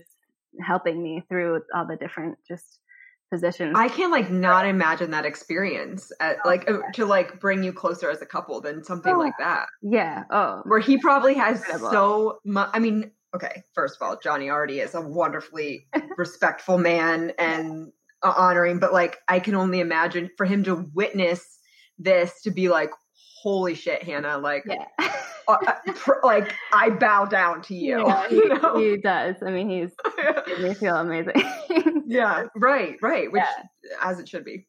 helping 0.66 1.02
me 1.02 1.22
through 1.28 1.62
all 1.74 1.86
the 1.86 1.96
different 1.96 2.36
just 2.46 2.78
positions. 3.32 3.72
I 3.76 3.88
can 3.88 4.10
like 4.10 4.30
not 4.30 4.66
imagine 4.66 5.10
that 5.10 5.24
experience 5.24 6.12
at, 6.20 6.36
Oh, 6.44 6.48
like 6.48 6.70
uh, 6.70 6.78
to 6.94 7.06
like 7.06 7.40
bring 7.40 7.62
you 7.64 7.72
closer 7.72 8.08
as 8.10 8.22
a 8.22 8.26
couple 8.26 8.60
than 8.60 8.84
something 8.84 9.14
Oh. 9.14 9.18
like 9.18 9.34
that 9.38 9.66
yeah. 9.82 10.24
Oh, 10.30 10.62
where 10.64 10.78
he 10.80 10.98
probably 10.98 11.34
has 11.34 11.58
Incredible. 11.60 11.90
so 11.90 12.38
much. 12.44 12.70
I 12.72 12.78
mean, 12.78 13.10
okay, 13.36 13.62
first 13.74 13.96
of 14.00 14.06
all, 14.06 14.18
Johnny 14.18 14.50
already 14.50 14.80
is 14.80 14.94
a 14.94 15.00
wonderfully 15.00 15.86
respectful 16.16 16.78
man 16.78 17.32
and 17.38 17.92
uh, 18.22 18.32
honoring, 18.36 18.78
but 18.78 18.92
like 18.92 19.18
I 19.28 19.38
can 19.38 19.54
only 19.54 19.80
imagine 19.80 20.30
for 20.36 20.46
him 20.46 20.64
to 20.64 20.90
witness 20.94 21.58
this 21.98 22.42
to 22.42 22.50
be 22.50 22.68
like, 22.68 22.90
holy 23.42 23.74
shit, 23.74 24.02
Hannah, 24.02 24.38
like, 24.38 24.64
yeah. 24.66 24.86
uh, 24.98 25.56
uh, 25.66 25.92
pr- 25.94 26.24
like 26.24 26.52
I 26.72 26.90
bow 26.90 27.26
down 27.26 27.62
to 27.62 27.74
you. 27.74 28.06
Yeah, 28.06 28.28
he, 28.28 28.36
you 28.36 28.48
know? 28.48 28.78
he 28.78 28.96
does. 28.96 29.36
I 29.46 29.50
mean, 29.50 29.68
he's 29.68 29.90
made 30.46 30.68
me 30.68 30.74
feel 30.74 30.96
amazing. 30.96 31.34
yeah, 32.06 32.46
right, 32.56 32.96
right, 33.02 33.30
which 33.30 33.44
as 34.02 34.18
it 34.18 34.28
should 34.28 34.44
be. 34.44 34.66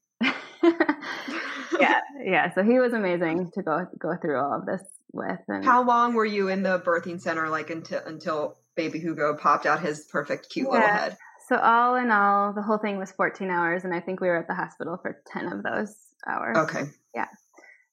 yeah, 1.79 2.01
yeah. 2.23 2.53
So 2.53 2.63
he 2.63 2.79
was 2.79 2.93
amazing 2.93 3.51
to 3.53 3.63
go 3.63 3.85
go 3.99 4.15
through 4.21 4.39
all 4.39 4.53
of 4.53 4.65
this 4.65 4.81
with. 5.13 5.39
And 5.47 5.63
How 5.65 5.83
long 5.83 6.13
were 6.13 6.25
you 6.25 6.47
in 6.49 6.63
the 6.63 6.79
birthing 6.79 7.19
center, 7.21 7.49
like 7.49 7.69
until 7.69 8.01
until 8.05 8.57
baby 8.75 8.99
Hugo 8.99 9.35
popped 9.35 9.65
out 9.65 9.81
his 9.81 10.05
perfect, 10.11 10.49
cute 10.49 10.69
little 10.69 10.87
head? 10.87 11.17
so 11.47 11.55
all 11.57 11.95
in 11.95 12.11
all, 12.11 12.53
the 12.53 12.61
whole 12.61 12.77
thing 12.77 12.97
was 12.97 13.11
14 13.13 13.49
hours, 13.49 13.83
and 13.85 13.93
I 13.93 13.99
think 14.01 14.19
we 14.19 14.27
were 14.27 14.37
at 14.37 14.47
the 14.47 14.53
hospital 14.53 14.97
for 15.01 15.21
10 15.27 15.47
of 15.51 15.63
those 15.63 15.95
hours. 16.27 16.57
Okay. 16.57 16.83
Yeah. 17.15 17.27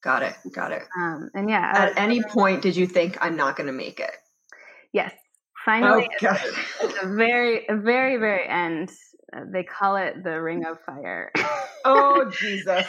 Got 0.03 0.23
it. 0.25 0.35
Got 0.53 0.73
it. 0.73 0.83
Um, 1.01 1.31
and 1.35 1.49
yeah, 1.49 1.73
I 1.75 1.85
was- 1.87 1.93
At 1.97 2.03
any 2.03 2.23
point, 2.23 2.63
did 2.63 2.77
you 2.77 2.87
think 2.87 3.17
I'm 3.21 3.37
not 3.37 3.57
going 3.57 3.69
to 3.69 3.73
make 3.73 4.01
it? 4.01 4.11
yes, 4.93 5.13
finally, 5.65 6.09
Oh, 6.23 6.27
at 6.27 6.45
at 6.45 7.03
the 7.03 7.15
very, 7.17 7.65
very, 7.71 8.17
very 8.19 8.47
end, 8.49 8.91
uh, 9.35 9.41
they 9.53 9.63
call 9.63 9.97
it 9.97 10.23
the 10.23 10.41
Ring 10.43 10.65
of 10.67 10.79
Fire. 10.85 11.31
Oh 11.87 12.31
Jesus! 12.31 12.87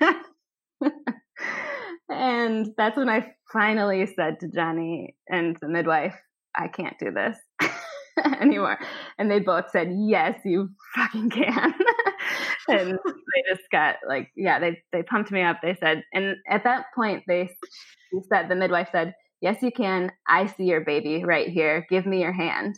and 2.08 2.68
that's 2.76 2.96
when 2.96 3.08
I 3.08 3.32
finally 3.52 4.06
said 4.06 4.40
to 4.40 4.48
Johnny 4.48 5.16
and 5.28 5.56
the 5.60 5.68
midwife, 5.68 6.14
I 6.54 6.68
can't 6.68 6.98
do 6.98 7.10
this 7.10 7.36
anymore. 8.40 8.78
And 9.18 9.30
they 9.30 9.40
both 9.40 9.70
said, 9.70 9.88
Yes, 9.92 10.38
you 10.44 10.70
fucking 10.94 11.30
can. 11.30 11.74
and 12.68 12.92
they 12.92 13.54
just 13.54 13.68
got 13.70 13.96
like, 14.08 14.30
yeah, 14.36 14.58
they, 14.58 14.82
they 14.92 15.02
pumped 15.02 15.30
me 15.30 15.42
up. 15.42 15.58
They 15.62 15.76
said, 15.80 16.04
and 16.12 16.36
at 16.48 16.64
that 16.64 16.86
point, 16.94 17.24
they 17.26 17.50
said, 18.28 18.48
the 18.48 18.56
midwife 18.56 18.88
said, 18.92 19.14
Yes, 19.40 19.62
you 19.62 19.70
can. 19.70 20.10
I 20.26 20.46
see 20.46 20.64
your 20.64 20.82
baby 20.82 21.24
right 21.24 21.48
here. 21.48 21.86
Give 21.90 22.06
me 22.06 22.20
your 22.20 22.32
hand. 22.32 22.76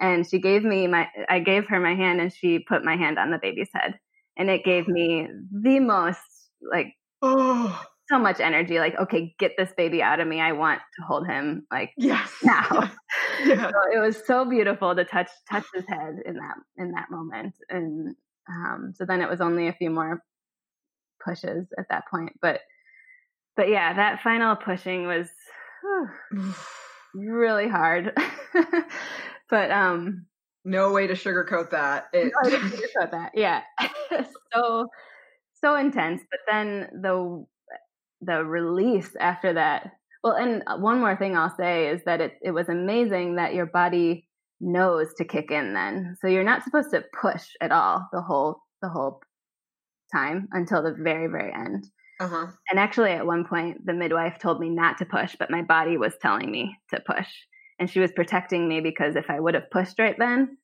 And 0.00 0.28
she 0.28 0.40
gave 0.40 0.64
me 0.64 0.86
my, 0.86 1.08
I 1.28 1.38
gave 1.38 1.68
her 1.68 1.80
my 1.80 1.94
hand 1.94 2.20
and 2.20 2.32
she 2.32 2.58
put 2.58 2.84
my 2.84 2.96
hand 2.96 3.18
on 3.18 3.30
the 3.30 3.38
baby's 3.40 3.70
head. 3.72 3.98
And 4.36 4.50
it 4.50 4.64
gave 4.64 4.88
me 4.88 5.28
the 5.52 5.78
most 5.78 6.20
like 6.60 6.94
Oh, 7.22 7.82
so 8.08 8.18
much 8.18 8.40
energy. 8.40 8.78
Like, 8.78 8.96
okay, 8.98 9.34
get 9.38 9.52
this 9.56 9.72
baby 9.76 10.02
out 10.02 10.20
of 10.20 10.28
me. 10.28 10.40
I 10.40 10.52
want 10.52 10.80
to 10.96 11.02
hold 11.02 11.26
him. 11.26 11.66
Like 11.70 11.92
yes. 11.96 12.30
now. 12.42 12.90
yeah. 13.44 13.70
So 13.70 13.76
it 13.94 13.98
was 13.98 14.20
so 14.26 14.48
beautiful 14.48 14.94
to 14.94 15.04
touch 15.04 15.30
touch 15.50 15.64
his 15.74 15.84
head 15.88 16.16
in 16.24 16.34
that 16.34 16.56
in 16.76 16.92
that 16.92 17.10
moment. 17.10 17.54
And 17.68 18.14
um, 18.48 18.92
so 18.94 19.04
then 19.04 19.22
it 19.22 19.28
was 19.28 19.40
only 19.40 19.68
a 19.68 19.72
few 19.72 19.90
more 19.90 20.22
pushes 21.24 21.66
at 21.78 21.86
that 21.90 22.04
point. 22.10 22.32
But 22.40 22.60
but 23.56 23.68
yeah, 23.68 23.94
that 23.94 24.22
final 24.22 24.56
pushing 24.56 25.06
was 25.06 25.28
whew, 25.82 26.54
really 27.14 27.68
hard. 27.68 28.12
but 29.50 29.70
um 29.70 30.26
no 30.66 30.92
way 30.92 31.06
to 31.06 31.14
sugarcoat 31.14 31.70
that. 31.70 32.06
It, 32.12 32.32
no 32.34 32.50
way 32.50 32.56
to 32.56 32.64
sugarcoat 32.76 33.10
that. 33.10 33.32
Yeah. 33.34 33.62
so 34.52 34.88
so 35.62 35.76
intense. 35.76 36.22
But 36.30 36.40
then 36.46 36.88
the 37.00 37.46
the 38.24 38.44
release 38.44 39.14
after 39.18 39.52
that. 39.54 39.92
Well, 40.22 40.34
and 40.34 40.62
one 40.82 41.00
more 41.00 41.16
thing 41.16 41.36
I'll 41.36 41.54
say 41.56 41.88
is 41.88 42.02
that 42.04 42.20
it 42.20 42.38
it 42.42 42.52
was 42.52 42.68
amazing 42.68 43.36
that 43.36 43.54
your 43.54 43.66
body 43.66 44.26
knows 44.60 45.12
to 45.14 45.24
kick 45.24 45.50
in 45.50 45.74
then. 45.74 46.16
So 46.20 46.28
you're 46.28 46.44
not 46.44 46.64
supposed 46.64 46.90
to 46.90 47.04
push 47.20 47.44
at 47.60 47.72
all 47.72 48.08
the 48.12 48.22
whole 48.22 48.62
the 48.80 48.88
whole 48.88 49.20
time 50.12 50.48
until 50.52 50.82
the 50.82 50.94
very 50.98 51.26
very 51.26 51.52
end. 51.52 51.86
Uh-huh. 52.20 52.46
And 52.70 52.78
actually, 52.78 53.10
at 53.10 53.26
one 53.26 53.44
point, 53.44 53.84
the 53.84 53.92
midwife 53.92 54.38
told 54.38 54.60
me 54.60 54.70
not 54.70 54.98
to 54.98 55.04
push, 55.04 55.34
but 55.38 55.50
my 55.50 55.62
body 55.62 55.96
was 55.96 56.14
telling 56.22 56.50
me 56.50 56.76
to 56.90 57.00
push. 57.00 57.28
And 57.78 57.90
she 57.90 57.98
was 57.98 58.12
protecting 58.12 58.68
me 58.68 58.80
because 58.80 59.16
if 59.16 59.28
I 59.28 59.40
would 59.40 59.54
have 59.54 59.70
pushed 59.70 59.98
right 59.98 60.16
then, 60.16 60.56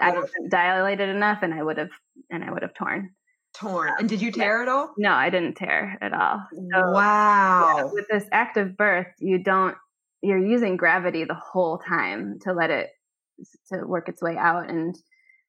I 0.00 0.10
have 0.10 0.30
dilated 0.50 1.08
enough, 1.08 1.42
and 1.42 1.54
I 1.54 1.62
would 1.62 1.78
have 1.78 1.90
and 2.30 2.42
I 2.42 2.50
would 2.50 2.62
have 2.62 2.74
torn. 2.74 3.10
Torn. 3.58 3.92
And 3.98 4.08
did 4.08 4.20
you 4.20 4.30
tear 4.30 4.62
at 4.62 4.68
all? 4.68 4.92
No, 4.98 5.12
I 5.12 5.30
didn't 5.30 5.54
tear 5.54 5.98
at 6.00 6.12
all. 6.12 6.46
So, 6.52 6.90
wow. 6.90 7.74
Yeah, 7.76 7.84
with 7.92 8.06
this 8.10 8.24
active 8.32 8.76
birth, 8.76 9.08
you 9.18 9.42
don't. 9.42 9.76
You're 10.22 10.44
using 10.44 10.76
gravity 10.76 11.24
the 11.24 11.34
whole 11.34 11.78
time 11.78 12.38
to 12.42 12.52
let 12.52 12.70
it 12.70 12.90
to 13.72 13.86
work 13.86 14.08
its 14.08 14.22
way 14.22 14.36
out, 14.36 14.70
and 14.70 14.96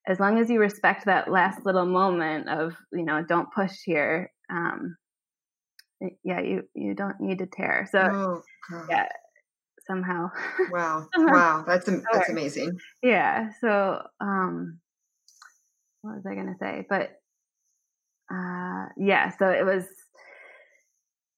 as 0.08 0.20
long 0.20 0.40
as 0.40 0.50
you 0.50 0.60
respect 0.60 1.06
that 1.06 1.32
last 1.32 1.66
little 1.66 1.86
moment 1.86 2.50
of 2.50 2.76
you 2.92 3.04
know 3.04 3.24
don't 3.24 3.52
push 3.54 3.74
here 3.86 4.32
um, 4.50 4.98
yeah, 6.24 6.42
you 6.42 6.64
you 6.74 6.94
don't 6.94 7.20
need 7.20 7.40
to 7.40 7.48
tear. 7.48 7.88
So 7.92 8.00
oh, 8.72 8.86
yeah, 8.90 9.08
somehow. 9.88 10.30
Wow, 10.72 11.08
wow, 11.18 11.64
that's 11.66 11.86
that's 11.86 12.30
amazing. 12.30 12.78
Yeah. 13.02 13.50
So 13.62 14.02
um, 14.20 14.80
what 16.02 16.16
was 16.16 16.26
I 16.26 16.36
gonna 16.36 16.58
say? 16.60 16.86
But 16.88 17.16
uh, 18.32 18.86
yeah, 18.98 19.32
so 19.38 19.49
it 19.49 19.66
was. 19.66 19.86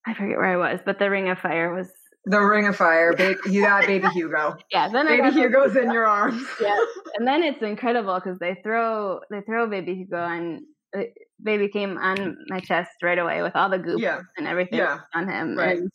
I 0.07 0.13
forget 0.13 0.37
where 0.37 0.45
I 0.45 0.57
was, 0.57 0.79
but 0.85 0.97
the 0.97 1.09
Ring 1.09 1.29
of 1.29 1.37
Fire 1.39 1.73
was 1.73 1.89
the 2.25 2.39
Ring 2.39 2.67
of 2.67 2.75
Fire. 2.75 3.13
Baby, 3.13 3.39
you 3.49 3.61
got 3.61 3.85
Baby 3.85 4.07
Hugo. 4.09 4.57
yeah, 4.71 4.89
then 4.89 5.07
Baby 5.07 5.31
Hugo's 5.31 5.75
in 5.75 5.91
your 5.91 6.05
arms. 6.05 6.45
yeah, 6.61 6.77
and 7.15 7.27
then 7.27 7.43
it's 7.43 7.61
incredible 7.61 8.15
because 8.15 8.39
they 8.39 8.55
throw 8.63 9.19
they 9.29 9.41
throw 9.41 9.67
Baby 9.69 9.95
Hugo 9.95 10.17
on 10.17 10.61
baby 11.41 11.67
came 11.69 11.97
on 11.97 12.37
my 12.47 12.59
chest 12.59 12.91
right 13.03 13.17
away 13.17 13.41
with 13.41 13.55
all 13.55 13.69
the 13.69 13.77
goop 13.77 14.01
yeah. 14.01 14.21
and 14.37 14.47
everything 14.47 14.79
yeah. 14.79 14.99
on 15.13 15.27
him. 15.29 15.57
Right. 15.57 15.77
And 15.77 15.91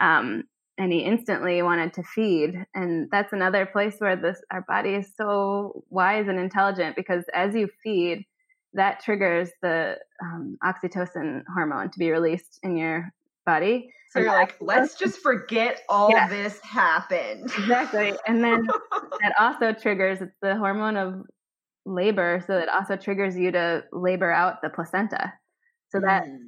um 0.00 0.42
and 0.78 0.92
he 0.92 1.00
instantly 1.00 1.60
wanted 1.62 1.92
to 1.94 2.02
feed. 2.04 2.54
And 2.74 3.08
that's 3.10 3.32
another 3.32 3.66
place 3.66 3.96
where 3.98 4.16
this 4.16 4.40
our 4.50 4.62
body 4.62 4.90
is 4.90 5.12
so 5.16 5.84
wise 5.90 6.28
and 6.28 6.38
intelligent 6.38 6.96
because 6.96 7.24
as 7.34 7.54
you 7.54 7.68
feed, 7.82 8.24
that 8.74 9.02
triggers 9.02 9.50
the 9.62 9.96
um, 10.22 10.58
oxytocin 10.62 11.42
hormone 11.54 11.90
to 11.90 11.98
be 11.98 12.10
released 12.10 12.58
in 12.62 12.76
your 12.76 13.10
body. 13.46 13.90
So 14.10 14.20
you're 14.20 14.32
like, 14.32 14.56
let's 14.60 14.94
just 14.94 15.18
forget 15.20 15.82
all 15.88 16.10
yeah. 16.10 16.28
this 16.28 16.58
happened. 16.60 17.44
Exactly. 17.58 18.14
And 18.26 18.42
then 18.42 18.66
that 19.20 19.34
also 19.38 19.72
triggers 19.72 20.20
it's 20.20 20.34
the 20.40 20.56
hormone 20.56 20.96
of 20.96 21.22
labor 21.88 22.44
so 22.46 22.58
it 22.58 22.68
also 22.68 22.96
triggers 22.96 23.36
you 23.36 23.50
to 23.50 23.82
labor 23.92 24.30
out 24.30 24.60
the 24.62 24.68
placenta 24.68 25.32
so 25.90 26.00
that 26.00 26.24
mm. 26.24 26.38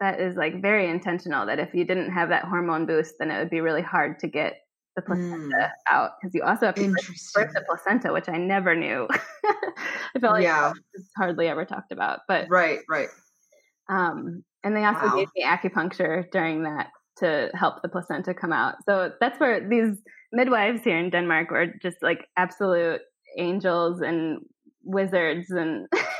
that 0.00 0.20
is 0.20 0.36
like 0.36 0.62
very 0.62 0.88
intentional 0.88 1.46
that 1.46 1.58
if 1.58 1.74
you 1.74 1.84
didn't 1.84 2.10
have 2.10 2.30
that 2.30 2.44
hormone 2.44 2.86
boost 2.86 3.14
then 3.18 3.30
it 3.30 3.38
would 3.38 3.50
be 3.50 3.60
really 3.60 3.82
hard 3.82 4.18
to 4.18 4.26
get 4.26 4.54
the 4.96 5.02
placenta 5.02 5.56
mm. 5.56 5.70
out 5.90 6.12
because 6.20 6.34
you 6.34 6.42
also 6.42 6.66
have 6.66 6.74
to 6.74 6.88
birth 7.34 7.52
the 7.52 7.62
placenta 7.66 8.12
which 8.12 8.28
i 8.28 8.36
never 8.36 8.74
knew 8.74 9.06
i 9.44 10.18
felt 10.18 10.34
like 10.34 10.42
yeah. 10.42 10.72
it's 10.94 11.10
hardly 11.16 11.48
ever 11.48 11.64
talked 11.64 11.92
about 11.92 12.20
but 12.26 12.46
right 12.48 12.80
right 12.88 13.08
um 13.88 14.42
and 14.64 14.74
they 14.74 14.84
also 14.84 15.06
wow. 15.06 15.16
gave 15.16 15.28
me 15.36 15.44
acupuncture 15.44 16.24
during 16.32 16.62
that 16.64 16.88
to 17.18 17.50
help 17.54 17.82
the 17.82 17.88
placenta 17.88 18.34
come 18.34 18.52
out 18.52 18.76
so 18.88 19.12
that's 19.20 19.38
where 19.38 19.66
these 19.68 19.98
midwives 20.32 20.82
here 20.82 20.98
in 20.98 21.10
denmark 21.10 21.50
were 21.50 21.66
just 21.80 21.98
like 22.02 22.26
absolute 22.36 23.00
angels 23.38 24.00
and 24.00 24.40
wizards 24.82 25.50
and 25.50 25.86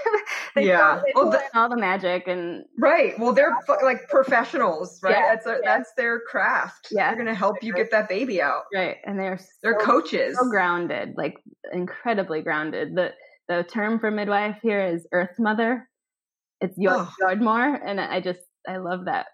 they 0.56 0.66
yeah. 0.66 1.02
well, 1.14 1.30
the, 1.30 1.40
all 1.54 1.68
the 1.68 1.76
magic 1.76 2.26
and 2.26 2.64
right. 2.78 3.16
Well 3.18 3.32
they're 3.32 3.56
like 3.82 4.08
professionals 4.08 4.98
right? 5.02 5.12
Yeah, 5.12 5.34
that's 5.34 5.46
a, 5.46 5.50
yeah. 5.50 5.76
that's 5.76 5.92
their 5.96 6.20
craft. 6.20 6.88
Yeah. 6.90 7.10
They're 7.10 7.24
gonna 7.24 7.34
help 7.34 7.62
you 7.62 7.72
get 7.72 7.90
that 7.92 8.08
baby 8.08 8.42
out. 8.42 8.64
Right. 8.74 8.96
And 9.04 9.18
they're 9.18 9.38
they're 9.62 9.78
coaches. 9.78 10.36
so 10.36 10.48
grounded 10.48 11.14
like 11.16 11.34
incredibly 11.72 12.42
grounded. 12.42 12.96
The 12.96 13.12
the 13.48 13.64
term 13.64 14.00
for 14.00 14.10
midwife 14.10 14.56
here 14.62 14.84
is 14.84 15.06
earth 15.12 15.38
mother. 15.38 15.88
It's 16.60 16.76
Jord, 16.76 17.42
oh. 17.42 17.78
and 17.84 18.00
i 18.00 18.18
just 18.18 18.40
i 18.66 18.78
love 18.78 19.04
that 19.04 19.26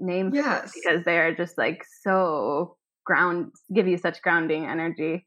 name 0.00 0.32
yes. 0.34 0.72
because 0.74 1.04
they 1.04 1.18
are 1.18 1.34
just 1.34 1.56
like 1.56 1.84
so 2.02 2.76
ground 3.06 3.52
give 3.72 3.86
you 3.86 3.96
such 3.96 4.20
grounding 4.22 4.66
energy 4.66 5.26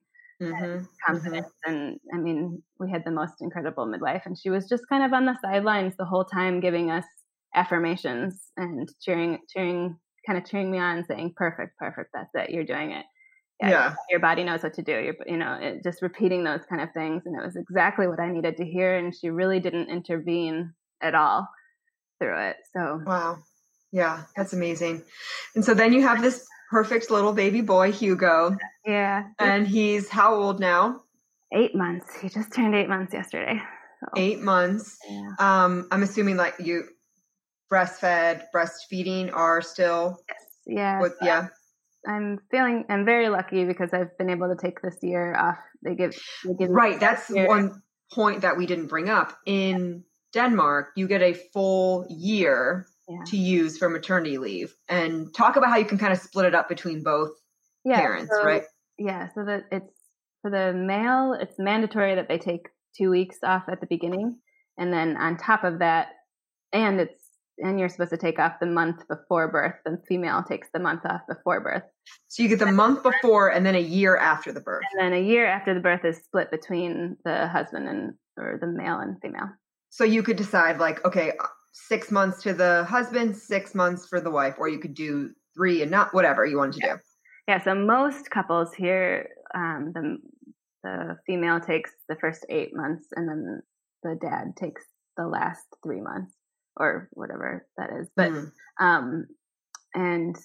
mm-hmm. 0.51 0.83
confidence. 1.05 1.47
Mm-hmm. 1.67 1.73
And 1.73 1.99
I 2.13 2.17
mean, 2.17 2.63
we 2.79 2.89
had 2.89 3.03
the 3.05 3.11
most 3.11 3.35
incredible 3.41 3.85
midwife, 3.85 4.23
and 4.25 4.37
she 4.37 4.49
was 4.49 4.67
just 4.67 4.83
kind 4.89 5.03
of 5.03 5.13
on 5.13 5.25
the 5.25 5.37
sidelines 5.41 5.93
the 5.97 6.05
whole 6.05 6.25
time, 6.25 6.59
giving 6.59 6.91
us 6.91 7.05
affirmations 7.55 8.51
and 8.57 8.89
cheering, 9.01 9.39
cheering, 9.49 9.97
kind 10.25 10.37
of 10.37 10.45
cheering 10.45 10.71
me 10.71 10.79
on, 10.79 11.05
saying, 11.05 11.33
"Perfect, 11.35 11.77
perfect, 11.77 12.09
that's 12.13 12.31
it, 12.33 12.49
you're 12.49 12.65
doing 12.65 12.91
it." 12.91 13.05
Yeah, 13.61 13.69
yeah. 13.69 13.95
your 14.09 14.19
body 14.19 14.43
knows 14.43 14.63
what 14.63 14.73
to 14.73 14.81
do. 14.81 14.91
You're, 14.91 15.15
you 15.27 15.37
know, 15.37 15.57
it, 15.61 15.83
just 15.83 16.01
repeating 16.01 16.43
those 16.43 16.65
kind 16.69 16.81
of 16.81 16.91
things, 16.93 17.23
and 17.25 17.39
it 17.39 17.45
was 17.45 17.55
exactly 17.55 18.07
what 18.07 18.19
I 18.19 18.29
needed 18.29 18.57
to 18.57 18.65
hear. 18.65 18.97
And 18.97 19.15
she 19.15 19.29
really 19.29 19.59
didn't 19.59 19.89
intervene 19.89 20.73
at 21.01 21.15
all 21.15 21.47
through 22.19 22.49
it. 22.49 22.57
So 22.75 23.01
wow, 23.05 23.37
yeah, 23.91 24.23
that's 24.35 24.53
amazing. 24.53 25.03
And 25.55 25.63
so 25.63 25.73
then 25.73 25.93
you 25.93 26.01
have 26.01 26.21
this 26.21 26.47
perfect 26.73 27.11
little 27.11 27.33
baby 27.33 27.61
boy, 27.61 27.91
Hugo. 27.91 28.57
Yeah. 28.83 29.25
And 29.37 29.67
he's 29.67 30.09
how 30.09 30.33
old 30.33 30.59
now? 30.59 31.03
Eight 31.53 31.75
months. 31.75 32.07
He 32.19 32.29
just 32.29 32.51
turned 32.51 32.73
eight 32.73 32.89
months 32.89 33.13
yesterday. 33.13 33.61
So. 33.99 34.07
Eight 34.17 34.41
months. 34.41 34.97
Yeah. 35.07 35.29
Um, 35.37 35.87
I'm 35.91 36.01
assuming 36.01 36.35
like 36.35 36.55
you 36.57 36.85
breastfed, 37.71 38.45
breastfeeding 38.53 39.31
are 39.31 39.61
still. 39.61 40.17
Yes. 40.27 40.37
Yeah. 40.65 40.99
With, 40.99 41.13
yeah. 41.21 41.47
I'm 42.07 42.39
feeling 42.49 42.85
I'm 42.89 43.05
very 43.05 43.29
lucky 43.29 43.65
because 43.65 43.93
I've 43.93 44.17
been 44.17 44.31
able 44.31 44.49
to 44.53 44.59
take 44.59 44.81
this 44.81 44.97
year 45.03 45.35
off. 45.35 45.59
They 45.83 45.93
give, 45.93 46.15
they 46.43 46.55
give 46.55 46.71
right. 46.71 46.99
That's 46.99 47.29
year. 47.29 47.47
one 47.47 47.83
point 48.11 48.41
that 48.41 48.57
we 48.57 48.65
didn't 48.65 48.87
bring 48.87 49.09
up 49.09 49.37
in 49.45 50.03
Denmark. 50.33 50.93
You 50.95 51.07
get 51.07 51.21
a 51.21 51.33
full 51.53 52.07
year 52.09 52.87
yeah. 53.07 53.23
to 53.27 53.37
use 53.37 53.77
for 53.77 53.89
maternity 53.89 54.37
leave 54.37 54.73
and 54.87 55.33
talk 55.33 55.55
about 55.55 55.69
how 55.69 55.77
you 55.77 55.85
can 55.85 55.97
kind 55.97 56.13
of 56.13 56.19
split 56.19 56.45
it 56.45 56.55
up 56.55 56.69
between 56.69 57.03
both 57.03 57.31
yeah, 57.85 57.99
parents, 57.99 58.31
so, 58.33 58.45
right? 58.45 58.63
Yeah, 58.97 59.29
so 59.33 59.43
that 59.45 59.65
it's 59.71 59.93
for 60.41 60.51
the 60.51 60.73
male, 60.73 61.35
it's 61.39 61.55
mandatory 61.57 62.15
that 62.15 62.27
they 62.27 62.37
take 62.37 62.67
two 62.95 63.09
weeks 63.09 63.37
off 63.43 63.63
at 63.69 63.81
the 63.81 63.87
beginning, 63.87 64.37
and 64.77 64.93
then 64.93 65.17
on 65.17 65.37
top 65.37 65.63
of 65.63 65.79
that, 65.79 66.09
and 66.71 66.99
it's 66.99 67.23
and 67.59 67.79
you're 67.79 67.89
supposed 67.89 68.09
to 68.09 68.17
take 68.17 68.39
off 68.39 68.53
the 68.59 68.65
month 68.65 69.07
before 69.07 69.47
birth. 69.51 69.75
The 69.85 70.01
female 70.07 70.43
takes 70.43 70.69
the 70.73 70.79
month 70.79 71.05
off 71.05 71.21
before 71.27 71.61
birth. 71.61 71.83
So 72.27 72.41
you 72.41 72.49
get 72.49 72.59
the 72.59 72.71
month 72.71 73.03
before, 73.03 73.49
and 73.49 73.65
then 73.65 73.75
a 73.75 73.79
year 73.79 74.17
after 74.17 74.51
the 74.51 74.61
birth. 74.61 74.83
And 74.91 75.01
then 75.01 75.19
a 75.19 75.23
year 75.23 75.45
after 75.45 75.73
the 75.73 75.79
birth 75.79 76.03
is 76.03 76.17
split 76.17 76.49
between 76.51 77.17
the 77.25 77.47
husband 77.47 77.87
and 77.87 78.13
or 78.37 78.57
the 78.59 78.67
male 78.67 78.99
and 78.99 79.17
female. 79.21 79.49
So 79.89 80.03
you 80.03 80.23
could 80.23 80.37
decide, 80.37 80.79
like, 80.79 81.05
okay, 81.05 81.33
six 81.73 82.11
months 82.11 82.41
to 82.43 82.53
the 82.53 82.85
husband, 82.85 83.35
six 83.35 83.75
months 83.75 84.07
for 84.07 84.21
the 84.21 84.31
wife, 84.31 84.55
or 84.57 84.69
you 84.69 84.79
could 84.79 84.93
do 84.93 85.31
three 85.55 85.81
and 85.81 85.91
not 85.91 86.13
whatever 86.13 86.45
you 86.45 86.57
wanted 86.57 86.79
to 86.79 86.87
yeah. 86.87 86.93
do. 86.93 86.99
Yeah. 87.47 87.63
So 87.63 87.75
most 87.75 88.29
couples 88.29 88.73
here, 88.73 89.27
um, 89.53 89.91
the 89.93 90.17
the 90.83 91.17
female 91.25 91.59
takes 91.59 91.91
the 92.07 92.15
first 92.15 92.45
eight 92.49 92.71
months, 92.73 93.07
and 93.15 93.27
then 93.27 93.61
the 94.03 94.15
dad 94.21 94.55
takes 94.57 94.83
the 95.17 95.27
last 95.27 95.65
three 95.83 96.01
months, 96.01 96.33
or 96.77 97.09
whatever 97.13 97.67
that 97.77 97.89
is. 97.99 98.09
But 98.15 98.31
mm. 98.31 98.51
um, 98.79 99.25
and 99.93 100.35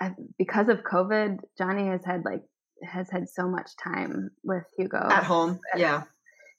I, 0.00 0.12
because 0.38 0.68
of 0.68 0.82
COVID, 0.82 1.38
Johnny 1.58 1.86
has 1.88 2.04
had 2.04 2.24
like 2.24 2.42
has 2.82 3.10
had 3.10 3.28
so 3.28 3.48
much 3.48 3.70
time 3.82 4.30
with 4.42 4.64
Hugo 4.76 5.08
at 5.10 5.24
home. 5.24 5.60
Yeah. 5.76 6.04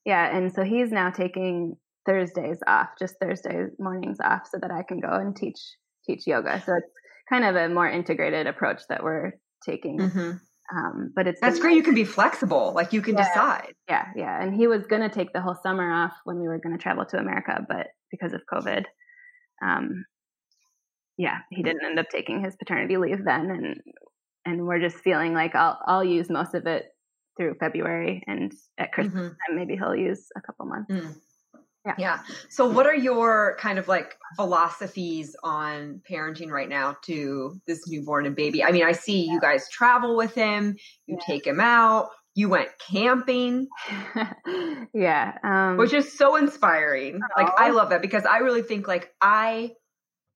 Yeah, 0.05 0.37
and 0.37 0.53
so 0.53 0.63
he's 0.63 0.91
now 0.91 1.09
taking 1.09 1.77
Thursdays 2.05 2.59
off, 2.67 2.89
just 2.99 3.15
Thursday 3.21 3.65
mornings 3.79 4.17
off, 4.23 4.47
so 4.49 4.57
that 4.61 4.71
I 4.71 4.83
can 4.83 4.99
go 4.99 5.11
and 5.11 5.35
teach 5.35 5.59
teach 6.05 6.27
yoga. 6.27 6.61
So 6.65 6.75
it's 6.75 6.91
kind 7.29 7.45
of 7.45 7.55
a 7.55 7.69
more 7.69 7.87
integrated 7.87 8.47
approach 8.47 8.81
that 8.89 9.03
we're 9.03 9.33
taking. 9.65 9.99
Mm-hmm. 9.99 10.31
Um, 10.75 11.11
but 11.15 11.27
it's 11.27 11.39
that's 11.39 11.59
great. 11.59 11.77
You 11.77 11.83
can 11.83 11.93
be 11.93 12.05
flexible, 12.05 12.73
like 12.73 12.91
you 12.91 13.01
can 13.01 13.15
yeah, 13.15 13.27
decide. 13.27 13.73
Yeah, 13.87 14.05
yeah. 14.15 14.41
And 14.41 14.55
he 14.55 14.67
was 14.67 14.87
going 14.87 15.03
to 15.03 15.09
take 15.09 15.31
the 15.31 15.41
whole 15.41 15.55
summer 15.61 15.91
off 15.91 16.13
when 16.23 16.39
we 16.39 16.47
were 16.47 16.59
going 16.59 16.75
to 16.75 16.81
travel 16.81 17.05
to 17.05 17.17
America, 17.17 17.63
but 17.67 17.87
because 18.09 18.33
of 18.33 18.41
COVID, 18.51 18.85
um, 19.63 20.05
yeah, 21.17 21.39
he 21.51 21.61
didn't 21.61 21.85
end 21.85 21.99
up 21.99 22.09
taking 22.09 22.43
his 22.43 22.55
paternity 22.55 22.97
leave 22.97 23.23
then, 23.23 23.51
and 23.51 23.81
and 24.45 24.65
we're 24.65 24.79
just 24.79 24.97
feeling 24.97 25.33
like 25.33 25.55
I'll 25.55 25.79
I'll 25.85 26.03
use 26.03 26.29
most 26.29 26.55
of 26.55 26.65
it 26.65 26.85
through 27.37 27.55
February, 27.59 28.23
and 28.25 28.51
at 28.79 28.91
Christmas 28.91 29.15
mm-hmm. 29.15 29.27
time 29.27 29.55
maybe 29.55 29.75
he'll 29.75 29.95
use 29.95 30.27
a 30.35 30.41
couple 30.41 30.65
months. 30.65 30.91
Mm. 30.91 31.15
Yeah. 31.85 31.95
Yeah. 31.97 32.19
So, 32.49 32.67
what 32.67 32.87
are 32.87 32.95
your 32.95 33.57
kind 33.59 33.77
of 33.77 33.87
like 33.87 34.17
philosophies 34.35 35.35
on 35.43 36.01
parenting 36.09 36.49
right 36.49 36.69
now 36.69 36.97
to 37.03 37.59
this 37.67 37.87
newborn 37.87 38.25
and 38.25 38.35
baby? 38.35 38.63
I 38.63 38.71
mean, 38.71 38.83
I 38.83 38.91
see 38.93 39.29
you 39.29 39.39
guys 39.39 39.69
travel 39.69 40.15
with 40.15 40.33
him, 40.33 40.75
you 41.05 41.17
yeah. 41.19 41.25
take 41.25 41.45
him 41.45 41.59
out, 41.59 42.09
you 42.33 42.49
went 42.49 42.69
camping. 42.79 43.67
yeah. 44.93 45.37
Um, 45.43 45.77
which 45.77 45.93
is 45.93 46.17
so 46.17 46.35
inspiring. 46.35 47.19
Like, 47.37 47.51
I 47.57 47.69
love 47.69 47.89
that 47.89 48.01
because 48.01 48.25
I 48.25 48.39
really 48.39 48.63
think, 48.63 48.87
like, 48.87 49.13
I. 49.21 49.71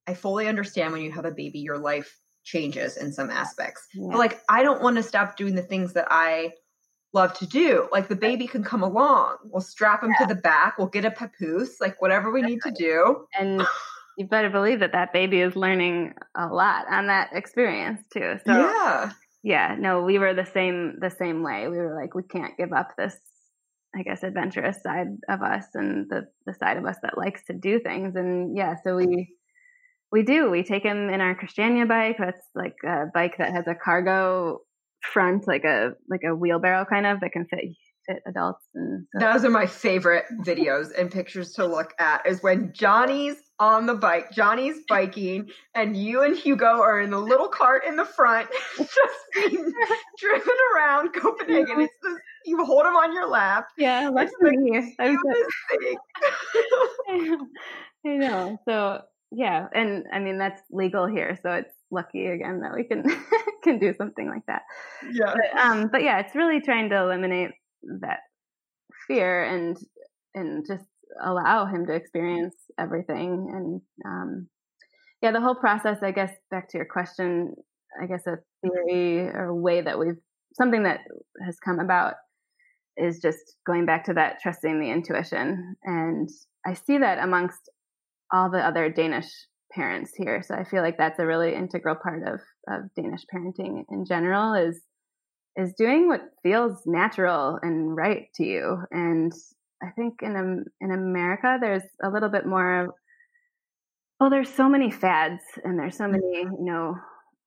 I 0.06 0.14
fully 0.14 0.48
understand 0.48 0.92
when 0.92 1.02
you 1.02 1.12
have 1.12 1.26
a 1.26 1.30
baby, 1.30 1.60
your 1.60 1.78
life 1.78 2.18
changes 2.42 2.96
in 2.96 3.12
some 3.12 3.30
aspects. 3.30 3.86
Yeah. 3.94 4.08
But 4.10 4.18
like, 4.18 4.40
I 4.48 4.62
don't 4.62 4.82
want 4.82 4.96
to 4.96 5.02
stop 5.02 5.36
doing 5.36 5.54
the 5.54 5.62
things 5.62 5.92
that 5.92 6.08
I 6.10 6.52
love 7.12 7.34
to 7.38 7.46
do. 7.46 7.88
Like 7.92 8.08
the 8.08 8.16
baby 8.16 8.46
can 8.46 8.62
come 8.62 8.82
along. 8.82 9.36
We'll 9.44 9.60
strap 9.60 10.02
him 10.02 10.10
yeah. 10.18 10.26
to 10.26 10.34
the 10.34 10.40
back. 10.40 10.78
We'll 10.78 10.88
get 10.88 11.04
a 11.04 11.10
papoose, 11.10 11.80
like 11.80 12.00
whatever 12.00 12.30
we 12.30 12.42
need 12.42 12.60
to 12.62 12.70
do. 12.70 13.26
And 13.38 13.62
you 14.18 14.26
better 14.26 14.50
believe 14.50 14.80
that 14.80 14.92
that 14.92 15.12
baby 15.12 15.40
is 15.40 15.56
learning 15.56 16.14
a 16.36 16.46
lot 16.46 16.86
on 16.90 17.08
that 17.08 17.30
experience 17.32 18.02
too. 18.12 18.38
So 18.46 18.52
yeah, 18.52 19.10
yeah. 19.42 19.76
No, 19.78 20.02
we 20.02 20.18
were 20.18 20.34
the 20.34 20.46
same 20.46 20.98
the 21.00 21.10
same 21.10 21.42
way. 21.42 21.68
We 21.68 21.78
were 21.78 21.98
like, 22.00 22.14
we 22.14 22.22
can't 22.22 22.56
give 22.56 22.72
up 22.72 22.90
this. 22.96 23.16
I 23.92 24.04
guess 24.04 24.22
adventurous 24.22 24.80
side 24.84 25.08
of 25.28 25.42
us 25.42 25.64
and 25.74 26.08
the 26.08 26.28
the 26.46 26.54
side 26.54 26.76
of 26.76 26.86
us 26.86 26.96
that 27.02 27.18
likes 27.18 27.44
to 27.46 27.54
do 27.54 27.80
things. 27.80 28.14
And 28.14 28.56
yeah, 28.56 28.76
so 28.84 28.94
we 28.94 29.34
we 30.12 30.22
do. 30.22 30.48
We 30.50 30.62
take 30.62 30.84
him 30.84 31.08
in 31.08 31.20
our 31.20 31.34
Christiania 31.34 31.86
bike. 31.86 32.16
That's 32.18 32.46
like 32.54 32.76
a 32.84 33.06
bike 33.12 33.38
that 33.38 33.52
has 33.52 33.66
a 33.66 33.74
cargo 33.74 34.60
front, 35.00 35.46
like 35.46 35.64
a 35.64 35.92
like 36.08 36.22
a 36.24 36.34
wheelbarrow 36.34 36.84
kind 36.84 37.06
of 37.06 37.20
that 37.20 37.32
can 37.32 37.46
fit 37.46 37.64
fit 38.06 38.22
adults. 38.26 38.64
And 38.74 39.06
those 39.18 39.44
are 39.44 39.50
my 39.50 39.66
favorite 39.66 40.24
videos 40.44 40.88
and 40.98 41.10
pictures 41.10 41.52
to 41.54 41.66
look 41.66 41.94
at. 41.98 42.26
Is 42.26 42.42
when 42.42 42.72
Johnny's 42.72 43.36
on 43.58 43.86
the 43.86 43.94
bike, 43.94 44.30
Johnny's 44.30 44.78
biking, 44.88 45.50
and 45.74 45.96
you 45.96 46.22
and 46.22 46.36
Hugo 46.36 46.80
are 46.80 47.00
in 47.00 47.10
the 47.10 47.18
little 47.18 47.48
cart 47.48 47.84
in 47.86 47.96
the 47.96 48.04
front, 48.04 48.48
just 48.76 48.92
being 49.34 49.72
driven 50.18 50.56
around 50.74 51.12
Copenhagen. 51.12 51.80
It's 51.80 51.94
the 52.02 52.18
you 52.46 52.64
hold 52.64 52.86
him 52.86 52.96
on 52.96 53.12
your 53.12 53.28
lap. 53.28 53.68
Yeah, 53.76 54.10
that's 54.14 54.32
me. 54.40 54.96
I 54.98 55.06
know. 58.04 58.58
So 58.66 59.02
yeah, 59.30 59.68
and 59.74 60.04
I 60.12 60.18
mean 60.18 60.38
that's 60.38 60.62
legal 60.70 61.06
here, 61.06 61.38
so 61.42 61.52
it's 61.52 61.74
lucky 61.90 62.26
again 62.26 62.60
that 62.60 62.74
we 62.74 62.84
can 62.84 63.04
can 63.62 63.78
do 63.78 63.94
something 63.96 64.28
like 64.28 64.46
that. 64.46 64.62
Yeah. 65.12 65.34
But, 65.34 65.60
um, 65.60 65.88
but 65.90 66.02
yeah, 66.02 66.18
it's 66.20 66.34
really 66.34 66.60
trying 66.60 66.90
to 66.90 66.96
eliminate 66.96 67.50
that 68.00 68.20
fear 69.06 69.44
and 69.44 69.76
and 70.34 70.64
just 70.66 70.84
allow 71.22 71.66
him 71.66 71.86
to 71.86 71.92
experience 71.92 72.54
everything 72.78 73.50
and 73.52 73.80
um, 74.06 74.48
yeah 75.22 75.32
the 75.32 75.40
whole 75.40 75.54
process 75.54 75.98
i 76.02 76.10
guess 76.10 76.32
back 76.50 76.68
to 76.68 76.78
your 76.78 76.86
question 76.86 77.54
i 78.00 78.06
guess 78.06 78.26
a 78.26 78.38
theory 78.62 79.28
or 79.28 79.54
way 79.54 79.80
that 79.80 79.98
we've 79.98 80.18
something 80.54 80.84
that 80.84 81.00
has 81.44 81.58
come 81.58 81.80
about 81.80 82.14
is 82.96 83.20
just 83.20 83.56
going 83.66 83.86
back 83.86 84.04
to 84.04 84.14
that 84.14 84.36
trusting 84.42 84.78
the 84.78 84.90
intuition 84.90 85.74
and 85.84 86.28
i 86.66 86.74
see 86.74 86.98
that 86.98 87.18
amongst 87.18 87.70
all 88.32 88.50
the 88.50 88.58
other 88.58 88.88
danish 88.88 89.26
parents 89.72 90.12
here. 90.16 90.42
So 90.42 90.54
I 90.54 90.64
feel 90.64 90.82
like 90.82 90.98
that's 90.98 91.18
a 91.18 91.26
really 91.26 91.54
integral 91.54 91.96
part 91.96 92.22
of, 92.26 92.40
of 92.68 92.94
Danish 92.96 93.22
parenting 93.32 93.84
in 93.90 94.04
general 94.04 94.54
is 94.54 94.80
is 95.56 95.74
doing 95.76 96.08
what 96.08 96.22
feels 96.42 96.80
natural 96.86 97.58
and 97.60 97.96
right 97.96 98.28
to 98.36 98.44
you. 98.44 98.78
And 98.90 99.32
I 99.82 99.90
think 99.90 100.20
in 100.22 100.64
in 100.80 100.90
America 100.92 101.58
there's 101.60 101.82
a 102.02 102.10
little 102.10 102.28
bit 102.28 102.46
more. 102.46 102.94
Well, 104.18 104.30
there's 104.30 104.52
so 104.52 104.68
many 104.68 104.90
fads, 104.90 105.42
and 105.64 105.78
there's 105.78 105.96
so 105.96 106.06
many 106.06 106.42
you 106.42 106.56
know. 106.58 106.96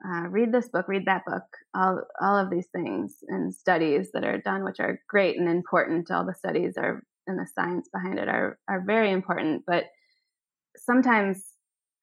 Uh, 0.06 0.28
read 0.28 0.52
this 0.52 0.68
book, 0.68 0.90
read 0.90 1.06
that 1.06 1.24
book, 1.26 1.44
all 1.74 2.02
all 2.22 2.38
of 2.38 2.50
these 2.50 2.68
things 2.76 3.16
and 3.30 3.54
studies 3.54 4.10
that 4.14 4.26
are 4.26 4.38
done, 4.42 4.66
which 4.66 4.82
are 4.82 5.00
great 5.08 5.38
and 5.38 5.48
important. 5.48 6.12
All 6.12 6.26
the 6.26 6.34
studies 6.34 6.74
are 6.78 7.04
and 7.26 7.40
the 7.40 7.48
science 7.56 7.88
behind 7.94 8.20
it 8.20 8.28
are 8.28 8.60
are 8.68 8.84
very 8.86 9.12
important, 9.12 9.64
but 9.66 9.86
sometimes 10.76 11.53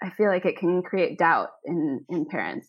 I 0.03 0.11
feel 0.11 0.29
like 0.29 0.47
it 0.47 0.59
can 0.59 0.83
create 0.83 1.19
doubt 1.19 1.51
in 1.65 2.05
in 2.09 2.27
parents. 2.27 2.69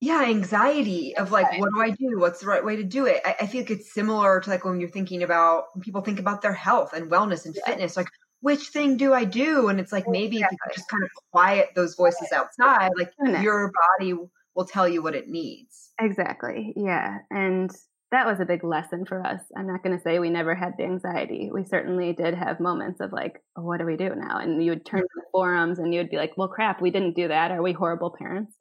Yeah, 0.00 0.24
anxiety 0.24 1.16
of 1.16 1.32
like, 1.32 1.58
what 1.58 1.70
do 1.74 1.80
I 1.80 1.90
do? 1.90 2.18
What's 2.18 2.40
the 2.40 2.46
right 2.46 2.62
way 2.62 2.76
to 2.76 2.82
do 2.82 3.06
it? 3.06 3.22
I, 3.24 3.36
I, 3.40 3.46
feel 3.46 3.62
like 3.62 3.70
it's 3.70 3.94
similar 3.94 4.38
to 4.38 4.50
like 4.50 4.62
when 4.62 4.78
you're 4.78 4.90
thinking 4.90 5.22
about 5.22 5.64
when 5.72 5.80
people 5.80 6.02
think 6.02 6.18
about 6.18 6.42
their 6.42 6.52
health 6.52 6.92
and 6.92 7.10
wellness 7.10 7.46
and 7.46 7.54
yeah. 7.54 7.64
fitness, 7.64 7.96
like 7.96 8.08
which 8.40 8.68
thing 8.68 8.98
do 8.98 9.14
I 9.14 9.24
do? 9.24 9.68
And 9.68 9.80
it's 9.80 9.92
like 9.92 10.06
maybe 10.06 10.36
exactly. 10.36 10.58
if 10.60 10.70
you 10.70 10.74
just 10.76 10.90
kind 10.90 11.02
of 11.02 11.10
quiet 11.32 11.70
those 11.74 11.94
voices 11.94 12.32
outside, 12.32 12.90
like 12.98 13.12
your 13.40 13.72
body 13.98 14.12
will 14.54 14.66
tell 14.66 14.86
you 14.86 15.02
what 15.02 15.14
it 15.14 15.28
needs. 15.28 15.92
Exactly. 15.98 16.74
Yeah. 16.76 17.20
And 17.30 17.70
that 18.14 18.26
was 18.26 18.38
a 18.38 18.44
big 18.44 18.62
lesson 18.62 19.04
for 19.04 19.26
us. 19.26 19.40
I'm 19.56 19.66
not 19.66 19.82
going 19.82 19.96
to 19.96 20.02
say 20.02 20.20
we 20.20 20.30
never 20.30 20.54
had 20.54 20.74
the 20.78 20.84
anxiety. 20.84 21.50
We 21.52 21.64
certainly 21.64 22.12
did 22.12 22.32
have 22.34 22.60
moments 22.60 23.00
of 23.00 23.12
like, 23.12 23.42
oh, 23.56 23.62
what 23.62 23.80
do 23.80 23.86
we 23.86 23.96
do 23.96 24.14
now? 24.14 24.38
And 24.38 24.62
you 24.62 24.70
would 24.70 24.86
turn 24.86 25.00
to 25.00 25.08
the 25.16 25.22
forums 25.32 25.80
and 25.80 25.92
you 25.92 25.98
would 25.98 26.10
be 26.10 26.16
like, 26.16 26.32
well, 26.36 26.46
crap, 26.46 26.80
we 26.80 26.92
didn't 26.92 27.16
do 27.16 27.26
that. 27.26 27.50
Are 27.50 27.60
we 27.60 27.72
horrible 27.72 28.14
parents? 28.16 28.54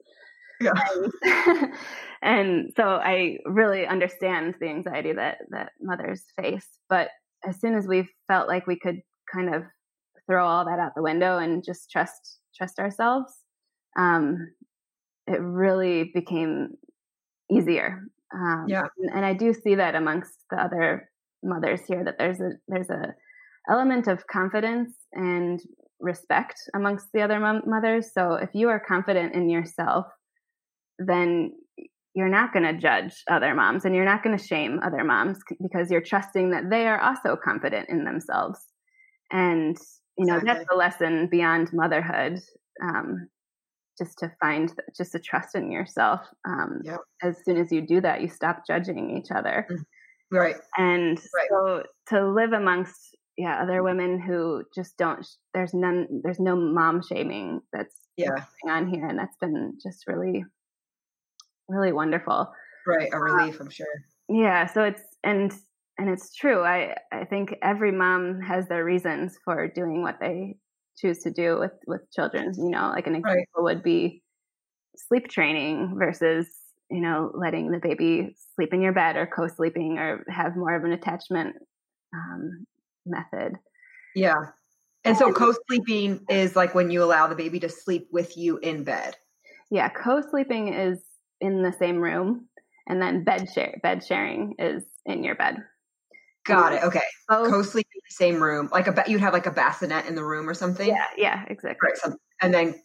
Yeah. 0.59 0.71
And, 1.23 1.73
and 2.23 2.73
so 2.75 2.83
I 2.83 3.37
really 3.45 3.85
understand 3.85 4.55
the 4.59 4.69
anxiety 4.69 5.13
that 5.13 5.37
that 5.51 5.73
mothers 5.79 6.23
face. 6.41 6.67
But 6.89 7.09
as 7.47 7.59
soon 7.61 7.75
as 7.75 7.87
we 7.87 8.09
felt 8.27 8.47
like 8.47 8.65
we 8.65 8.79
could 8.79 9.01
kind 9.31 9.53
of 9.53 9.63
throw 10.25 10.47
all 10.47 10.65
that 10.65 10.79
out 10.79 10.93
the 10.95 11.03
window 11.03 11.37
and 11.37 11.63
just 11.63 11.91
trust 11.91 12.39
trust 12.57 12.79
ourselves, 12.79 13.31
um, 13.99 14.51
it 15.27 15.39
really 15.41 16.09
became 16.15 16.69
easier 17.51 18.01
um, 18.33 18.65
yeah, 18.67 18.83
and, 18.97 19.11
and, 19.11 19.25
I 19.25 19.33
do 19.33 19.53
see 19.53 19.75
that 19.75 19.95
amongst 19.95 20.33
the 20.49 20.57
other 20.57 21.09
mothers 21.43 21.81
here 21.87 22.03
that 22.03 22.17
there's 22.17 22.39
a 22.39 22.51
there's 22.67 22.89
a 22.89 23.13
element 23.69 24.07
of 24.07 24.25
confidence 24.27 24.93
and 25.13 25.61
respect 25.99 26.55
amongst 26.75 27.07
the 27.13 27.21
other 27.21 27.39
mom- 27.39 27.63
mothers. 27.65 28.11
So 28.13 28.33
if 28.33 28.49
you 28.53 28.69
are 28.69 28.79
confident 28.79 29.33
in 29.35 29.49
yourself, 29.49 30.05
then 30.99 31.53
you're 32.15 32.29
not 32.29 32.53
going 32.53 32.65
to 32.65 32.79
judge 32.79 33.23
other 33.29 33.55
moms 33.55 33.85
and 33.85 33.95
you're 33.95 34.05
not 34.05 34.23
going 34.23 34.37
to 34.37 34.43
shame 34.43 34.79
other 34.83 35.03
moms 35.03 35.39
because 35.61 35.89
you're 35.89 36.01
trusting 36.01 36.51
that 36.51 36.69
they 36.69 36.87
are 36.87 36.99
also 36.99 37.35
confident 37.35 37.89
in 37.89 38.03
themselves. 38.03 38.59
And 39.31 39.77
you 40.17 40.25
know 40.25 40.37
exactly. 40.37 40.53
that's 40.53 40.69
the 40.69 40.75
lesson 40.75 41.27
beyond 41.31 41.73
motherhood 41.73 42.39
um, 42.83 43.27
just 43.97 44.17
to 44.19 44.31
find 44.41 44.73
just 44.95 45.11
to 45.11 45.19
trust 45.19 45.55
in 45.55 45.71
yourself 45.71 46.21
um, 46.47 46.81
yep. 46.83 46.99
as 47.21 47.37
soon 47.45 47.57
as 47.57 47.71
you 47.71 47.81
do 47.81 48.01
that 48.01 48.21
you 48.21 48.27
stop 48.27 48.63
judging 48.67 49.17
each 49.17 49.31
other. 49.31 49.67
Mm, 49.69 49.83
right. 50.31 50.55
And 50.77 51.17
right. 51.17 51.47
so 51.49 51.83
to 52.07 52.27
live 52.31 52.53
amongst 52.53 53.15
yeah 53.37 53.61
other 53.61 53.83
women 53.83 54.19
who 54.19 54.63
just 54.75 54.97
don't 54.97 55.25
there's 55.53 55.73
none 55.73 56.07
there's 56.23 56.39
no 56.39 56.55
mom 56.55 57.01
shaming 57.01 57.61
that's 57.71 57.95
yeah. 58.17 58.29
going 58.29 58.75
on 58.75 58.87
here 58.87 59.07
and 59.07 59.17
that's 59.17 59.37
been 59.37 59.73
just 59.81 60.07
really 60.07 60.45
really 61.67 61.93
wonderful. 61.93 62.51
Right 62.85 63.09
a 63.13 63.17
relief 63.17 63.61
i'm 63.61 63.69
sure. 63.69 63.87
yeah 64.27 64.65
so 64.65 64.83
it's 64.83 65.01
and 65.23 65.53
and 65.97 66.09
it's 66.09 66.35
true 66.35 66.61
i 66.63 66.97
i 67.13 67.23
think 67.23 67.55
every 67.61 67.93
mom 67.93 68.41
has 68.41 68.67
their 68.67 68.83
reasons 68.83 69.37
for 69.45 69.69
doing 69.69 70.01
what 70.01 70.19
they 70.19 70.57
choose 70.97 71.19
to 71.19 71.31
do 71.31 71.59
with 71.59 71.73
with 71.87 72.01
children 72.11 72.53
you 72.57 72.69
know 72.69 72.91
like 72.95 73.07
an 73.07 73.15
example 73.15 73.63
right. 73.63 73.75
would 73.75 73.83
be 73.83 74.23
sleep 74.95 75.27
training 75.27 75.95
versus 75.97 76.47
you 76.89 77.01
know 77.01 77.31
letting 77.33 77.71
the 77.71 77.79
baby 77.79 78.35
sleep 78.55 78.73
in 78.73 78.81
your 78.81 78.93
bed 78.93 79.15
or 79.15 79.27
co-sleeping 79.27 79.97
or 79.97 80.23
have 80.29 80.55
more 80.55 80.75
of 80.75 80.83
an 80.83 80.91
attachment 80.91 81.55
um, 82.13 82.65
method. 83.05 83.53
Yeah. 84.15 84.35
And 85.05 85.17
so 85.17 85.33
co-sleeping 85.33 86.21
is 86.29 86.55
like 86.55 86.73
when 86.75 86.89
you 86.89 87.03
allow 87.03 87.27
the 87.27 87.35
baby 87.35 87.59
to 87.59 87.69
sleep 87.69 88.07
with 88.11 88.37
you 88.37 88.57
in 88.59 88.83
bed. 88.83 89.15
Yeah 89.69 89.89
co-sleeping 89.89 90.73
is 90.73 90.99
in 91.41 91.61
the 91.61 91.73
same 91.73 91.97
room 91.97 92.47
and 92.87 93.01
then 93.01 93.23
bed 93.23 93.49
share 93.53 93.79
bed 93.81 94.03
sharing 94.05 94.55
is 94.59 94.83
in 95.05 95.23
your 95.23 95.35
bed 95.35 95.57
Got 96.45 96.73
it. 96.73 96.83
Okay. 96.83 97.01
Both. 97.29 97.49
Co-sleep 97.51 97.87
in 97.93 98.01
the 98.09 98.13
same 98.13 98.41
room, 98.43 98.69
like 98.71 98.87
a 98.87 99.03
you'd 99.07 99.21
have 99.21 99.33
like 99.33 99.45
a 99.45 99.51
bassinet 99.51 100.05
in 100.07 100.15
the 100.15 100.23
room 100.23 100.49
or 100.49 100.53
something. 100.53 100.87
Yeah. 100.87 101.05
Yeah. 101.17 101.45
Exactly. 101.47 101.87
Right. 101.89 101.97
So, 101.97 102.15
and 102.41 102.53
then 102.53 102.75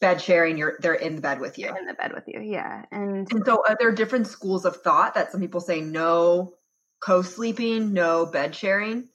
bed 0.00 0.20
sharing. 0.22 0.56
You're 0.56 0.78
they're 0.80 0.94
in 0.94 1.16
the 1.16 1.22
bed 1.22 1.40
with 1.40 1.58
you. 1.58 1.68
in 1.76 1.86
the 1.86 1.94
bed 1.94 2.12
with 2.14 2.24
you. 2.28 2.40
Yeah, 2.40 2.84
and 2.92 3.26
And 3.32 3.44
so, 3.44 3.62
are 3.68 3.76
there 3.78 3.90
different 3.92 4.26
schools 4.28 4.64
of 4.64 4.76
thought 4.76 5.14
that 5.14 5.32
some 5.32 5.40
people 5.40 5.60
say 5.60 5.80
no 5.80 6.54
co-sleeping, 7.00 7.92
no 7.92 8.26
bed 8.26 8.54
sharing? 8.54 9.08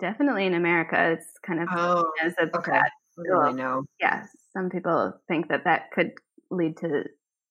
definitely 0.00 0.46
in 0.46 0.54
America, 0.54 1.12
it's 1.12 1.38
kind 1.46 1.60
of 1.60 1.68
Oh, 1.72 2.04
as 2.22 2.34
a 2.38 2.46
okay. 2.58 2.72
bad 2.72 2.90
really 3.16 3.52
know. 3.54 3.84
yeah, 4.00 4.26
some 4.52 4.68
people 4.70 5.14
think 5.28 5.48
that 5.48 5.64
that 5.64 5.90
could 5.92 6.12
lead 6.50 6.76
to 6.78 7.04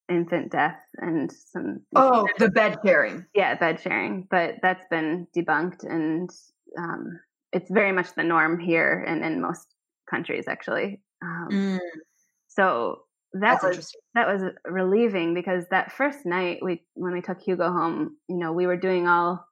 infant 0.10 0.52
death 0.52 0.80
and 0.98 1.32
some 1.32 1.82
Oh, 1.96 2.28
the 2.38 2.50
bed 2.50 2.78
sharing. 2.86 3.26
yeah 3.34 3.56
bed 3.56 3.80
sharing, 3.82 4.28
but 4.30 4.56
that's 4.62 4.86
been 4.90 5.28
debunked 5.36 5.84
and 5.84 6.30
um, 6.78 7.20
it's 7.52 7.72
very 7.72 7.92
much 7.92 8.14
the 8.16 8.24
norm 8.24 8.60
here 8.60 9.04
and 9.08 9.24
in 9.24 9.42
most 9.42 9.66
countries 10.10 10.46
actually. 10.48 11.02
Um, 11.24 11.48
Mm, 11.52 11.80
so 12.48 13.02
that 13.34 13.62
that's 13.62 13.78
was 13.78 13.92
that 14.14 14.28
was 14.28 14.44
relieving 14.66 15.34
because 15.34 15.66
that 15.72 15.92
first 15.92 16.26
night 16.26 16.60
we 16.62 16.84
when 16.94 17.14
we 17.14 17.22
took 17.22 17.42
Hugo 17.42 17.72
home, 17.72 18.18
you 18.30 18.38
know, 18.38 18.54
we 18.54 18.68
were 18.68 18.78
doing 18.78 19.08
all 19.08 19.46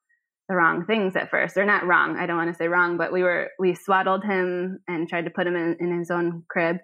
the 0.50 0.56
wrong 0.56 0.86
things 0.86 1.16
at 1.16 1.30
first. 1.30 1.56
They're 1.56 1.66
not 1.66 1.86
wrong. 1.86 2.18
I 2.18 2.26
don't 2.26 2.38
want 2.38 2.52
to 2.52 2.58
say 2.58 2.68
wrong, 2.68 2.98
but 2.98 3.12
we 3.12 3.24
were 3.24 3.50
we 3.60 3.74
swaddled 3.76 4.24
him 4.24 4.80
and 4.88 5.08
tried 5.08 5.26
to 5.26 5.32
put 5.32 5.48
him 5.48 5.56
in, 5.56 5.78
in 5.80 5.98
his 5.98 6.12
own 6.12 6.44
crib. 6.50 6.78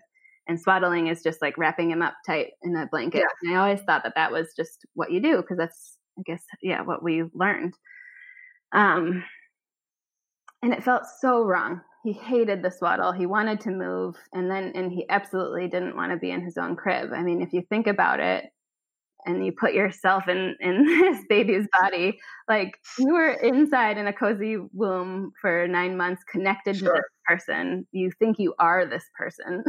And 0.50 0.60
swaddling 0.60 1.08
is 1.08 1.22
just 1.22 1.42
like 1.42 1.58
wrapping 1.58 1.92
him 1.92 2.02
up 2.02 2.16
tight 2.26 2.54
in 2.64 2.76
a 2.76 2.88
blanket. 2.88 3.24
And 3.44 3.56
I 3.56 3.60
always 3.62 3.82
thought 3.82 4.04
that 4.04 4.16
that 4.16 4.32
was 4.32 4.52
just 4.56 4.86
what 4.96 5.12
you 5.12 5.22
do 5.22 5.38
because 5.38 5.58
that's 5.58 5.98
I 6.18 6.24
guess 6.26 6.44
yeah 6.62 6.82
what 6.82 7.04
we 7.04 7.24
learned. 7.34 7.76
Um, 8.72 9.24
and 10.62 10.74
it 10.74 10.84
felt 10.84 11.04
so 11.22 11.44
wrong. 11.44 11.82
He 12.04 12.14
hated 12.14 12.64
the 12.64 12.72
swaddle. 12.72 13.12
He 13.12 13.26
wanted 13.26 13.62
to 13.62 13.72
move, 13.72 14.16
and 14.34 14.50
then 14.50 14.72
and 14.74 14.92
he 14.92 15.08
absolutely 15.10 15.68
didn't 15.68 15.96
want 15.96 16.12
to 16.12 16.18
be 16.18 16.32
in 16.32 16.42
his 16.42 16.58
own 16.58 16.76
crib. 16.76 17.12
I 17.14 17.22
mean, 17.22 17.42
if 17.42 17.54
you 17.54 17.62
think 17.70 17.88
about 17.88 18.20
it, 18.20 18.46
and 19.26 19.46
you 19.46 19.52
put 19.52 19.74
yourself 19.74 20.28
in 20.28 20.56
in 20.60 20.86
this 20.86 21.24
baby's 21.30 21.68
body, 21.82 22.20
like 22.48 22.78
you 22.98 23.14
were 23.14 23.30
inside 23.32 23.98
in 23.98 24.08
a 24.08 24.14
cozy 24.14 24.58
womb 24.74 25.32
for 25.42 25.68
nine 25.68 25.98
months, 25.98 26.24
connected 26.32 26.76
to 26.80 26.86
this 26.86 27.04
person. 27.28 27.86
You 27.92 28.12
think 28.20 28.40
you 28.40 28.54
are 28.60 28.86
this 28.86 29.06
person, 29.18 29.64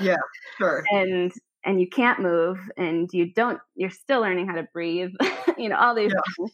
yeah 0.00 0.16
Sure. 0.58 0.84
and 0.92 1.32
and 1.64 1.80
you 1.80 1.88
can't 1.88 2.20
move, 2.20 2.58
and 2.76 3.10
you 3.12 3.32
don't. 3.34 3.58
You're 3.74 3.90
still 3.90 4.20
learning 4.20 4.46
how 4.48 4.54
to 4.54 4.68
breathe. 4.72 5.10
you 5.58 5.68
know 5.68 5.76
all 5.76 5.94
these 5.94 6.12
Yeah. 6.12 6.20
things. 6.36 6.52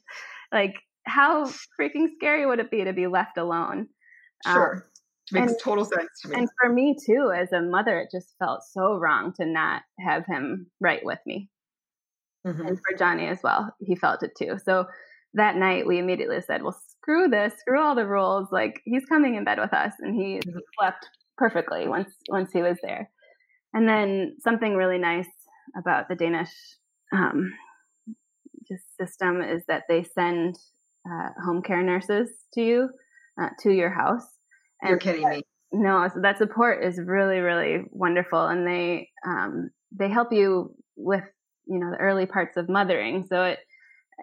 Like 0.53 0.75
how 1.05 1.47
freaking 1.79 2.07
scary 2.17 2.47
would 2.47 2.61
it 2.61 2.71
be 2.71 2.85
to 2.85 2.93
be 2.93 3.07
left 3.09 3.37
alone? 3.39 3.89
Um, 4.47 4.55
Sure. 4.55 4.89
Makes 5.33 5.53
and- 5.53 5.61
total 5.63 5.85
sense 5.85 6.09
to 6.23 6.29
me. 6.29 6.35
and 6.37 6.49
for 6.61 6.69
me 6.73 6.97
too, 7.07 7.33
as 7.35 7.53
a 7.53 7.63
mother, 7.63 7.99
it 8.01 8.09
just 8.13 8.35
felt 8.39 8.63
so 8.65 8.97
wrong 8.97 9.33
to 9.35 9.47
not 9.47 9.83
have 10.01 10.25
him 10.27 10.67
right 10.81 11.03
with 11.05 11.19
me. 11.27 11.49
Mhm. 12.45 12.69
And 12.69 12.79
for 12.79 12.97
Johnny 12.99 13.27
as 13.27 13.41
well, 13.43 13.75
he 13.81 13.97
felt 13.97 14.23
it 14.23 14.33
too. 14.37 14.59
So 14.65 14.87
that 15.35 15.57
night, 15.57 15.87
we 15.87 15.99
immediately 15.99 16.41
said, 16.43 16.63
"Well, 16.63 16.73
screw 16.89 17.29
this, 17.29 17.55
screw 17.61 17.81
all 17.81 17.95
the 17.95 18.07
rules. 18.07 18.53
Like 18.53 18.81
he's 18.85 19.05
coming 19.07 19.35
in 19.37 19.45
bed 19.45 19.59
with 19.59 19.73
us," 19.73 19.95
and 20.01 20.15
he 20.15 20.43
Mhm. 20.45 20.63
slept 20.79 21.09
perfectly 21.39 21.89
once 21.89 22.15
once 22.29 22.53
he 22.53 22.63
was 22.63 22.79
there. 22.83 23.11
And 23.75 23.89
then 23.89 24.37
something 24.41 24.77
really 24.77 24.99
nice 24.99 25.29
about 25.77 26.09
the 26.09 26.17
Danish 26.17 26.53
um, 27.13 27.53
just 28.69 28.85
system 29.01 29.43
is 29.43 29.63
that 29.69 29.85
they 29.89 30.03
send 30.03 30.57
uh, 31.09 31.31
home 31.45 31.63
care 31.63 31.83
nurses 31.83 32.31
to 32.55 32.63
you 32.63 32.89
uh, 33.41 33.49
to 33.61 33.71
your 33.73 33.91
house. 33.91 34.27
And 34.83 34.91
You're 34.91 34.99
kidding 34.99 35.29
me. 35.29 35.43
No, 35.73 36.09
so 36.13 36.21
that 36.21 36.39
support 36.39 36.85
is 36.85 37.01
really, 37.01 37.39
really 37.39 37.85
wonderful, 37.91 38.47
and 38.47 38.67
they 38.67 39.09
um, 39.27 39.71
they 39.91 40.09
help 40.11 40.33
you 40.33 40.75
with 40.97 41.25
you 41.67 41.79
know 41.79 41.91
the 41.91 41.99
early 41.99 42.27
parts 42.27 42.57
of 42.57 42.69
mothering. 42.69 43.27
So 43.29 43.45
it, 43.45 43.59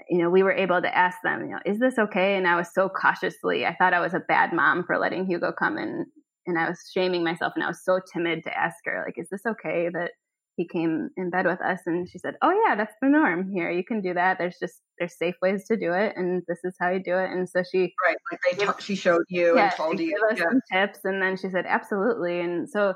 you 0.09 0.19
know, 0.19 0.29
we 0.29 0.43
were 0.43 0.53
able 0.53 0.81
to 0.81 0.97
ask 0.97 1.17
them, 1.23 1.41
you 1.41 1.51
know, 1.51 1.59
is 1.65 1.79
this 1.79 1.97
okay? 1.97 2.35
And 2.35 2.47
I 2.47 2.55
was 2.55 2.69
so 2.73 2.89
cautiously, 2.89 3.65
I 3.65 3.75
thought 3.75 3.93
I 3.93 3.99
was 3.99 4.13
a 4.13 4.19
bad 4.19 4.53
mom 4.53 4.83
for 4.85 4.97
letting 4.97 5.25
Hugo 5.25 5.51
come 5.51 5.77
and 5.77 6.05
and 6.45 6.57
I 6.57 6.67
was 6.67 6.79
shaming 6.93 7.23
myself, 7.23 7.53
and 7.55 7.63
I 7.63 7.67
was 7.67 7.83
so 7.83 7.99
timid 8.11 8.43
to 8.43 8.57
ask 8.57 8.77
her, 8.85 9.03
like, 9.05 9.17
is 9.17 9.29
this 9.29 9.45
okay 9.45 9.89
that 9.93 10.11
he 10.55 10.67
came 10.67 11.09
in 11.15 11.29
bed 11.29 11.45
with 11.45 11.61
us? 11.61 11.79
And 11.85 12.09
she 12.09 12.17
said, 12.17 12.35
oh 12.41 12.51
yeah, 12.65 12.75
that's 12.75 12.95
the 13.01 13.07
norm 13.07 13.51
here. 13.53 13.69
You 13.71 13.83
can 13.83 14.01
do 14.01 14.13
that. 14.13 14.37
There's 14.37 14.57
just 14.59 14.81
there's 14.97 15.17
safe 15.17 15.35
ways 15.41 15.65
to 15.67 15.77
do 15.77 15.93
it, 15.93 16.13
and 16.15 16.43
this 16.47 16.59
is 16.63 16.75
how 16.79 16.89
you 16.89 17.01
do 17.01 17.17
it. 17.17 17.29
And 17.31 17.47
so 17.47 17.63
she 17.71 17.93
Right. 18.05 18.17
Like 18.31 18.39
they 18.49 18.65
ta- 18.65 18.75
she 18.79 18.95
showed 18.95 19.23
you 19.29 19.57
and 19.57 19.71
told 19.71 19.99
you. 19.99 20.17
Yeah. 20.31 20.43
some 20.43 20.61
tips, 20.71 20.99
and 21.05 21.21
then 21.21 21.37
she 21.37 21.49
said, 21.49 21.65
"Absolutely." 21.67 22.41
And 22.41 22.69
so 22.69 22.93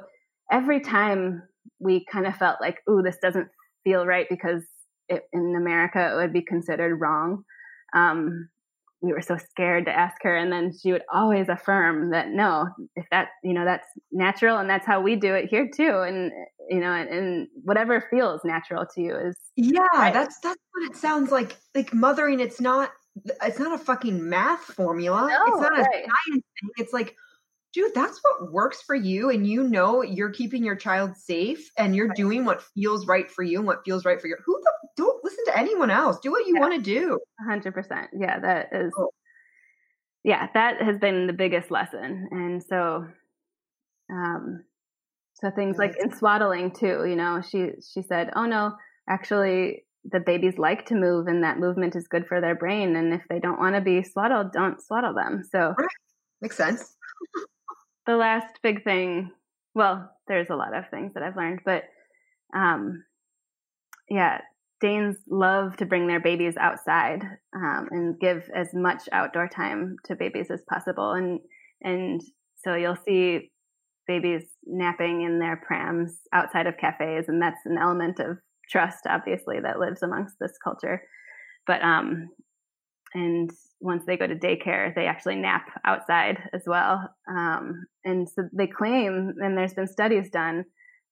every 0.52 0.82
time 0.82 1.44
we 1.80 2.06
kind 2.12 2.28
of 2.28 2.36
felt 2.36 2.58
like, 2.60 2.80
"Ooh, 2.90 3.02
this 3.02 3.18
doesn't 3.22 3.48
feel 3.84 4.06
right," 4.06 4.28
because 4.30 4.64
it, 5.10 5.24
in 5.34 5.56
America 5.56 6.12
it 6.14 6.16
would 6.16 6.34
be 6.34 6.42
considered 6.44 6.98
wrong. 6.98 7.44
Um, 7.96 8.50
we 9.02 9.12
were 9.14 9.22
so 9.22 9.38
scared 9.38 9.86
to 9.86 9.92
ask 9.92 10.16
her, 10.24 10.36
and 10.36 10.52
then 10.52 10.72
she 10.82 10.92
would 10.94 11.04
always 11.14 11.50
affirm 11.50 12.12
that 12.12 12.30
no, 12.30 12.68
if 12.96 13.06
that 13.12 13.30
you 13.44 13.54
know 13.54 13.66
that's 13.66 13.88
natural, 14.12 14.58
and 14.58 14.70
that's 14.70 14.86
how 14.88 15.02
we 15.02 15.16
do 15.16 15.34
it 15.36 15.50
here 15.50 15.70
too, 15.76 16.00
and 16.00 16.32
you 16.70 16.80
know, 16.80 16.92
and, 16.94 17.10
and 17.10 17.48
whatever 17.64 18.08
feels 18.10 18.42
natural 18.46 18.86
to 18.96 19.02
you 19.02 19.16
is 19.16 19.36
Yeah, 19.56 19.88
Right. 19.98 20.12
that's 20.12 20.40
that's 20.40 20.60
what 20.72 20.90
it 20.90 20.96
sounds 20.98 21.32
like. 21.32 21.58
Like 21.76 21.94
mothering, 21.94 22.40
it's 22.40 22.60
not 22.60 22.92
it's 23.44 23.60
not 23.60 23.80
a 23.80 23.84
fucking 23.84 24.28
math 24.28 24.62
formula. 24.62 25.38
it's 25.46 25.60
No, 25.60 25.62
not 25.62 25.78
a 25.78 25.84
science 25.84 26.44
thing. 26.60 26.70
It's 26.78 26.94
like, 26.94 27.16
dude, 27.74 27.94
that's 27.96 28.20
what 28.24 28.52
works 28.52 28.82
for 28.82 28.96
you, 28.96 29.30
and 29.30 29.48
you 29.48 29.64
know 29.64 30.02
you're 30.04 30.32
keeping 30.32 30.64
your 30.64 30.76
child 30.76 31.16
safe, 31.18 31.70
and 31.78 31.96
you're 31.96 32.14
doing 32.14 32.46
what 32.46 32.62
feels 32.62 33.08
right 33.08 33.30
for 33.32 33.44
you 33.44 33.58
and 33.60 33.68
what 33.68 33.84
feels 33.86 34.06
right 34.06 34.22
for 34.22 34.28
you. 34.28 34.38
Who 34.46 34.60
the 34.64 34.72
don't 34.98 35.24
listen 35.24 35.46
to 35.46 35.58
anyone 35.58 35.90
else. 35.92 36.20
Do 36.20 36.32
what 36.32 36.46
you 36.48 36.56
Yeah. 36.56 36.62
want 36.62 36.76
to 36.76 36.82
do. 36.82 37.20
hundred 37.48 37.74
percent. 37.74 38.10
Yeah, 38.14 38.40
that 38.40 38.70
is. 38.74 38.94
Cool. 38.96 39.14
Yeah, 40.24 40.48
that 40.54 40.82
has 40.82 40.98
been 41.00 41.28
the 41.28 41.34
biggest 41.34 41.70
lesson, 41.72 42.30
and 42.32 42.64
so, 42.64 43.06
um, 44.12 44.64
so 45.36 45.52
things 45.52 45.78
like 45.78 45.96
in 46.00 46.12
swaddling 46.16 46.72
too. 46.72 47.06
You 47.06 47.16
know, 47.16 47.42
she 47.42 47.72
she 47.88 48.02
said, 48.04 48.32
"Oh 48.36 48.46
no, 48.46 48.76
actually, 49.10 49.86
the 50.06 50.20
babies 50.20 50.58
like 50.58 50.86
to 50.88 50.96
move, 50.96 51.28
and 51.28 51.44
that 51.44 51.60
movement 51.60 51.96
is 51.96 52.08
good 52.08 52.28
for 52.28 52.42
their 52.42 52.56
brain. 52.56 52.96
And 52.96 53.14
if 53.14 53.24
they 53.30 53.40
don't 53.40 53.60
want 53.60 53.76
to 53.76 53.82
be 53.82 54.04
swaddled, 54.04 54.54
don't 54.54 54.82
swaddle 54.82 55.14
them." 55.14 55.44
So 55.44 55.76
Makes 56.42 56.58
sense. 56.58 56.98
the 58.06 58.16
last 58.16 58.60
big 58.62 58.84
thing, 58.84 59.32
well, 59.76 60.12
there's 60.28 60.50
a 60.50 60.56
lot 60.56 60.76
of 60.76 60.90
things 60.90 61.14
that 61.14 61.24
I've 61.24 61.38
learned, 61.38 61.62
but 61.66 61.84
um, 62.56 63.04
yeah, 64.10 64.42
Danes 64.82 65.16
love 65.30 65.78
to 65.78 65.86
bring 65.86 66.08
their 66.08 66.20
babies 66.20 66.56
outside 66.60 67.24
um, 67.56 67.88
and 67.92 68.20
give 68.20 68.50
as 68.54 68.70
much 68.74 69.04
outdoor 69.12 69.48
time 69.48 69.96
to 70.06 70.16
babies 70.16 70.48
as 70.52 70.64
possible, 70.70 71.12
and 71.12 71.40
and 71.82 72.22
so 72.64 72.76
you'll 72.76 72.98
see 73.06 73.52
babies 74.08 74.44
napping 74.66 75.22
in 75.22 75.40
their 75.40 75.62
prams 75.66 76.18
outside 76.34 76.68
of 76.68 76.78
cafes, 76.78 77.26
and 77.28 77.42
that's 77.42 77.66
an 77.66 77.78
element 77.78 78.20
of 78.20 78.38
trust, 78.70 79.06
obviously, 79.08 79.60
that 79.62 79.80
lives 79.80 80.04
amongst 80.04 80.36
this 80.40 80.54
culture. 80.62 81.02
But 81.66 81.82
um, 81.82 82.30
and 83.14 83.50
once 83.84 84.04
they 84.06 84.18
go 84.18 84.28
to 84.28 84.36
daycare, 84.36 84.96
they 84.96 85.08
actually 85.08 85.36
nap 85.36 85.66
outside 85.86 86.38
as 86.54 86.64
well. 86.66 87.10
Um, 87.30 87.86
and 88.06 88.28
so 88.30 88.50
they 88.54 88.68
claim, 88.68 89.36
and 89.44 89.58
there's 89.58 89.74
been 89.76 89.88
studies 89.88 90.30
done 90.32 90.66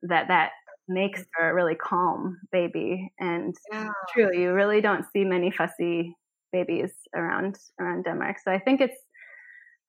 that 0.03 0.27
that 0.29 0.51
makes 0.87 1.23
for 1.37 1.49
a 1.49 1.53
really 1.53 1.75
calm 1.75 2.39
baby. 2.51 3.11
And 3.19 3.55
Yeah. 3.71 3.89
true, 4.13 4.31
you 4.35 4.53
really 4.53 4.81
don't 4.81 5.05
see 5.13 5.23
many 5.25 5.51
fussy 5.51 6.15
babies 6.51 6.91
around 7.15 7.57
around 7.79 8.03
Denmark. 8.05 8.37
So 8.43 8.51
I 8.51 8.59
think 8.59 8.81
it's, 8.81 8.97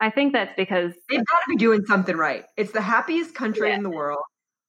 I 0.00 0.10
think 0.10 0.32
that's 0.32 0.54
because 0.56 0.92
They've 1.08 1.24
got 1.32 1.40
to 1.44 1.48
be 1.50 1.56
doing 1.56 1.84
something 1.86 2.16
right. 2.16 2.44
It's 2.56 2.72
the 2.72 2.82
happiest 2.82 3.34
country 3.34 3.68
Yeah. 3.68 3.76
in 3.76 3.82
the 3.82 3.90
world. 3.90 4.22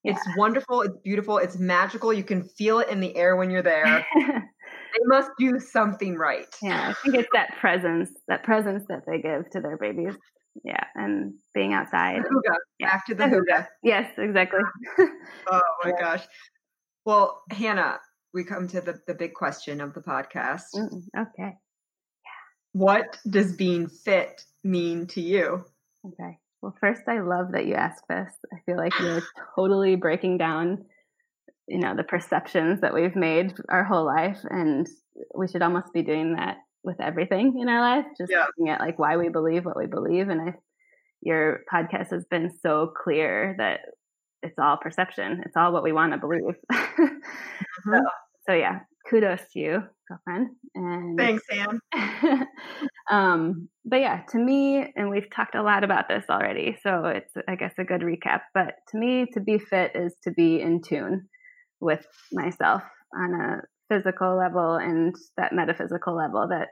Yeah. 0.03 0.13
It's 0.13 0.27
wonderful. 0.37 0.81
It's 0.81 0.97
beautiful. 1.03 1.37
It's 1.39 1.57
magical. 1.57 2.11
You 2.13 2.23
can 2.23 2.43
feel 2.43 2.79
it 2.79 2.89
in 2.89 2.99
the 2.99 3.15
air 3.15 3.35
when 3.35 3.49
you're 3.51 3.63
there. 3.63 4.05
they 4.93 4.99
must 5.05 5.31
do 5.37 5.59
something 5.59 6.15
right. 6.15 6.47
yeah, 6.61 6.89
I 6.89 6.93
think 7.01 7.15
it's 7.15 7.29
that 7.33 7.57
presence, 7.59 8.09
that 8.27 8.43
presence 8.43 8.83
that 8.89 9.01
they 9.07 9.19
give 9.19 9.49
to 9.51 9.59
their 9.61 9.77
babies. 9.77 10.15
Yeah, 10.63 10.83
and 10.95 11.33
being 11.55 11.73
outside. 11.73 12.21
The. 12.23 12.59
Yeah. 12.79 12.91
Back 12.91 13.05
to 13.07 13.15
the 13.15 13.23
The. 13.27 13.67
Yes, 13.81 14.11
exactly. 14.17 14.59
Oh 15.51 15.61
my 15.83 15.89
Yeah. 15.89 15.99
gosh. 15.99 16.25
Well, 17.05 17.41
Hannah, 17.49 17.99
we 18.35 18.43
come 18.43 18.67
to 18.69 18.79
the, 18.81 18.99
the 19.07 19.15
big 19.15 19.33
question 19.33 19.81
of 19.81 19.93
the 19.95 20.01
podcast. 20.01 20.63
Mm, 20.75 21.01
okay. 21.17 21.57
What 22.73 23.17
does 23.29 23.55
being 23.55 23.87
fit 23.87 24.43
mean 24.63 25.07
to 25.07 25.21
you? 25.21 25.65
Okay. 26.05 26.37
Well, 26.61 26.75
first, 26.79 27.01
I 27.07 27.19
love 27.21 27.51
that 27.51 27.65
you 27.65 27.73
asked 27.75 28.05
this. 28.07 28.33
I 28.53 28.57
feel 28.65 28.77
like 28.77 28.93
you're 28.99 29.21
totally 29.55 29.95
breaking 29.95 30.37
down, 30.37 30.85
you 31.67 31.79
know, 31.79 31.95
the 31.95 32.03
perceptions 32.03 32.81
that 32.81 32.93
we've 32.93 33.15
made 33.15 33.53
our 33.69 33.83
whole 33.83 34.05
life, 34.05 34.39
and 34.49 34.87
we 35.35 35.47
should 35.47 35.61
almost 35.61 35.93
be 35.93 36.01
doing 36.01 36.35
that 36.35 36.57
with 36.83 36.99
everything 36.99 37.57
in 37.59 37.69
our 37.69 37.79
life. 37.79 38.05
Just 38.17 38.31
Yeah. 38.31 38.45
looking 38.45 38.69
at 38.69 38.81
like 38.81 38.99
why 38.99 39.17
we 39.17 39.29
believe 39.29 39.65
what 39.65 39.77
we 39.77 39.85
believe, 39.85 40.29
and 40.29 40.41
I, 40.41 40.53
your 41.21 41.61
podcast 41.71 42.09
has 42.11 42.25
been 42.25 42.49
so 42.49 42.87
clear 42.87 43.55
that 43.57 43.81
it's 44.41 44.59
all 44.59 44.77
perception. 44.77 45.41
It's 45.45 45.55
all 45.55 45.71
what 45.71 45.83
we 45.83 45.93
want 45.93 46.11
to 46.11 46.17
believe. 46.17 46.55
mm-hmm. 46.71 47.15
so, 47.85 48.01
so 48.47 48.53
yeah, 48.53 48.81
kudos 49.09 49.39
to 49.53 49.59
you, 49.59 49.83
girlfriend. 50.09 50.49
And 50.75 51.17
thanks, 51.17 51.43
sam 51.49 51.79
um, 53.09 53.69
but 53.85 54.01
yeah, 54.01 54.23
to 54.31 54.37
me, 54.37 54.91
and 54.97 55.09
we've 55.09 55.29
talked 55.33 55.55
a 55.55 55.63
lot 55.63 55.85
about 55.85 56.09
this 56.09 56.25
already, 56.29 56.77
so 56.83 57.05
it's 57.05 57.33
I 57.47 57.55
guess 57.55 57.73
a 57.77 57.85
good 57.85 58.01
recap. 58.01 58.41
But 58.53 58.75
to 58.89 58.97
me, 58.97 59.27
to 59.33 59.39
be 59.39 59.59
fit 59.59 59.91
is 59.95 60.13
to 60.23 60.31
be 60.31 60.59
in 60.59 60.81
tune 60.81 61.29
with 61.83 62.05
myself 62.31 62.81
on 63.15 63.33
a 63.33 63.61
physical 63.93 64.37
level 64.37 64.75
and 64.75 65.15
that 65.37 65.53
metaphysical 65.53 66.15
level, 66.15 66.47
that 66.49 66.69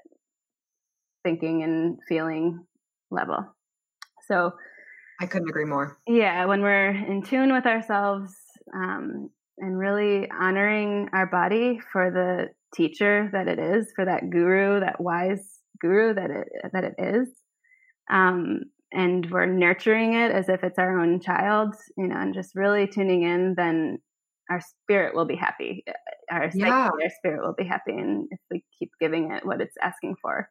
thinking 1.24 1.64
and 1.64 2.00
feeling 2.08 2.66
level. 3.12 3.46
So 4.28 4.54
I 5.20 5.28
couldn't 5.28 5.50
agree 5.50 5.66
more. 5.66 5.98
Yeah, 6.08 6.46
when 6.46 6.62
we're 6.62 6.90
in 6.90 7.22
tune 7.22 7.54
with 7.54 7.66
ourselves 7.66 8.34
um, 8.74 9.30
and 9.58 9.78
really 9.78 10.30
honoring 10.32 11.10
our 11.14 11.28
body 11.28 11.80
for 11.92 12.10
the 12.10 12.48
teacher 12.76 13.30
that 13.34 13.48
it 13.48 13.60
is, 13.60 13.92
for 13.96 14.06
that 14.06 14.30
guru, 14.30 14.80
that 14.80 15.00
wise 15.00 15.60
guru 15.80 16.14
that 16.14 16.32
it 16.32 16.48
that 16.74 16.84
it 16.84 16.96
is, 16.98 17.28
um, 18.10 18.62
and 18.92 19.30
we're 19.32 19.46
nurturing 19.46 20.14
it 20.14 20.32
as 20.32 20.50
if 20.50 20.64
it's 20.64 20.80
our 20.80 21.00
own 21.00 21.20
child, 21.22 21.76
you 21.98 22.08
know, 22.08 22.18
and 22.18 22.34
just 22.34 22.56
really 22.56 22.88
tuning 22.88 23.24
in, 23.24 23.54
then 23.56 24.00
our 24.50 24.62
spirit 24.62 25.16
will 25.16 25.26
be 25.26 25.36
happy. 25.36 25.84
Eh, 25.88 25.92
eh, 25.92 26.36
our 26.36 26.52
psyche, 26.52 26.60
yeah. 26.66 26.90
our 26.90 27.10
spirit 27.18 27.46
will 27.46 27.56
be 27.58 27.68
happy, 27.68 27.92
and 27.92 28.28
if 28.32 28.40
we 28.50 28.64
keep 28.78 28.92
giving 29.00 29.32
it 29.32 29.46
what 29.46 29.62
it's 29.62 29.76
asking 29.82 30.16
for. 30.22 30.50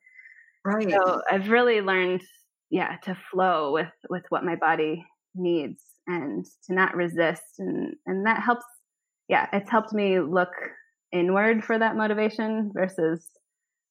Right. 0.65 0.91
So 0.91 1.23
I've 1.31 1.49
really 1.49 1.81
learned 1.81 2.23
yeah 2.71 2.97
to 3.03 3.17
flow 3.31 3.73
with 3.73 3.93
with 4.09 4.23
what 4.29 4.45
my 4.45 4.57
body 4.57 5.05
needs 5.35 5.83
and 6.07 6.45
to 6.67 6.75
not 6.75 6.97
resist 6.97 7.43
and 7.59 7.95
and 8.07 8.27
that 8.27 8.43
helps 8.43 8.65
yeah 9.29 9.47
it's 9.53 9.71
helped 9.71 9.93
me 9.93 10.21
look 10.21 10.51
inward 11.13 11.65
for 11.65 11.79
that 11.79 11.97
motivation 11.97 12.71
versus 12.73 13.27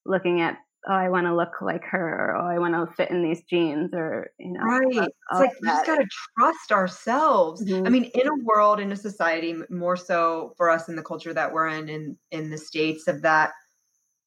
looking 0.05 0.41
at 0.41 0.57
oh 0.87 0.93
i 0.93 1.09
want 1.09 1.25
to 1.25 1.35
look 1.35 1.61
like 1.61 1.83
her 1.83 2.31
or 2.31 2.37
oh 2.37 2.47
i 2.47 2.57
want 2.57 2.73
to 2.73 2.93
fit 2.95 3.09
in 3.09 3.21
these 3.21 3.43
jeans 3.49 3.91
or 3.93 4.29
you 4.39 4.51
know 4.51 4.61
right 4.61 4.85
it's 4.87 5.39
like 5.39 5.51
we 5.61 5.67
just 5.67 5.85
got 5.85 5.97
to 5.97 6.07
trust 6.37 6.71
ourselves 6.71 7.63
mm-hmm. 7.63 7.85
i 7.85 7.89
mean 7.89 8.05
in 8.05 8.27
a 8.27 8.43
world 8.43 8.79
in 8.79 8.91
a 8.91 8.95
society 8.95 9.55
more 9.69 9.97
so 9.97 10.53
for 10.57 10.69
us 10.69 10.87
in 10.89 10.95
the 10.95 11.03
culture 11.03 11.33
that 11.33 11.51
we're 11.51 11.67
in 11.67 11.89
in 11.89 12.17
in 12.31 12.49
the 12.49 12.57
states 12.57 13.07
of 13.07 13.21
that 13.21 13.51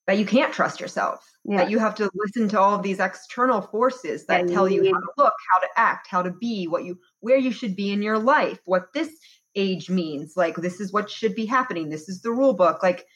that 0.07 0.19
you 0.19 0.27
can't 0.27 0.53
trust 0.53 0.81
yourself 0.81 1.25
yeah. 1.45 1.59
that 1.59 1.71
you 1.71 1.79
have 1.79 1.95
to 1.95 2.11
listen 2.15 2.49
to 2.49 2.61
all 2.61 2.75
of 2.75 2.83
these 2.83 3.01
external 3.01 3.61
forces 3.61 4.27
that 4.27 4.49
tell 4.49 4.69
you 4.69 4.85
how 4.85 5.01
to 5.01 5.09
look 5.17 5.35
how 5.53 5.61
to 5.61 5.69
act 5.77 6.07
how 6.09 6.23
to 6.23 6.31
be 6.31 6.67
what 6.67 6.85
you 6.85 6.99
where 7.21 7.39
you 7.39 7.53
should 7.53 7.77
be 7.77 7.91
in 7.91 8.03
your 8.03 8.19
life 8.19 8.59
what 8.65 8.93
this 8.95 9.11
age 9.55 9.91
means 9.91 10.35
like 10.37 10.57
this 10.57 10.81
is 10.81 10.93
what 10.93 11.11
should 11.11 11.35
be 11.35 11.45
happening 11.45 11.89
this 11.89 12.09
is 12.09 12.23
the 12.23 12.31
rule 12.31 12.55
book 12.55 12.83
like 12.83 13.07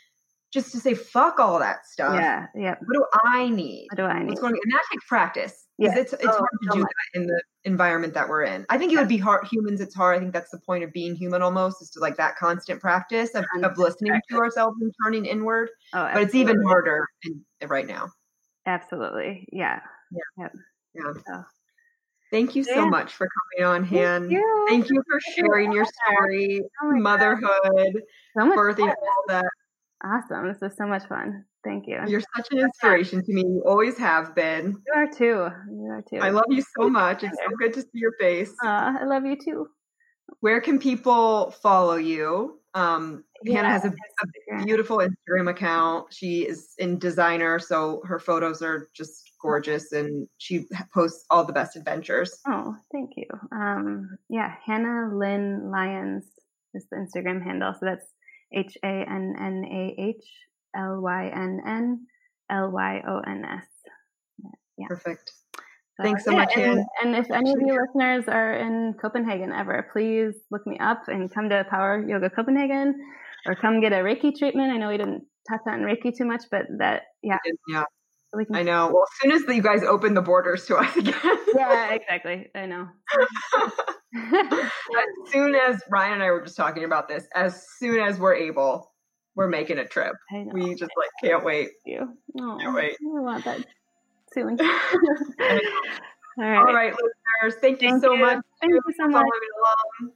just 0.56 0.72
to 0.72 0.78
say 0.78 0.94
fuck 0.94 1.38
all 1.38 1.58
that 1.58 1.86
stuff 1.86 2.14
yeah 2.14 2.46
yeah 2.54 2.74
what 2.84 2.94
do 2.94 3.04
i 3.24 3.48
need 3.48 3.86
what 3.90 3.96
do 3.96 4.04
i 4.04 4.20
need 4.20 4.28
What's 4.28 4.40
going 4.40 4.54
on? 4.54 4.60
and 4.62 4.72
that 4.72 4.82
takes 4.90 5.04
practice 5.06 5.66
yeah. 5.78 5.96
it's 5.96 6.12
it's 6.12 6.24
oh, 6.24 6.30
hard 6.30 6.48
to 6.62 6.68
so 6.68 6.74
do 6.74 6.80
much. 6.80 6.88
that 7.12 7.20
in 7.20 7.26
the 7.26 7.42
environment 7.64 8.14
that 8.14 8.28
we're 8.28 8.44
in 8.44 8.64
i 8.70 8.78
think 8.78 8.92
it 8.92 8.96
would 8.96 9.08
be 9.08 9.18
hard 9.18 9.46
humans 9.46 9.80
it's 9.80 9.94
hard 9.94 10.16
i 10.16 10.18
think 10.18 10.32
that's 10.32 10.50
the 10.50 10.60
point 10.66 10.82
of 10.82 10.92
being 10.92 11.14
human 11.14 11.42
almost 11.42 11.82
is 11.82 11.90
to 11.90 12.00
like 12.00 12.16
that 12.16 12.36
constant 12.36 12.80
practice 12.80 13.34
of, 13.34 13.44
of 13.62 13.76
listening 13.76 14.12
practice. 14.12 14.34
to 14.34 14.38
ourselves 14.38 14.76
and 14.80 14.92
turning 15.04 15.26
inward 15.26 15.68
oh, 15.92 16.08
but 16.12 16.22
it's 16.22 16.34
even 16.34 16.62
harder 16.64 17.06
in, 17.24 17.68
right 17.68 17.86
now 17.86 18.08
Absolutely. 18.66 19.48
Yeah. 19.52 19.80
Yeah. 20.38 20.48
Yeah. 20.94 21.12
So. 21.26 21.44
Thank 22.32 22.56
you 22.56 22.64
so 22.64 22.74
yeah. 22.74 22.84
much 22.86 23.12
for 23.12 23.28
coming 23.58 23.72
on, 23.72 23.84
Han. 23.84 24.22
Thank 24.22 24.32
you, 24.32 24.66
Thank 24.68 24.90
you 24.90 25.02
for 25.08 25.20
sharing 25.34 25.72
your 25.72 25.84
story, 25.84 26.60
oh 26.82 26.90
motherhood, 26.90 28.02
so 28.36 28.56
birthing, 28.56 28.88
all 28.88 29.24
that. 29.28 29.44
Awesome. 30.06 30.48
This 30.48 30.62
is 30.62 30.76
so 30.76 30.86
much 30.86 31.04
fun. 31.08 31.44
Thank 31.64 31.86
you. 31.88 31.98
You're 32.06 32.22
such 32.36 32.46
an 32.52 32.58
inspiration 32.58 33.24
to 33.24 33.32
me. 33.32 33.42
You 33.42 33.62
always 33.66 33.98
have 33.98 34.34
been. 34.34 34.80
You 34.86 34.92
are 34.94 35.08
too. 35.08 35.48
You 35.68 35.88
are 35.90 36.04
too. 36.08 36.18
I 36.18 36.30
love 36.30 36.44
you 36.48 36.62
so 36.78 36.88
much. 36.88 37.24
It's 37.24 37.36
so 37.36 37.56
good 37.58 37.72
to 37.74 37.82
see 37.82 37.88
your 37.94 38.12
face. 38.20 38.52
Uh, 38.64 38.94
I 39.00 39.04
love 39.04 39.24
you 39.24 39.36
too. 39.36 39.66
Where 40.40 40.60
can 40.60 40.78
people 40.78 41.50
follow 41.62 41.96
you? 41.96 42.60
Um, 42.74 43.24
yeah, 43.42 43.56
Hannah 43.56 43.70
has 43.70 43.84
a, 43.84 43.88
a, 43.88 44.64
beautiful 44.64 44.98
Instagram 44.98 45.48
account. 45.48 46.12
She 46.12 46.42
is 46.42 46.74
in 46.78 46.98
designer, 46.98 47.58
so 47.58 48.02
her 48.04 48.18
photos 48.18 48.60
are 48.60 48.88
just 48.94 49.30
gorgeous, 49.40 49.92
and 49.92 50.28
she 50.38 50.66
posts 50.92 51.24
all 51.30 51.44
the 51.44 51.52
best 51.52 51.74
adventures. 51.74 52.38
Oh, 52.46 52.76
thank 52.92 53.12
you. 53.16 53.26
Um, 53.50 54.18
yeah, 54.28 54.54
Hannah 54.64 55.10
Lynn 55.14 55.70
Lyons 55.70 56.26
is 56.74 56.86
the 56.90 56.96
Instagram 56.96 57.42
handle. 57.42 57.72
So 57.72 57.86
that's 57.86 58.06
H 58.52 58.76
A 58.82 58.86
N 58.86 59.34
N 59.38 59.64
A 59.64 60.02
H 60.02 60.24
L 60.76 61.00
Y 61.00 61.30
N 61.34 61.60
N 61.66 62.06
L 62.50 62.70
Y 62.70 63.02
O 63.08 63.20
N 63.26 63.44
S. 63.44 63.66
Yeah. 64.78 64.86
Perfect. 64.88 65.32
So, 65.96 66.02
Thanks 66.02 66.24
so 66.24 66.32
yeah, 66.32 66.36
much, 66.36 66.52
and, 66.56 66.84
and, 67.02 67.16
if 67.16 67.30
any 67.30 67.52
of 67.52 67.58
you 67.58 67.80
listeners 67.80 68.24
are 68.28 68.52
in 68.52 68.94
Copenhagen 69.00 69.50
ever, 69.50 69.88
please 69.94 70.34
look 70.50 70.66
me 70.66 70.78
up 70.78 71.04
and 71.06 71.32
come 71.32 71.48
to 71.48 71.64
Power 71.70 72.04
Yoga 72.06 72.28
Copenhagen 72.28 72.94
or 73.46 73.54
come 73.54 73.80
get 73.80 73.94
a 73.94 73.96
Reiki 73.96 74.36
treatment. 74.38 74.72
I 74.72 74.76
know 74.76 74.88
we 74.88 74.98
didn't 74.98 75.24
touch 75.48 75.62
on 75.66 75.80
Reiki 75.80 76.14
too 76.14 76.26
much, 76.26 76.42
but 76.50 76.66
that, 76.80 77.04
yeah. 77.22 77.38
Yeah. 77.66 77.84
We 78.36 78.44
can, 78.44 78.56
I 78.56 78.62
know. 78.62 78.90
Well, 78.92 79.04
as 79.04 79.20
soon 79.22 79.32
as 79.32 79.56
you 79.56 79.62
guys 79.62 79.82
open 79.84 80.12
the 80.12 80.20
borders 80.20 80.66
to 80.66 80.76
us 80.76 80.94
again. 80.96 81.14
yeah, 81.54 81.94
exactly. 81.94 82.50
I 82.54 82.66
know. 82.66 82.88
as 84.14 85.32
soon 85.32 85.54
as 85.54 85.82
Ryan 85.90 86.14
and 86.14 86.22
I 86.22 86.30
were 86.30 86.42
just 86.42 86.56
talking 86.56 86.84
about 86.84 87.08
this, 87.08 87.26
as 87.34 87.66
soon 87.78 88.00
as 88.00 88.18
we're 88.18 88.34
able, 88.34 88.92
we're 89.34 89.48
making 89.48 89.78
a 89.78 89.86
trip. 89.86 90.14
We 90.52 90.74
just 90.74 90.92
like 90.96 91.10
can't 91.22 91.44
wait. 91.44 91.70
You. 91.84 92.16
Can't 92.38 92.74
wait. 92.74 92.96
I 93.00 93.20
want 93.20 93.44
that 93.44 93.64
soon. 94.32 94.58
All 96.38 96.44
right. 96.44 96.58
All 96.58 96.74
right, 96.74 96.92
listeners. 96.92 97.60
Thank 97.62 97.80
you 97.80 97.98
so 97.98 98.12
you. 98.12 98.20
much. 98.20 98.44
Thank 98.60 98.74
you 98.74 98.94
so 98.98 99.08
much. 99.08 99.24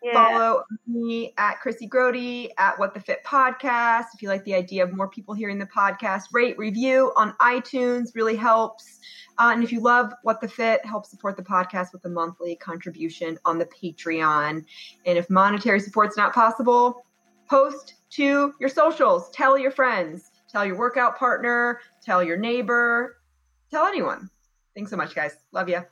Yeah. 0.02 0.12
Follow 0.12 0.64
me 0.86 1.32
at 1.38 1.60
Chrissy 1.60 1.88
Grody 1.88 2.50
at 2.58 2.78
What 2.78 2.92
the 2.92 3.00
Fit 3.00 3.24
Podcast. 3.24 4.06
If 4.14 4.20
you 4.20 4.28
like 4.28 4.44
the 4.44 4.54
idea 4.54 4.84
of 4.84 4.94
more 4.94 5.08
people 5.08 5.32
hearing 5.32 5.58
the 5.58 5.66
podcast, 5.66 6.24
rate, 6.32 6.58
review 6.58 7.10
on 7.16 7.32
iTunes 7.40 8.14
really 8.14 8.36
helps. 8.36 9.00
Uh, 9.40 9.52
and 9.52 9.64
if 9.64 9.72
you 9.72 9.80
love 9.80 10.12
What 10.22 10.40
the 10.40 10.48
Fit, 10.48 10.84
help 10.84 11.06
support 11.06 11.36
the 11.36 11.42
podcast 11.42 11.92
with 11.92 12.04
a 12.04 12.08
monthly 12.08 12.54
contribution 12.54 13.38
on 13.44 13.58
the 13.58 13.66
Patreon. 13.66 14.64
And 15.06 15.18
if 15.18 15.28
monetary 15.30 15.80
support's 15.80 16.16
not 16.16 16.34
possible, 16.34 17.04
post 17.48 17.94
to 18.10 18.52
your 18.60 18.68
socials. 18.68 19.30
Tell 19.30 19.58
your 19.58 19.70
friends. 19.70 20.30
Tell 20.48 20.64
your 20.66 20.76
workout 20.76 21.18
partner. 21.18 21.80
Tell 22.02 22.22
your 22.22 22.36
neighbor 22.36 23.16
tell 23.70 23.86
anyone. 23.86 24.28
Thanks 24.74 24.90
so 24.90 24.96
much, 24.96 25.14
guys. 25.14 25.36
Love 25.52 25.68
you. 25.68 25.84